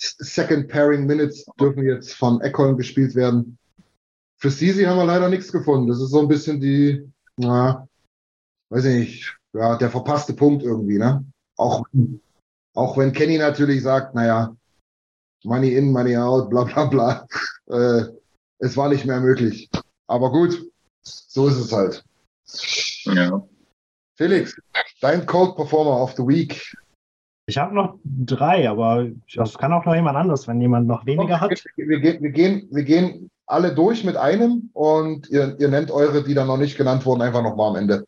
Second 0.02 0.70
Pairing 0.70 1.06
Minutes 1.06 1.46
dürfen 1.60 1.84
jetzt 1.84 2.14
von 2.14 2.42
Eckholm 2.42 2.78
gespielt 2.78 3.16
werden. 3.16 3.58
Für 4.42 4.50
Sisi 4.50 4.84
haben 4.84 4.98
wir 4.98 5.06
leider 5.06 5.30
nichts 5.30 5.52
gefunden. 5.52 5.88
Das 5.88 6.00
ist 6.00 6.12
so 6.12 6.22
ein 6.22 6.30
bisschen 6.30 6.62
die, 6.62 7.06
na, 7.38 7.88
weiß 8.70 8.86
ich 8.86 9.00
nicht, 9.00 9.38
ja, 9.54 9.76
der 9.78 9.90
verpasste 9.90 10.34
Punkt 10.34 10.64
irgendwie, 10.64 10.98
ne? 10.98 11.26
Auch, 11.58 11.86
auch 12.74 12.98
wenn 12.98 13.12
Kenny 13.12 13.38
natürlich 13.38 13.84
sagt, 13.84 14.16
naja, 14.16 14.56
Money 15.44 15.76
in, 15.76 15.92
Money 15.92 16.16
out, 16.16 16.50
bla 16.50 16.64
bla 16.64 16.86
bla. 16.86 17.28
Äh, 17.70 18.06
es 18.58 18.76
war 18.78 18.90
nicht 18.90 19.06
mehr 19.06 19.20
möglich. 19.20 19.70
Aber 20.08 20.32
gut, 20.32 20.72
so 21.04 21.48
ist 21.48 21.60
es 21.60 21.72
halt. 21.72 22.04
Ja. 23.16 23.44
Felix, 24.18 24.60
dein 25.02 25.26
Cold 25.26 25.56
Performer 25.56 26.02
of 26.02 26.14
the 26.18 26.24
Week. 26.24 26.76
Ich 27.48 27.58
habe 27.58 27.74
noch 27.74 27.98
drei, 28.04 28.70
aber 28.70 29.08
das 29.34 29.58
kann 29.58 29.74
auch 29.74 29.86
noch 29.86 29.96
jemand 29.96 30.18
anderes, 30.18 30.48
wenn 30.48 30.62
jemand 30.62 30.88
noch 30.88 31.06
weniger 31.06 31.42
hat. 31.42 31.52
Wir, 31.76 31.88
wir, 31.88 32.22
wir, 32.22 32.30
gehen, 32.30 32.68
wir 32.70 32.84
gehen 32.84 33.32
alle 33.48 33.74
durch 33.74 34.04
mit 34.04 34.16
einem 34.16 34.70
und 34.74 35.28
ihr, 35.30 35.56
ihr 35.60 35.70
nennt 35.70 35.90
eure, 35.90 36.24
die 36.24 36.36
dann 36.36 36.48
noch 36.48 36.58
nicht 36.58 36.78
genannt 36.78 37.06
wurden, 37.06 37.22
einfach 37.22 37.42
nochmal 37.42 37.72
am 37.72 37.76
Ende. 37.78 38.06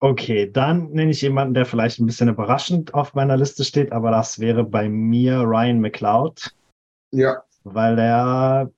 Okay, 0.00 0.50
dann 0.50 0.90
nenne 0.90 1.12
ich 1.12 1.22
jemanden, 1.22 1.54
der 1.54 1.64
vielleicht 1.64 2.00
ein 2.00 2.06
bisschen 2.06 2.28
überraschend 2.28 2.92
auf 2.92 3.14
meiner 3.14 3.36
Liste 3.36 3.64
steht, 3.64 3.92
aber 3.92 4.10
das 4.10 4.40
wäre 4.40 4.64
bei 4.64 4.88
mir 4.88 5.40
Ryan 5.40 5.80
McLeod. 5.80 6.52
Ja. 7.12 7.42
Weil 7.64 7.98
er 7.98 8.70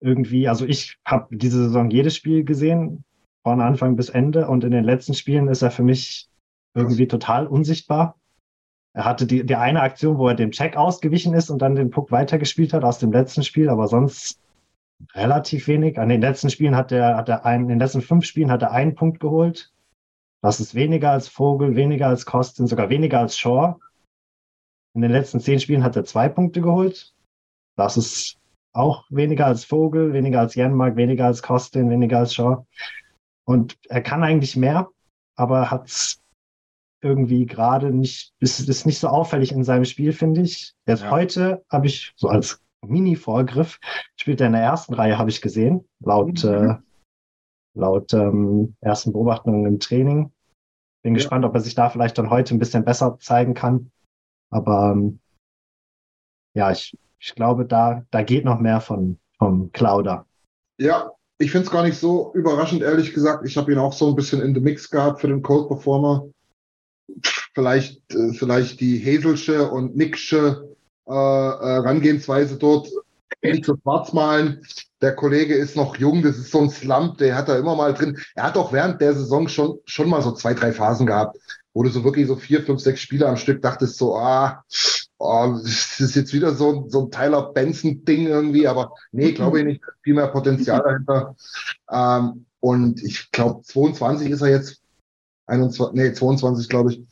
irgendwie, 0.00 0.48
also 0.48 0.64
ich 0.64 0.96
habe 1.04 1.36
diese 1.36 1.64
Saison 1.64 1.90
jedes 1.90 2.16
Spiel 2.16 2.44
gesehen, 2.44 3.04
von 3.48 3.62
Anfang 3.62 3.96
bis 3.96 4.10
Ende, 4.10 4.46
und 4.46 4.62
in 4.62 4.72
den 4.72 4.84
letzten 4.84 5.14
Spielen 5.14 5.48
ist 5.48 5.62
er 5.62 5.70
für 5.70 5.82
mich 5.82 6.28
irgendwie 6.74 7.08
total 7.08 7.46
unsichtbar. 7.46 8.16
Er 8.92 9.06
hatte 9.06 9.26
die, 9.26 9.46
die 9.46 9.56
eine 9.56 9.80
Aktion, 9.80 10.18
wo 10.18 10.28
er 10.28 10.34
dem 10.34 10.50
Check 10.50 10.76
ausgewichen 10.76 11.32
ist 11.32 11.48
und 11.48 11.62
dann 11.62 11.74
den 11.74 11.88
Puck 11.88 12.10
weitergespielt 12.10 12.74
hat 12.74 12.84
aus 12.84 12.98
dem 12.98 13.10
letzten 13.10 13.42
Spiel, 13.42 13.70
aber 13.70 13.88
sonst 13.88 14.38
relativ 15.14 15.66
wenig. 15.66 15.98
An 15.98 16.10
den 16.10 16.20
letzten 16.20 16.50
Spielen 16.50 16.76
hat 16.76 16.92
er, 16.92 17.16
hat 17.16 17.30
er 17.30 17.46
einen, 17.46 17.64
in 17.64 17.68
den 17.70 17.78
letzten 17.78 18.02
fünf 18.02 18.26
Spielen 18.26 18.50
hat 18.50 18.60
er 18.60 18.72
einen 18.72 18.94
Punkt 18.94 19.18
geholt. 19.18 19.72
Das 20.42 20.60
ist 20.60 20.74
weniger 20.74 21.12
als 21.12 21.28
Vogel, 21.28 21.74
weniger 21.74 22.08
als 22.08 22.26
Kostin, 22.26 22.66
sogar 22.66 22.90
weniger 22.90 23.20
als 23.20 23.38
Shaw. 23.38 23.76
In 24.94 25.00
den 25.00 25.10
letzten 25.10 25.40
zehn 25.40 25.58
Spielen 25.58 25.84
hat 25.84 25.96
er 25.96 26.04
zwei 26.04 26.28
Punkte 26.28 26.60
geholt. 26.60 27.14
Das 27.76 27.96
ist 27.96 28.36
auch 28.74 29.06
weniger 29.08 29.46
als 29.46 29.64
Vogel, 29.64 30.12
weniger 30.12 30.40
als 30.40 30.54
Janmark, 30.54 30.96
weniger 30.96 31.24
als 31.24 31.42
Kostin, 31.42 31.88
weniger 31.88 32.18
als 32.18 32.34
Shaw. 32.34 32.66
Und 33.48 33.78
er 33.88 34.02
kann 34.02 34.22
eigentlich 34.22 34.56
mehr, 34.56 34.90
aber 35.34 35.70
hat 35.70 35.88
es 35.88 36.22
irgendwie 37.00 37.46
gerade 37.46 37.90
nicht, 37.90 38.34
ist, 38.40 38.68
ist 38.68 38.84
nicht 38.84 38.98
so 38.98 39.08
auffällig 39.08 39.52
in 39.52 39.64
seinem 39.64 39.86
Spiel, 39.86 40.12
finde 40.12 40.42
ich. 40.42 40.74
Erst 40.84 41.04
ja. 41.04 41.10
heute 41.10 41.64
habe 41.70 41.86
ich, 41.86 42.12
so 42.16 42.28
als 42.28 42.62
Mini-Vorgriff, 42.84 43.80
spielt 44.16 44.42
er 44.42 44.48
in 44.48 44.52
der 44.52 44.62
ersten 44.62 44.92
Reihe, 44.92 45.16
habe 45.16 45.30
ich 45.30 45.40
gesehen, 45.40 45.88
laut 46.00 46.44
mhm. 46.44 46.50
äh, 46.50 46.76
laut 47.72 48.12
ähm, 48.12 48.76
ersten 48.82 49.12
Beobachtungen 49.12 49.64
im 49.64 49.80
Training. 49.80 50.30
Bin 51.02 51.14
ja. 51.14 51.18
gespannt, 51.18 51.46
ob 51.46 51.54
er 51.54 51.60
sich 51.60 51.74
da 51.74 51.88
vielleicht 51.88 52.18
dann 52.18 52.28
heute 52.28 52.54
ein 52.54 52.58
bisschen 52.58 52.84
besser 52.84 53.18
zeigen 53.18 53.54
kann. 53.54 53.90
Aber 54.50 54.92
ähm, 54.92 55.20
ja, 56.54 56.70
ich, 56.70 56.98
ich 57.18 57.34
glaube, 57.34 57.64
da, 57.64 58.04
da 58.10 58.22
geht 58.22 58.44
noch 58.44 58.58
mehr 58.58 58.82
von, 58.82 59.18
vom 59.38 59.72
Clouder. 59.72 60.26
Ja, 60.78 61.12
ich 61.38 61.52
finde 61.52 61.66
es 61.66 61.72
gar 61.72 61.84
nicht 61.84 61.98
so 61.98 62.32
überraschend, 62.34 62.82
ehrlich 62.82 63.14
gesagt. 63.14 63.46
Ich 63.46 63.56
habe 63.56 63.72
ihn 63.72 63.78
auch 63.78 63.92
so 63.92 64.08
ein 64.08 64.16
bisschen 64.16 64.42
in 64.42 64.54
the 64.54 64.60
Mix 64.60 64.90
gehabt 64.90 65.20
für 65.20 65.28
den 65.28 65.42
Cold 65.42 65.68
Performer. 65.68 66.26
Vielleicht, 67.54 68.02
äh, 68.12 68.32
vielleicht 68.34 68.80
die 68.80 68.98
Häselsche 68.98 69.70
und 69.70 69.96
Nicksche 69.96 70.68
äh, 71.08 71.12
äh, 71.12 71.14
Herangehensweise 71.14 72.58
dort 72.58 72.88
nicht 73.42 73.64
so 73.64 73.76
schwarz 73.76 74.12
malen. 74.12 74.62
Der 75.00 75.14
Kollege 75.14 75.54
ist 75.54 75.76
noch 75.76 75.96
jung, 75.96 76.22
das 76.22 76.38
ist 76.38 76.50
so 76.50 76.60
ein 76.60 76.70
Slump, 76.70 77.18
der 77.18 77.36
hat 77.36 77.48
da 77.48 77.56
immer 77.56 77.76
mal 77.76 77.94
drin. 77.94 78.18
Er 78.34 78.42
hat 78.42 78.56
auch 78.56 78.72
während 78.72 79.00
der 79.00 79.14
Saison 79.14 79.48
schon, 79.48 79.78
schon 79.84 80.08
mal 80.08 80.22
so 80.22 80.32
zwei, 80.32 80.54
drei 80.54 80.72
Phasen 80.72 81.06
gehabt, 81.06 81.38
wo 81.72 81.84
du 81.84 81.88
so 81.88 82.02
wirklich 82.02 82.26
so 82.26 82.34
vier, 82.34 82.62
fünf, 82.64 82.80
sechs 82.80 83.00
Spiele 83.00 83.28
am 83.28 83.36
Stück 83.36 83.62
dachtest, 83.62 83.96
so, 83.96 84.16
ah, 84.16 84.64
oh, 85.18 85.58
das 85.62 86.00
ist 86.00 86.16
jetzt 86.16 86.32
wieder 86.32 86.54
so, 86.54 86.88
so 86.88 87.04
ein 87.04 87.10
Tyler 87.10 87.52
Benson-Ding 87.52 88.26
irgendwie, 88.26 88.66
aber 88.66 88.94
nee, 89.12 89.32
glaube 89.32 89.60
ich 89.60 89.64
nicht, 89.64 89.82
viel 90.02 90.14
mehr 90.14 90.28
Potenzial 90.28 90.82
dahinter. 90.82 91.36
Ähm, 91.90 92.46
und 92.60 93.02
ich 93.02 93.30
glaube, 93.30 93.62
22 93.62 94.30
ist 94.30 94.42
er 94.42 94.48
jetzt, 94.48 94.82
21, 95.46 95.94
nee, 95.94 96.12
22, 96.12 96.68
glaube 96.68 96.92
ich. 96.92 97.02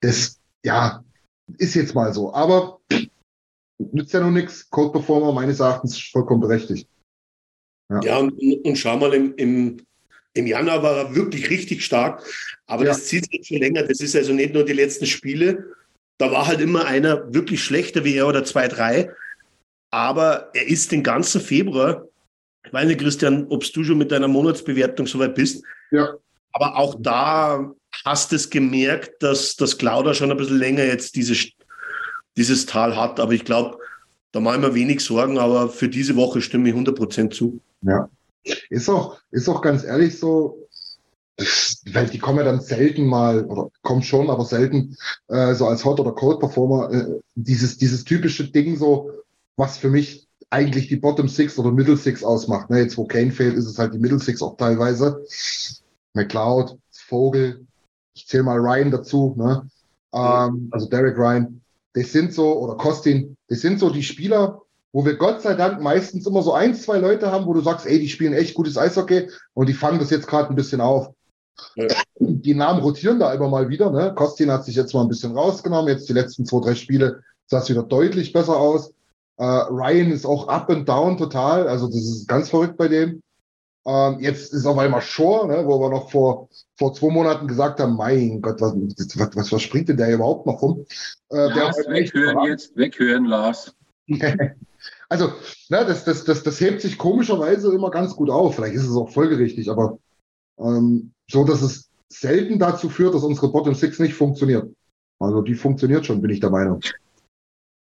Das, 0.00 0.38
ja, 0.64 1.02
ist 1.58 1.74
jetzt 1.74 1.94
mal 1.94 2.12
so. 2.12 2.32
Aber 2.32 2.80
nützt 3.78 4.12
ja 4.12 4.20
noch 4.20 4.30
nichts. 4.30 4.68
Code 4.70 4.92
Performer 4.92 5.32
meines 5.32 5.60
Erachtens 5.60 5.98
vollkommen 5.98 6.40
berechtigt. 6.40 6.88
Ja, 7.90 8.00
ja 8.02 8.18
und, 8.18 8.32
und 8.64 8.76
schau 8.76 8.96
mal, 8.96 9.14
im, 9.14 9.34
im, 9.36 9.86
im 10.34 10.46
Januar 10.46 10.82
war 10.82 10.96
er 10.96 11.14
wirklich 11.14 11.50
richtig 11.50 11.84
stark, 11.84 12.22
aber 12.66 12.84
ja. 12.84 12.90
das 12.90 13.06
zieht 13.06 13.30
sich 13.30 13.46
schon 13.46 13.58
länger. 13.58 13.82
Das 13.82 14.00
ist 14.00 14.16
also 14.16 14.32
nicht 14.32 14.54
nur 14.54 14.64
die 14.64 14.72
letzten 14.72 15.06
Spiele. 15.06 15.72
Da 16.18 16.30
war 16.30 16.46
halt 16.46 16.60
immer 16.60 16.86
einer 16.86 17.32
wirklich 17.34 17.62
schlechter 17.62 18.04
wie 18.04 18.16
er 18.16 18.26
oder 18.26 18.44
zwei, 18.44 18.68
drei. 18.68 19.10
Aber 19.90 20.50
er 20.54 20.66
ist 20.66 20.92
den 20.92 21.02
ganzen 21.02 21.40
Februar, 21.40 22.04
ich 22.64 22.72
weiß 22.72 22.86
nicht, 22.86 23.00
Christian, 23.00 23.46
ob 23.48 23.64
du 23.64 23.84
schon 23.84 23.98
mit 23.98 24.10
deiner 24.10 24.28
Monatsbewertung 24.28 25.06
soweit 25.06 25.34
bist. 25.34 25.64
Ja. 25.90 26.14
Aber 26.52 26.76
auch 26.76 26.96
da 26.98 27.72
hast 28.04 28.32
du 28.32 28.36
es 28.36 28.50
gemerkt, 28.50 29.22
dass 29.22 29.56
das 29.56 29.78
Klauder 29.78 30.14
schon 30.14 30.30
ein 30.30 30.36
bisschen 30.36 30.58
länger 30.58 30.84
jetzt 30.84 31.14
diese 31.16 31.34
dieses 32.36 32.66
Tal 32.66 32.96
hat. 32.96 33.18
Aber 33.20 33.32
ich 33.32 33.44
glaube, 33.44 33.78
da 34.32 34.40
mache 34.40 34.56
ich 34.56 34.62
mir 34.62 34.74
wenig 34.74 35.00
Sorgen, 35.00 35.38
aber 35.38 35.68
für 35.68 35.88
diese 35.88 36.16
Woche 36.16 36.40
stimme 36.40 36.68
ich 36.68 36.74
100% 36.74 37.30
zu. 37.30 37.60
Ja. 37.82 38.08
Ist 38.70 38.88
auch, 38.88 39.18
ist 39.30 39.48
auch 39.48 39.60
ganz 39.60 39.82
ehrlich 39.84 40.18
so, 40.18 40.65
weil 41.92 42.06
die 42.06 42.18
kommen 42.18 42.38
ja 42.38 42.44
dann 42.44 42.60
selten 42.60 43.06
mal, 43.06 43.44
oder 43.44 43.70
kommen 43.82 44.02
schon, 44.02 44.30
aber 44.30 44.44
selten, 44.44 44.96
äh, 45.28 45.54
so 45.54 45.66
als 45.66 45.84
Hot- 45.84 46.00
oder 46.00 46.12
Cold-Performer, 46.12 46.92
äh, 46.92 47.20
dieses, 47.34 47.78
dieses 47.78 48.04
typische 48.04 48.50
Ding 48.50 48.76
so, 48.76 49.10
was 49.56 49.78
für 49.78 49.90
mich 49.90 50.26
eigentlich 50.50 50.88
die 50.88 50.96
Bottom 50.96 51.28
Six 51.28 51.58
oder 51.58 51.72
Middle 51.72 51.96
Six 51.96 52.22
ausmacht. 52.22 52.70
Ne? 52.70 52.80
Jetzt, 52.80 52.96
wo 52.96 53.06
Kane 53.06 53.32
fehlt, 53.32 53.54
ist 53.54 53.66
es 53.66 53.78
halt 53.78 53.94
die 53.94 53.98
Middle 53.98 54.18
Six 54.20 54.42
auch 54.42 54.56
teilweise. 54.56 55.24
McLeod, 56.14 56.78
Vogel, 56.90 57.66
ich 58.14 58.26
zähle 58.26 58.44
mal 58.44 58.58
Ryan 58.58 58.90
dazu, 58.90 59.34
ne? 59.36 59.68
Ähm, 60.12 60.68
also 60.70 60.88
Derek 60.88 61.18
Ryan 61.18 61.60
das 61.96 62.12
sind 62.12 62.34
so, 62.34 62.58
oder 62.58 62.76
Kostin, 62.76 63.38
das 63.48 63.62
sind 63.62 63.80
so 63.80 63.88
die 63.88 64.02
Spieler, 64.02 64.60
wo 64.92 65.06
wir 65.06 65.16
Gott 65.16 65.40
sei 65.40 65.54
Dank 65.54 65.80
meistens 65.80 66.26
immer 66.26 66.42
so 66.42 66.52
ein, 66.52 66.74
zwei 66.74 66.98
Leute 66.98 67.32
haben, 67.32 67.46
wo 67.46 67.54
du 67.54 67.60
sagst, 67.60 67.86
ey, 67.86 67.98
die 67.98 68.10
spielen 68.10 68.34
echt 68.34 68.54
gutes 68.54 68.76
Eishockey 68.76 69.30
und 69.54 69.66
die 69.66 69.72
fangen 69.72 69.98
das 69.98 70.10
jetzt 70.10 70.26
gerade 70.26 70.50
ein 70.50 70.56
bisschen 70.56 70.82
auf. 70.82 71.14
Ja. 71.74 71.86
Die 72.18 72.54
Namen 72.54 72.80
rotieren 72.80 73.18
da 73.18 73.32
immer 73.32 73.48
mal 73.48 73.68
wieder. 73.68 73.90
Ne? 73.90 74.12
Kostin 74.14 74.50
hat 74.50 74.64
sich 74.64 74.76
jetzt 74.76 74.94
mal 74.94 75.02
ein 75.02 75.08
bisschen 75.08 75.36
rausgenommen. 75.36 75.88
Jetzt 75.88 76.08
die 76.08 76.14
letzten 76.14 76.44
zwei, 76.46 76.60
drei 76.60 76.74
Spiele 76.74 77.22
sah 77.46 77.58
es 77.58 77.68
wieder 77.68 77.82
deutlich 77.82 78.32
besser 78.32 78.56
aus. 78.56 78.92
Äh, 79.38 79.44
Ryan 79.44 80.12
ist 80.12 80.26
auch 80.26 80.48
up 80.48 80.70
and 80.70 80.88
down 80.88 81.18
total. 81.18 81.68
Also 81.68 81.86
das 81.86 81.96
ist 81.96 82.28
ganz 82.28 82.50
verrückt 82.50 82.76
bei 82.76 82.88
dem. 82.88 83.22
Ähm, 83.86 84.18
jetzt 84.18 84.52
ist 84.52 84.66
auf 84.66 84.78
einmal 84.78 85.00
Shore, 85.00 85.46
ne, 85.46 85.64
wo 85.64 85.78
wir 85.80 85.90
noch 85.90 86.10
vor, 86.10 86.48
vor 86.76 86.92
zwei 86.92 87.08
Monaten 87.08 87.46
gesagt 87.46 87.78
haben, 87.78 87.94
mein 87.94 88.40
Gott, 88.42 88.60
was, 88.60 88.74
was, 88.74 89.36
was, 89.36 89.52
was 89.52 89.62
springt 89.62 89.88
denn 89.88 89.96
der 89.96 90.12
überhaupt 90.12 90.44
noch 90.44 90.60
rum? 90.60 90.84
Äh, 91.30 91.36
Lars, 91.36 91.76
weghören 91.86 92.48
jetzt, 92.48 92.76
weghören, 92.76 93.26
Lars. 93.26 93.76
also, 95.08 95.26
ne, 95.68 95.84
das, 95.86 96.04
das, 96.04 96.24
das, 96.24 96.42
das 96.42 96.60
hebt 96.60 96.80
sich 96.80 96.98
komischerweise 96.98 97.72
immer 97.72 97.92
ganz 97.92 98.16
gut 98.16 98.28
auf. 98.28 98.56
Vielleicht 98.56 98.74
ist 98.74 98.88
es 98.88 98.96
auch 98.96 99.10
folgerichtig, 99.10 99.70
aber 99.70 99.98
ähm, 100.58 101.12
so, 101.30 101.44
dass 101.44 101.62
es 101.62 101.90
selten 102.08 102.58
dazu 102.58 102.88
führt, 102.88 103.14
dass 103.14 103.22
unsere 103.22 103.50
Bottom 103.50 103.74
Six 103.74 103.98
nicht 103.98 104.14
funktioniert. 104.14 104.70
Also 105.18 105.42
die 105.42 105.54
funktioniert 105.54 106.06
schon, 106.06 106.20
bin 106.20 106.30
ich 106.30 106.40
der 106.40 106.50
Meinung. 106.50 106.80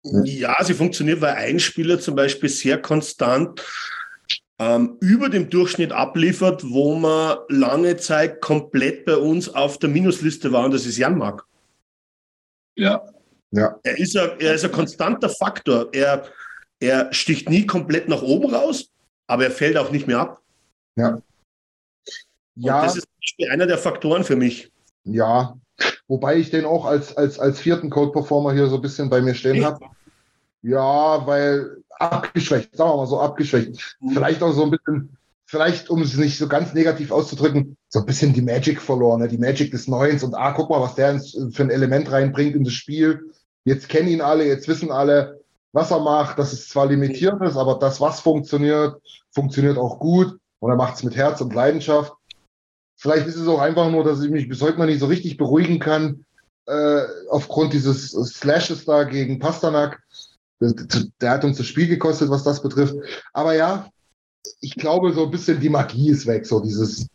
Ja, 0.04 0.58
sie 0.64 0.74
funktioniert, 0.74 1.22
weil 1.22 1.36
ein 1.36 1.60
Spieler 1.60 2.00
zum 2.00 2.16
Beispiel 2.16 2.50
sehr 2.50 2.82
konstant 2.82 3.64
ähm, 4.58 4.98
über 5.00 5.30
dem 5.30 5.50
Durchschnitt 5.50 5.92
abliefert, 5.92 6.64
wo 6.68 6.96
man 6.96 7.38
lange 7.50 7.98
Zeit 7.98 8.42
komplett 8.42 9.06
bei 9.06 9.16
uns 9.16 9.50
auf 9.50 9.78
der 9.78 9.90
Minusliste 9.90 10.52
war, 10.52 10.66
und 10.66 10.74
das 10.74 10.86
ist 10.86 10.98
Jan 10.98 11.18
Mark. 11.18 11.46
Ja. 12.76 13.08
ja. 13.52 13.80
Er, 13.84 14.00
ist 14.00 14.18
ein, 14.18 14.40
er 14.40 14.56
ist 14.56 14.66
ein 14.66 14.72
konstanter 14.72 15.30
Faktor. 15.30 15.90
Er, 15.94 16.26
er 16.80 17.14
sticht 17.14 17.50
nie 17.50 17.66
komplett 17.66 18.08
nach 18.08 18.24
oben 18.24 18.54
raus, 18.54 18.90
aber 19.28 19.46
er 19.46 19.52
fällt 19.52 19.78
auch 19.78 19.92
nicht 19.92 20.08
mehr 20.08 20.20
ab. 20.20 20.42
Ja. 20.96 21.22
Ja. 22.56 22.82
Und 22.82 22.86
das 22.86 22.98
ist 22.98 23.08
einer 23.50 23.68
der 23.68 23.78
Faktoren 23.78 24.24
für 24.24 24.36
mich. 24.36 24.72
Ja, 25.04 25.58
wobei 26.08 26.38
ich 26.38 26.52
den 26.52 26.66
auch 26.66 26.86
als, 26.86 27.16
als, 27.18 27.40
als 27.40 27.60
vierten 27.60 27.90
Code-Performer 27.90 28.54
hier 28.54 28.68
so 28.68 28.76
ein 28.76 28.82
bisschen 28.82 29.10
bei 29.10 29.22
mir 29.22 29.34
stehen 29.34 29.66
habe. 29.66 29.80
Ja, 30.62 31.26
weil 31.26 31.78
abgeschwächt, 32.02 32.76
sagen 32.76 32.92
wir 32.92 32.98
mal 32.98 33.08
so 33.08 33.20
abgeschwächt. 33.20 33.98
Mhm. 34.00 34.12
Vielleicht 34.12 34.44
auch 34.44 34.52
so 34.52 34.64
ein 34.64 34.72
bisschen, 34.72 35.18
vielleicht 35.46 35.90
um 35.90 36.02
es 36.02 36.18
nicht 36.18 36.38
so 36.38 36.48
ganz 36.48 36.74
negativ 36.74 37.12
auszudrücken, 37.12 37.78
so 37.90 38.00
ein 38.00 38.06
bisschen 38.06 38.34
die 38.34 38.42
Magic 38.42 38.82
verloren, 38.82 39.22
ne? 39.22 39.28
die 39.28 39.38
Magic 39.38 39.72
des 39.72 39.88
Neuens 39.88 40.24
und 40.24 40.36
ah, 40.36 40.52
guck 40.52 40.70
mal, 40.70 40.82
was 40.82 40.96
der 40.96 41.12
ins, 41.12 41.38
für 41.52 41.64
ein 41.64 41.70
Element 41.70 42.12
reinbringt 42.12 42.56
in 42.56 42.64
das 42.64 42.74
Spiel. 42.74 43.32
Jetzt 43.64 43.90
kennen 43.90 44.08
ihn 44.08 44.22
alle, 44.22 44.46
jetzt 44.46 44.68
wissen 44.68 44.92
alle, 44.92 45.40
was 45.72 45.92
er 45.92 46.00
macht, 46.00 46.38
dass 46.38 46.54
es 46.54 46.68
zwar 46.68 46.88
limitiert 46.88 47.42
ist, 47.42 47.56
aber 47.56 47.76
das, 47.80 48.02
was 48.02 48.20
funktioniert, 48.20 49.02
funktioniert 49.32 49.78
auch 49.78 50.00
gut 50.00 50.38
und 50.60 50.70
er 50.70 50.76
macht 50.76 50.96
es 50.96 51.04
mit 51.04 51.16
Herz 51.16 51.42
und 51.42 51.54
Leidenschaft. 51.54 52.14
Vielleicht 53.02 53.26
ist 53.26 53.36
es 53.36 53.48
auch 53.48 53.60
einfach 53.60 53.90
nur, 53.90 54.04
dass 54.04 54.22
ich 54.22 54.30
mich 54.30 54.48
bis 54.48 54.62
heute 54.62 54.78
noch 54.78 54.86
nicht 54.86 55.00
so 55.00 55.08
richtig 55.08 55.36
beruhigen 55.36 55.80
kann, 55.80 56.24
äh, 56.68 57.02
aufgrund 57.32 57.74
dieses 57.74 58.12
Slashes 58.12 58.86
da 58.86 59.06
gegen 59.06 59.40
Pasternak. 59.40 60.04
Der 60.60 61.32
hat 61.32 61.44
uns 61.44 61.58
das 61.58 61.66
Spiel 61.66 61.88
gekostet, 61.88 62.30
was 62.30 62.44
das 62.44 62.62
betrifft. 62.62 62.96
Aber 63.34 63.56
ja, 63.56 63.90
ich 64.60 64.76
glaube, 64.76 65.14
so 65.14 65.26
ein 65.26 65.32
bisschen 65.32 65.60
die 65.60 65.70
Magie 65.70 66.12
ist 66.12 66.28
weg. 66.28 66.46
So 66.46 66.60
dieses, 66.60 67.08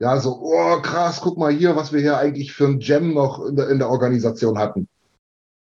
ja, 0.00 0.20
so, 0.20 0.38
oh 0.38 0.82
krass, 0.82 1.22
guck 1.22 1.38
mal 1.38 1.50
hier, 1.50 1.76
was 1.76 1.94
wir 1.94 2.00
hier 2.00 2.18
eigentlich 2.18 2.52
für 2.52 2.66
ein 2.66 2.78
Gem 2.78 3.14
noch 3.14 3.42
in 3.46 3.56
der, 3.56 3.70
in 3.70 3.78
der 3.78 3.88
Organisation 3.88 4.58
hatten. 4.58 4.86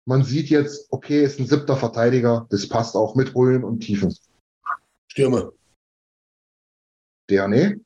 Man 0.07 0.25
sieht 0.25 0.49
jetzt, 0.49 0.87
okay, 0.91 1.23
ist 1.23 1.41
ein 1.41 1.47
siebter 1.47 1.77
Verteidiger, 1.77 2.47
das 2.49 2.67
passt 2.67 2.97
auch 2.97 3.15
mit 3.15 3.35
Rollen 3.35 3.65
und 3.65 3.81
Tiefen. 3.81 4.17
Stürmer. 5.09 5.53
Der, 7.29 7.49
ne? 7.49 7.79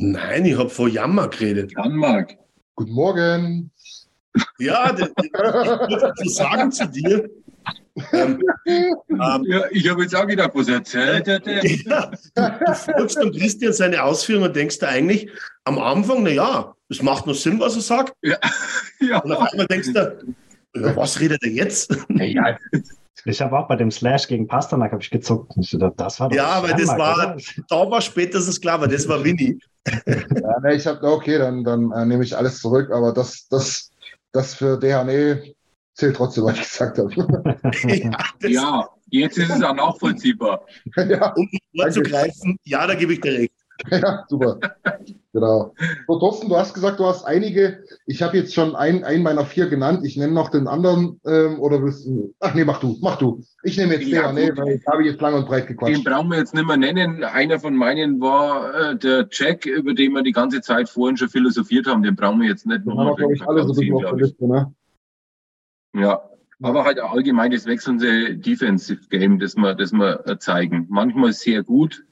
Nein, 0.00 0.44
ich 0.44 0.56
habe 0.56 0.70
vor 0.70 0.88
Jammer 0.88 1.26
geredet. 1.26 1.72
Janmark. 1.72 2.36
Guten 2.76 2.92
Morgen. 2.92 3.72
Ja, 4.60 4.94
ich 4.96 5.32
würde 5.32 6.30
sagen 6.30 6.70
zu 6.70 6.86
dir. 6.86 7.28
Ähm, 8.12 8.40
ähm, 8.68 9.44
ja, 9.48 9.64
ich 9.72 9.90
habe 9.90 10.02
jetzt 10.02 10.14
auch 10.14 10.28
gedacht, 10.28 10.52
was 10.54 10.68
erzählt 10.68 11.26
er 11.26 11.40
denn? 11.40 11.82
Ja, 11.84 12.12
du, 12.36 12.74
folgst 12.74 13.20
dem 13.20 13.32
Christian 13.32 13.72
seine 13.72 14.04
Ausführungen 14.04 14.46
und 14.46 14.54
denkst 14.54 14.78
du 14.78 14.86
eigentlich 14.86 15.28
am 15.64 15.80
Anfang, 15.80 16.22
na 16.22 16.30
ja, 16.30 16.76
es 16.88 17.02
macht 17.02 17.26
nur 17.26 17.34
Sinn, 17.34 17.58
was 17.58 17.74
er 17.74 17.82
sagt. 17.82 18.12
Ja. 18.22 18.36
ja. 19.00 19.18
Und 19.18 19.32
auf 19.32 19.50
einmal 19.50 19.66
denkst 19.66 19.92
du, 19.92 20.36
über 20.74 20.94
was 20.94 21.18
redet 21.18 21.42
er 21.42 21.50
jetzt? 21.50 21.92
Ja, 22.10 22.56
ich 23.24 23.40
habe 23.40 23.58
auch 23.58 23.68
bei 23.68 23.76
dem 23.76 23.90
Slash 23.90 24.28
gegen 24.28 24.46
Pasternak 24.46 24.94
ich 25.00 25.10
gezuckt. 25.10 25.52
Ich 25.58 25.70
dachte, 25.70 25.94
das 25.96 26.20
war 26.20 26.32
ja, 26.32 26.46
aber 26.46 26.68
das 26.68 26.88
war, 26.88 27.36
war 27.90 28.00
spätestens 28.00 28.60
klar, 28.60 28.74
aber 28.74 28.88
das 28.88 29.08
war 29.08 29.22
Winnie. 29.24 29.58
ja, 30.06 30.60
ne, 30.60 30.74
ich 30.74 30.86
habe, 30.86 31.06
okay, 31.06 31.38
dann, 31.38 31.64
dann 31.64 31.90
äh, 31.92 32.04
nehme 32.06 32.24
ich 32.24 32.36
alles 32.36 32.60
zurück, 32.60 32.90
aber 32.90 33.12
das, 33.12 33.48
das, 33.48 33.90
das 34.32 34.54
für 34.54 34.78
DHNE 34.78 35.54
zählt 35.94 36.16
trotzdem, 36.16 36.44
was 36.44 36.56
ich 36.56 36.68
gesagt 36.68 36.98
habe. 36.98 37.12
ja, 38.42 38.48
ja, 38.48 38.88
jetzt 39.10 39.38
ist 39.38 39.50
es 39.50 39.62
auch 39.62 39.74
nachvollziehbar. 39.74 40.64
ja, 40.96 41.34
um 41.34 41.48
zu 41.90 42.02
greifen, 42.02 42.58
ja, 42.64 42.86
da 42.86 42.94
gebe 42.94 43.14
ich 43.14 43.20
dir 43.20 43.32
recht. 43.32 43.57
ja, 43.90 44.24
super. 44.28 44.58
genau. 45.32 45.74
So, 46.06 46.18
Thorsten, 46.18 46.48
du 46.48 46.56
hast 46.56 46.74
gesagt, 46.74 46.98
du 46.98 47.04
hast 47.04 47.24
einige. 47.24 47.84
Ich 48.06 48.22
habe 48.22 48.36
jetzt 48.36 48.54
schon 48.54 48.74
einen, 48.74 49.04
einen 49.04 49.22
meiner 49.22 49.44
vier 49.44 49.68
genannt. 49.68 50.04
Ich 50.04 50.16
nenne 50.16 50.32
noch 50.32 50.50
den 50.50 50.66
anderen. 50.66 51.20
Ähm, 51.24 51.60
oder 51.60 51.82
willst 51.82 52.06
du? 52.06 52.34
Ach 52.40 52.54
nee, 52.54 52.64
mach 52.64 52.80
du, 52.80 52.96
mach 53.00 53.16
du. 53.18 53.42
Ich 53.62 53.76
nehme 53.76 53.94
jetzt 53.94 54.08
ja, 54.08 54.32
den. 54.32 54.54
Nee, 54.54 54.74
ich 54.74 54.86
habe 54.86 55.04
jetzt 55.04 55.20
lang 55.20 55.34
und 55.34 55.46
breit 55.46 55.66
gequatscht. 55.68 55.96
Den 55.96 56.04
brauchen 56.04 56.30
wir 56.30 56.38
jetzt 56.38 56.54
nicht 56.54 56.66
mehr 56.66 56.76
nennen. 56.76 57.22
Einer 57.22 57.60
von 57.60 57.76
meinen 57.76 58.20
war 58.20 58.74
äh, 58.74 58.96
der 58.96 59.28
Jack, 59.30 59.66
über 59.66 59.94
den 59.94 60.12
wir 60.12 60.22
die 60.22 60.32
ganze 60.32 60.60
Zeit 60.60 60.88
vorhin 60.88 61.16
schon 61.16 61.28
philosophiert 61.28 61.86
haben. 61.86 62.02
Den 62.02 62.16
brauchen 62.16 62.40
wir 62.40 62.48
jetzt 62.48 62.66
nicht 62.66 62.84
nochmal. 62.84 63.14
glaube 63.14 63.34
ich, 63.34 63.42
alle 63.46 63.62
so 63.62 63.72
bisschen 63.72 63.94
auf 63.94 64.02
der 64.02 64.16
Liste, 64.16 64.46
ne? 64.46 64.74
Ja, 65.94 66.22
aber 66.60 66.84
halt 66.84 66.98
allgemein 66.98 67.52
das 67.52 67.66
wechselnde 67.66 68.36
Defensive 68.36 69.08
Game, 69.10 69.38
das 69.38 69.56
wir, 69.56 69.74
das 69.74 69.92
wir 69.92 70.26
äh, 70.26 70.38
zeigen. 70.38 70.86
Manchmal 70.88 71.32
sehr 71.32 71.62
gut, 71.62 72.04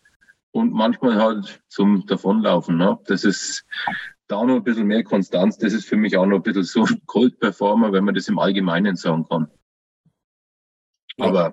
und 0.57 0.73
manchmal 0.73 1.17
halt 1.17 1.63
zum 1.69 2.07
Davonlaufen. 2.07 2.79
Ne? 2.79 2.99
Das 3.07 3.25
ist 3.25 3.65
da 4.27 4.43
noch 4.43 4.57
ein 4.57 4.65
bisschen 4.65 4.87
mehr 4.87 5.05
Konstanz. 5.05 5.59
Das 5.59 5.75
ist 5.75 5.85
für 5.85 5.97
mich 5.97 6.17
auch 6.17 6.25
noch 6.25 6.37
ein 6.37 6.43
bisschen 6.43 6.65
so 6.65 6.87
Cold 7.05 7.39
Performer, 7.39 7.93
wenn 7.93 8.05
man 8.05 8.15
das 8.15 8.29
im 8.29 8.39
Allgemeinen 8.39 8.97
sagen 8.97 9.27
kann. 9.29 9.49
Aber 11.19 11.53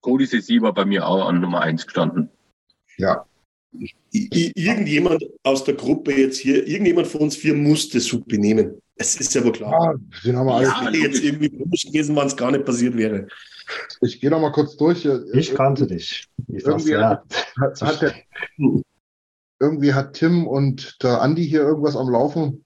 Cody 0.00 0.24
Sessi 0.24 0.62
war 0.62 0.72
bei 0.72 0.86
mir 0.86 1.06
auch 1.06 1.28
an 1.28 1.40
Nummer 1.40 1.60
eins 1.60 1.84
gestanden. 1.84 2.30
Ja. 2.96 3.26
Irgendjemand 4.10 5.22
aus 5.42 5.64
der 5.64 5.74
Gruppe 5.74 6.12
jetzt 6.12 6.38
hier, 6.38 6.66
irgendjemand 6.66 7.08
von 7.08 7.20
uns 7.20 7.36
vier 7.36 7.54
musste 7.54 8.00
Suppe 8.00 8.38
nehmen. 8.38 8.80
Es 8.94 9.16
ist 9.16 9.34
ja 9.34 9.44
wohl 9.44 9.52
klar. 9.52 9.72
Ja, 9.72 9.94
den 10.24 10.36
haben 10.36 10.46
wir 10.46 10.54
alle. 10.54 10.96
Ja, 10.96 11.04
jetzt 11.04 11.22
irgendwie 11.22 11.50
komisch 11.50 11.84
gewesen, 11.84 12.16
wenn 12.16 12.26
es 12.26 12.36
gar 12.36 12.50
nicht 12.50 12.64
passiert 12.64 12.96
wäre. 12.96 13.28
Ich 14.00 14.20
gehe 14.20 14.30
noch 14.30 14.40
mal 14.40 14.52
kurz 14.52 14.76
durch. 14.76 15.04
Ich 15.32 15.54
kannte 15.54 15.86
dich. 15.86 16.28
Ich 16.48 16.64
irgendwie, 16.64 16.96
hat, 16.96 17.24
hat, 17.60 17.82
hat 17.82 18.02
der, 18.02 18.14
irgendwie 19.60 19.94
hat 19.94 20.14
Tim 20.14 20.46
und 20.46 21.02
der 21.02 21.22
Andi 21.22 21.46
hier 21.46 21.62
irgendwas 21.62 21.96
am 21.96 22.08
Laufen. 22.08 22.64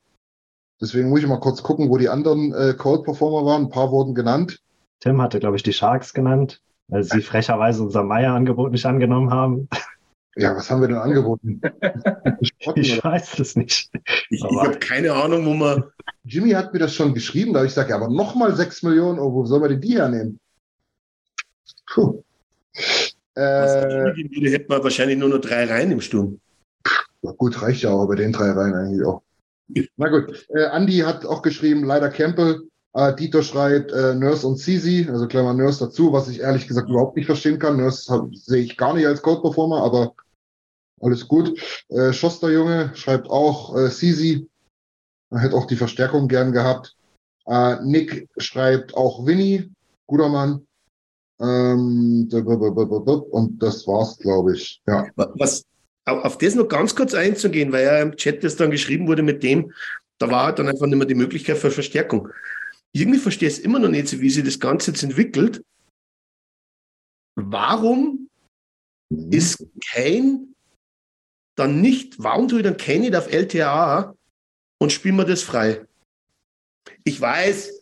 Deswegen 0.81 1.11
muss 1.11 1.21
ich 1.21 1.27
mal 1.27 1.41
kurz 1.41 1.63
gucken, 1.63 1.91
wo 1.91 1.99
die 1.99 2.09
anderen 2.09 2.53
äh, 2.55 2.75
Cold 2.77 3.05
Performer 3.05 3.47
waren. 3.47 3.65
Ein 3.65 3.71
paar 3.71 3.91
wurden 3.91 4.15
genannt. 4.15 4.61
Tim 5.01 5.21
hatte, 5.21 5.41
glaube 5.41 5.57
ich, 5.57 5.63
die 5.63 5.73
Sharks 5.73 6.15
genannt, 6.15 6.63
weil 6.89 7.03
sie 7.05 7.21
frecherweise 7.21 7.83
unser 7.83 8.03
Meier-Angebot 8.03 8.73
nicht 8.73 8.87
angenommen 8.87 9.31
haben. 9.31 9.69
Ja, 10.37 10.55
was 10.55 10.71
haben 10.71 10.81
wir 10.81 10.89
denn 10.89 10.97
angeboten? 10.97 11.61
ich 12.77 13.05
weiß 13.05 13.39
es 13.41 13.57
nicht. 13.57 13.91
Ich, 14.31 14.45
ich 14.45 14.57
habe 14.59 14.79
keine 14.79 15.13
Ahnung, 15.13 15.45
wo 15.45 15.55
man. 15.55 15.85
Jimmy 16.25 16.51
hat 16.51 16.73
mir 16.73 16.79
das 16.79 16.95
schon 16.95 17.15
geschrieben, 17.15 17.53
da 17.53 17.61
habe 17.61 17.67
ich 17.67 17.73
gesagt, 17.73 17.91
ja, 17.91 17.97
aber 17.97 18.09
nochmal 18.09 18.55
6 18.55 18.83
Millionen 18.85 19.19
Euro, 19.19 19.35
wo 19.35 19.45
soll 19.45 19.61
man 19.61 19.71
denn 19.71 19.81
die 19.81 19.97
hernehmen? 19.97 20.39
Puh. 21.91 22.23
Äh, 23.35 23.41
würde, 23.41 24.51
hätte 24.51 24.67
man 24.69 24.83
wahrscheinlich 24.83 25.19
nur 25.19 25.29
noch 25.29 25.41
drei 25.41 25.65
Reihen 25.65 25.93
im 25.93 26.01
Sturm. 26.01 26.41
Ja, 27.23 27.33
gut, 27.33 27.61
reicht 27.61 27.83
ja 27.83 27.91
auch 27.91 28.07
bei 28.07 28.15
den 28.15 28.33
drei 28.33 28.51
Reihen 28.51 28.75
eigentlich 28.75 29.07
auch. 29.07 29.23
Na 29.97 30.09
gut, 30.09 30.47
äh, 30.51 30.65
Andy 30.73 30.99
hat 30.99 31.25
auch 31.25 31.43
geschrieben, 31.43 31.85
leider 31.85 32.09
Campbell. 32.11 32.63
Äh, 32.93 33.15
Dieter 33.15 33.43
schreibt 33.43 33.93
äh, 33.93 34.15
Nurse 34.15 34.47
und 34.47 34.57
Sisi, 34.57 35.07
also 35.09 35.29
Klammer 35.29 35.55
Nurse 35.55 35.85
dazu, 35.85 36.13
was 36.13 36.29
ich 36.29 36.41
ehrlich 36.41 36.67
gesagt 36.67 36.89
überhaupt 36.89 37.17
nicht 37.17 37.27
verstehen 37.27 37.59
kann. 37.59 37.77
Nurse 37.77 38.29
sehe 38.33 38.63
ich 38.63 38.77
gar 38.77 38.95
nicht 38.95 39.07
als 39.07 39.23
Code-Performer, 39.23 39.83
aber 39.83 40.15
alles 41.01 41.29
gut. 41.29 41.59
Äh, 41.89 42.13
Schoster 42.13 42.95
schreibt 42.95 43.29
auch 43.31 43.77
äh, 43.77 43.91
Sisi, 43.91 44.49
er 45.31 45.39
hätte 45.39 45.55
auch 45.55 45.67
die 45.67 45.77
Verstärkung 45.77 46.27
gern 46.27 46.53
gehabt. 46.53 46.97
Äh, 47.47 47.77
Nick 47.85 48.29
schreibt 48.39 48.95
auch 48.95 49.25
Winnie, 49.25 49.71
guter 50.07 50.29
Mann. 50.29 50.67
Ähm, 51.41 52.29
und 52.31 53.59
das 53.63 53.87
war's, 53.87 54.19
glaube 54.19 54.55
ich. 54.55 54.83
Ja. 54.87 55.07
Was, 55.17 55.65
auf 56.05 56.39
das 56.39 56.55
noch 56.55 56.69
ganz 56.69 56.95
kurz 56.95 57.15
einzugehen, 57.15 57.73
weil 57.73 57.85
ja 57.85 58.01
im 58.01 58.17
Chat 58.17 58.45
das 58.45 58.57
dann 58.57 58.71
geschrieben 58.71 59.07
wurde 59.07 59.23
mit 59.23 59.43
dem, 59.43 59.73
da 60.19 60.31
war 60.31 60.55
dann 60.55 60.69
einfach 60.69 60.87
nicht 60.87 60.99
mehr 60.99 61.07
die 61.07 61.15
Möglichkeit 61.15 61.57
für 61.57 61.71
Verstärkung. 61.71 62.29
Irgendwie 62.93 63.19
verstehe 63.19 63.49
ich 63.49 63.59
es 63.59 63.61
immer 63.61 63.79
noch 63.79 63.89
nicht 63.89 64.09
so, 64.09 64.21
wie 64.21 64.31
sich 64.31 64.45
das 64.45 64.61
Ganze 64.61 64.91
jetzt 64.91 65.03
entwickelt. 65.03 65.65
Warum 67.37 68.29
mhm. 69.09 69.33
ist 69.33 69.67
kein 69.93 70.55
dann 71.57 71.81
nicht, 71.81 72.23
warum 72.23 72.49
tue 72.49 72.61
ich 72.61 72.65
dann 72.65 72.77
Kane 72.77 73.01
nicht 73.01 73.17
auf 73.17 73.31
LTA 73.31 74.15
und 74.79 74.93
spielen 74.93 75.17
wir 75.17 75.25
das 75.25 75.43
frei? 75.43 75.87
Ich 77.05 77.21
weiß, 77.21 77.80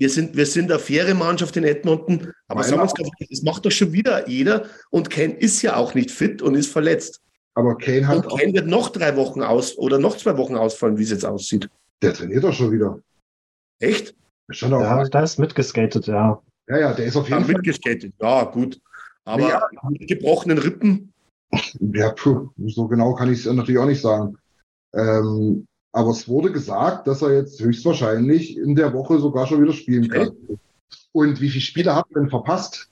wir 0.00 0.08
sind, 0.08 0.34
wir 0.34 0.46
sind 0.46 0.70
eine 0.70 0.80
faire 0.80 1.14
Mannschaft 1.14 1.58
in 1.58 1.64
Edmonton, 1.64 2.32
aber 2.48 2.64
sagen 2.64 2.78
wir 2.78 2.82
uns 2.84 2.94
das 3.28 3.42
macht 3.42 3.66
doch 3.66 3.70
schon 3.70 3.92
wieder 3.92 4.26
jeder 4.26 4.64
und 4.88 5.10
Kane 5.10 5.34
ist 5.34 5.60
ja 5.60 5.76
auch 5.76 5.94
nicht 5.94 6.10
fit 6.10 6.40
und 6.40 6.54
ist 6.54 6.72
verletzt. 6.72 7.20
Aber 7.54 7.76
Kane 7.76 8.08
hat. 8.08 8.26
Und 8.26 8.40
Kane 8.40 8.54
wird 8.54 8.66
noch 8.66 8.88
drei 8.88 9.14
Wochen 9.16 9.42
aus 9.42 9.76
oder 9.76 9.98
noch 9.98 10.16
zwei 10.16 10.38
Wochen 10.38 10.56
ausfallen, 10.56 10.96
wie 10.96 11.02
es 11.02 11.10
jetzt 11.10 11.26
aussieht. 11.26 11.68
Der 12.00 12.14
trainiert 12.14 12.44
doch 12.44 12.54
schon 12.54 12.72
wieder. 12.72 12.98
Echt? 13.78 14.14
Schon 14.48 14.72
auch 14.72 14.80
ja, 14.80 15.04
da 15.04 15.22
ist 15.22 15.38
mitgeskatet, 15.38 16.06
ja. 16.06 16.40
Ja, 16.68 16.78
ja, 16.78 16.94
der 16.94 17.04
ist 17.04 17.16
auf 17.16 17.28
jeden 17.28 17.44
Fall. 17.44 17.54
Mitgeskatet, 17.54 18.14
ja, 18.22 18.44
gut. 18.44 18.80
Aber 19.24 19.48
ja. 19.50 19.68
mit 19.90 20.08
gebrochenen 20.08 20.56
Rippen. 20.56 21.12
Ja, 21.92 22.12
puh, 22.12 22.48
so 22.68 22.88
genau 22.88 23.12
kann 23.14 23.30
ich 23.30 23.44
es 23.44 23.52
natürlich 23.52 23.78
auch 23.78 23.86
nicht 23.86 24.00
sagen. 24.00 24.38
Ähm, 24.94 25.66
aber 25.92 26.10
es 26.10 26.28
wurde 26.28 26.52
gesagt, 26.52 27.06
dass 27.06 27.22
er 27.22 27.34
jetzt 27.34 27.60
höchstwahrscheinlich 27.60 28.56
in 28.56 28.74
der 28.74 28.92
Woche 28.92 29.18
sogar 29.18 29.46
schon 29.46 29.62
wieder 29.62 29.72
spielen 29.72 30.08
kann. 30.08 30.28
Okay. 30.28 30.58
Und 31.12 31.40
wie 31.40 31.48
viele 31.48 31.62
Spiele 31.62 31.94
hat 31.94 32.06
er 32.10 32.20
denn 32.20 32.30
verpasst? 32.30 32.88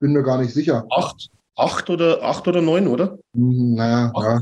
Bin 0.00 0.12
mir 0.12 0.22
gar 0.22 0.38
nicht 0.38 0.54
sicher. 0.54 0.86
Acht. 0.90 1.28
Acht 1.56 1.90
oder, 1.90 2.22
acht 2.22 2.46
oder 2.46 2.62
neun, 2.62 2.86
oder? 2.86 3.18
Hm, 3.34 3.74
naja, 3.74 4.12
acht. 4.14 4.24
ja. 4.24 4.40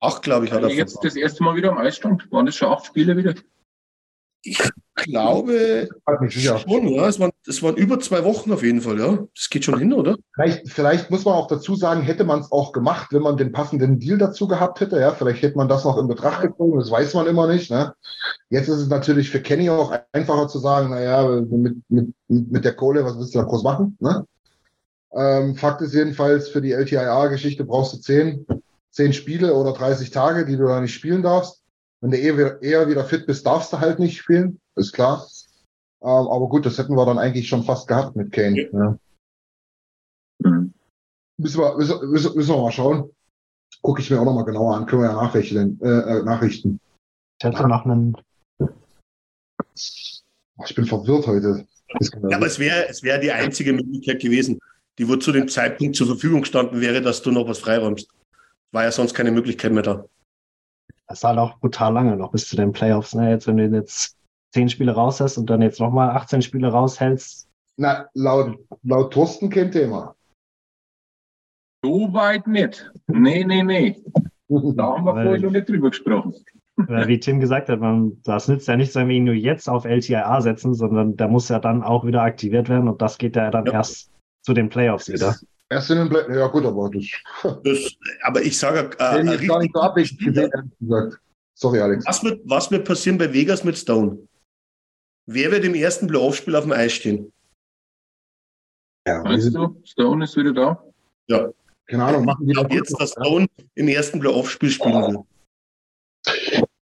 Acht, 0.00 0.22
glaube 0.22 0.44
ich, 0.44 0.52
hat 0.52 0.62
er 0.62 0.68
Jetzt 0.68 0.98
das 1.02 1.16
erste 1.16 1.42
Mal 1.44 1.54
wieder 1.54 1.70
am 1.70 1.78
Eis 1.78 1.96
stand. 1.96 2.30
Waren 2.32 2.46
das 2.46 2.56
schon 2.56 2.68
acht 2.68 2.86
Spiele 2.86 3.16
wieder? 3.16 3.34
Ich, 4.44 4.58
glaube 4.96 5.88
schon, 6.30 6.88
ja. 6.88 7.06
Es 7.06 7.18
waren, 7.20 7.30
es 7.46 7.62
waren 7.62 7.76
über 7.76 7.98
zwei 8.00 8.24
Wochen 8.24 8.52
auf 8.52 8.62
jeden 8.62 8.80
Fall, 8.80 8.98
ja. 8.98 9.18
Das 9.34 9.48
geht 9.50 9.64
schon 9.64 9.78
hin, 9.78 9.92
oder? 9.92 10.16
Vielleicht, 10.34 10.68
vielleicht 10.68 11.10
muss 11.10 11.24
man 11.24 11.34
auch 11.34 11.46
dazu 11.46 11.76
sagen, 11.76 12.02
hätte 12.02 12.24
man 12.24 12.40
es 12.40 12.50
auch 12.50 12.72
gemacht, 12.72 13.08
wenn 13.12 13.22
man 13.22 13.36
den 13.36 13.52
passenden 13.52 13.98
Deal 13.98 14.18
dazu 14.18 14.48
gehabt 14.48 14.80
hätte. 14.80 14.98
Ja, 14.98 15.12
vielleicht 15.12 15.42
hätte 15.42 15.56
man 15.56 15.68
das 15.68 15.84
noch 15.84 15.98
in 15.98 16.08
Betracht 16.08 16.42
gezogen, 16.42 16.78
das 16.78 16.90
weiß 16.90 17.14
man 17.14 17.26
immer 17.26 17.46
nicht. 17.46 17.70
Ne? 17.70 17.94
Jetzt 18.50 18.68
ist 18.68 18.80
es 18.80 18.88
natürlich 18.88 19.30
für 19.30 19.40
Kenny 19.40 19.70
auch 19.70 19.96
einfacher 20.12 20.48
zu 20.48 20.58
sagen, 20.58 20.90
naja, 20.90 21.26
mit, 21.26 21.76
mit, 21.88 22.14
mit 22.28 22.64
der 22.64 22.74
Kohle, 22.74 23.04
was 23.04 23.16
willst 23.18 23.34
du 23.34 23.38
da 23.38 23.44
groß 23.44 23.62
machen? 23.62 23.96
Ne? 24.00 24.26
Ähm, 25.14 25.56
Fakt 25.56 25.82
ist 25.82 25.94
jedenfalls, 25.94 26.48
für 26.48 26.60
die 26.60 26.72
LTIA-Geschichte 26.72 27.64
brauchst 27.64 27.92
du 27.92 27.98
zehn, 27.98 28.46
zehn 28.90 29.12
Spiele 29.12 29.54
oder 29.54 29.72
30 29.72 30.10
Tage, 30.10 30.46
die 30.46 30.56
du 30.56 30.66
da 30.66 30.80
nicht 30.80 30.94
spielen 30.94 31.22
darfst. 31.22 31.61
Wenn 32.02 32.10
du 32.10 32.18
eher, 32.18 32.60
eher 32.60 32.88
wieder 32.88 33.04
fit 33.04 33.26
bist, 33.26 33.46
darfst 33.46 33.72
du 33.72 33.78
halt 33.78 34.00
nicht 34.00 34.18
spielen, 34.18 34.60
ist 34.74 34.92
klar. 34.92 35.24
Ähm, 36.02 36.08
aber 36.08 36.48
gut, 36.48 36.66
das 36.66 36.76
hätten 36.76 36.96
wir 36.96 37.06
dann 37.06 37.18
eigentlich 37.18 37.48
schon 37.48 37.62
fast 37.62 37.86
gehabt 37.86 38.16
mit 38.16 38.32
Kane. 38.32 38.68
Ja. 38.72 38.98
Ja. 40.44 40.50
Mhm. 40.50 40.74
Müssen, 41.38 41.60
wir, 41.60 41.76
müssen, 41.76 42.34
müssen, 42.34 42.54
wir 42.54 42.60
mal 42.60 42.72
schauen. 42.72 43.10
Gucke 43.82 44.02
ich 44.02 44.10
mir 44.10 44.20
auch 44.20 44.24
nochmal 44.24 44.44
genauer 44.44 44.76
an. 44.76 44.86
Können 44.86 45.02
wir 45.02 45.10
ja 45.10 45.14
nachrichten. 45.14 45.78
Äh, 45.80 45.88
äh, 45.88 46.22
Nachrichten. 46.24 46.80
Ich 47.38 47.44
hätte 47.44 47.68
noch 47.68 47.84
einen. 47.84 48.16
Ich 49.76 50.74
bin 50.74 50.84
verwirrt 50.84 51.26
heute. 51.28 51.66
Ja, 52.28 52.36
aber 52.36 52.46
es 52.46 52.58
wäre 52.58 52.88
es 52.88 53.02
wär 53.02 53.18
die 53.18 53.32
einzige 53.32 53.72
Möglichkeit 53.72 54.20
gewesen, 54.20 54.58
die 54.98 55.08
wo 55.08 55.16
zu 55.16 55.30
dem 55.30 55.48
Zeitpunkt 55.48 55.94
zur 55.94 56.06
Verfügung 56.06 56.44
standen 56.44 56.80
wäre, 56.80 57.00
dass 57.00 57.22
du 57.22 57.30
noch 57.30 57.46
was 57.46 57.58
freiräumst. 57.58 58.08
War 58.72 58.84
ja 58.84 58.92
sonst 58.92 59.14
keine 59.14 59.30
Möglichkeit 59.30 59.72
mehr 59.72 59.82
da. 59.82 60.04
Das 61.08 61.18
ist 61.18 61.24
halt 61.24 61.38
auch 61.38 61.58
brutal 61.58 61.92
lange 61.92 62.16
noch 62.16 62.32
bis 62.32 62.48
zu 62.48 62.56
den 62.56 62.72
Playoffs. 62.72 63.14
Ne? 63.14 63.30
Jetzt, 63.30 63.46
wenn 63.46 63.56
du 63.56 63.66
jetzt 63.66 64.16
zehn 64.54 64.68
Spiele 64.68 64.92
raushältst 64.92 65.38
und 65.38 65.48
dann 65.50 65.62
jetzt 65.62 65.80
nochmal 65.80 66.10
18 66.10 66.42
Spiele 66.42 66.68
raushältst. 66.68 67.48
Na, 67.76 68.08
laut, 68.14 68.58
laut 68.82 69.12
Thorsten 69.12 69.50
kein 69.50 69.70
Thema. 69.72 70.14
So 71.84 72.12
weit 72.12 72.46
nicht. 72.46 72.90
Nee, 73.08 73.44
nee, 73.44 73.62
nee. 73.62 74.02
Da 74.48 74.96
haben 74.96 75.04
wir 75.04 75.14
vorhin 75.14 75.42
noch 75.42 75.50
nicht 75.50 75.68
drüber 75.68 75.90
gesprochen. 75.90 76.34
Wie 76.76 77.20
Tim 77.20 77.40
gesagt 77.40 77.68
hat, 77.68 77.80
man, 77.80 78.20
das 78.22 78.48
nützt 78.48 78.68
ja 78.68 78.76
nicht, 78.76 78.94
wenn 78.94 79.08
wir 79.08 79.16
ihn 79.16 79.24
nur 79.24 79.34
jetzt 79.34 79.68
auf 79.68 79.84
LTIA 79.84 80.40
setzen, 80.40 80.74
sondern 80.74 81.16
der 81.16 81.28
muss 81.28 81.48
ja 81.48 81.58
dann 81.58 81.82
auch 81.82 82.04
wieder 82.04 82.22
aktiviert 82.22 82.68
werden 82.68 82.88
und 82.88 83.02
das 83.02 83.18
geht 83.18 83.36
ja 83.36 83.50
dann 83.50 83.66
ja. 83.66 83.72
erst 83.72 84.10
zu 84.42 84.54
den 84.54 84.68
Playoffs 84.68 85.08
wieder. 85.08 85.36
Erst 85.70 85.90
in 85.90 85.98
den 85.98 86.08
Play 86.08 86.24
Ja, 86.36 86.46
gut, 86.48 86.64
aber 86.64 86.90
das. 86.90 87.06
das 87.64 87.96
aber 88.22 88.42
ich 88.42 88.58
sage. 88.58 88.90
Äh, 88.98 89.34
ich 89.36 89.48
gar 89.48 89.60
nicht 89.60 89.74
so 89.74 89.80
abwegig 89.80 90.18
gesehen, 90.18 90.50
ehrlich 90.54 90.78
gesagt. 90.78 91.20
Sorry, 91.54 91.80
Alex. 91.80 92.04
Was 92.06 92.22
wird, 92.24 92.40
was 92.44 92.70
wird 92.70 92.86
passieren 92.86 93.18
bei 93.18 93.32
Vegas 93.32 93.64
mit 93.64 93.78
Stone? 93.78 94.26
Wer 95.26 95.52
wird 95.52 95.64
im 95.64 95.74
ersten 95.74 96.06
Playoff-Spiel 96.08 96.56
auf 96.56 96.64
dem 96.64 96.72
Eis 96.72 96.92
stehen? 96.92 97.32
Ja, 99.06 99.22
Meinst 99.22 99.54
du, 99.54 99.80
Stone 99.84 100.24
ist 100.24 100.36
wieder 100.36 100.52
da? 100.52 100.84
Ja. 101.28 101.48
Keine 101.86 102.04
Ahnung, 102.04 102.24
machen 102.24 102.46
die 102.46 102.74
jetzt, 102.74 102.98
dass 103.00 103.12
Stone 103.12 103.46
im 103.74 103.88
ersten 103.88 104.20
Playoff-Spiel 104.20 104.70
spielen 104.70 104.94
will. 104.94 105.24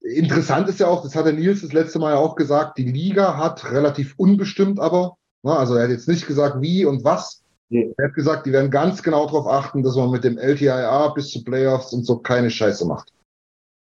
Interessant 0.00 0.68
ist 0.68 0.80
ja 0.80 0.88
auch, 0.88 1.02
das 1.02 1.14
hat 1.14 1.26
der 1.26 1.32
Nils 1.32 1.62
das 1.62 1.72
letzte 1.72 1.98
Mal 1.98 2.12
ja 2.12 2.18
auch 2.18 2.34
gesagt, 2.34 2.78
die 2.78 2.90
Liga 2.90 3.36
hat 3.36 3.70
relativ 3.70 4.14
unbestimmt 4.16 4.80
aber, 4.80 5.16
ne, 5.42 5.56
also 5.56 5.74
er 5.74 5.84
hat 5.84 5.90
jetzt 5.90 6.08
nicht 6.08 6.26
gesagt, 6.26 6.60
wie 6.60 6.84
und 6.84 7.04
was, 7.04 7.44
Er 7.70 8.06
hat 8.06 8.14
gesagt, 8.14 8.46
die 8.46 8.52
werden 8.52 8.70
ganz 8.70 9.02
genau 9.02 9.26
darauf 9.26 9.46
achten, 9.46 9.82
dass 9.82 9.96
man 9.96 10.10
mit 10.10 10.24
dem 10.24 10.38
LTIA 10.38 11.08
bis 11.08 11.30
zu 11.30 11.44
Playoffs 11.44 11.92
und 11.92 12.04
so 12.04 12.18
keine 12.18 12.50
Scheiße 12.50 12.86
macht. 12.86 13.12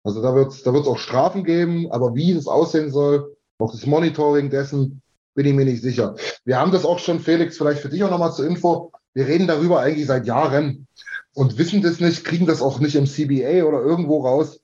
Also 0.03 0.21
da 0.21 0.35
wird 0.35 0.51
es 0.51 0.63
da 0.63 0.73
wird's 0.73 0.87
auch 0.87 0.97
Strafen 0.97 1.43
geben, 1.43 1.91
aber 1.91 2.15
wie 2.15 2.33
das 2.33 2.47
aussehen 2.47 2.91
soll, 2.91 3.35
auch 3.59 3.71
das 3.71 3.85
Monitoring 3.85 4.49
dessen, 4.49 5.01
bin 5.35 5.45
ich 5.45 5.53
mir 5.53 5.65
nicht 5.65 5.81
sicher. 5.81 6.15
Wir 6.43 6.59
haben 6.59 6.71
das 6.71 6.83
auch 6.83 6.99
schon, 6.99 7.19
Felix, 7.19 7.57
vielleicht 7.57 7.81
für 7.81 7.89
dich 7.89 8.03
auch 8.03 8.09
nochmal 8.09 8.33
zur 8.33 8.45
Info. 8.45 8.91
Wir 9.13 9.27
reden 9.27 9.47
darüber 9.47 9.79
eigentlich 9.79 10.07
seit 10.07 10.25
Jahren 10.25 10.87
und 11.33 11.57
wissen 11.57 11.81
das 11.81 11.99
nicht, 11.99 12.25
kriegen 12.25 12.47
das 12.47 12.61
auch 12.61 12.79
nicht 12.79 12.95
im 12.95 13.05
CBA 13.05 13.63
oder 13.63 13.81
irgendwo 13.81 14.25
raus. 14.25 14.59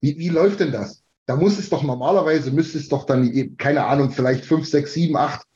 Wie, 0.00 0.18
wie 0.18 0.28
läuft 0.30 0.60
denn 0.60 0.72
das? 0.72 1.04
Da 1.26 1.36
muss 1.36 1.58
es 1.58 1.68
doch 1.68 1.82
normalerweise, 1.82 2.50
müsste 2.50 2.78
es 2.78 2.88
doch 2.88 3.04
dann, 3.04 3.56
keine 3.58 3.84
Ahnung, 3.84 4.10
vielleicht 4.10 4.44
fünf, 4.46 4.66
sechs, 4.66 4.94
sieben, 4.94 5.16
acht 5.16 5.47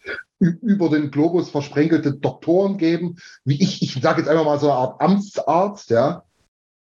über 0.43 0.89
den 0.89 1.11
Globus 1.11 1.51
versprenkelte 1.51 2.15
Doktoren 2.15 2.77
geben, 2.77 3.17
wie 3.45 3.63
ich, 3.63 3.83
ich 3.83 4.03
sage 4.03 4.21
jetzt 4.21 4.29
einfach 4.29 4.45
mal 4.45 4.59
so 4.59 4.71
eine 4.71 4.79
Art 4.79 5.01
Amtsarzt, 5.01 5.91
ja, 5.91 6.25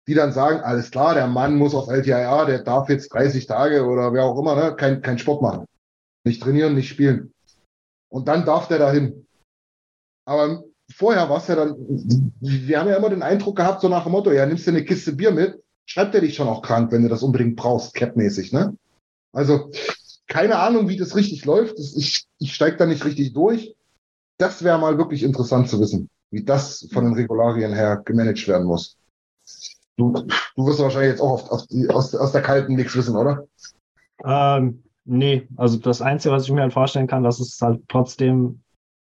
die 0.08 0.14
dann 0.14 0.32
sagen, 0.32 0.60
alles 0.60 0.90
klar, 0.90 1.14
der 1.14 1.26
Mann 1.26 1.56
muss 1.56 1.74
auf 1.74 1.88
LTIA, 1.88 2.46
der 2.46 2.62
darf 2.62 2.88
jetzt 2.88 3.12
30 3.12 3.46
Tage 3.46 3.84
oder 3.84 4.12
wer 4.12 4.24
auch 4.24 4.38
immer, 4.38 4.56
ne, 4.56 4.74
kein, 4.74 5.02
kein 5.02 5.18
Sport 5.18 5.42
machen. 5.42 5.66
Nicht 6.24 6.42
trainieren, 6.42 6.74
nicht 6.74 6.88
spielen. 6.88 7.32
Und 8.10 8.28
dann 8.28 8.44
darf 8.44 8.68
der 8.68 8.78
dahin. 8.78 9.26
Aber 10.26 10.64
vorher 10.92 11.28
war 11.28 11.38
es 11.38 11.46
ja 11.46 11.56
dann, 11.56 11.74
wir 12.40 12.80
haben 12.80 12.88
ja 12.88 12.96
immer 12.96 13.10
den 13.10 13.22
Eindruck 13.22 13.56
gehabt, 13.56 13.80
so 13.80 13.88
nach 13.88 14.04
dem 14.04 14.12
Motto, 14.12 14.32
ja, 14.32 14.46
nimmst 14.46 14.66
du 14.66 14.70
eine 14.70 14.84
Kiste 14.84 15.12
Bier 15.12 15.30
mit, 15.30 15.62
schreibt 15.86 16.14
er 16.14 16.20
dich 16.20 16.34
schon 16.34 16.48
auch 16.48 16.62
krank, 16.62 16.92
wenn 16.92 17.02
du 17.02 17.08
das 17.08 17.22
unbedingt 17.22 17.56
brauchst, 17.56 17.94
capmäßig, 17.94 18.52
ne? 18.52 18.76
Also, 19.32 19.70
keine 20.30 20.60
Ahnung, 20.60 20.88
wie 20.88 20.96
das 20.96 21.16
richtig 21.16 21.44
läuft. 21.44 21.78
Ich, 21.78 22.24
ich 22.38 22.54
steige 22.54 22.76
da 22.76 22.86
nicht 22.86 23.04
richtig 23.04 23.34
durch. 23.34 23.74
Das 24.38 24.62
wäre 24.62 24.78
mal 24.78 24.96
wirklich 24.96 25.24
interessant 25.24 25.68
zu 25.68 25.80
wissen, 25.80 26.08
wie 26.30 26.44
das 26.44 26.88
von 26.92 27.04
den 27.04 27.14
Regularien 27.14 27.74
her 27.74 28.00
gemanagt 28.04 28.46
werden 28.48 28.66
muss. 28.66 28.96
Du, 29.96 30.12
du 30.12 30.66
wirst 30.66 30.80
wahrscheinlich 30.80 31.10
jetzt 31.10 31.20
auch 31.20 31.50
auf 31.50 31.66
die, 31.66 31.90
aus, 31.90 32.14
aus 32.14 32.32
der 32.32 32.42
kalten 32.42 32.76
nichts 32.76 32.96
wissen, 32.96 33.16
oder? 33.16 33.44
Ähm, 34.24 34.84
nee, 35.04 35.48
also 35.56 35.76
das 35.78 36.00
Einzige, 36.00 36.32
was 36.32 36.44
ich 36.44 36.52
mir 36.52 36.62
halt 36.62 36.72
vorstellen 36.72 37.08
kann, 37.08 37.24
dass 37.24 37.40
es 37.40 37.60
halt 37.60 37.82
trotzdem 37.88 38.60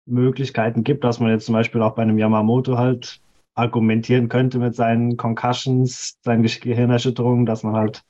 Möglichkeiten 0.07 0.85
gibt, 0.85 1.05
dass 1.05 1.21
man 1.21 1.31
jetzt 1.31 1.47
zum 1.47 1.53
Beispiel 1.53 1.83
auch 1.83 1.95
bei 1.95 2.03
einem 2.03 2.19
Yamamoto 2.19 2.79
halt 2.79 3.21
argumentieren 3.55 4.31
könnte 4.31 4.59
mit 4.59 4.75
seinen 4.75 5.19
Concussions, 5.19 6.17
seinen 6.23 6.43
Gehirnerschütterungen, 6.43 7.45
dass 7.45 7.63
man 7.63 7.75
halt 7.77 8.03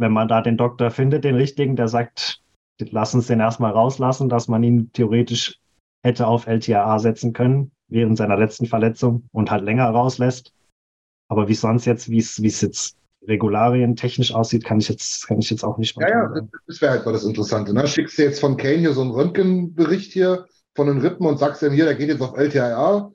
wenn 0.00 0.12
man 0.12 0.28
da 0.28 0.40
den 0.40 0.56
Doktor 0.56 0.90
findet, 0.90 1.24
den 1.24 1.34
richtigen, 1.34 1.76
der 1.76 1.86
sagt, 1.86 2.40
lass 2.80 3.14
uns 3.14 3.26
den 3.26 3.38
erstmal 3.38 3.72
rauslassen, 3.72 4.28
dass 4.30 4.48
man 4.48 4.62
ihn 4.62 4.90
theoretisch 4.92 5.60
hätte 6.02 6.26
auf 6.26 6.46
LTAA 6.46 6.98
setzen 6.98 7.34
können, 7.34 7.70
während 7.88 8.16
seiner 8.16 8.38
letzten 8.38 8.66
Verletzung 8.66 9.28
und 9.32 9.50
halt 9.50 9.62
länger 9.62 9.90
rauslässt. 9.90 10.54
Aber 11.28 11.48
wie 11.48 11.54
sonst 11.54 11.84
jetzt, 11.84 12.08
wie 12.08 12.18
es, 12.18 12.42
wie 12.42 12.46
es 12.48 12.62
jetzt 12.62 12.96
Regularien 13.28 13.94
technisch 13.94 14.34
aussieht, 14.34 14.64
kann 14.64 14.80
ich 14.80 14.88
jetzt, 14.88 15.28
kann 15.28 15.38
ich 15.38 15.50
jetzt 15.50 15.62
auch 15.62 15.76
nicht 15.76 15.98
mehr. 15.98 16.08
Ja, 16.08 16.34
ja, 16.34 16.48
das 16.66 16.80
wäre 16.80 16.92
halt 16.92 17.04
mal 17.04 17.12
das 17.12 17.24
Interessante. 17.24 17.74
Ne? 17.74 17.86
Schickst 17.86 18.18
du 18.18 18.22
jetzt 18.22 18.40
von 18.40 18.56
Kane 18.56 18.78
hier 18.78 18.94
so 18.94 19.02
einen 19.02 19.10
Röntgenbericht 19.10 20.12
hier 20.12 20.46
von 20.74 20.86
den 20.86 20.98
Rippen 20.98 21.26
und 21.26 21.38
sagst 21.38 21.62
ihm 21.62 21.72
hier, 21.72 21.84
der 21.84 21.96
geht 21.96 22.08
jetzt 22.08 22.22
auf 22.22 22.36
LTAA. 22.38 23.12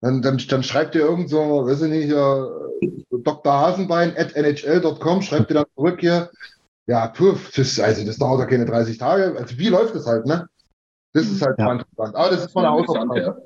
Dann, 0.00 0.22
dann, 0.22 0.38
dann 0.48 0.62
schreibt 0.62 0.94
dir 0.94 1.00
irgend 1.00 1.28
so, 1.28 1.66
weiß 1.66 1.82
ich 1.82 1.90
nicht, 1.90 3.01
Dr. 3.24 3.52
Hasenbein 3.52 4.16
at 4.16 4.34
nhl.com, 4.36 5.22
schreibt 5.22 5.50
dir 5.50 5.54
dann 5.54 5.66
zurück 5.74 6.00
hier, 6.00 6.30
ja, 6.86 7.08
puff, 7.08 7.52
das, 7.54 7.78
also 7.78 8.04
das 8.04 8.18
dauert 8.18 8.40
ja 8.40 8.46
keine 8.46 8.64
30 8.64 8.98
Tage. 8.98 9.36
Also 9.38 9.56
wie 9.58 9.68
läuft 9.68 9.94
das 9.94 10.06
halt, 10.06 10.26
ne? 10.26 10.48
Das 11.12 11.26
ist 11.26 11.42
halt 11.42 11.58
ja. 11.58 11.72
interessant. 11.72 12.16
Aber 12.16 12.30
das 12.30 12.46
ist 12.46 12.54
mal 12.54 12.66
eine 12.66 12.72
Hausaufgabe. 12.72 13.20
Ja. 13.20 13.36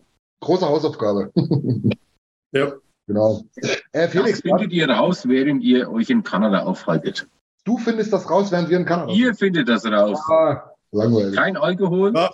Große 0.40 0.66
Hausaufgabe. 0.66 1.32
ja. 2.53 2.73
Genau. 3.07 3.44
Äh, 3.93 4.09
Felix, 4.09 4.32
das 4.32 4.40
findet 4.40 4.73
ihr 4.73 4.89
raus, 4.89 5.28
während 5.28 5.62
ihr 5.62 5.90
euch 5.90 6.11
in 6.11 6.23
Kanada 6.24 6.65
aufhaltet. 6.65 7.28
Du 7.65 7.78
findest 7.78 8.12
das 8.12 8.28
raus, 8.28 8.51
während 8.51 8.69
wir 8.69 8.78
in 8.78 8.85
Kanada 8.85 9.12
sind. 9.12 9.19
Ihr 9.19 9.35
findet 9.35 9.69
das 9.69 9.85
raus. 9.86 10.19
Ah, 10.28 10.73
langweilig. 10.93 11.36
Kein 11.36 11.57
Alkohol. 11.57 12.12
Ja. 12.15 12.31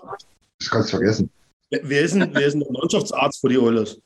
Das 0.59 0.71
kannst 0.71 0.93
du 0.93 0.97
vergessen. 0.97 1.31
Wer 1.71 2.03
ist, 2.03 2.15
denn, 2.15 2.35
wer 2.35 2.47
ist 2.47 2.53
denn 2.53 2.61
der 2.61 2.73
Mannschaftsarzt 2.73 3.41
für 3.41 3.49
die 3.49 3.59
Oilers? 3.59 3.99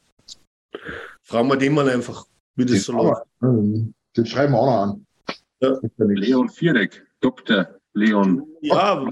Fragen 1.23 1.49
wir 1.49 1.57
den 1.57 1.75
mal 1.75 1.89
einfach. 1.89 2.25
Wie 2.57 2.65
das 2.65 2.85
so 2.85 2.93
läuft. 2.93 3.23
Den 3.41 4.27
schreiben 4.27 4.53
wir 4.53 4.59
auch 4.59 4.66
noch 4.66 4.83
an. 4.83 5.07
Ja. 5.61 5.78
Leon 5.99 6.49
Viereck, 6.49 7.07
Dr. 7.20 7.69
Leon. 7.95 8.47
Ja, 8.61 9.03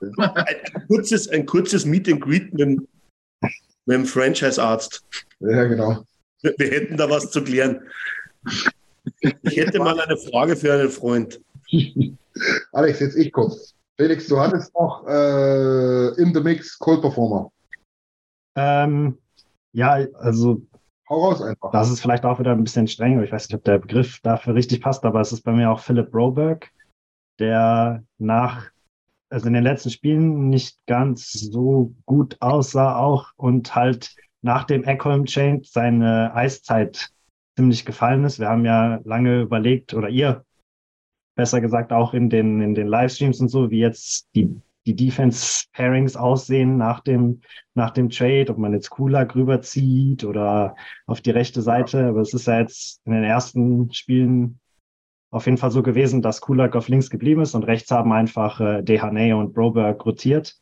ein, 0.00 0.86
kurzes, 0.88 1.28
ein 1.28 1.46
kurzes 1.46 1.84
Meet 1.84 2.08
and 2.08 2.20
Greet 2.20 2.54
mit, 2.54 2.80
mit 2.80 2.88
dem 3.86 4.04
Franchise-Arzt. 4.04 5.04
Ja, 5.40 5.64
genau. 5.64 6.04
Wir, 6.42 6.54
wir 6.56 6.70
hätten 6.70 6.96
da 6.96 7.08
was 7.10 7.30
zu 7.30 7.42
klären. 7.42 7.80
Ich 9.20 9.56
hätte 9.56 9.78
mal 9.78 9.98
eine 10.00 10.16
Frage 10.16 10.56
für 10.56 10.72
einen 10.72 10.90
Freund. 10.90 11.40
Alex, 12.72 13.00
jetzt 13.00 13.16
ich 13.16 13.32
kurz. 13.32 13.74
Felix, 13.96 14.28
du 14.28 14.38
hattest 14.38 14.72
noch 14.74 15.04
äh, 15.08 16.20
in 16.20 16.32
the 16.32 16.40
Mix 16.40 16.78
Cold 16.78 17.00
Performer. 17.00 17.50
Ähm, 18.54 19.18
ja, 19.72 20.06
also 20.14 20.62
Hau 21.08 21.24
raus 21.24 21.40
einfach. 21.40 21.70
Das 21.72 21.90
ist 21.90 22.00
vielleicht 22.00 22.24
auch 22.24 22.38
wieder 22.38 22.52
ein 22.52 22.64
bisschen 22.64 22.86
streng, 22.86 23.22
ich 23.22 23.32
weiß 23.32 23.48
nicht, 23.48 23.56
ob 23.56 23.64
der 23.64 23.78
Begriff 23.78 24.20
dafür 24.20 24.54
richtig 24.54 24.80
passt, 24.80 25.04
aber 25.04 25.20
es 25.20 25.32
ist 25.32 25.42
bei 25.42 25.52
mir 25.52 25.70
auch 25.70 25.80
Philip 25.80 26.10
Broberg, 26.10 26.70
der 27.38 28.04
nach, 28.18 28.70
also 29.30 29.46
in 29.46 29.54
den 29.54 29.62
letzten 29.62 29.90
Spielen 29.90 30.48
nicht 30.50 30.78
ganz 30.86 31.32
so 31.32 31.94
gut 32.04 32.36
aussah 32.40 32.98
auch 32.98 33.32
und 33.36 33.74
halt 33.74 34.14
nach 34.42 34.64
dem 34.64 34.84
Eckholm 34.84 35.24
Change 35.24 35.62
seine 35.64 36.34
Eiszeit 36.34 37.10
ziemlich 37.56 37.84
gefallen 37.84 38.24
ist. 38.24 38.38
Wir 38.38 38.48
haben 38.48 38.64
ja 38.64 39.00
lange 39.04 39.40
überlegt, 39.40 39.94
oder 39.94 40.08
ihr 40.08 40.44
besser 41.34 41.60
gesagt 41.60 41.92
auch 41.92 42.14
in 42.14 42.30
den, 42.30 42.60
in 42.60 42.74
den 42.74 42.86
Livestreams 42.86 43.40
und 43.40 43.48
so, 43.48 43.70
wie 43.70 43.78
jetzt 43.78 44.28
die, 44.34 44.60
die 44.88 44.96
Defense-Pairings 44.96 46.16
aussehen 46.16 46.78
nach 46.78 47.00
dem, 47.00 47.42
nach 47.74 47.90
dem 47.90 48.08
Trade, 48.08 48.46
ob 48.48 48.56
man 48.56 48.72
jetzt 48.72 48.88
Kulak 48.88 49.36
rüberzieht 49.36 50.24
oder 50.24 50.76
auf 51.06 51.20
die 51.20 51.30
rechte 51.30 51.60
Seite. 51.60 52.06
Aber 52.06 52.20
es 52.20 52.32
ist 52.32 52.46
ja 52.46 52.60
jetzt 52.60 53.02
in 53.04 53.12
den 53.12 53.24
ersten 53.24 53.92
Spielen 53.92 54.60
auf 55.30 55.44
jeden 55.44 55.58
Fall 55.58 55.70
so 55.70 55.82
gewesen, 55.82 56.22
dass 56.22 56.40
Kulak 56.40 56.74
auf 56.74 56.88
links 56.88 57.10
geblieben 57.10 57.42
ist 57.42 57.54
und 57.54 57.64
rechts 57.64 57.90
haben 57.90 58.12
einfach 58.12 58.60
äh, 58.60 58.82
Dehane 58.82 59.36
und 59.36 59.52
Broberg 59.52 60.04
rotiert. 60.06 60.56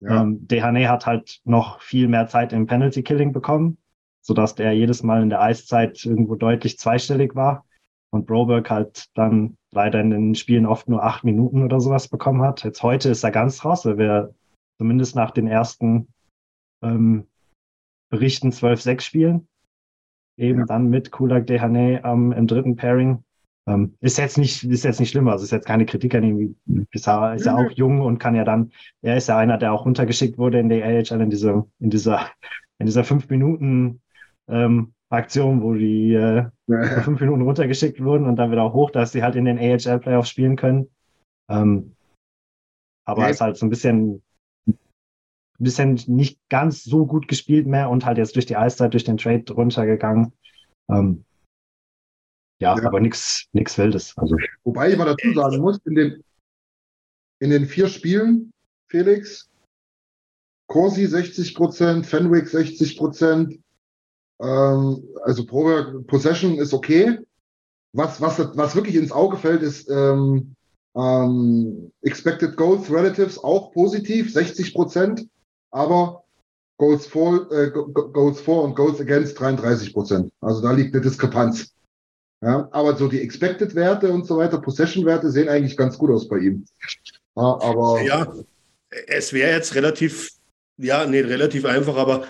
Ja. 0.00 0.22
Ähm, 0.22 0.46
Dehane 0.46 0.90
hat 0.90 1.06
halt 1.06 1.40
noch 1.44 1.80
viel 1.80 2.08
mehr 2.08 2.26
Zeit 2.26 2.52
im 2.52 2.66
Penalty 2.66 3.02
Killing 3.02 3.32
bekommen, 3.32 3.78
sodass 4.20 4.54
der 4.56 4.72
jedes 4.74 5.02
Mal 5.02 5.22
in 5.22 5.30
der 5.30 5.40
Eiszeit 5.40 6.04
irgendwo 6.04 6.34
deutlich 6.34 6.78
zweistellig 6.78 7.34
war 7.34 7.64
und 8.10 8.26
Broberg 8.26 8.68
halt 8.68 9.06
dann 9.14 9.56
leider 9.76 10.00
in 10.00 10.10
den 10.10 10.34
Spielen 10.34 10.66
oft 10.66 10.88
nur 10.88 11.04
acht 11.04 11.22
Minuten 11.22 11.62
oder 11.62 11.80
sowas 11.80 12.08
bekommen 12.08 12.42
hat. 12.42 12.64
Jetzt 12.64 12.82
heute 12.82 13.10
ist 13.10 13.22
er 13.22 13.30
ganz 13.30 13.64
raus, 13.64 13.84
weil 13.86 13.98
wir 13.98 14.34
zumindest 14.78 15.14
nach 15.14 15.30
den 15.30 15.46
ersten 15.46 16.08
ähm, 16.82 17.26
Berichten 18.10 18.50
12-6 18.50 19.00
spielen. 19.02 19.48
Eben 20.38 20.60
ja. 20.60 20.64
dann 20.66 20.88
mit 20.88 21.12
Kulak 21.12 21.46
Dehane 21.46 22.02
ähm, 22.04 22.32
im 22.32 22.46
dritten 22.46 22.76
Pairing. 22.76 23.22
Ähm, 23.68 23.96
ist 24.00 24.18
jetzt 24.18 24.38
nicht, 24.38 24.64
ist 24.64 24.84
jetzt 24.84 25.00
nicht 25.00 25.10
schlimm. 25.10 25.28
Also 25.28 25.44
ist 25.44 25.50
jetzt 25.50 25.66
keine 25.66 25.86
Kritik 25.86 26.14
an 26.14 26.24
ihm. 26.24 26.56
Er, 26.66 27.34
ist 27.34 27.46
er 27.46 27.56
auch 27.56 27.70
jung 27.70 28.00
und 28.00 28.18
kann 28.18 28.34
ja 28.34 28.44
dann, 28.44 28.72
er 29.02 29.16
ist 29.16 29.28
ja 29.28 29.38
einer, 29.38 29.58
der 29.58 29.72
auch 29.72 29.84
runtergeschickt 29.84 30.38
wurde 30.38 30.58
in 30.58 30.68
der 30.68 30.84
AHL 30.84 31.20
in 31.20 31.30
dieser, 31.30 31.66
in 31.80 31.90
dieser, 31.90 32.30
in 32.78 32.86
dieser 32.86 33.04
fünf 33.04 33.28
Minuten 33.28 34.00
ähm, 34.48 34.94
Aktion, 35.08 35.62
wo 35.62 35.74
die 35.74 36.14
äh, 36.14 36.48
ja. 36.66 37.02
fünf 37.02 37.20
Minuten 37.20 37.42
runtergeschickt 37.42 38.02
wurden 38.02 38.26
und 38.26 38.36
dann 38.36 38.50
wieder 38.50 38.72
hoch, 38.72 38.90
dass 38.90 39.12
sie 39.12 39.22
halt 39.22 39.36
in 39.36 39.44
den 39.44 39.58
AHL 39.58 40.00
Playoffs 40.00 40.30
spielen 40.30 40.56
können. 40.56 40.90
Ähm, 41.48 41.94
aber 43.04 43.22
ja. 43.22 43.28
ist 43.28 43.40
halt 43.40 43.56
so 43.56 43.66
ein 43.66 43.70
bisschen, 43.70 44.22
bisschen 45.58 46.00
nicht 46.08 46.40
ganz 46.48 46.82
so 46.82 47.06
gut 47.06 47.28
gespielt 47.28 47.66
mehr 47.66 47.88
und 47.88 48.04
halt 48.04 48.18
jetzt 48.18 48.34
durch 48.34 48.46
die 48.46 48.56
Eiszeit, 48.56 48.92
durch 48.92 49.04
den 49.04 49.16
Trade 49.16 49.52
runtergegangen. 49.52 50.32
Ähm, 50.90 51.24
ja, 52.60 52.76
ja, 52.76 52.86
aber 52.86 53.00
nichts 53.00 53.48
nix 53.52 53.78
Wildes. 53.78 54.16
Also. 54.16 54.36
Wobei 54.64 54.90
ich 54.90 54.96
mal 54.96 55.04
dazu 55.04 55.32
sagen 55.34 55.58
muss, 55.58 55.78
in 55.84 55.94
den, 55.94 56.24
in 57.40 57.50
den 57.50 57.66
vier 57.66 57.88
Spielen, 57.88 58.50
Felix, 58.90 59.48
Corsi 60.68 61.06
60 61.06 61.54
Prozent, 61.54 62.06
Fenwick 62.06 62.48
60 62.48 62.96
Prozent, 62.96 63.60
ähm, 64.40 65.02
also 65.22 65.44
Pro 65.46 66.02
Possession 66.06 66.58
ist 66.58 66.74
okay. 66.74 67.18
Was, 67.92 68.20
was, 68.20 68.38
was 68.56 68.74
wirklich 68.74 68.96
ins 68.96 69.12
Auge 69.12 69.36
fällt, 69.38 69.62
ist 69.62 69.88
ähm, 69.88 70.54
ähm, 70.96 71.92
Expected 72.02 72.56
Goals 72.56 72.90
Relatives 72.90 73.42
auch 73.42 73.72
positiv, 73.72 74.32
60 74.32 74.74
Prozent, 74.74 75.26
aber 75.70 76.24
Goals 76.78 77.06
for, 77.06 77.50
äh, 77.52 77.70
Goals 77.70 78.40
for 78.40 78.64
und 78.64 78.74
Goals 78.74 79.00
against 79.00 79.38
33 79.40 79.94
Prozent. 79.94 80.30
Also 80.40 80.60
da 80.60 80.72
liegt 80.72 80.94
eine 80.94 81.02
Diskrepanz. 81.02 81.72
Ja, 82.42 82.68
aber 82.70 82.96
so 82.96 83.08
die 83.08 83.22
Expected-Werte 83.22 84.12
und 84.12 84.26
so 84.26 84.36
weiter, 84.36 84.60
Possession-Werte 84.60 85.30
sehen 85.30 85.48
eigentlich 85.48 85.76
ganz 85.76 85.96
gut 85.96 86.10
aus 86.10 86.28
bei 86.28 86.38
ihm. 86.38 86.66
Ja, 87.34 87.58
aber 87.60 88.02
ja, 88.02 88.30
es 89.06 89.32
wäre 89.32 89.52
jetzt 89.52 89.74
relativ, 89.74 90.30
ja, 90.76 91.06
nicht 91.06 91.24
relativ 91.24 91.64
einfach, 91.64 91.96
aber 91.96 92.26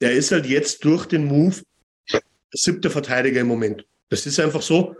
er 0.00 0.12
ist 0.12 0.32
halt 0.32 0.46
jetzt 0.46 0.84
durch 0.84 1.06
den 1.06 1.26
Move 1.26 1.56
siebter 2.52 2.90
Verteidiger 2.90 3.40
im 3.40 3.48
Moment. 3.48 3.86
Das 4.08 4.26
ist 4.26 4.40
einfach 4.40 4.62
so. 4.62 4.96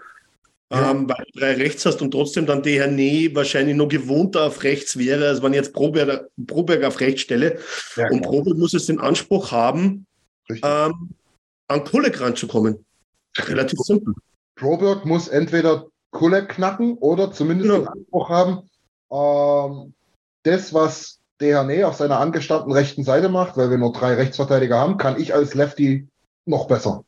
Ja. 0.72 0.90
Ähm, 0.90 1.08
weil 1.08 1.24
du 1.32 1.38
drei 1.38 1.52
rechts 1.54 1.86
hast 1.86 2.02
und 2.02 2.10
trotzdem 2.10 2.44
dann 2.44 2.62
der 2.62 2.88
Nee 2.88 3.32
wahrscheinlich 3.34 3.76
noch 3.76 3.88
gewohnter 3.88 4.44
auf 4.44 4.64
rechts 4.64 4.98
wäre, 4.98 5.28
als 5.28 5.40
wenn 5.40 5.54
jetzt 5.54 5.72
Proberg, 5.72 6.28
Proberg 6.44 6.82
auf 6.82 6.98
rechts 6.98 7.20
stelle. 7.20 7.60
Ja, 7.94 8.10
und 8.10 8.22
Proberg 8.22 8.58
muss 8.58 8.74
es 8.74 8.86
den 8.86 8.98
Anspruch 8.98 9.52
haben, 9.52 10.06
ähm, 10.50 11.10
an 11.68 11.84
Kolek 11.84 12.20
ranzukommen. 12.20 12.84
Relativ 13.38 13.78
simpel. 13.80 14.14
Proberg 14.56 15.04
muss 15.04 15.28
entweder 15.28 15.86
Kolek 16.10 16.48
knacken 16.48 16.94
oder 16.98 17.30
zumindest 17.30 17.70
genau. 17.70 17.84
den 17.84 17.88
Anspruch 17.88 18.28
haben, 18.28 18.68
ähm, 19.12 19.94
das, 20.42 20.74
was 20.74 21.20
DHNE 21.40 21.86
auf 21.86 21.96
seiner 21.96 22.18
angestammten 22.18 22.72
rechten 22.72 23.04
Seite 23.04 23.28
macht, 23.28 23.56
weil 23.56 23.70
wir 23.70 23.78
nur 23.78 23.92
drei 23.92 24.14
Rechtsverteidiger 24.14 24.78
haben, 24.78 24.96
kann 24.96 25.20
ich 25.20 25.34
als 25.34 25.54
Lefty 25.54 26.08
noch 26.46 26.66
besser. 26.66 27.04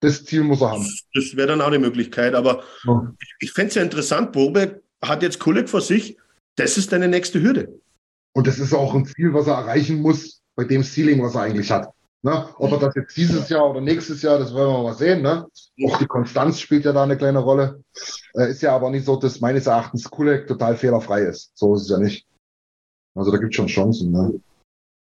Das 0.00 0.24
Ziel 0.24 0.42
muss 0.42 0.60
er 0.60 0.72
haben. 0.72 0.88
Das 1.14 1.36
wäre 1.36 1.48
dann 1.48 1.60
auch 1.60 1.68
eine 1.68 1.78
Möglichkeit, 1.78 2.34
aber 2.34 2.62
ja. 2.84 3.12
ich, 3.20 3.34
ich 3.40 3.52
fände 3.52 3.68
es 3.68 3.74
ja 3.74 3.82
interessant, 3.82 4.32
Boberg 4.32 4.82
hat 5.02 5.22
jetzt 5.22 5.38
Kulik 5.38 5.68
vor 5.68 5.80
sich, 5.80 6.16
das 6.56 6.76
ist 6.76 6.92
deine 6.92 7.08
nächste 7.08 7.42
Hürde. 7.42 7.80
Und 8.32 8.46
das 8.46 8.58
ist 8.58 8.72
auch 8.72 8.94
ein 8.94 9.06
Ziel, 9.06 9.34
was 9.34 9.46
er 9.46 9.54
erreichen 9.54 10.00
muss, 10.00 10.42
bei 10.54 10.64
dem 10.64 10.82
Ceiling, 10.82 11.22
was 11.22 11.34
er 11.34 11.42
eigentlich 11.42 11.70
hat. 11.70 11.88
Ne? 12.22 12.48
Ob 12.56 12.70
er 12.70 12.78
das 12.78 12.94
jetzt 12.94 13.16
dieses 13.16 13.48
Jahr 13.48 13.68
oder 13.68 13.80
nächstes 13.80 14.22
Jahr, 14.22 14.38
das 14.38 14.54
werden 14.54 14.72
wir 14.72 14.82
mal 14.82 14.94
sehen. 14.94 15.22
Ne? 15.22 15.46
Auch 15.86 15.98
die 15.98 16.06
Konstanz 16.06 16.60
spielt 16.60 16.84
ja 16.84 16.92
da 16.92 17.02
eine 17.02 17.16
kleine 17.16 17.40
Rolle. 17.40 17.82
Äh, 18.34 18.50
ist 18.50 18.62
ja 18.62 18.74
aber 18.74 18.90
nicht 18.90 19.04
so, 19.04 19.16
dass 19.16 19.40
meines 19.40 19.66
Erachtens 19.66 20.08
Kulek 20.08 20.46
total 20.46 20.76
fehlerfrei 20.76 21.22
ist. 21.22 21.50
So 21.54 21.74
ist 21.74 21.82
es 21.82 21.88
ja 21.90 21.98
nicht. 21.98 22.26
Also 23.14 23.30
da 23.30 23.38
gibt 23.38 23.52
es 23.52 23.56
schon 23.56 23.66
Chancen. 23.66 24.12
Ne? 24.12 24.40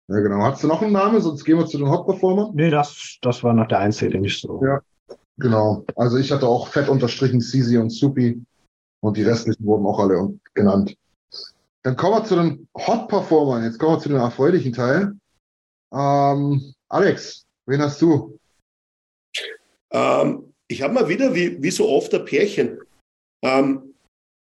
Ja, 0.10 0.19
genau. 0.19 0.41
Hast 0.41 0.64
du 0.64 0.68
noch 0.68 0.82
einen 0.82 0.94
Namen? 0.94 1.22
Sonst 1.22 1.44
gehen 1.44 1.57
wir 1.57 1.65
zu 1.65 1.78
den 1.78 1.90
Hot-Performern. 1.90 2.52
Nee, 2.53 2.69
das, 2.69 3.18
das 3.22 3.44
war 3.44 3.53
noch 3.53 3.68
der 3.68 3.80
einzige, 3.80 4.11
den 4.11 4.24
ich 4.24 4.40
so. 4.40 4.61
Ja, 4.64 4.82
genau. 5.38 5.84
Also 5.95 6.18
ich 6.18 6.32
hatte 6.32 6.48
auch 6.48 6.68
fett 6.68 6.88
unterstrichen 6.88 7.41
Sisi 7.41 7.78
und 7.78 7.90
Supi 7.90 8.41
und 9.02 9.18
die 9.18 9.24
restlichen 9.24 9.65
wurden 9.65 9.86
auch 9.86 9.99
alle 9.99 10.34
genannt. 10.53 10.95
Dann 11.84 11.95
kommen 11.95 12.15
wir 12.15 12.26
zu 12.26 12.36
den 12.36 12.68
Hot-Performern. 12.76 13.64
Jetzt 13.64 13.80
kommen 13.80 13.95
wir 13.95 13.99
zu 13.99 14.10
dem 14.10 14.18
erfreulichen 14.18 14.74
Teil. 14.74 15.14
Ähm, 15.94 16.74
Alex, 16.90 17.45
wen 17.65 17.82
hast 17.82 18.02
du? 18.02 18.38
Ähm, 19.91 20.53
ich 20.68 20.82
habe 20.82 20.94
mal 20.94 21.07
wieder, 21.07 21.34
wie, 21.34 21.61
wie 21.61 21.72
so 21.72 21.90
oft, 21.90 22.14
ein 22.14 22.26
Pärchen. 22.26 22.80
Ähm, 23.41 23.94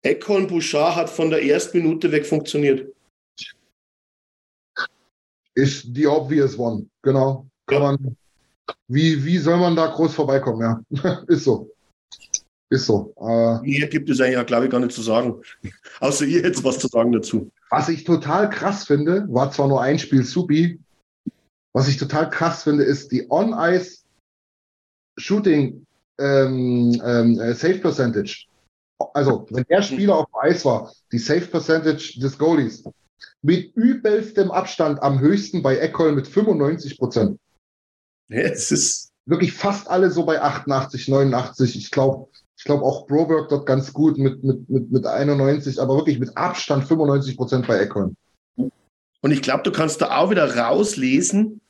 Ekholm 0.05 0.47
Bouchard 0.47 0.97
hat 0.97 1.11
von 1.11 1.31
der 1.31 1.45
ersten 1.45 1.79
Minute 1.79 2.11
weg 2.11 2.27
funktioniert 2.27 2.93
ist 5.55 5.85
die 5.89 6.07
obvious 6.07 6.59
one. 6.59 6.87
Genau. 7.03 7.47
Kann 7.67 7.83
man, 7.83 8.17
wie, 8.89 9.25
wie 9.25 9.39
soll 9.39 9.59
man 9.59 9.77
da 9.77 9.87
groß 9.87 10.15
vorbeikommen? 10.15 10.85
Ja, 10.91 11.23
ist 11.29 11.45
so. 11.45 11.71
Ist 12.71 12.87
so. 12.87 13.13
Äh, 13.19 13.61
Mehr 13.61 13.89
gibt 13.89 14.09
es 14.09 14.21
eigentlich, 14.21 14.47
glaube 14.47 14.65
ich, 14.65 14.71
gar 14.71 14.81
nicht 14.81 14.93
zu 14.93 15.03
sagen. 15.03 15.43
Außer 16.01 16.25
ihr 16.25 16.43
jetzt 16.43 16.65
was 16.65 16.79
zu 16.79 16.89
sagen 16.89 17.13
dazu. 17.13 17.51
Was 17.71 17.89
ich 17.89 18.05
total 18.05 18.49
krass 18.49 18.85
finde, 18.85 19.27
war 19.29 19.51
zwar 19.51 19.69
nur 19.69 19.83
ein 19.83 19.99
Spiel 19.99 20.25
Supi. 20.25 20.81
Was 21.75 21.89
ich 21.89 21.97
total 21.97 22.31
krass 22.31 22.63
finde, 22.63 22.85
ist 22.85 23.13
die 23.13 23.31
On-Ice 23.31 24.03
Shooting 25.19 25.87
ähm, 26.19 27.01
ähm, 27.05 27.41
äh, 27.41 27.55
Safe 27.55 27.79
Percentage. 27.79 28.47
Also, 29.15 29.47
wenn 29.51 29.65
der 29.65 29.83
Spieler 29.83 30.17
auf 30.17 30.29
Eis 30.41 30.65
war, 30.65 30.93
die 31.11 31.19
Safe 31.19 31.47
Percentage 31.47 32.19
des 32.21 32.39
Goalies 32.39 32.85
mit 33.43 33.75
übelstem 33.77 34.51
Abstand 34.51 35.03
am 35.03 35.21
höchsten 35.21 35.63
bei 35.63 35.77
Eckholm 35.77 36.15
mit 36.15 36.29
95 36.29 36.97
Prozent. 36.97 37.39
Es 38.29 38.71
ist 38.71 39.11
wirklich 39.27 39.53
fast 39.53 39.89
alle 39.89 40.11
so 40.11 40.25
bei 40.25 40.41
88, 40.41 41.09
89. 41.09 41.77
Ich 41.77 41.91
glaube, 41.91 42.29
ich 42.57 42.65
glaube 42.65 42.85
auch 42.85 43.07
Broberg 43.07 43.49
dort 43.49 43.67
ganz 43.67 43.93
gut 43.93 44.17
mit, 44.17 44.43
mit, 44.45 44.69
mit, 44.71 44.91
mit 44.91 45.07
91, 45.07 45.81
aber 45.81 45.97
wirklich 45.97 46.19
mit 46.19 46.37
Abstand 46.37 46.87
95 46.87 47.37
Prozent 47.37 47.67
bei 47.67 47.79
Eckholm. 47.79 48.17
Und 48.57 49.31
ich 49.31 49.43
glaube, 49.43 49.63
du 49.63 49.73
kannst 49.73 50.01
da 50.01 50.17
auch 50.17 50.31
wieder 50.31 50.57
rauslesen, 50.57 51.61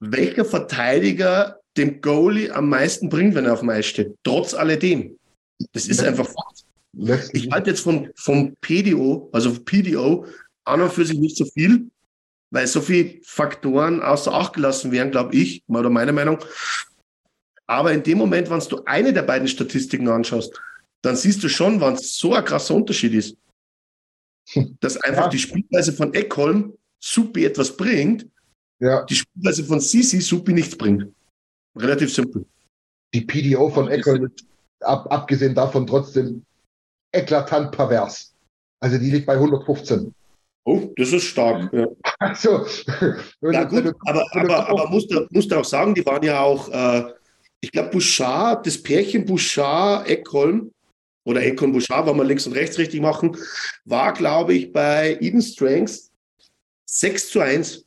welcher 0.00 0.44
Verteidiger 0.44 1.60
dem 1.76 2.00
Goalie 2.00 2.50
am 2.50 2.68
meisten 2.68 3.08
bringt, 3.08 3.34
wenn 3.34 3.46
er 3.46 3.54
auf 3.54 3.60
dem 3.60 3.70
Eis 3.70 3.86
steht. 3.86 4.14
Trotz 4.24 4.54
alledem. 4.54 5.16
Das 5.72 5.86
ist 5.86 6.02
einfach 6.02 6.26
Fakt. 6.26 6.64
Ich 7.32 7.50
halte 7.50 7.70
jetzt 7.70 7.80
vom, 7.80 8.08
vom 8.16 8.56
PDO, 8.60 9.28
also 9.32 9.54
PDO, 9.62 10.26
an 10.68 10.80
und 10.80 10.92
für 10.92 11.04
sich 11.04 11.18
nicht 11.18 11.36
so 11.36 11.44
viel, 11.44 11.90
weil 12.50 12.66
so 12.66 12.80
viele 12.80 13.20
Faktoren 13.22 14.02
außer 14.02 14.32
Acht 14.32 14.54
gelassen 14.54 14.92
werden, 14.92 15.10
glaube 15.10 15.34
ich, 15.34 15.62
oder 15.68 15.90
meine 15.90 16.12
Meinung. 16.12 16.38
Aber 17.66 17.92
in 17.92 18.02
dem 18.02 18.18
Moment, 18.18 18.48
wenn 18.50 18.60
du 18.60 18.82
eine 18.84 19.12
der 19.12 19.22
beiden 19.22 19.48
Statistiken 19.48 20.08
anschaust, 20.08 20.58
dann 21.02 21.16
siehst 21.16 21.42
du 21.42 21.48
schon, 21.48 21.80
wann 21.80 21.94
es 21.94 22.16
so 22.16 22.34
ein 22.34 22.44
krasser 22.44 22.74
Unterschied 22.74 23.14
ist. 23.14 23.36
Dass 24.80 24.96
einfach 24.96 25.24
ja. 25.24 25.28
die 25.28 25.38
Spielweise 25.38 25.92
von 25.92 26.14
Eckholm 26.14 26.72
Supi 27.00 27.44
etwas 27.44 27.76
bringt, 27.76 28.26
ja. 28.80 29.04
die 29.04 29.14
Spielweise 29.14 29.64
von 29.64 29.80
Sisi 29.80 30.20
Supi 30.20 30.52
nichts 30.52 30.76
bringt. 30.76 31.12
Relativ 31.76 32.12
simpel. 32.12 32.46
Die 33.14 33.20
PDO 33.20 33.68
von 33.70 33.88
Eckholm, 33.88 34.32
ab, 34.80 35.06
abgesehen 35.10 35.54
davon 35.54 35.86
trotzdem 35.86 36.44
eklatant 37.12 37.72
pervers. 37.72 38.34
Also 38.80 38.98
die 38.98 39.10
liegt 39.10 39.26
bei 39.26 39.34
115. 39.34 40.14
Oh, 40.64 40.92
das 40.96 41.12
ist 41.12 41.24
stark. 41.24 41.72
Ja. 41.72 41.86
Also, 42.18 42.66
ja 43.40 43.64
gut, 43.64 43.94
aber, 44.06 44.26
aber, 44.32 44.68
aber 44.68 44.90
musst, 44.90 45.10
du, 45.10 45.26
musst 45.30 45.52
auch 45.52 45.64
sagen, 45.64 45.94
die 45.94 46.04
waren 46.04 46.22
ja 46.22 46.40
auch, 46.40 46.68
äh, 46.68 47.12
ich 47.60 47.72
glaube, 47.72 47.90
Bouchard, 47.90 48.66
das 48.66 48.82
Pärchen 48.82 49.24
Bouchard, 49.24 50.08
Eckholm 50.08 50.70
oder 51.24 51.42
Econ 51.42 51.72
Bouchard, 51.72 52.06
wenn 52.06 52.16
wir 52.16 52.24
links 52.24 52.46
und 52.46 52.54
rechts 52.54 52.78
richtig 52.78 53.00
machen, 53.00 53.36
war, 53.84 54.12
glaube 54.12 54.54
ich, 54.54 54.72
bei 54.72 55.16
Eden 55.20 55.42
Strengths 55.42 56.10
6 56.86 57.30
zu 57.30 57.40
1. 57.40 57.84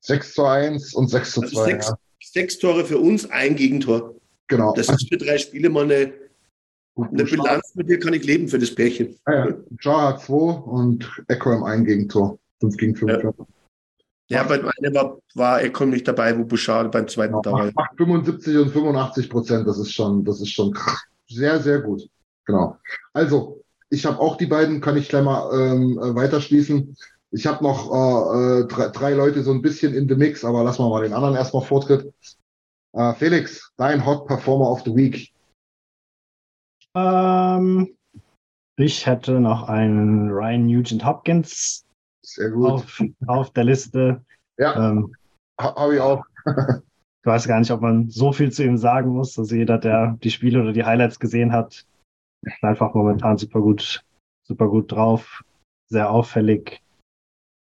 6 0.00 0.34
zu 0.34 0.44
1 0.44 0.94
und 0.94 1.08
6 1.08 1.30
zu 1.32 1.40
2. 1.42 1.46
Also 1.46 1.64
sechs, 1.64 1.86
ja. 1.88 1.98
sechs, 2.22 2.58
Tore 2.58 2.84
für 2.84 2.98
uns, 2.98 3.28
ein 3.30 3.54
Gegentor. 3.54 4.14
Genau. 4.46 4.72
Das 4.74 4.88
ist 4.88 5.08
für 5.08 5.18
drei 5.18 5.38
Spiele 5.38 5.68
mal 5.68 5.84
eine, 5.84 6.12
eine 6.96 7.24
Bilanz, 7.24 7.74
mit 7.74 7.88
der 7.88 7.98
kann 7.98 8.14
ich 8.14 8.24
leben 8.24 8.48
für 8.48 8.58
das 8.58 8.74
Pärchen. 8.74 9.16
Ja, 9.26 9.46
ja. 9.46 9.54
Jar 9.80 10.08
hat 10.08 10.22
2 10.22 10.34
und 10.34 11.22
Eckham 11.28 11.64
ein 11.64 11.84
Gegentor. 11.84 12.38
5 12.60 12.76
gegen 12.76 12.96
5. 12.96 13.22
Ja. 13.22 13.32
Ja, 14.30 14.44
beim 14.44 14.70
einen 14.78 14.94
war, 14.94 15.18
war 15.34 15.60
Econ 15.60 15.90
nicht 15.90 16.06
dabei, 16.06 16.38
wo 16.38 16.44
Bouchard 16.44 16.92
beim 16.92 17.08
zweiten 17.08 17.34
ja, 17.34 17.40
da 17.42 17.50
war. 17.50 17.72
Macht 17.74 17.96
75 17.96 18.58
und 18.58 18.70
85 18.70 19.28
Prozent, 19.28 19.66
das 19.66 19.76
ist 19.78 19.92
schon, 19.92 20.24
das 20.24 20.40
ist 20.40 20.50
schon 20.50 20.72
sehr, 21.28 21.58
sehr 21.58 21.80
gut. 21.80 22.08
Genau. 22.46 22.76
Also, 23.12 23.60
ich 23.90 24.06
habe 24.06 24.20
auch 24.20 24.36
die 24.36 24.46
beiden, 24.46 24.80
kann 24.80 24.96
ich 24.96 25.08
gleich 25.08 25.24
mal 25.24 25.50
ähm, 25.52 25.98
äh, 25.98 26.14
weiterschließen. 26.14 26.96
Ich 27.32 27.46
habe 27.46 27.64
noch 27.64 27.90
äh, 27.92 28.60
äh, 28.60 28.66
drei, 28.68 28.88
drei, 28.90 29.14
Leute 29.14 29.42
so 29.42 29.50
ein 29.50 29.62
bisschen 29.62 29.94
in 29.94 30.08
the 30.08 30.14
Mix, 30.14 30.44
aber 30.44 30.62
lassen 30.62 30.84
wir 30.84 30.90
mal 30.90 31.02
den 31.02 31.12
anderen 31.12 31.34
erstmal 31.34 31.64
Vortritt. 31.64 32.12
Äh, 32.92 33.14
Felix, 33.14 33.72
dein 33.78 34.06
Hot 34.06 34.28
Performer 34.28 34.70
of 34.70 34.82
the 34.84 34.94
Week. 34.94 35.32
Ähm, 36.96 37.96
ich 38.76 39.06
hätte 39.06 39.40
noch 39.40 39.68
einen 39.68 40.30
Ryan 40.30 40.66
Nugent 40.66 41.04
Hopkins 41.04 41.84
Sehr 42.24 42.50
gut. 42.50 42.70
Auf, 42.70 43.02
auf 43.26 43.50
der 43.52 43.64
Liste. 43.64 44.24
Ja, 44.58 44.90
ähm, 44.90 45.14
habe 45.60 45.94
ich 45.94 46.00
auch. 46.00 46.24
ich 46.46 47.26
weiß 47.26 47.46
gar 47.46 47.58
nicht, 47.58 47.70
ob 47.70 47.80
man 47.80 48.08
so 48.08 48.32
viel 48.32 48.50
zu 48.50 48.64
ihm 48.64 48.78
sagen 48.78 49.10
muss. 49.10 49.38
Also 49.38 49.54
jeder, 49.54 49.78
der 49.78 50.16
die 50.22 50.30
Spiele 50.30 50.60
oder 50.60 50.72
die 50.72 50.84
Highlights 50.84 51.20
gesehen 51.20 51.52
hat, 51.52 51.86
ist 52.42 52.64
einfach 52.64 52.94
momentan 52.94 53.36
super 53.36 53.60
gut, 53.60 54.04
super 54.46 54.68
gut 54.68 54.90
drauf, 54.90 55.44
sehr 55.88 56.10
auffällig, 56.10 56.82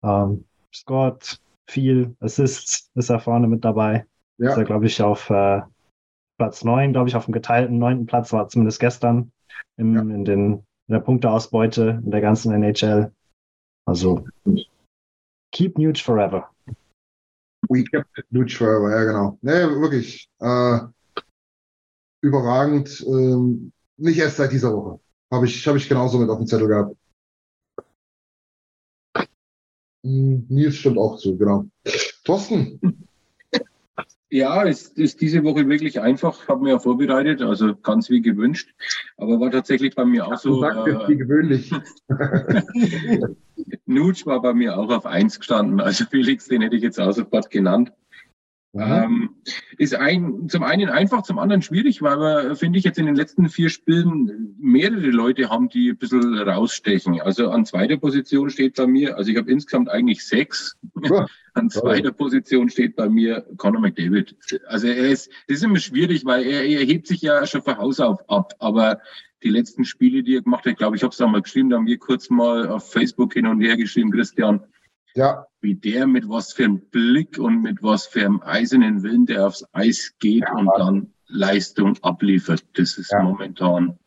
ähm, 0.04 0.46
scored 0.74 1.40
viel, 1.70 2.16
Assists 2.20 2.90
ist 2.96 3.10
er 3.10 3.20
vorne 3.20 3.48
mit 3.48 3.66
dabei. 3.66 4.06
Ja. 4.38 4.52
Ist 4.52 4.58
er, 4.58 4.64
glaube 4.64 4.86
ich, 4.86 5.02
auf 5.02 5.30
äh, 5.30 5.62
Platz 6.38 6.64
9, 6.64 6.94
glaube 6.94 7.10
ich, 7.10 7.16
auf 7.16 7.26
dem 7.26 7.34
geteilten 7.34 7.78
neunten 7.78 8.06
Platz 8.06 8.32
war 8.32 8.48
zumindest 8.48 8.80
gestern 8.80 9.32
im, 9.78 9.96
ja. 9.96 10.02
in, 10.02 10.26
den, 10.26 10.54
in 10.54 10.94
der 10.94 11.00
Punkteausbeute 11.00 12.02
in 12.04 12.12
der 12.12 12.22
ganzen 12.22 12.54
NHL. 12.54 13.12
Also 13.86 14.26
keep 15.52 15.78
Nuge 15.78 16.00
forever. 16.00 16.50
We 17.70 17.84
kept 17.84 18.08
Nuge 18.32 18.54
forever, 18.56 18.92
ja 18.92 19.04
genau. 19.04 19.38
Nee, 19.42 19.82
wirklich. 19.82 20.30
Äh, 20.40 20.80
überragend. 22.22 23.04
Ähm, 23.08 23.72
nicht 23.98 24.20
erst 24.20 24.38
seit 24.38 24.52
dieser 24.52 24.74
Woche. 24.74 25.00
Habe 25.32 25.46
ich, 25.46 25.68
hab 25.68 25.76
ich 25.76 25.90
genauso 25.90 26.20
mit 26.20 26.30
auf 26.30 26.38
dem 26.38 26.48
Zettel 26.48 26.68
gehabt. 26.68 26.96
Hm, 30.06 30.46
Nils 30.50 30.76
stimmt 30.76 30.98
auch 30.98 31.18
zu, 31.18 31.38
genau. 31.38 31.66
Thorsten. 32.24 33.08
Ja, 34.30 34.66
es 34.66 34.90
ist 34.90 35.22
diese 35.22 35.44
Woche 35.44 35.68
wirklich 35.70 36.02
einfach, 36.02 36.48
habe 36.48 36.64
mir 36.64 36.72
ja 36.72 36.80
vorbereitet, 36.80 37.42
also 37.42 37.76
ganz 37.76 38.10
wie 38.10 38.22
gewünscht, 38.22 38.76
aber 39.16 39.40
war 39.40 39.50
tatsächlich 39.50 39.96
bei 39.96 40.06
mir 40.06 40.28
auch 40.28 40.38
so. 40.38 40.60
Sagt 40.60 40.88
äh, 40.88 41.08
wie 41.08 41.18
gewöhnlich. 41.18 41.72
Nutsch 43.86 44.26
war 44.26 44.42
bei 44.42 44.54
mir 44.54 44.78
auch 44.78 44.90
auf 44.90 45.06
eins 45.06 45.40
gestanden, 45.40 45.80
also 45.80 46.06
Felix, 46.12 46.48
den 46.48 46.62
hätte 46.62 46.76
ich 46.76 46.84
jetzt 46.84 47.00
auch 47.00 47.14
sofort 47.14 47.50
genannt. 47.50 47.92
Ähm, 48.74 49.30
ist 49.78 49.96
ein, 49.96 50.50
zum 50.50 50.64
einen 50.64 50.90
einfach, 50.90 51.24
zum 51.24 51.40
anderen 51.40 51.62
schwierig, 51.62 52.02
weil 52.02 52.20
wir, 52.20 52.56
finde 52.56 52.78
ich, 52.78 52.86
jetzt 52.86 53.00
in 53.00 53.06
den 53.06 53.16
letzten 53.16 53.50
vier 53.50 53.70
Spielen 53.70 54.56
mehrere 54.60 55.10
Leute 55.10 55.50
haben, 55.50 55.70
die 55.70 55.90
ein 55.90 55.98
bisschen 55.98 56.38
rausstechen. 56.38 57.20
Also 57.22 57.50
an 57.50 57.66
zweiter 57.66 57.98
Position 57.98 58.50
steht 58.50 58.76
bei 58.76 58.86
mir, 58.86 59.18
also 59.18 59.32
ich 59.32 59.38
habe 59.38 59.50
insgesamt 59.50 59.90
eigentlich 59.90 60.26
sechs. 60.26 60.78
Ja. 61.02 61.26
an 61.54 61.70
zweiter 61.70 62.12
Position 62.12 62.70
steht 62.70 62.96
bei 62.96 63.10
mir 63.10 63.46
Conor 63.58 63.82
McDavid. 63.82 64.36
Also 64.68 64.88
er 64.88 65.10
ist, 65.10 65.32
das 65.48 65.58
ist 65.58 65.64
immer 65.64 65.80
schwierig, 65.80 66.26
weil 66.26 66.44
er, 66.44 66.64
er 66.64 66.86
hebt 66.86 67.08
sich 67.08 67.22
ja 67.22 67.48
schon 67.48 67.64
von 67.64 67.78
Haus 67.78 68.00
auf 68.00 68.30
ab, 68.30 68.54
aber 68.60 69.00
die 69.44 69.50
letzten 69.50 69.86
Spiele, 69.86 70.24
die 70.24 70.36
er 70.36 70.42
gemacht 70.42 70.66
hat, 70.66 70.78
glaube, 70.78 70.96
ich 70.96 71.04
habe 71.04 71.12
es 71.12 71.18
da 71.18 71.28
mal 71.28 71.42
geschrieben, 71.42 71.70
da 71.70 71.78
haben 71.78 71.88
wir 71.88 71.98
kurz 71.98 72.30
mal 72.30 72.68
auf 72.68 72.92
Facebook 72.92 73.34
hin 73.34 73.48
und 73.48 73.62
her 73.62 73.78
geschrieben, 73.78 74.12
Christian, 74.12 74.62
ja. 75.18 75.48
Wie 75.60 75.76
der 75.76 76.08
mit 76.08 76.30
was 76.30 76.54
für 76.54 76.66
einem 76.66 76.80
Blick 76.80 77.40
und 77.40 77.62
mit 77.62 77.82
was 77.82 78.06
für 78.06 78.24
einem 78.24 78.42
eisernen 78.44 79.04
Willen, 79.04 79.26
der 79.26 79.48
aufs 79.48 79.66
Eis 79.74 80.14
geht 80.20 80.44
ja, 80.44 80.54
und 80.54 80.70
dann 80.78 81.14
Leistung 81.28 81.98
abliefert. 82.04 82.64
Das 82.74 82.98
ist 82.98 83.12
ja. 83.12 83.24
momentan. 83.24 83.98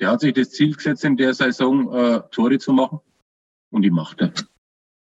Der 0.00 0.10
hat 0.10 0.20
sich 0.20 0.34
das 0.34 0.50
Ziel 0.50 0.74
gesetzt, 0.74 1.04
in 1.04 1.16
der 1.16 1.32
Saison 1.32 1.94
äh, 1.94 2.20
Tore 2.32 2.58
zu 2.58 2.72
machen. 2.72 3.00
Und 3.70 3.82
die 3.82 3.90
macht 3.90 4.20
er. 4.20 4.32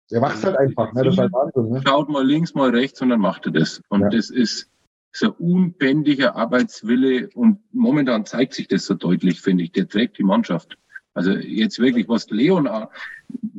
Der 0.09 0.19
macht 0.19 0.35
es 0.35 0.43
halt 0.43 0.57
einfach, 0.57 0.91
ne? 0.93 1.03
Das 1.03 1.13
ist 1.13 1.19
halt 1.19 1.31
Wahnsinn, 1.31 1.69
ne? 1.69 1.81
Schaut 1.87 2.09
mal 2.09 2.25
links, 2.25 2.53
mal 2.53 2.71
rechts 2.71 3.01
und 3.01 3.09
dann 3.09 3.21
macht 3.21 3.45
er 3.45 3.53
das. 3.53 3.81
Und 3.87 4.01
ja. 4.01 4.09
das 4.09 4.29
ist 4.29 4.69
so 5.13 5.33
unbändiger 5.37 6.35
Arbeitswille 6.35 7.29
und 7.35 7.59
momentan 7.71 8.25
zeigt 8.25 8.53
sich 8.53 8.67
das 8.67 8.85
so 8.85 8.95
deutlich, 8.95 9.41
finde 9.41 9.63
ich. 9.63 9.71
Der 9.71 9.87
trägt 9.87 10.17
die 10.17 10.23
Mannschaft. 10.23 10.77
Also 11.13 11.31
jetzt 11.31 11.79
wirklich, 11.79 12.07
was 12.07 12.29
Leon, 12.29 12.69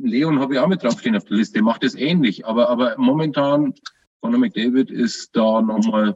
Leon 0.01 0.39
habe 0.39 0.55
ich 0.55 0.59
auch 0.59 0.67
mit 0.67 0.83
draufstehen 0.83 1.15
auf 1.15 1.25
der 1.25 1.37
Liste, 1.37 1.61
macht 1.61 1.83
es 1.83 1.95
ähnlich, 1.95 2.45
aber, 2.45 2.69
aber 2.69 2.95
momentan, 2.97 3.73
Conor 4.21 4.39
McDavid 4.39 4.89
ist 4.89 5.35
da 5.35 5.61
nochmal. 5.61 6.15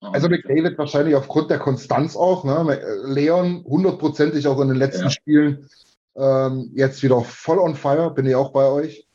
Also 0.00 0.30
McDavid 0.30 0.78
wahrscheinlich 0.78 1.14
aufgrund 1.14 1.50
der 1.50 1.58
Konstanz 1.58 2.16
auch, 2.16 2.44
ne? 2.44 2.80
Leon 3.04 3.62
hundertprozentig 3.64 4.46
auch 4.46 4.60
in 4.60 4.68
den 4.68 4.78
letzten 4.78 5.04
ja. 5.04 5.10
Spielen 5.10 5.68
ähm, 6.16 6.70
jetzt 6.74 7.02
wieder 7.02 7.20
voll 7.20 7.58
on 7.58 7.74
fire, 7.74 8.10
bin 8.10 8.26
ich 8.26 8.34
auch 8.34 8.52
bei 8.52 8.66
euch. 8.66 9.06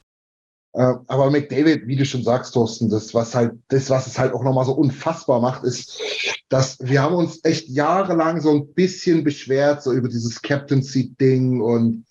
Äh, 0.75 0.93
aber 1.07 1.31
McDavid, 1.31 1.87
wie 1.87 1.95
du 1.95 2.05
schon 2.05 2.23
sagst, 2.23 2.53
Thorsten, 2.53 2.89
das, 2.89 3.13
was 3.13 3.33
halt, 3.33 3.53
das, 3.69 3.89
was 3.89 4.07
es 4.07 4.19
halt 4.19 4.33
auch 4.33 4.43
nochmal 4.43 4.65
so 4.65 4.73
unfassbar 4.73 5.39
macht, 5.39 5.63
ist, 5.63 6.01
dass 6.49 6.77
wir 6.81 7.01
haben 7.01 7.15
uns 7.15 7.39
echt 7.43 7.69
jahrelang 7.69 8.41
so 8.41 8.51
ein 8.51 8.73
bisschen 8.73 9.23
beschwert, 9.23 9.83
so 9.83 9.93
über 9.93 10.09
dieses 10.09 10.41
Captaincy-Ding 10.41 11.61
und 11.61 12.05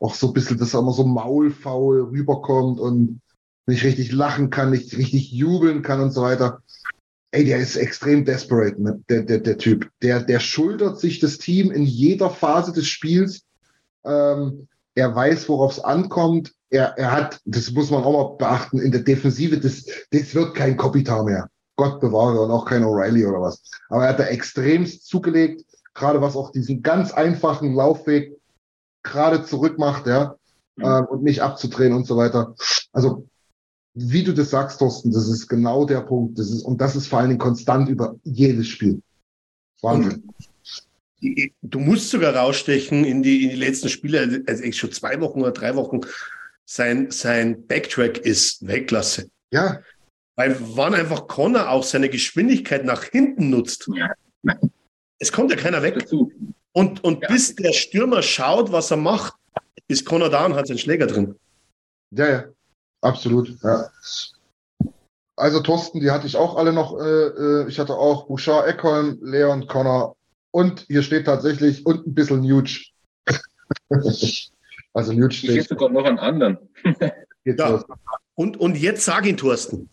auch 0.00 0.14
so 0.14 0.28
ein 0.28 0.32
bisschen, 0.32 0.58
dass 0.58 0.74
er 0.74 0.80
immer 0.80 0.92
so 0.92 1.04
maulfaul 1.04 2.08
rüberkommt 2.10 2.80
und 2.80 3.20
nicht 3.66 3.84
richtig 3.84 4.10
lachen 4.10 4.50
kann, 4.50 4.72
nicht 4.72 4.96
richtig 4.96 5.30
jubeln 5.30 5.82
kann 5.82 6.00
und 6.00 6.10
so 6.10 6.22
weiter. 6.22 6.60
Ey, 7.30 7.44
der 7.44 7.58
ist 7.58 7.76
extrem 7.76 8.24
desperate, 8.24 8.82
ne? 8.82 9.00
der, 9.08 9.22
der, 9.22 9.38
der 9.38 9.58
Typ. 9.58 9.90
Der, 10.02 10.24
der 10.24 10.40
schultert 10.40 10.98
sich 10.98 11.20
das 11.20 11.38
Team 11.38 11.70
in 11.70 11.84
jeder 11.84 12.30
Phase 12.30 12.72
des 12.72 12.88
Spiels. 12.88 13.42
Ähm, 14.04 14.66
er 14.96 15.14
weiß, 15.14 15.48
worauf 15.48 15.72
es 15.72 15.80
ankommt 15.84 16.57
er, 16.70 16.96
er 16.98 17.12
hat, 17.12 17.40
das 17.44 17.70
muss 17.70 17.90
man 17.90 18.04
auch 18.04 18.12
mal 18.12 18.36
beachten, 18.36 18.78
in 18.78 18.92
der 18.92 19.02
Defensive, 19.02 19.58
das, 19.58 19.86
das 20.10 20.34
wird 20.34 20.54
kein 20.54 20.76
Kopitar 20.76 21.24
mehr. 21.24 21.48
Gott 21.76 22.00
bewahre 22.00 22.40
und 22.40 22.50
auch 22.50 22.64
kein 22.64 22.82
O'Reilly 22.82 23.26
oder 23.26 23.40
was. 23.40 23.62
Aber 23.88 24.04
er 24.04 24.10
hat 24.10 24.18
da 24.18 24.24
extremst 24.24 25.06
zugelegt, 25.06 25.64
gerade 25.94 26.20
was 26.20 26.36
auch 26.36 26.50
diesen 26.50 26.82
ganz 26.82 27.12
einfachen 27.12 27.74
Laufweg 27.74 28.36
gerade 29.02 29.44
zurück 29.44 29.78
macht, 29.78 30.06
ja, 30.06 30.34
mhm. 30.76 30.84
äh, 30.84 31.02
und 31.02 31.22
nicht 31.22 31.40
abzudrehen 31.40 31.92
und 31.92 32.06
so 32.06 32.16
weiter. 32.16 32.54
Also, 32.92 33.26
wie 33.94 34.24
du 34.24 34.34
das 34.34 34.50
sagst, 34.50 34.80
Thorsten, 34.80 35.12
das 35.12 35.28
ist 35.28 35.48
genau 35.48 35.84
der 35.84 36.00
Punkt. 36.02 36.38
Das 36.38 36.50
ist, 36.50 36.62
und 36.62 36.80
das 36.80 36.94
ist 36.94 37.06
vor 37.06 37.20
allen 37.20 37.28
Dingen 37.28 37.40
konstant 37.40 37.88
über 37.88 38.16
jedes 38.24 38.68
Spiel. 38.68 39.00
Wahnsinn. 39.80 40.24
Du 41.62 41.80
musst 41.80 42.10
sogar 42.10 42.36
rausstechen 42.36 43.04
in 43.04 43.22
die, 43.22 43.44
in 43.44 43.50
die 43.50 43.56
letzten 43.56 43.88
Spiele, 43.88 44.20
also 44.20 44.36
eigentlich 44.62 44.78
schon 44.78 44.92
zwei 44.92 45.20
Wochen 45.20 45.40
oder 45.40 45.50
drei 45.50 45.74
Wochen 45.74 46.00
sein, 46.68 47.10
sein 47.10 47.66
Backtrack 47.66 48.18
ist 48.18 48.66
Weltklasse. 48.66 49.30
Ja. 49.50 49.80
Weil 50.36 50.56
wann 50.60 50.94
einfach 50.94 51.26
Connor 51.26 51.70
auch 51.70 51.82
seine 51.82 52.08
Geschwindigkeit 52.10 52.84
nach 52.84 53.04
hinten 53.04 53.50
nutzt, 53.50 53.88
ja. 53.94 54.12
es 55.18 55.32
kommt 55.32 55.50
ja 55.50 55.56
keiner 55.56 55.82
weg. 55.82 56.06
Und, 56.72 57.02
und 57.02 57.22
ja. 57.22 57.28
bis 57.28 57.56
der 57.56 57.72
Stürmer 57.72 58.22
schaut, 58.22 58.70
was 58.70 58.90
er 58.90 58.98
macht, 58.98 59.34
ist 59.88 60.04
Connor 60.04 60.28
da 60.28 60.44
und 60.44 60.54
hat 60.54 60.66
seinen 60.66 60.78
Schläger 60.78 61.06
drin. 61.06 61.34
Ja, 62.10 62.28
ja, 62.28 62.44
absolut. 63.00 63.56
Ja. 63.62 63.90
Also 65.36 65.60
Thorsten, 65.60 66.00
die 66.00 66.10
hatte 66.10 66.26
ich 66.26 66.36
auch 66.36 66.56
alle 66.56 66.72
noch. 66.72 67.00
Äh, 67.00 67.04
äh 67.04 67.68
ich 67.68 67.78
hatte 67.78 67.94
auch 67.94 68.26
Bouchard, 68.26 68.68
Eckholm, 68.68 69.18
Leon, 69.22 69.66
Connor 69.66 70.16
und 70.50 70.80
hier 70.88 71.02
steht 71.02 71.24
tatsächlich 71.24 71.86
und 71.86 72.06
ein 72.06 72.14
bisschen 72.14 72.42
Nuge. 72.42 72.84
Also 74.98 75.12
Newt 75.12 75.32
steht. 75.32 75.50
Ich 75.50 75.56
hätte 75.58 75.68
sogar 75.68 75.90
noch 75.90 76.04
einen 76.04 76.18
anderen. 76.18 76.58
ja. 77.44 77.84
und, 78.34 78.56
und 78.56 78.76
jetzt 78.76 79.04
sag 79.04 79.26
ihn, 79.26 79.36
Thorsten. 79.36 79.88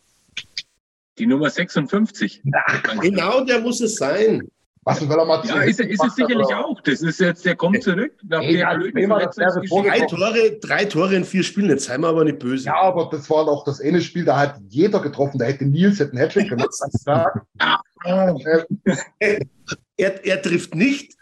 Die 1.19 1.27
Nummer 1.27 1.51
56. 1.51 2.41
Ach, 2.51 2.99
genau, 3.01 3.43
der 3.43 3.59
muss 3.59 3.81
es 3.81 3.97
sein. 3.97 4.49
Was 4.83 5.07
will 5.07 5.15
er 5.15 5.25
mal 5.25 5.45
Ja, 5.45 5.61
ist, 5.61 5.79
ist 5.79 6.03
es 6.03 6.15
sicherlich 6.15 6.47
oder? 6.47 6.65
auch. 6.65 6.81
Das 6.81 7.01
ist 7.01 7.19
jetzt, 7.19 7.45
der 7.45 7.55
kommt 7.55 7.83
zurück. 7.83 8.13
Hey, 8.31 8.57
ja, 8.57 8.75
drei, 8.75 10.05
Tore, 10.07 10.57
drei 10.59 10.85
Tore 10.85 11.15
in 11.15 11.23
vier 11.23 11.43
Spielen, 11.43 11.69
jetzt 11.69 11.85
seien 11.85 12.01
wir 12.01 12.07
aber 12.07 12.23
nicht 12.23 12.39
böse. 12.39 12.65
Ja, 12.65 12.81
aber 12.81 13.07
das 13.11 13.29
war 13.29 13.45
doch 13.45 13.63
das 13.63 13.79
eine 13.79 14.01
Spiel, 14.01 14.25
da 14.25 14.39
hat 14.39 14.59
jeder 14.69 15.01
getroffen, 15.01 15.37
da 15.37 15.45
hätte 15.45 15.65
Nils 15.65 16.01
einen 16.01 16.17
Hattrick 16.17 16.49
gemacht. 16.49 16.69
er, 19.97 20.25
er 20.25 20.41
trifft 20.41 20.73
nicht 20.73 21.14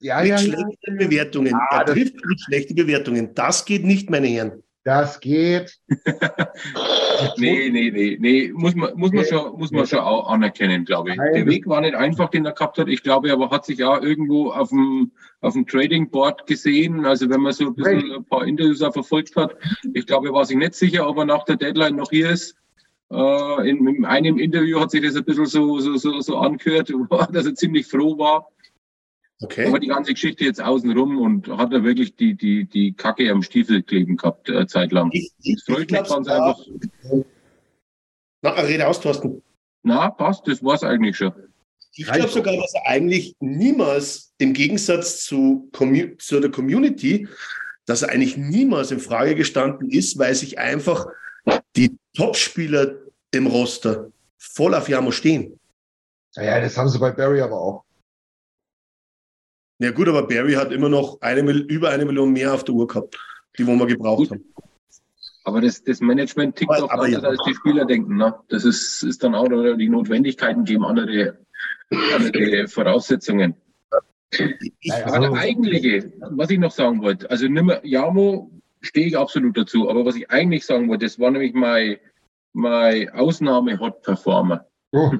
Ja, 0.00 0.20
mit 0.20 0.28
ja, 0.28 0.38
schlechten 0.38 0.98
ja. 0.98 1.06
Bewertungen. 1.06 1.54
Er 1.70 1.84
trifft 1.84 2.14
mit 2.24 2.40
schlechten 2.40 2.74
Bewertungen. 2.74 3.34
Das 3.34 3.64
geht 3.64 3.84
nicht, 3.84 4.10
meine 4.10 4.26
Herren. 4.26 4.62
Das 4.82 5.20
geht. 5.20 5.78
nee, 7.36 7.68
nee, 7.68 7.90
nee, 7.90 8.16
nee. 8.18 8.50
Muss 8.54 8.74
man, 8.74 8.96
muss 8.96 9.12
man, 9.12 9.26
schon, 9.26 9.58
muss 9.58 9.70
man 9.70 9.86
schon 9.86 9.98
auch 9.98 10.30
anerkennen, 10.30 10.86
glaube 10.86 11.10
ich. 11.10 11.16
Nein. 11.16 11.34
Der 11.34 11.46
Weg 11.46 11.66
war 11.66 11.82
nicht 11.82 11.94
einfach, 11.94 12.30
den 12.30 12.46
er 12.46 12.52
gehabt 12.52 12.78
hat. 12.78 12.88
Ich 12.88 13.02
glaube, 13.02 13.30
aber 13.30 13.50
hat 13.50 13.66
sich 13.66 13.84
auch 13.84 14.00
irgendwo 14.00 14.52
auf 14.52 14.70
dem, 14.70 15.12
auf 15.42 15.52
dem 15.52 15.66
Trading 15.66 16.10
Board 16.10 16.46
gesehen. 16.46 17.04
Also 17.04 17.28
wenn 17.28 17.42
man 17.42 17.52
so 17.52 17.66
ein 17.66 17.74
bisschen 17.74 18.10
ein 18.10 18.24
paar 18.24 18.46
Interviews 18.46 18.80
auch 18.80 18.94
verfolgt 18.94 19.36
hat. 19.36 19.54
Ich 19.92 20.06
glaube, 20.06 20.28
er 20.28 20.32
war 20.32 20.46
sich 20.46 20.56
nicht 20.56 20.74
sicher, 20.74 21.06
ob 21.06 21.18
er 21.18 21.26
nach 21.26 21.44
der 21.44 21.56
Deadline 21.56 21.96
noch 21.96 22.08
hier 22.08 22.30
ist. 22.30 22.56
Äh, 23.12 23.68
in, 23.68 23.86
in 23.86 24.04
einem 24.06 24.38
Interview 24.38 24.80
hat 24.80 24.92
sich 24.92 25.02
das 25.02 25.14
ein 25.14 25.24
bisschen 25.24 25.46
so, 25.46 25.78
so, 25.80 25.96
so, 25.96 26.20
so 26.20 26.38
angehört, 26.38 26.90
dass 27.32 27.44
er 27.44 27.54
ziemlich 27.54 27.86
froh 27.86 28.16
war, 28.16 28.48
Okay. 29.42 29.66
Aber 29.66 29.78
die 29.78 29.86
ganze 29.86 30.12
Geschichte 30.12 30.44
jetzt 30.44 30.60
außenrum 30.60 31.18
und 31.18 31.48
hat 31.48 31.72
er 31.72 31.82
wirklich 31.82 32.14
die, 32.14 32.34
die, 32.34 32.66
die 32.66 32.92
Kacke 32.92 33.30
am 33.30 33.42
Stiefel 33.42 33.82
kleben 33.82 34.16
gehabt, 34.16 34.50
äh, 34.50 34.66
zeitlang. 34.66 35.10
Ich, 35.12 35.30
ich, 35.42 35.54
das 35.54 35.64
freut 35.64 35.90
mich 35.90 36.02
ganz 36.02 36.28
einfach. 36.28 36.58
Na, 38.42 38.50
rede 38.50 38.86
aus, 38.86 39.00
Thorsten. 39.00 39.42
Na, 39.82 40.10
passt, 40.10 40.46
das 40.46 40.62
war's 40.62 40.82
eigentlich 40.82 41.16
schon. 41.16 41.32
Ich 41.92 42.06
glaube 42.06 42.28
sogar, 42.28 42.56
dass 42.56 42.74
er 42.74 42.86
eigentlich 42.86 43.34
niemals, 43.40 44.32
im 44.38 44.52
Gegensatz 44.52 45.24
zu, 45.24 45.70
zu 46.18 46.40
der 46.40 46.50
Community, 46.50 47.26
dass 47.86 48.02
er 48.02 48.10
eigentlich 48.10 48.36
niemals 48.36 48.90
in 48.90 49.00
Frage 49.00 49.34
gestanden 49.34 49.90
ist, 49.90 50.18
weil 50.18 50.34
sich 50.34 50.58
einfach 50.58 51.06
die 51.76 51.98
Topspieler 52.14 52.94
im 53.32 53.46
Roster 53.46 54.10
voll 54.38 54.74
auf 54.74 54.88
Jamo 54.88 55.10
stehen. 55.10 55.58
Ja, 56.36 56.60
das 56.60 56.76
haben 56.76 56.88
sie 56.88 56.98
bei 56.98 57.10
Barry 57.10 57.40
aber 57.40 57.60
auch. 57.60 57.84
Ja 59.80 59.90
gut, 59.92 60.08
aber 60.08 60.26
Barry 60.26 60.52
hat 60.52 60.72
immer 60.72 60.90
noch 60.90 61.22
eine, 61.22 61.40
über 61.40 61.88
eine 61.88 62.04
Million 62.04 62.32
mehr 62.32 62.52
auf 62.52 62.64
der 62.64 62.74
Uhr 62.74 62.86
gehabt, 62.86 63.18
die 63.58 63.66
wo 63.66 63.74
wir 63.74 63.86
gebraucht 63.86 64.18
gut. 64.18 64.30
haben. 64.30 64.44
Aber 65.44 65.62
das, 65.62 65.82
das 65.82 66.02
Management 66.02 66.56
tickt 66.56 66.70
aber, 66.70 66.84
auch 66.84 66.90
aber 66.90 67.04
anders, 67.04 67.22
ja. 67.22 67.28
als 67.30 67.38
die 67.46 67.54
Spieler 67.54 67.86
denken. 67.86 68.16
Ne? 68.18 68.34
Das 68.50 68.66
ist, 68.66 69.02
ist 69.02 69.24
dann 69.24 69.34
auch 69.34 69.48
die 69.48 69.88
Notwendigkeiten 69.88 70.64
geben 70.64 70.84
andere, 70.84 71.38
andere 72.14 72.68
Voraussetzungen. 72.68 73.54
Aber 75.06 75.18
der 75.18 75.32
eigentliche, 75.32 76.12
was 76.30 76.50
ich 76.50 76.58
noch 76.58 76.70
sagen 76.70 77.00
wollte, 77.00 77.30
also 77.30 77.48
nimmer, 77.48 77.84
Jamo 77.84 78.50
stehe 78.82 79.06
ich 79.06 79.16
absolut 79.16 79.56
dazu, 79.56 79.88
aber 79.88 80.04
was 80.04 80.14
ich 80.14 80.30
eigentlich 80.30 80.66
sagen 80.66 80.88
wollte, 80.90 81.06
das 81.06 81.18
war 81.18 81.30
nämlich 81.30 81.54
mein, 81.54 81.96
mein 82.52 83.08
Ausnahme-Hot-Performer. 83.10 84.66
Oh. 84.92 85.10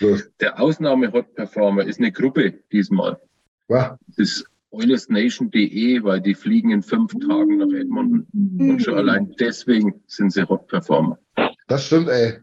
der 0.40 0.60
Ausnahme-Hot-Performer 0.60 1.84
ist 1.84 1.98
eine 1.98 2.12
Gruppe 2.12 2.60
diesmal. 2.70 3.20
Das 3.68 3.98
ist 4.16 4.44
OilersNation.de, 4.70 6.02
weil 6.02 6.20
die 6.20 6.34
fliegen 6.34 6.70
in 6.70 6.82
fünf 6.82 7.12
Tagen 7.12 7.58
nach 7.58 7.78
Edmonton. 7.78 8.26
Und 8.58 8.82
schon 8.82 8.94
allein 8.94 9.34
deswegen 9.38 10.02
sind 10.06 10.32
sie 10.32 10.48
Hot 10.48 10.66
Performer. 10.68 11.18
Das 11.68 11.86
stimmt, 11.86 12.08
ey. 12.08 12.38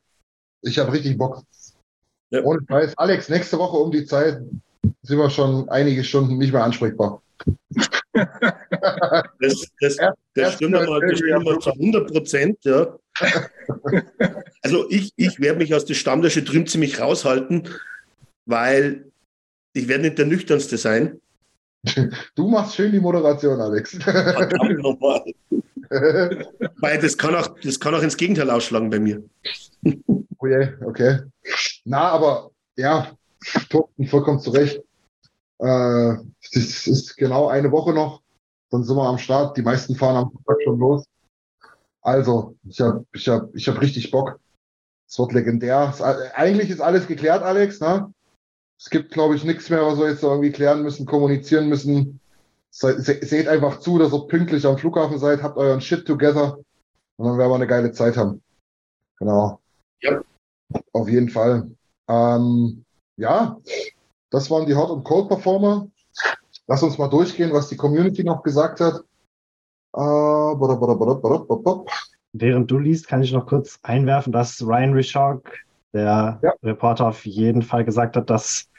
Ich 0.61 0.79
habe 0.79 0.93
richtig 0.93 1.17
Bock. 1.17 1.43
Ja. 2.31 2.41
Ohne 2.43 2.61
Preis. 2.61 2.93
Alex, 2.97 3.29
nächste 3.29 3.57
Woche 3.57 3.77
um 3.77 3.91
die 3.91 4.05
Zeit 4.05 4.41
sind 5.03 5.17
wir 5.17 5.29
schon 5.29 5.69
einige 5.69 6.03
Stunden 6.03 6.37
nicht 6.37 6.51
mehr 6.51 6.63
ansprechbar. 6.63 7.21
das, 8.13 9.67
das, 9.79 9.97
das 10.33 10.53
stimmt 10.53 10.75
aber 10.75 11.01
das 11.01 11.19
stimmt 11.19 11.43
mal 11.43 11.59
zu 11.59 11.71
100 11.71 12.11
Prozent, 12.11 12.57
ja. 12.61 12.97
Also 14.61 14.89
ich, 14.89 15.11
ich 15.15 15.39
werde 15.39 15.59
mich 15.59 15.73
aus 15.75 15.85
der 15.85 15.93
Stammtische 15.93 16.43
drüben 16.43 16.67
ziemlich 16.67 16.99
raushalten, 16.99 17.67
weil 18.45 19.11
ich 19.73 19.87
werde 19.87 20.03
nicht 20.03 20.17
der 20.17 20.25
Nüchternste 20.25 20.77
sein. 20.77 21.19
Du 22.35 22.47
machst 22.47 22.75
schön 22.75 22.93
die 22.93 22.99
Moderation, 22.99 23.59
Alex. 23.59 23.97
Verdammt 24.01 24.79
nochmal. 24.79 25.21
Weil 26.77 26.99
das 26.99 27.17
kann, 27.17 27.35
auch, 27.35 27.55
das 27.61 27.77
kann 27.77 27.93
auch 27.93 28.01
ins 28.01 28.15
Gegenteil 28.15 28.49
ausschlagen 28.49 28.89
bei 28.89 28.99
mir. 28.99 29.21
Oh 30.37 30.47
je, 30.47 30.69
okay. 30.85 31.19
Na, 31.83 32.09
aber 32.09 32.51
ja, 32.77 33.11
vollkommen 34.07 34.39
zurecht. 34.39 34.81
Äh, 35.59 36.15
das 36.53 36.87
ist 36.87 37.17
genau 37.17 37.47
eine 37.47 37.71
Woche 37.71 37.93
noch. 37.93 38.21
Dann 38.71 38.83
sind 38.83 38.95
wir 38.95 39.07
am 39.07 39.17
Start. 39.17 39.57
Die 39.57 39.61
meisten 39.61 39.95
fahren 39.95 40.15
am 40.15 40.31
Tag 40.45 40.57
schon 40.63 40.79
los. 40.79 41.05
Also, 42.01 42.55
ich 42.67 42.81
habe 42.81 43.05
ich 43.13 43.27
hab, 43.27 43.53
ich 43.55 43.67
hab 43.67 43.81
richtig 43.81 44.09
Bock. 44.09 44.39
Es 45.07 45.19
wird 45.19 45.33
legendär. 45.33 45.93
Eigentlich 46.35 46.69
ist 46.69 46.81
alles 46.81 47.07
geklärt, 47.07 47.43
Alex. 47.43 47.79
Ne? 47.79 48.11
Es 48.79 48.89
gibt, 48.89 49.11
glaube 49.11 49.35
ich, 49.35 49.43
nichts 49.43 49.69
mehr, 49.69 49.85
was 49.85 49.97
wir 49.99 50.09
jetzt 50.09 50.23
irgendwie 50.23 50.51
klären 50.51 50.83
müssen, 50.83 51.05
kommunizieren 51.05 51.69
müssen. 51.69 52.19
Se 52.69 53.01
seht 53.01 53.47
einfach 53.47 53.79
zu, 53.79 53.99
dass 53.99 54.13
ihr 54.13 54.27
pünktlich 54.27 54.65
am 54.65 54.77
Flughafen 54.77 55.19
seid, 55.19 55.43
habt 55.43 55.57
euren 55.57 55.79
Shit 55.79 56.05
together 56.05 56.57
und 57.17 57.27
dann 57.27 57.37
werden 57.37 57.51
wir 57.51 57.55
eine 57.55 57.67
geile 57.67 57.91
Zeit 57.91 58.17
haben. 58.17 58.41
Genau. 59.19 59.59
Ja. 60.01 60.21
Auf 60.91 61.07
jeden 61.07 61.29
Fall. 61.29 61.69
Ähm, 62.07 62.83
ja, 63.15 63.57
das 64.31 64.49
waren 64.49 64.65
die 64.65 64.75
Hot 64.75 64.89
und 64.89 65.03
Cold 65.03 65.27
Performer. 65.27 65.87
Lass 66.67 66.81
uns 66.81 66.97
mal 66.97 67.09
durchgehen, 67.09 67.53
was 67.53 67.67
die 67.67 67.77
Community 67.77 68.23
noch 68.23 68.41
gesagt 68.41 68.79
hat. 68.79 69.03
Äh, 69.95 69.99
Während 72.35 72.71
du 72.71 72.79
liest, 72.79 73.07
kann 73.07 73.21
ich 73.21 73.31
noch 73.31 73.45
kurz 73.45 73.79
einwerfen, 73.83 74.33
dass 74.33 74.61
Ryan 74.61 74.93
Richard, 74.93 75.43
der 75.93 76.39
ja. 76.41 76.53
Reporter, 76.63 77.07
auf 77.07 77.25
jeden 77.25 77.61
Fall 77.61 77.85
gesagt 77.85 78.15
hat, 78.15 78.29
dass 78.29 78.69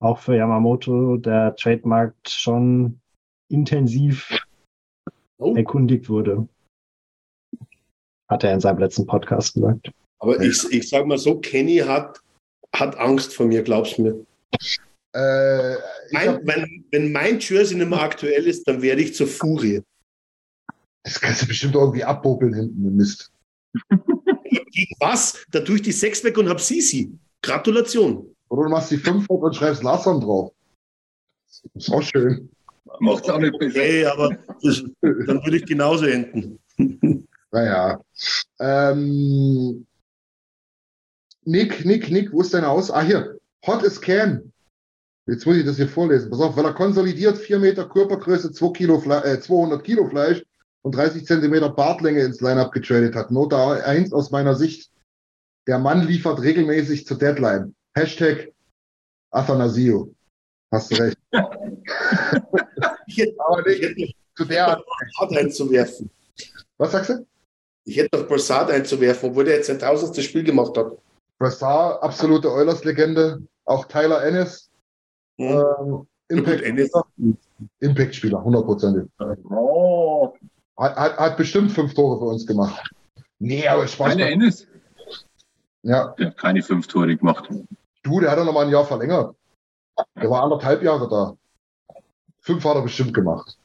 auch 0.00 0.18
für 0.18 0.36
Yamamoto 0.36 1.16
der 1.16 1.56
Trademarkt 1.56 2.28
schon 2.28 3.00
intensiv 3.50 4.28
oh. 5.38 5.54
erkundigt 5.56 6.08
wurde. 6.08 6.48
Hat 8.28 8.44
er 8.44 8.54
in 8.54 8.60
seinem 8.60 8.78
letzten 8.78 9.06
Podcast 9.06 9.54
gesagt. 9.54 9.90
Aber 10.20 10.40
ich, 10.40 10.64
ich 10.70 10.88
sag 10.88 11.06
mal 11.06 11.18
so, 11.18 11.38
Kenny 11.40 11.78
hat, 11.78 12.20
hat 12.74 12.96
Angst 12.98 13.34
vor 13.34 13.46
mir, 13.46 13.62
glaubst 13.62 13.98
du 13.98 14.02
mir? 14.02 14.26
Äh, 15.14 15.76
mein, 16.10 16.46
wenn, 16.46 16.84
wenn 16.90 17.12
mein 17.12 17.38
Jersey 17.40 17.76
nicht 17.76 17.88
mehr 17.88 18.02
aktuell 18.02 18.46
ist, 18.46 18.68
dann 18.68 18.82
werde 18.82 19.02
ich 19.02 19.14
zur 19.14 19.26
Furie. 19.26 19.82
Das 21.04 21.20
kannst 21.20 21.42
du 21.42 21.46
bestimmt 21.46 21.74
irgendwie 21.74 22.04
abbobeln 22.04 22.52
hinten, 22.52 22.96
Mist. 22.96 23.32
Gegen 24.50 24.94
was? 25.00 25.44
Da 25.50 25.60
tue 25.60 25.76
ich 25.76 25.82
die 25.82 25.92
Sechs 25.92 26.22
weg 26.24 26.38
und 26.38 26.48
hab 26.48 26.60
Sisi. 26.60 27.12
Gratulation. 27.42 28.34
Oder 28.48 28.64
du 28.64 28.68
machst 28.70 28.90
die 28.90 28.96
5 28.96 29.28
und 29.28 29.56
schreibst 29.56 29.82
Lasern 29.82 30.20
drauf. 30.20 30.52
Ist 31.74 31.92
auch 31.92 32.02
schön. 32.02 32.50
Macht 33.00 33.28
auch 33.30 33.38
nicht 33.38 33.58
besser. 33.58 33.80
Hey, 33.80 34.04
aber 34.06 34.36
das, 34.62 34.82
dann 35.00 35.44
würde 35.44 35.56
ich 35.56 35.66
genauso 35.66 36.06
enden. 36.06 36.58
Naja. 37.50 38.00
Ähm, 38.60 39.86
Nick, 41.44 41.84
Nick, 41.84 42.10
Nick, 42.10 42.32
wo 42.32 42.40
ist 42.40 42.52
deine 42.52 42.68
Aus? 42.68 42.90
Ah, 42.90 43.02
hier. 43.02 43.38
Hot 43.66 43.84
as 43.84 44.00
can. 44.00 44.52
Jetzt 45.26 45.46
muss 45.46 45.56
ich 45.56 45.64
das 45.64 45.76
hier 45.76 45.88
vorlesen. 45.88 46.30
Pass 46.30 46.40
auf, 46.40 46.56
weil 46.56 46.64
er 46.64 46.74
konsolidiert 46.74 47.38
4 47.38 47.58
Meter 47.58 47.88
Körpergröße, 47.88 48.52
2 48.52 48.72
Kilo 48.72 49.02
äh, 49.02 49.40
200 49.40 49.82
Kilo 49.84 50.08
Fleisch 50.08 50.42
und 50.88 50.96
30 50.96 51.26
Zentimeter 51.26 51.68
Bartlänge 51.68 52.22
ins 52.22 52.40
Lineup 52.40 52.72
getradet 52.72 53.14
hat. 53.14 53.30
Note 53.30 53.84
1 53.84 54.10
aus 54.14 54.30
meiner 54.30 54.54
Sicht. 54.54 54.90
Der 55.66 55.78
Mann 55.78 56.06
liefert 56.06 56.40
regelmäßig 56.40 57.06
zur 57.06 57.18
Deadline. 57.18 57.74
Hashtag 57.94 58.54
Athanasio. 59.30 60.14
Hast 60.72 60.90
du 60.90 60.94
recht. 61.02 61.18
ich 63.06 63.18
hätte, 63.18 63.36
aber 63.38 63.62
nicht 63.68 64.16
zu 64.34 64.46
der 64.46 64.82
Brassard 65.18 65.36
einzuwerfen. 65.36 66.08
Was 66.78 66.92
sagst 66.92 67.10
du? 67.10 67.26
Ich 67.84 67.98
hätte 67.98 68.18
noch 68.18 68.26
Brassard 68.26 68.70
einzuwerfen, 68.70 69.28
obwohl 69.28 69.44
der 69.44 69.56
jetzt 69.56 69.66
sein 69.66 69.78
tausendstes 69.78 70.24
Spiel 70.24 70.42
gemacht 70.42 70.74
hat. 70.78 70.96
Brassard, 71.38 72.02
absolute 72.02 72.50
Oilers-Legende. 72.50 73.42
Auch 73.66 73.84
Tyler 73.84 74.24
Ennis. 74.24 74.70
Mhm. 75.36 75.48
Ähm, 75.48 76.06
Impact-Spieler, 76.28 77.04
Impact 77.80 78.22
hundertprozentig. 78.44 79.10
Oh. 79.50 80.32
Hat, 80.78 80.96
hat, 80.96 81.18
hat, 81.18 81.36
bestimmt 81.36 81.72
fünf 81.72 81.94
Tore 81.94 82.18
für 82.18 82.26
uns 82.26 82.46
gemacht. 82.46 82.90
Nee, 83.40 83.66
aber 83.66 83.86
Spaß. 83.86 84.10
Keine 84.10 84.30
Ennis? 84.30 84.66
Ja. 85.82 86.14
Der 86.18 86.28
hat 86.28 86.38
keine 86.38 86.62
fünf 86.62 86.86
Tore 86.86 87.16
gemacht. 87.16 87.48
Du, 88.02 88.20
der 88.20 88.30
hat 88.30 88.38
ja 88.38 88.44
noch 88.44 88.52
mal 88.52 88.64
ein 88.64 88.70
Jahr 88.72 88.84
verlängert. 88.84 89.34
Der 90.16 90.30
war 90.30 90.44
anderthalb 90.44 90.82
Jahre 90.82 91.08
da. 91.08 91.36
Fünf 92.40 92.64
hat 92.64 92.76
er 92.76 92.82
bestimmt 92.82 93.12
gemacht. 93.12 93.58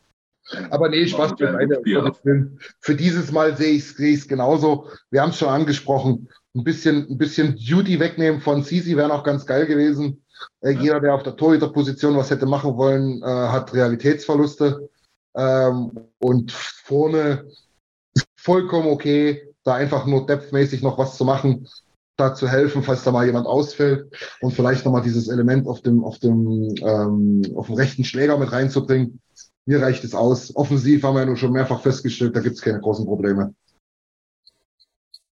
Aber 0.72 0.90
nee, 0.90 1.08
Spaß 1.08 1.34
für, 1.38 2.52
für 2.80 2.96
dieses 2.96 3.32
Mal 3.32 3.56
sehe 3.56 3.74
ich 3.74 3.98
es 4.00 4.28
genauso. 4.28 4.90
Wir 5.10 5.22
haben 5.22 5.30
es 5.30 5.38
schon 5.38 5.50
angesprochen. 5.50 6.30
Ein 6.56 6.64
bisschen, 6.64 7.08
ein 7.10 7.18
bisschen 7.18 7.56
Duty 7.56 8.00
wegnehmen 8.00 8.42
von 8.42 8.64
Sisi 8.64 8.98
wäre 8.98 9.08
noch 9.08 9.24
ganz 9.24 9.46
geil 9.46 9.66
gewesen. 9.66 10.24
Äh. 10.62 10.72
Jeder, 10.72 11.00
der 11.00 11.14
auf 11.14 11.24
der 11.24 11.36
Torhüterposition 11.36 12.18
was 12.18 12.30
hätte 12.30 12.46
machen 12.46 12.76
wollen, 12.76 13.22
äh, 13.24 13.26
hat 13.26 13.74
Realitätsverluste. 13.74 14.90
Ähm, 15.36 15.92
und 16.20 16.52
vorne 16.52 17.50
vollkommen 18.36 18.90
okay, 18.90 19.54
da 19.64 19.76
einfach 19.76 20.06
nur 20.06 20.26
depthmäßig 20.26 20.82
noch 20.82 20.98
was 20.98 21.18
zu 21.18 21.26
machen 21.26 21.68
da 22.16 22.36
zu 22.36 22.48
helfen, 22.48 22.84
falls 22.84 23.04
da 23.04 23.12
mal 23.12 23.26
jemand 23.26 23.48
ausfällt 23.48 24.14
und 24.42 24.52
vielleicht 24.52 24.86
nochmal 24.86 25.02
dieses 25.02 25.28
Element 25.28 25.68
auf 25.68 25.82
dem, 25.82 26.04
auf 26.04 26.20
dem, 26.20 26.76
ähm, 26.82 27.42
auf 27.56 27.68
dem 27.68 27.76
rechten 27.76 28.04
Schläger 28.04 28.38
mit 28.38 28.52
reinzubringen. 28.52 29.20
Mir 29.66 29.82
reicht 29.82 30.04
es 30.04 30.14
aus. 30.14 30.56
Offensiv 30.56 31.04
haben 31.04 31.16
wir 31.16 31.22
ja 31.22 31.26
nur 31.26 31.38
schon 31.38 31.54
mehrfach 31.54 31.82
festgestellt, 31.82 32.36
da 32.36 32.42
gibt 32.42 32.56
es 32.56 32.62
keine 32.62 32.82
großen 32.82 33.06
Probleme. 33.06 33.56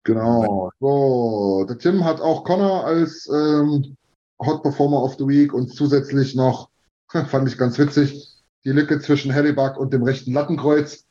Genau. 0.03 0.71
So, 0.79 1.65
der 1.69 1.77
Tim 1.77 2.03
hat 2.03 2.21
auch 2.21 2.43
Connor 2.43 2.85
als 2.85 3.29
ähm, 3.31 3.95
Hot 4.43 4.63
Performer 4.63 5.03
of 5.03 5.15
the 5.19 5.27
Week 5.27 5.53
und 5.53 5.75
zusätzlich 5.75 6.33
noch, 6.33 6.69
fand 7.09 7.47
ich 7.47 7.57
ganz 7.57 7.77
witzig, 7.77 8.40
die 8.65 8.71
Lücke 8.71 8.99
zwischen 8.99 9.31
Hellebuck 9.31 9.77
und 9.77 9.93
dem 9.93 10.03
rechten 10.03 10.33
Lattenkreuz. 10.33 11.05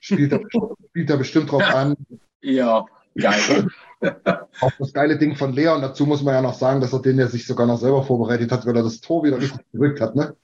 Spielt 0.00 0.32
er, 0.32 0.40
spielt 0.90 1.10
er 1.10 1.16
bestimmt 1.16 1.50
drauf 1.50 1.62
an. 1.62 1.96
Ja, 2.42 2.86
geil. 3.16 3.68
Auch 4.60 4.72
das 4.78 4.92
geile 4.92 5.18
Ding 5.18 5.36
von 5.36 5.52
Leon. 5.52 5.80
Dazu 5.80 6.06
muss 6.06 6.22
man 6.22 6.34
ja 6.34 6.42
noch 6.42 6.54
sagen, 6.54 6.80
dass 6.80 6.92
er 6.92 7.00
den 7.00 7.18
ja 7.18 7.28
sich 7.28 7.46
sogar 7.46 7.66
noch 7.66 7.78
selber 7.78 8.02
vorbereitet 8.02 8.52
hat, 8.52 8.66
weil 8.66 8.76
er 8.76 8.82
das 8.82 9.00
Tor 9.00 9.24
wieder 9.24 9.38
richtig 9.38 9.60
gedrückt 9.72 10.00
hat, 10.00 10.14
ne? 10.14 10.36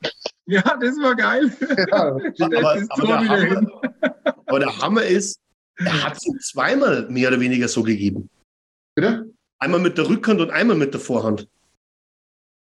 Ja, 0.47 0.62
das 0.62 0.97
war 0.97 1.15
geil. 1.15 1.53
Ja, 1.61 1.86
aber, 1.93 2.20
aber, 2.39 2.77
der 3.07 3.28
Hammer, 3.28 3.66
aber, 4.47 4.59
der 4.59 4.78
Hammer, 4.78 5.03
ist, 5.03 5.39
er 5.77 6.05
hat 6.05 6.16
es 6.16 6.27
ihm 6.27 6.39
zweimal 6.40 7.09
mehr 7.09 7.28
oder 7.28 7.40
weniger 7.40 7.69
so 7.69 7.82
gegeben. 7.82 8.28
Bitte? 8.94 9.31
Einmal 9.59 9.81
mit 9.81 9.99
der 9.99 10.09
Rückhand 10.09 10.40
und 10.40 10.51
einmal 10.51 10.77
mit 10.77 10.93
der 10.94 11.01
Vorhand. 11.01 11.49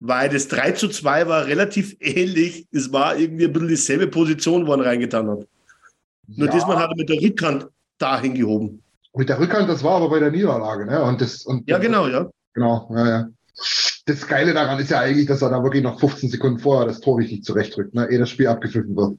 Weil 0.01 0.29
das 0.29 0.47
3 0.47 0.71
zu 0.73 0.87
2 0.87 1.27
war 1.27 1.45
relativ 1.45 1.95
ähnlich. 1.99 2.67
Es 2.71 2.91
war 2.93 3.17
irgendwie 3.17 3.45
ein 3.45 3.53
bisschen 3.53 3.67
dieselbe 3.67 4.07
Position, 4.07 4.65
wo 4.65 4.73
er 4.73 4.85
reingetan 4.85 5.29
hat. 5.29 5.47
Nur 6.27 6.47
ja. 6.47 6.53
diesmal 6.53 6.77
hat 6.77 6.91
er 6.91 6.95
mit 6.95 7.09
der 7.09 7.21
Rückhand 7.21 7.67
dahin 7.97 8.33
gehoben. 8.33 8.81
Mit 9.15 9.27
der 9.27 9.39
Rückhand, 9.39 9.67
das 9.67 9.83
war 9.83 9.95
aber 9.95 10.09
bei 10.09 10.19
der 10.19 10.31
Niederlage, 10.31 10.85
ne? 10.85 11.03
Und 11.03 11.19
das, 11.19 11.45
und 11.45 11.67
ja, 11.67 11.79
genau, 11.79 12.07
ja. 12.07 12.29
Genau, 12.53 12.89
ja, 12.95 13.07
ja. 13.07 13.27
Das 14.05 14.27
Geile 14.27 14.53
daran 14.53 14.79
ist 14.79 14.91
ja 14.91 14.99
eigentlich, 15.01 15.27
dass 15.27 15.41
er 15.41 15.49
da 15.49 15.63
wirklich 15.63 15.83
noch 15.83 15.99
15 15.99 16.29
Sekunden 16.29 16.59
vorher 16.59 16.87
das 16.87 17.01
Tor 17.01 17.17
richtig 17.17 17.43
zurechtrückt, 17.43 17.93
ne? 17.93 18.07
ehe 18.09 18.19
das 18.19 18.29
Spiel 18.29 18.47
abgepfiffen 18.47 18.95
wird. 18.95 19.17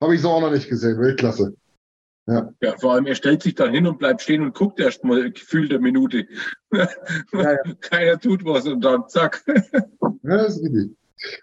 Habe 0.00 0.14
ich 0.14 0.22
so 0.22 0.30
auch 0.30 0.40
noch 0.40 0.52
nicht 0.52 0.68
gesehen. 0.68 0.98
Weltklasse. 0.98 1.54
Ja. 2.30 2.54
ja, 2.62 2.76
vor 2.78 2.92
allem, 2.92 3.06
er 3.06 3.16
stellt 3.16 3.42
sich 3.42 3.56
dann 3.56 3.74
hin 3.74 3.88
und 3.88 3.98
bleibt 3.98 4.22
stehen 4.22 4.42
und 4.42 4.54
guckt 4.54 4.78
erst 4.78 5.02
mal 5.02 5.32
gefühlt 5.32 5.72
eine 5.72 5.80
Minute. 5.80 6.28
Ja, 6.72 6.88
ja. 7.32 7.56
Keiner 7.80 8.20
tut 8.20 8.44
was 8.44 8.66
und 8.66 8.82
dann 8.82 9.08
zack. 9.08 9.42
ja, 9.48 9.82
das 10.22 10.56
ist 10.56 10.62
richtig. 10.62 10.96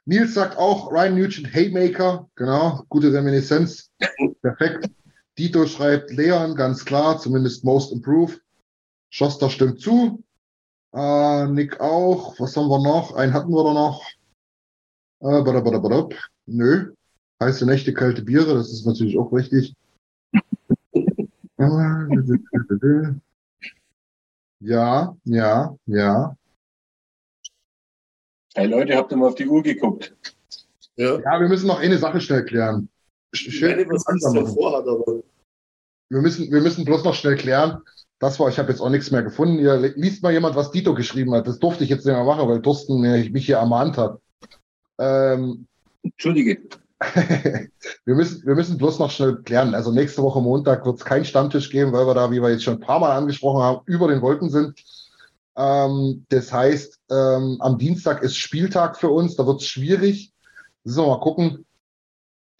Nils 0.06 0.34
sagt 0.34 0.58
auch 0.58 0.90
Ryan 0.90 1.16
Nugent 1.16 1.54
Haymaker, 1.54 2.30
genau, 2.36 2.84
gute 2.88 3.12
Reminiszenz. 3.12 3.92
Perfekt. 4.42 4.90
Dito 5.38 5.68
schreibt 5.68 6.12
Leon, 6.12 6.56
ganz 6.56 6.86
klar, 6.86 7.20
zumindest 7.20 7.66
Most 7.66 7.92
Improved. 7.92 8.42
Schoster 9.10 9.50
stimmt 9.50 9.82
zu. 9.82 10.24
Äh, 10.94 11.48
Nick 11.48 11.82
auch. 11.82 12.40
Was 12.40 12.56
haben 12.56 12.70
wir 12.70 12.82
noch? 12.82 13.14
Einen 13.14 13.34
hatten 13.34 13.52
wir 13.52 13.64
da 13.64 13.74
noch. 13.74 14.04
Äh, 15.20 15.44
badabadabadab. 15.44 16.16
Nö. 16.46 16.94
Heiße 17.44 17.66
Nächte, 17.66 17.94
kalte 17.94 18.24
Biere, 18.24 18.54
das 18.54 18.72
ist 18.72 18.86
natürlich 18.88 19.18
auch 19.20 19.34
richtig. 19.34 19.76
Ja, 24.60 25.16
ja, 25.24 25.78
ja. 25.86 26.36
Hey 28.56 28.66
Leute, 28.66 28.96
habt 28.96 29.12
ihr 29.12 29.18
mal 29.18 29.28
auf 29.28 29.36
die 29.36 29.48
Uhr 29.48 29.62
geguckt? 29.62 30.16
Ja, 30.96 31.20
ja 31.20 31.40
wir 31.40 31.48
müssen 31.48 31.68
noch 31.68 31.80
eine 31.80 32.00
Sache 32.00 32.20
schnell 32.22 32.44
klären. 32.44 32.90
Schnell, 33.36 33.88
was 33.88 34.54
vorhat, 34.54 34.88
aber. 34.88 35.22
Wir 36.10 36.22
müssen, 36.22 36.52
wir 36.52 36.62
müssen 36.62 36.86
bloß 36.86 37.04
noch 37.04 37.14
schnell 37.14 37.36
klären. 37.36 37.84
Das 38.18 38.40
war, 38.40 38.50
ich 38.50 38.58
habe 38.58 38.72
jetzt 38.72 38.82
auch 38.82 38.90
nichts 38.90 39.12
mehr 39.12 39.22
gefunden. 39.22 39.60
Ihr 39.60 39.78
liest 39.96 40.24
mal 40.24 40.34
jemand, 40.34 40.56
was 40.56 40.72
Dito 40.72 40.96
geschrieben 40.96 41.36
hat. 41.36 41.46
Das 41.46 41.60
durfte 41.60 41.84
ich 41.84 41.92
jetzt 41.92 42.06
nicht 42.06 42.16
mehr 42.16 42.24
machen, 42.24 42.50
weil 42.50 42.64
Thorsten 42.64 43.00
mich 43.00 43.46
hier 43.46 43.58
ermahnt 43.58 43.98
hat. 43.98 44.20
Ähm, 44.98 45.68
Entschuldige. 46.02 46.62
Wir, 47.00 48.16
müssen, 48.16 48.46
wir 48.46 48.56
müssen 48.56 48.78
bloß 48.78 49.00
noch 49.00 49.12
schnell 49.12 49.38
klären. 49.44 49.76
Also 49.76 49.92
nächste 49.92 50.24
Woche 50.24 50.42
Montag 50.42 50.86
wird 50.86 50.98
es 50.98 51.06
keinen 51.06 51.26
Stammtisch 51.26 51.70
geben, 51.70 51.94
weil 51.94 52.08
wir 52.08 52.16
da, 52.16 52.32
wie 52.32 52.42
wir 52.42 52.50
jetzt 52.50 52.64
schon 52.64 52.76
ein 52.76 52.80
paar 52.80 53.00
Mal 53.00 53.16
angesprochen 53.16 53.62
haben, 53.62 53.82
über 53.86 54.08
den 54.08 54.22
Wolken 54.22 54.50
sind. 54.50 54.84
Ähm, 55.56 56.26
das 56.30 56.52
heißt, 56.52 57.00
ähm, 57.12 57.58
am 57.60 57.78
Dienstag 57.78 58.24
ist 58.24 58.38
Spieltag 58.38 58.98
für 58.98 59.10
uns, 59.10 59.36
da 59.36 59.46
wird 59.46 59.62
es 59.62 59.68
schwierig. 59.68 60.32
Müssen 60.84 61.04
wir 61.04 61.08
mal 61.08 61.20
gucken. 61.20 61.66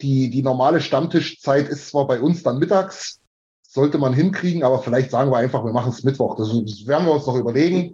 Die, 0.00 0.30
die 0.30 0.42
normale 0.42 0.80
Stammtischzeit 0.80 1.68
ist 1.68 1.88
zwar 1.88 2.06
bei 2.06 2.20
uns 2.20 2.44
dann 2.44 2.58
mittags, 2.58 3.18
sollte 3.62 3.98
man 3.98 4.12
hinkriegen, 4.12 4.62
aber 4.62 4.80
vielleicht 4.80 5.10
sagen 5.10 5.32
wir 5.32 5.38
einfach, 5.38 5.64
wir 5.64 5.72
machen 5.72 5.90
es 5.90 6.04
Mittwoch. 6.04 6.36
Das, 6.36 6.48
das, 6.48 6.86
werden 6.86 7.06
wir 7.06 7.14
uns 7.14 7.26
noch 7.26 7.34
überlegen. 7.34 7.92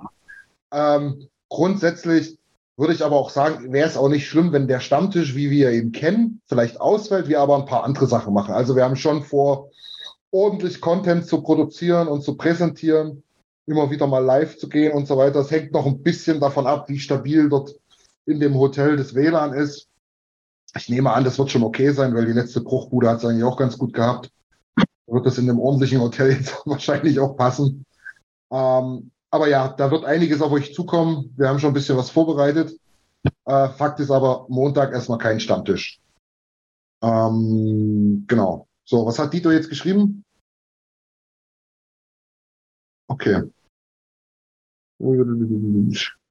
Ähm, 0.70 1.28
grundsätzlich 1.48 2.38
würde 2.76 2.92
ich 2.92 3.05
aber 3.05 3.16
auch 3.16 3.30
sagen, 3.30 3.72
wäre 3.72 3.88
es 3.88 3.96
auch 3.96 4.09
nicht 4.09 4.26
schlimm, 4.26 4.52
wenn 4.52 4.66
der 4.66 4.80
Stammtisch, 4.80 5.34
wie 5.34 5.51
wir 5.51 5.72
ihn 5.72 5.92
kennen, 5.92 6.40
vielleicht 6.46 6.80
ausfällt, 6.80 7.28
wir 7.28 7.40
aber 7.40 7.56
ein 7.56 7.66
paar 7.66 7.84
andere 7.84 8.06
Sachen 8.06 8.34
machen. 8.34 8.55
Also 8.55 8.74
wir 8.74 8.84
haben 8.84 8.96
schon 8.96 9.22
vor, 9.22 9.70
ordentlich 10.34 10.80
Content 10.80 11.26
zu 11.26 11.42
produzieren 11.42 12.09
und 12.09 12.22
zu 12.22 12.36
präsentieren, 12.36 13.22
immer 13.66 13.90
wieder 13.92 14.09
mal 14.09 14.18
live 14.18 14.59
zu 14.59 14.68
gehen 14.68 14.92
und 14.92 15.06
so 15.06 15.16
weiter. 15.16 15.34
Das 15.34 15.51
hängt 15.52 15.72
noch 15.72 15.86
ein 15.86 16.02
bisschen 16.02 16.40
davon 16.40 16.66
ab, 16.66 16.88
wie 16.88 16.98
stabil 16.98 17.48
dort 17.48 17.78
in 18.26 18.40
dem 18.40 18.59
Hotel 18.59 18.96
das 18.96 19.14
WLAN 19.14 19.52
ist. 19.52 19.88
Ich 20.76 20.88
nehme 20.88 21.12
an, 21.12 21.22
das 21.22 21.38
wird 21.38 21.52
schon 21.52 21.62
okay 21.62 21.92
sein, 21.92 22.14
weil 22.14 22.26
die 22.26 22.32
letzte 22.32 22.62
Bruchbude 22.62 23.09
hat 23.09 23.18
es 23.18 23.24
eigentlich 23.24 23.44
auch 23.44 23.56
ganz 23.56 23.78
gut 23.78 23.92
gehabt. 23.92 24.32
Wird 25.06 25.24
das 25.24 25.38
in 25.38 25.48
einem 25.48 25.60
ordentlichen 25.60 26.01
Hotel 26.01 26.32
jetzt 26.36 26.66
wahrscheinlich 26.66 27.20
auch 27.20 27.36
passen. 27.36 27.84
Ähm, 28.51 29.12
aber 29.35 29.48
ja, 29.48 29.66
da 29.66 29.90
wird 29.90 30.05
einiges 30.05 30.40
auf 30.43 30.52
euch 30.52 30.73
zukommen. 30.73 31.35
Wir 31.36 31.48
haben 31.48 31.59
schon 31.59 31.73
ein 31.73 31.74
bisschen 31.74 31.97
was 31.97 32.09
vorbereitet. 32.09 32.78
Äh, 33.47 33.69
Fakt 33.70 33.98
ist 33.98 34.12
aber, 34.12 34.47
Montag 34.48 34.93
erstmal 34.93 35.19
kein 35.19 35.40
Stammtisch. 35.40 36.01
Ähm, 37.02 38.27
genau. 38.28 38.69
So, 38.85 39.05
was 39.05 39.19
hat 39.19 39.32
Dito 39.35 39.51
jetzt 39.51 39.69
geschrieben? 39.69 40.24
Okay. 43.09 43.43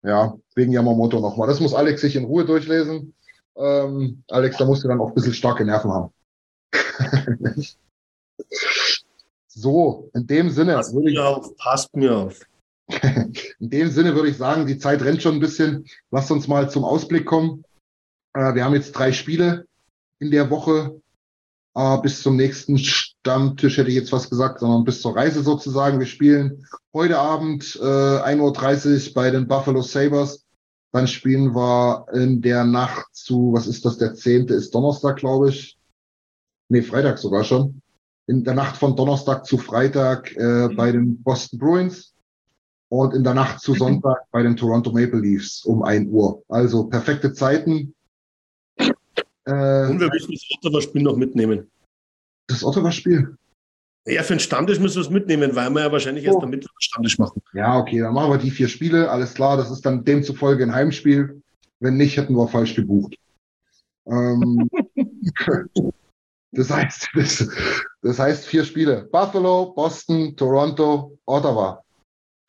Ja, 0.03 0.37
wegen 0.55 0.71
Yamamoto 0.71 1.19
nochmal. 1.19 1.49
Das 1.49 1.59
muss 1.59 1.73
Alex 1.73 1.99
sich 1.99 2.15
in 2.15 2.23
Ruhe 2.23 2.45
durchlesen. 2.45 3.13
Ähm, 3.57 4.23
Alex, 4.29 4.55
da 4.55 4.63
musst 4.63 4.85
du 4.85 4.87
dann 4.87 5.01
auch 5.01 5.09
ein 5.09 5.13
bisschen 5.13 5.33
starke 5.33 5.65
Nerven 5.65 5.91
haben. 5.91 6.13
so, 9.47 10.09
in 10.13 10.25
dem 10.25 10.49
Sinne. 10.49 10.75
Passt 10.75 10.93
mir 10.95 11.25
auf, 11.25 11.57
passt 11.57 11.95
mir 11.97 12.15
auf. 12.15 12.39
In 13.59 13.69
dem 13.69 13.89
Sinne 13.89 14.15
würde 14.15 14.29
ich 14.29 14.37
sagen, 14.37 14.67
die 14.67 14.77
Zeit 14.77 15.01
rennt 15.01 15.21
schon 15.21 15.35
ein 15.35 15.39
bisschen. 15.39 15.85
Lasst 16.11 16.31
uns 16.31 16.47
mal 16.47 16.69
zum 16.69 16.83
Ausblick 16.83 17.25
kommen. 17.25 17.63
Äh, 18.33 18.55
wir 18.55 18.65
haben 18.65 18.73
jetzt 18.73 18.91
drei 18.91 19.11
Spiele 19.11 19.65
in 20.19 20.31
der 20.31 20.49
Woche. 20.49 21.01
Äh, 21.75 21.97
bis 22.01 22.21
zum 22.21 22.35
nächsten 22.35 22.77
Stammtisch 22.77 23.77
hätte 23.77 23.89
ich 23.89 23.95
jetzt 23.95 24.11
was 24.11 24.29
gesagt, 24.29 24.59
sondern 24.59 24.83
bis 24.83 25.01
zur 25.01 25.15
Reise 25.15 25.43
sozusagen. 25.43 25.99
Wir 25.99 26.05
spielen 26.05 26.67
heute 26.93 27.17
Abend 27.17 27.77
äh, 27.81 27.85
1.30 27.85 29.07
Uhr 29.07 29.13
bei 29.13 29.31
den 29.31 29.47
Buffalo 29.47 29.81
Sabres. 29.81 30.45
Dann 30.91 31.07
spielen 31.07 31.55
wir 31.55 32.05
in 32.13 32.41
der 32.41 32.65
Nacht 32.65 33.07
zu, 33.13 33.53
was 33.53 33.65
ist 33.65 33.83
das, 33.85 33.97
der 33.97 34.13
10. 34.13 34.47
ist 34.49 34.75
Donnerstag, 34.75 35.17
glaube 35.17 35.49
ich. 35.49 35.79
Nee, 36.69 36.83
Freitag 36.83 37.17
sogar 37.17 37.43
schon. 37.43 37.81
In 38.27 38.43
der 38.43 38.53
Nacht 38.53 38.77
von 38.77 38.95
Donnerstag 38.95 39.45
zu 39.45 39.57
Freitag 39.57 40.35
äh, 40.35 40.69
bei 40.75 40.91
den 40.91 41.21
Boston 41.23 41.59
Bruins 41.59 42.12
und 42.93 43.15
in 43.15 43.23
der 43.23 43.33
Nacht 43.33 43.59
zu 43.59 43.73
Sonntag 43.73 44.17
bei 44.31 44.43
den 44.43 44.55
Toronto 44.55 44.91
Maple 44.91 45.19
Leafs 45.19 45.65
um 45.65 45.81
1 45.81 46.11
Uhr. 46.11 46.43
Also 46.47 46.83
perfekte 46.85 47.33
Zeiten. 47.33 47.95
Äh, 48.77 49.89
und 49.89 49.99
wir 49.99 50.09
müssen 50.09 50.31
das 50.31 50.47
Ottawa-Spiel 50.59 51.01
noch 51.01 51.15
mitnehmen. 51.15 51.71
Das 52.45 52.63
Ottawa-Spiel? 52.63 53.35
Ja, 54.05 54.21
für 54.21 54.35
den 54.35 54.39
Stammtisch 54.39 54.79
müssen 54.79 54.97
wir 54.97 55.01
es 55.01 55.09
mitnehmen, 55.09 55.55
weil 55.55 55.71
wir 55.71 55.81
ja 55.81 55.91
wahrscheinlich 55.91 56.27
oh. 56.27 56.33
erst 56.33 56.43
am 56.43 56.51
Mittwoch 56.51 56.69
Stammtisch 56.77 57.17
machen. 57.17 57.41
Ja, 57.53 57.79
okay, 57.79 57.99
dann 57.99 58.13
machen 58.13 58.29
wir 58.29 58.37
die 58.37 58.51
vier 58.51 58.67
Spiele, 58.67 59.09
alles 59.09 59.33
klar. 59.33 59.57
Das 59.57 59.71
ist 59.71 59.83
dann 59.83 60.05
demzufolge 60.05 60.63
ein 60.63 60.75
Heimspiel. 60.75 61.41
Wenn 61.79 61.97
nicht, 61.97 62.15
hätten 62.15 62.35
wir 62.35 62.47
falsch 62.47 62.75
gebucht. 62.75 63.15
Ähm, 64.05 64.69
das, 66.51 66.69
heißt, 66.69 67.09
das, 67.15 67.49
das 68.03 68.19
heißt 68.19 68.45
vier 68.45 68.63
Spiele. 68.63 69.09
Buffalo, 69.11 69.73
Boston, 69.73 70.35
Toronto, 70.35 71.17
Ottawa. 71.25 71.82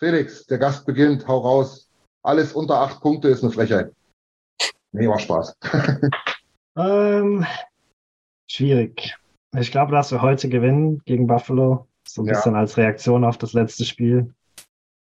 Felix, 0.04 0.44
der 0.44 0.58
Gast 0.58 0.84
beginnt, 0.84 1.26
hau 1.26 1.38
raus. 1.38 1.88
Alles 2.22 2.52
unter 2.52 2.78
acht 2.78 3.00
Punkte 3.00 3.28
ist 3.28 3.42
eine 3.42 3.50
Frechheit. 3.50 3.90
Nee, 4.92 5.08
war 5.08 5.18
Spaß. 5.18 5.56
ähm, 6.76 7.46
schwierig. 8.50 9.16
Ich 9.56 9.70
glaube, 9.70 9.92
dass 9.92 10.12
wir 10.12 10.20
heute 10.20 10.50
gewinnen 10.50 11.00
gegen 11.06 11.26
Buffalo. 11.26 11.88
So 12.06 12.20
ein 12.20 12.26
ja. 12.26 12.34
bisschen 12.34 12.54
als 12.54 12.76
Reaktion 12.76 13.24
auf 13.24 13.38
das 13.38 13.54
letzte 13.54 13.86
Spiel. 13.86 14.34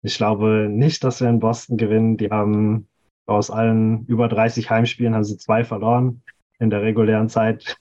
Ich 0.04 0.18
glaube 0.18 0.68
nicht, 0.70 1.04
dass 1.04 1.20
wir 1.20 1.30
in 1.30 1.40
Boston 1.40 1.78
gewinnen. 1.78 2.18
Die 2.18 2.30
haben 2.30 2.88
aus 3.26 3.50
allen 3.50 4.06
über 4.06 4.28
30 4.28 4.70
Heimspielen 4.70 5.16
haben 5.16 5.24
sie 5.24 5.38
zwei 5.38 5.64
verloren 5.64 6.22
in 6.60 6.70
der 6.70 6.84
regulären 6.84 7.30
Zeit. 7.30 7.76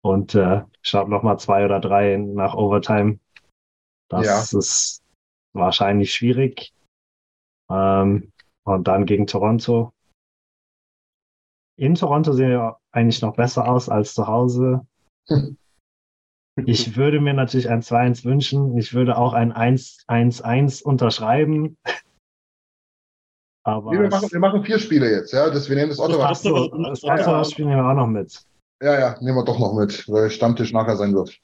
Und 0.00 0.36
äh, 0.36 0.62
ich 0.80 0.90
glaube 0.92 1.10
nochmal 1.10 1.40
zwei 1.40 1.64
oder 1.64 1.80
drei 1.80 2.16
nach 2.18 2.54
Overtime. 2.54 3.18
Das 4.08 4.52
ja. 4.52 4.58
ist 4.60 5.02
wahrscheinlich 5.56 6.12
schwierig. 6.12 6.72
Ähm, 7.70 8.32
und 8.64 8.88
dann 8.88 9.06
gegen 9.06 9.26
Toronto. 9.26 9.92
In 11.78 11.94
Toronto 11.94 12.32
sehen 12.32 12.50
wir 12.50 12.78
eigentlich 12.92 13.20
noch 13.22 13.36
besser 13.36 13.68
aus 13.68 13.88
als 13.88 14.14
zu 14.14 14.26
Hause. 14.26 14.86
Ich 16.64 16.96
würde 16.96 17.20
mir 17.20 17.34
natürlich 17.34 17.68
ein 17.68 17.82
2-1 17.82 18.24
wünschen. 18.24 18.78
Ich 18.78 18.94
würde 18.94 19.18
auch 19.18 19.34
ein 19.34 19.52
1-1 19.52 20.82
unterschreiben. 20.82 21.76
Aber 23.62 23.90
wir, 23.90 24.08
machen, 24.08 24.30
wir 24.30 24.38
machen 24.38 24.64
vier 24.64 24.78
Spiele 24.78 25.10
jetzt, 25.10 25.32
ja. 25.32 25.50
Das, 25.50 25.68
wir 25.68 25.74
nehmen 25.76 25.90
das 25.90 25.98
Ottawa. 25.98 26.28
Das, 26.28 26.40
das 26.40 27.04
Ottawa-Spiel 27.04 27.66
nehmen 27.66 27.82
wir 27.82 27.90
auch 27.90 27.94
noch 27.94 28.06
mit. 28.06 28.46
Ja, 28.80 28.98
ja, 28.98 29.20
nehmen 29.20 29.36
wir 29.36 29.44
doch 29.44 29.58
noch 29.58 29.74
mit, 29.74 30.08
weil 30.08 30.30
Stammtisch 30.30 30.72
nachher 30.72 30.96
sein 30.96 31.14
wird. 31.14 31.38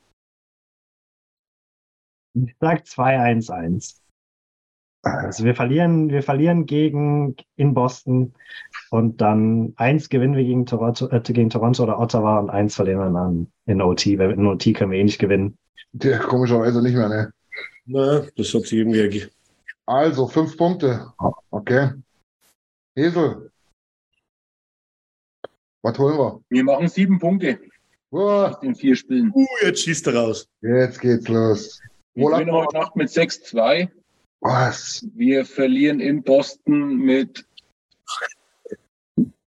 Ich 2.34 2.54
sag 2.60 2.84
2-1-1. 2.84 4.02
Also 5.02 5.44
wir 5.44 5.56
verlieren, 5.56 6.10
wir 6.10 6.22
verlieren 6.22 6.64
gegen 6.64 7.34
in 7.56 7.74
Boston 7.74 8.34
und 8.90 9.20
dann 9.20 9.72
eins 9.76 10.08
gewinnen 10.08 10.36
wir 10.36 10.44
gegen 10.44 10.64
Toronto, 10.64 11.08
äh, 11.08 11.20
gegen 11.20 11.50
Toronto 11.50 11.82
oder 11.82 11.98
Ottawa 11.98 12.38
und 12.38 12.50
eins 12.50 12.76
verlieren 12.76 13.00
wir 13.00 13.10
dann 13.10 13.52
in 13.66 13.82
OT, 13.82 14.06
weil 14.18 14.30
in 14.30 14.46
OT 14.46 14.72
können 14.74 14.92
wir 14.92 15.00
eh 15.00 15.04
nicht 15.04 15.18
gewinnen. 15.18 15.58
Ja, 16.00 16.18
komischerweise 16.18 16.80
nicht 16.82 16.94
mehr, 16.94 17.08
ne? 17.08 17.32
Na, 17.84 18.20
das 18.36 18.54
hat 18.54 18.62
sich 18.62 18.74
irgendwie 18.74 19.00
ergeben. 19.00 19.30
Also, 19.86 20.28
fünf 20.28 20.56
Punkte. 20.56 21.12
Okay. 21.50 21.90
Hesel. 22.94 23.50
Was 25.82 25.98
holen 25.98 26.16
wir? 26.16 26.40
Wir 26.48 26.62
machen 26.62 26.88
sieben 26.88 27.18
Punkte. 27.18 27.58
Aus 28.12 28.60
den 28.60 28.76
vier 28.76 28.94
Spielen. 28.94 29.32
Uh, 29.34 29.46
jetzt 29.62 29.80
schießt 29.80 30.06
er 30.06 30.14
raus. 30.14 30.46
Jetzt 30.60 31.00
geht's 31.00 31.26
los. 31.28 31.80
Wir 32.14 32.30
gewinnen 32.30 32.52
heute 32.52 32.76
Nacht 32.76 32.96
mit 32.96 33.08
6-2. 33.08 33.90
Was? 34.40 35.06
Wir 35.14 35.46
verlieren 35.46 36.00
in 36.00 36.22
Boston 36.22 36.98
mit 36.98 37.46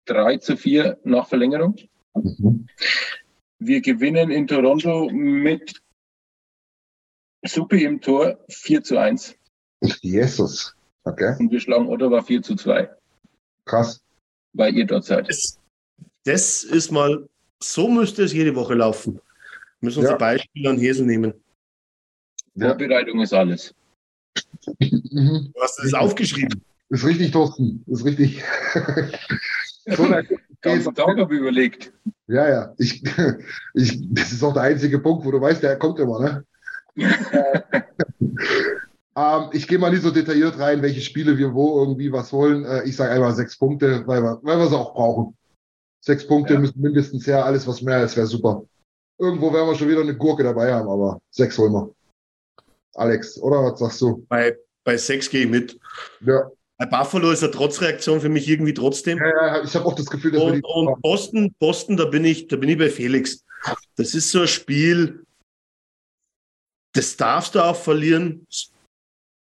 3 0.05 0.37
zu 0.37 0.57
4 0.57 0.99
nach 1.03 1.27
Verlängerung. 1.27 1.75
Mhm. 2.15 2.67
Wir 3.59 3.81
gewinnen 3.81 4.31
in 4.31 4.47
Toronto 4.47 5.09
mit 5.11 5.81
Suppe 7.45 7.81
im 7.81 8.01
Tor 8.01 8.39
4 8.49 8.83
zu 8.83 8.97
1. 8.97 9.35
Jesus. 10.01 10.75
Okay. 11.03 11.35
Und 11.37 11.51
wir 11.51 11.59
schlagen 11.59 11.87
Ottawa 11.87 12.23
4 12.23 12.41
zu 12.41 12.55
2. 12.55 12.89
Krass. 13.65 14.03
Weil 14.53 14.75
ihr 14.75 14.85
dort 14.85 15.05
seid. 15.05 15.29
Das, 15.29 15.59
das 16.23 16.63
ist 16.63 16.91
mal, 16.91 17.29
so 17.61 17.87
müsste 17.89 18.23
es 18.23 18.33
jede 18.33 18.55
Woche 18.55 18.73
laufen. 18.73 19.21
Wir 19.79 19.87
müssen 19.87 20.03
ja. 20.03 20.13
ein 20.13 20.17
Beispiel 20.17 20.67
an 20.67 20.79
Hesel 20.79 21.05
nehmen. 21.05 21.33
Vorbereitung 22.57 23.21
ist 23.21 23.33
alles. 23.33 23.73
Mhm. 24.79 25.51
Du 25.53 25.61
hast 25.61 25.79
es 25.83 25.93
aufgeschrieben. 25.93 26.61
Ist 26.89 27.05
richtig, 27.05 27.31
Thorsten. 27.31 27.83
Ist 27.87 28.05
richtig. 28.05 28.43
so, 29.85 30.07
Ganz 30.61 30.85
Tag 30.85 31.17
habe 31.17 31.35
überlegt. 31.35 31.93
Ja, 32.27 32.49
ja. 32.49 32.73
Ich, 32.77 33.03
ich, 33.73 33.99
das 34.13 34.31
ist 34.31 34.43
auch 34.43 34.53
der 34.53 34.63
einzige 34.63 34.99
Punkt, 34.99 35.25
wo 35.25 35.31
du 35.31 35.39
weißt, 35.39 35.61
der 35.61 35.77
kommt 35.77 35.99
immer, 35.99 36.19
ne? 36.19 36.45
ähm, 39.15 39.49
ich 39.51 39.67
gehe 39.67 39.77
mal 39.77 39.91
nicht 39.91 40.01
so 40.01 40.11
detailliert 40.11 40.57
rein, 40.57 40.81
welche 40.81 41.01
Spiele 41.01 41.37
wir 41.37 41.53
wo 41.53 41.79
irgendwie 41.79 42.11
was 42.11 42.31
holen. 42.31 42.65
Äh, 42.65 42.83
ich 42.85 42.95
sage 42.95 43.11
einfach 43.11 43.35
sechs 43.35 43.57
Punkte, 43.57 44.07
weil 44.07 44.23
wir, 44.23 44.39
weil 44.41 44.57
wir 44.57 44.67
sie 44.67 44.77
auch 44.77 44.93
brauchen. 44.93 45.37
Sechs 46.01 46.25
Punkte 46.25 46.53
ja. 46.53 46.59
müssen 46.59 46.81
mindestens 46.81 47.27
her. 47.27 47.45
Alles, 47.45 47.67
was 47.67 47.81
mehr 47.81 48.03
ist, 48.03 48.15
wäre 48.15 48.27
super. 48.27 48.63
Irgendwo 49.19 49.53
werden 49.53 49.67
wir 49.67 49.75
schon 49.75 49.89
wieder 49.89 50.01
eine 50.01 50.15
Gurke 50.15 50.43
dabei 50.43 50.73
haben, 50.73 50.89
aber 50.89 51.19
sechs 51.31 51.57
holen 51.57 51.73
wir. 51.73 51.94
Alex, 52.95 53.37
oder 53.39 53.63
was 53.63 53.79
sagst 53.79 54.01
du? 54.01 54.25
Bei, 54.29 54.57
bei 54.83 54.97
sechs 54.97 55.29
gehe 55.29 55.43
ich 55.43 55.49
mit. 55.49 55.79
Ja. 56.21 56.49
Bei 56.77 56.85
Buffalo 56.85 57.31
ist 57.31 57.43
eine 57.43 57.51
Trotzreaktion 57.51 58.19
für 58.19 58.29
mich 58.29 58.49
irgendwie 58.49 58.73
trotzdem. 58.73 59.17
Ja, 59.17 59.57
ja 59.57 59.63
ich 59.63 59.73
habe 59.75 59.85
auch 59.85 59.95
das 59.95 60.07
Gefühl, 60.07 60.31
dass 60.31 60.41
und, 60.41 60.63
und 60.63 61.01
Boston, 61.01 61.53
Boston, 61.59 61.97
da 61.97 62.05
bin 62.05 62.25
ich, 62.25 62.47
da 62.47 62.57
bin 62.57 62.69
ich 62.69 62.77
bei 62.77 62.89
Felix. 62.89 63.43
Das 63.95 64.13
ist 64.13 64.31
so 64.31 64.41
ein 64.41 64.47
Spiel, 64.47 65.25
das 66.93 67.15
darfst 67.17 67.55
du 67.55 67.63
auch 67.63 67.75
verlieren, 67.75 68.45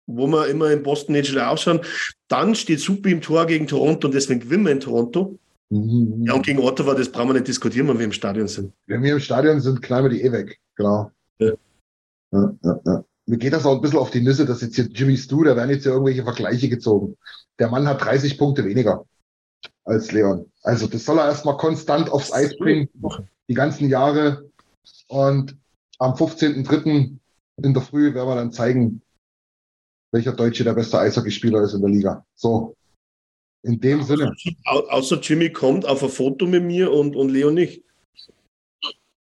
wo 0.07 0.27
wir 0.27 0.47
immer 0.47 0.71
in 0.71 0.81
Boston 0.81 1.13
nicht 1.13 1.27
schlecht 1.27 1.45
ausschauen. 1.45 1.81
Dann 2.29 2.55
steht 2.55 2.79
Super 2.79 3.09
im 3.09 3.21
Tor 3.21 3.45
gegen 3.45 3.67
Toronto 3.67 4.07
und 4.07 4.13
deswegen 4.13 4.39
gewinnen 4.39 4.65
wir 4.65 4.71
in 4.71 4.79
Toronto. 4.79 5.37
Mhm. 5.69 6.23
Ja, 6.25 6.33
und 6.33 6.45
gegen 6.45 6.59
Ottawa, 6.59 6.95
das 6.95 7.11
brauchen 7.11 7.29
wir 7.29 7.33
nicht 7.33 7.47
diskutieren, 7.47 7.87
wenn 7.89 7.99
wir 7.99 8.05
im 8.05 8.11
Stadion 8.11 8.47
sind. 8.47 8.73
Wenn 8.87 9.03
wir 9.03 9.13
im 9.13 9.19
Stadion 9.19 9.59
sind, 9.59 9.81
knallen 9.81 10.05
wir 10.05 10.09
die 10.09 10.23
eh 10.23 10.31
weg. 10.31 10.57
Genau. 10.75 11.11
Ja, 11.39 11.53
ja, 12.31 12.81
ja 12.85 13.03
mir 13.29 13.37
geht 13.37 13.53
das 13.53 13.63
auch 13.63 13.75
ein 13.75 13.81
bisschen 13.81 13.99
auf 13.99 14.09
die 14.09 14.21
Nüsse, 14.21 14.47
dass 14.47 14.61
jetzt 14.61 14.73
hier 14.73 14.85
Jimmy 14.85 15.15
Stu, 15.15 15.43
da 15.43 15.55
werden 15.55 15.69
jetzt 15.69 15.85
ja 15.85 15.91
irgendwelche 15.91 16.23
Vergleiche 16.23 16.67
gezogen. 16.67 17.15
Der 17.59 17.69
Mann 17.69 17.87
hat 17.87 18.03
30 18.03 18.39
Punkte 18.39 18.65
weniger 18.65 19.05
als 19.83 20.11
Leon. 20.11 20.51
Also 20.63 20.87
das 20.87 21.05
soll 21.05 21.19
er 21.19 21.27
erstmal 21.27 21.57
konstant 21.57 22.09
aufs 22.09 22.33
Eis 22.33 22.57
bringen, 22.57 22.89
die 23.47 23.53
ganzen 23.53 23.87
Jahre. 23.87 24.49
Und 25.09 25.55
am 25.99 26.13
15.03. 26.13 27.17
in 27.61 27.73
der 27.73 27.83
Früh 27.83 28.15
werden 28.15 28.27
wir 28.27 28.35
dann 28.35 28.51
zeigen, 28.51 29.03
welcher 30.11 30.33
Deutsche 30.33 30.63
der 30.63 30.73
beste 30.73 30.97
Eishockeyspieler 30.97 31.61
ist 31.61 31.75
in 31.75 31.81
der 31.81 31.89
Liga. 31.91 32.25
So, 32.33 32.75
in 33.61 33.79
dem 33.79 34.01
Sinne. 34.01 34.33
Außer 34.65 35.19
Jimmy 35.19 35.51
kommt 35.51 35.85
auf 35.85 36.01
ein 36.01 36.09
Foto 36.09 36.47
mit 36.47 36.63
mir 36.63 36.91
und, 36.91 37.15
und 37.15 37.29
Leon 37.29 37.53
nicht. 37.53 37.83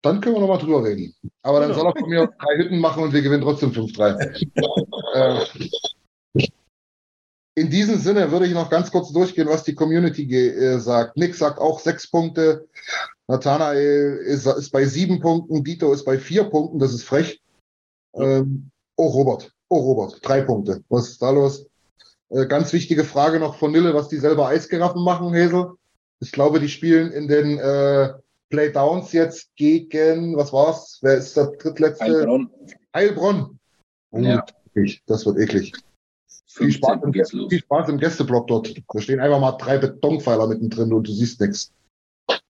Dann 0.05 0.21
können 0.21 0.37
wir 0.37 0.41
nochmal 0.41 0.59
drüber 0.59 0.85
reden. 0.85 1.15
Aber 1.43 1.61
dann 1.61 1.73
soll 1.73 1.87
er 1.87 1.99
von 1.99 2.11
mir 2.11 2.31
drei 2.39 2.59
Hütten 2.59 2.79
machen 2.79 3.03
und 3.03 3.15
wir 3.15 3.23
gewinnen 3.23 3.43
trotzdem 3.43 3.71
5-3. 3.71 4.51
äh, 6.35 6.49
in 7.55 7.71
diesem 7.71 7.99
Sinne 7.99 8.31
würde 8.31 8.47
ich 8.47 8.53
noch 8.53 8.69
ganz 8.69 8.91
kurz 8.91 9.13
durchgehen, 9.13 9.49
was 9.49 9.65
die 9.65 9.75
Community 9.75 10.31
äh, 10.31 10.79
sagt. 10.79 11.17
Nick 11.17 11.35
sagt 11.35 11.59
auch 11.59 11.81
sechs 11.81 12.11
Punkte. 12.11 12.69
Nathanael 13.29 14.19
ist, 14.27 14.47
ist, 14.47 14.71
bei 14.73 14.85
sieben 14.85 15.21
Punkten. 15.21 15.65
Dito 15.65 15.91
ist 15.91 16.05
bei 16.05 16.19
vier 16.19 16.45
Punkten. 16.45 16.79
Das 16.79 16.93
ist 16.93 17.05
frech. 17.05 17.41
Ähm, 18.15 18.71
oh, 18.97 19.07
Robert. 19.07 19.55
Oh, 19.71 19.79
Robert. 19.79 20.19
Drei 20.21 20.43
Punkte. 20.43 20.85
Was 20.91 21.09
ist 21.09 21.23
da 21.23 21.31
los? 21.31 21.65
Äh, 22.29 22.45
ganz 22.45 22.75
wichtige 22.75 23.05
Frage 23.05 23.41
noch 23.41 23.55
von 23.55 23.73
Nille, 23.73 23.95
was 23.95 24.09
die 24.09 24.19
selber 24.19 24.49
Eisgeraffen 24.49 25.03
machen, 25.03 25.33
Hesel. 25.33 25.73
Ich 26.21 26.31
glaube, 26.31 26.61
die 26.61 26.69
spielen 26.69 27.11
in 27.11 27.27
den 27.27 27.59
äh, 27.59 28.13
Playdowns 28.55 29.13
jetzt 29.13 29.55
gegen, 29.57 30.37
was 30.37 30.53
war's? 30.53 30.99
Wer 31.03 31.17
ist 31.17 31.37
der 31.37 31.47
drittletzte? 31.59 32.05
Heilbronn. 32.05 32.51
Heilbronn. 32.95 33.59
Oh, 34.11 34.19
ja. 34.21 34.45
Das 35.07 35.27
wird 35.27 35.39
eklig. 35.39 35.73
Viel 36.47 36.71
Spaß, 36.71 37.03
im, 37.03 37.13
viel 37.13 37.59
Spaß, 37.59 37.89
im, 37.89 37.99
Gästeblock 37.99 38.47
dort. 38.47 38.73
Da 38.77 39.01
stehen 39.01 39.19
einfach 39.19 39.41
mal 39.41 39.53
drei 39.53 39.79
Betonpfeiler 39.79 40.47
mittendrin 40.47 40.93
und 40.93 41.09
du 41.09 41.13
siehst 41.13 41.41
nichts. 41.41 41.73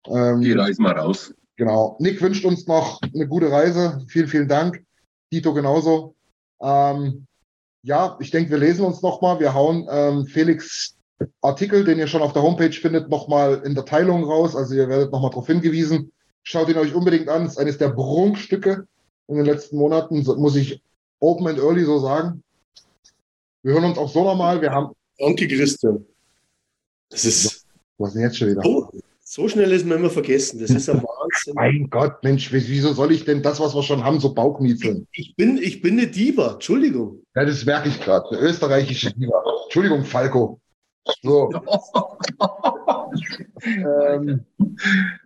Ähm, 0.08 0.42
Die 0.42 0.52
reisen 0.52 0.84
mal 0.84 0.98
raus. 0.98 1.34
Genau. 1.56 1.96
Nick 2.00 2.22
wünscht 2.22 2.44
uns 2.44 2.68
noch 2.68 3.02
eine 3.02 3.28
gute 3.28 3.50
Reise. 3.50 4.04
Vielen, 4.10 4.28
vielen 4.28 4.50
Dank. 4.50 4.84
Tito 5.32 5.54
genauso. 5.54 6.16
Ähm, 6.62 7.26
ja, 7.84 8.18
ich 8.20 8.32
denke, 8.32 8.52
wir 8.52 8.58
lesen 8.58 8.86
uns 8.86 9.02
nochmal. 9.02 9.40
Wir 9.40 9.54
hauen 9.54 9.88
ähm, 9.90 10.26
Felix 10.26 10.98
Artikel, 11.42 11.84
den 11.84 12.00
ihr 12.00 12.08
schon 12.08 12.22
auf 12.22 12.34
der 12.34 12.42
Homepage 12.42 12.72
findet, 12.72 13.10
nochmal 13.10 13.62
in 13.66 13.76
der 13.76 13.86
Teilung 13.86 14.24
raus. 14.24 14.56
Also 14.56 14.76
ihr 14.76 14.90
werdet 14.90 15.12
nochmal 15.12 15.30
darauf 15.30 15.48
hingewiesen. 15.48 16.12
Schaut 16.44 16.70
ihn 16.70 16.78
euch 16.78 16.94
unbedingt 16.94 17.30
an. 17.30 17.44
Das 17.44 17.54
ist 17.54 17.60
eines 17.60 17.78
der 17.78 17.90
Prunkstücke 17.90 18.86
in 19.28 19.38
den 19.38 19.46
letzten 19.46 19.78
Monaten, 19.78 20.24
muss 20.24 20.56
ich 20.56 20.82
open 21.20 21.48
and 21.48 21.60
early 21.60 21.86
so 21.86 22.00
sagen. 22.00 22.44
Wir 23.62 23.74
hören 23.74 23.86
uns 23.86 23.98
auch 23.98 24.10
so 24.10 24.24
nochmal. 24.24 24.62
Wir 24.62 24.72
haben. 24.72 24.94
Danke, 25.18 25.48
Christian. 25.48 26.06
Das 27.10 27.24
ist. 27.26 27.66
Was 27.98 28.10
ist 28.10 28.16
denn 28.16 28.24
jetzt 28.24 28.38
schon 28.38 28.50
wieder? 28.50 28.62
So, 28.62 28.90
so 29.24 29.48
schnell 29.48 29.72
ist 29.72 29.86
man 29.86 30.00
immer 30.00 30.10
vergessen. 30.10 30.60
Das 30.60 30.72
ist 30.72 30.90
ein 30.90 30.98
Wahnsinn. 31.04 31.54
mein 31.54 31.90
Gott, 31.90 32.22
Mensch, 32.24 32.52
wieso 32.52 32.92
soll 32.92 33.14
ich 33.14 33.24
denn 33.24 33.42
das, 33.42 33.60
was 33.60 33.74
wir 33.74 33.84
schon 33.84 34.04
haben, 34.04 34.20
so 34.20 34.34
bauchniezeln? 34.34 35.08
Ich 35.14 35.36
bin, 35.36 35.58
ich 35.58 35.82
bin 35.82 35.98
eine 35.98 36.08
Diva. 36.08 36.54
Entschuldigung. 36.54 37.22
Ja, 37.36 37.46
das 37.46 37.64
merke 37.64 37.88
ich 37.90 38.02
gerade. 38.02 38.28
Eine 38.30 38.40
österreichische 38.40 39.14
Diva. 39.14 39.42
Entschuldigung, 39.66 40.04
Falco. 40.04 40.60
So. 41.22 41.52
ähm, 43.66 44.46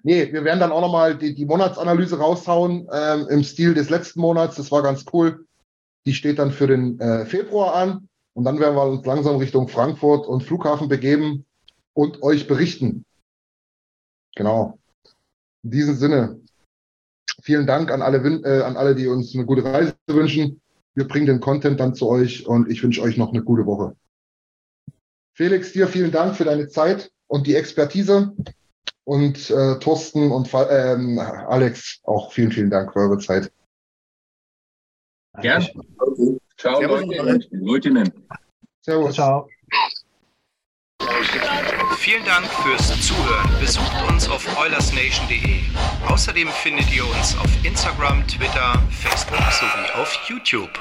nee, 0.04 0.32
wir 0.32 0.44
werden 0.44 0.60
dann 0.60 0.72
auch 0.72 0.82
nochmal 0.82 1.18
die, 1.18 1.36
die 1.36 1.46
Monatsanalyse 1.46 2.18
raushauen 2.18 2.88
ähm, 2.92 3.28
im 3.30 3.44
Stil 3.44 3.74
des 3.74 3.90
letzten 3.90 4.22
Monats. 4.22 4.56
Das 4.56 4.72
war 4.72 4.82
ganz 4.82 5.06
cool. 5.14 5.46
Die 6.06 6.14
steht 6.14 6.40
dann 6.40 6.52
für 6.52 6.68
den 6.68 7.00
äh, 7.00 7.26
Februar 7.26 7.76
an. 7.76 8.08
Und 8.34 8.44
dann 8.44 8.60
werden 8.60 8.76
wir 8.76 8.84
uns 8.84 9.06
langsam 9.06 9.38
Richtung 9.38 9.68
Frankfurt 9.68 10.28
und 10.28 10.44
Flughafen 10.44 10.90
begeben 10.90 11.46
und 11.94 12.22
euch 12.22 12.48
berichten. 12.48 13.04
Genau. 14.36 14.78
In 15.64 15.72
diesem 15.72 15.96
Sinne, 15.96 16.40
vielen 17.42 17.66
Dank 17.66 17.92
an 17.92 18.04
alle, 18.04 18.18
äh, 18.18 18.62
an 18.62 18.78
alle, 18.78 18.94
die 18.94 19.08
uns 19.08 19.34
eine 19.34 19.46
gute 19.46 19.64
Reise 19.64 19.96
wünschen. 20.08 20.62
Wir 20.94 21.08
bringen 21.08 21.26
den 21.26 21.40
Content 21.40 21.80
dann 21.80 21.96
zu 21.96 22.08
euch 22.08 22.46
und 22.46 22.70
ich 22.70 22.84
wünsche 22.84 23.02
euch 23.02 23.18
noch 23.18 23.30
eine 23.30 23.44
gute 23.44 23.66
Woche. 23.66 23.96
Felix, 25.38 25.72
dir 25.72 25.88
vielen 25.88 26.12
Dank 26.12 26.36
für 26.36 26.46
deine 26.46 26.68
Zeit 26.68 27.12
und 27.28 27.46
die 27.46 27.56
Expertise. 27.56 28.34
Und 29.04 29.52
äh, 29.52 29.78
Thorsten 29.80 30.32
und 30.32 30.50
ähm, 30.54 31.20
Alex, 31.20 32.02
auch 32.04 32.32
vielen, 32.34 32.52
vielen 32.52 32.72
Dank 32.72 32.92
für 32.92 33.00
eure 33.00 33.20
Zeit. 33.20 33.52
Gerne. 35.40 35.70
Ciao, 36.58 36.82
Leute. 36.82 37.48
Leutinnen. 37.52 38.12
Servus. 38.82 39.14
Ciao. 39.14 39.48
Vielen 42.00 42.26
Dank 42.26 42.48
fürs 42.48 42.88
Zuhören. 43.08 43.50
Besucht 43.60 44.10
uns 44.10 44.28
auf 44.28 44.44
oilersnation.de. 44.60 45.62
Außerdem 46.08 46.48
findet 46.48 46.92
ihr 46.94 47.06
uns 47.06 47.38
auf 47.38 47.64
Instagram, 47.64 48.28
Twitter, 48.28 48.82
Facebook 48.90 49.38
sowie 49.52 50.02
auf 50.02 50.12
YouTube. 50.28 50.72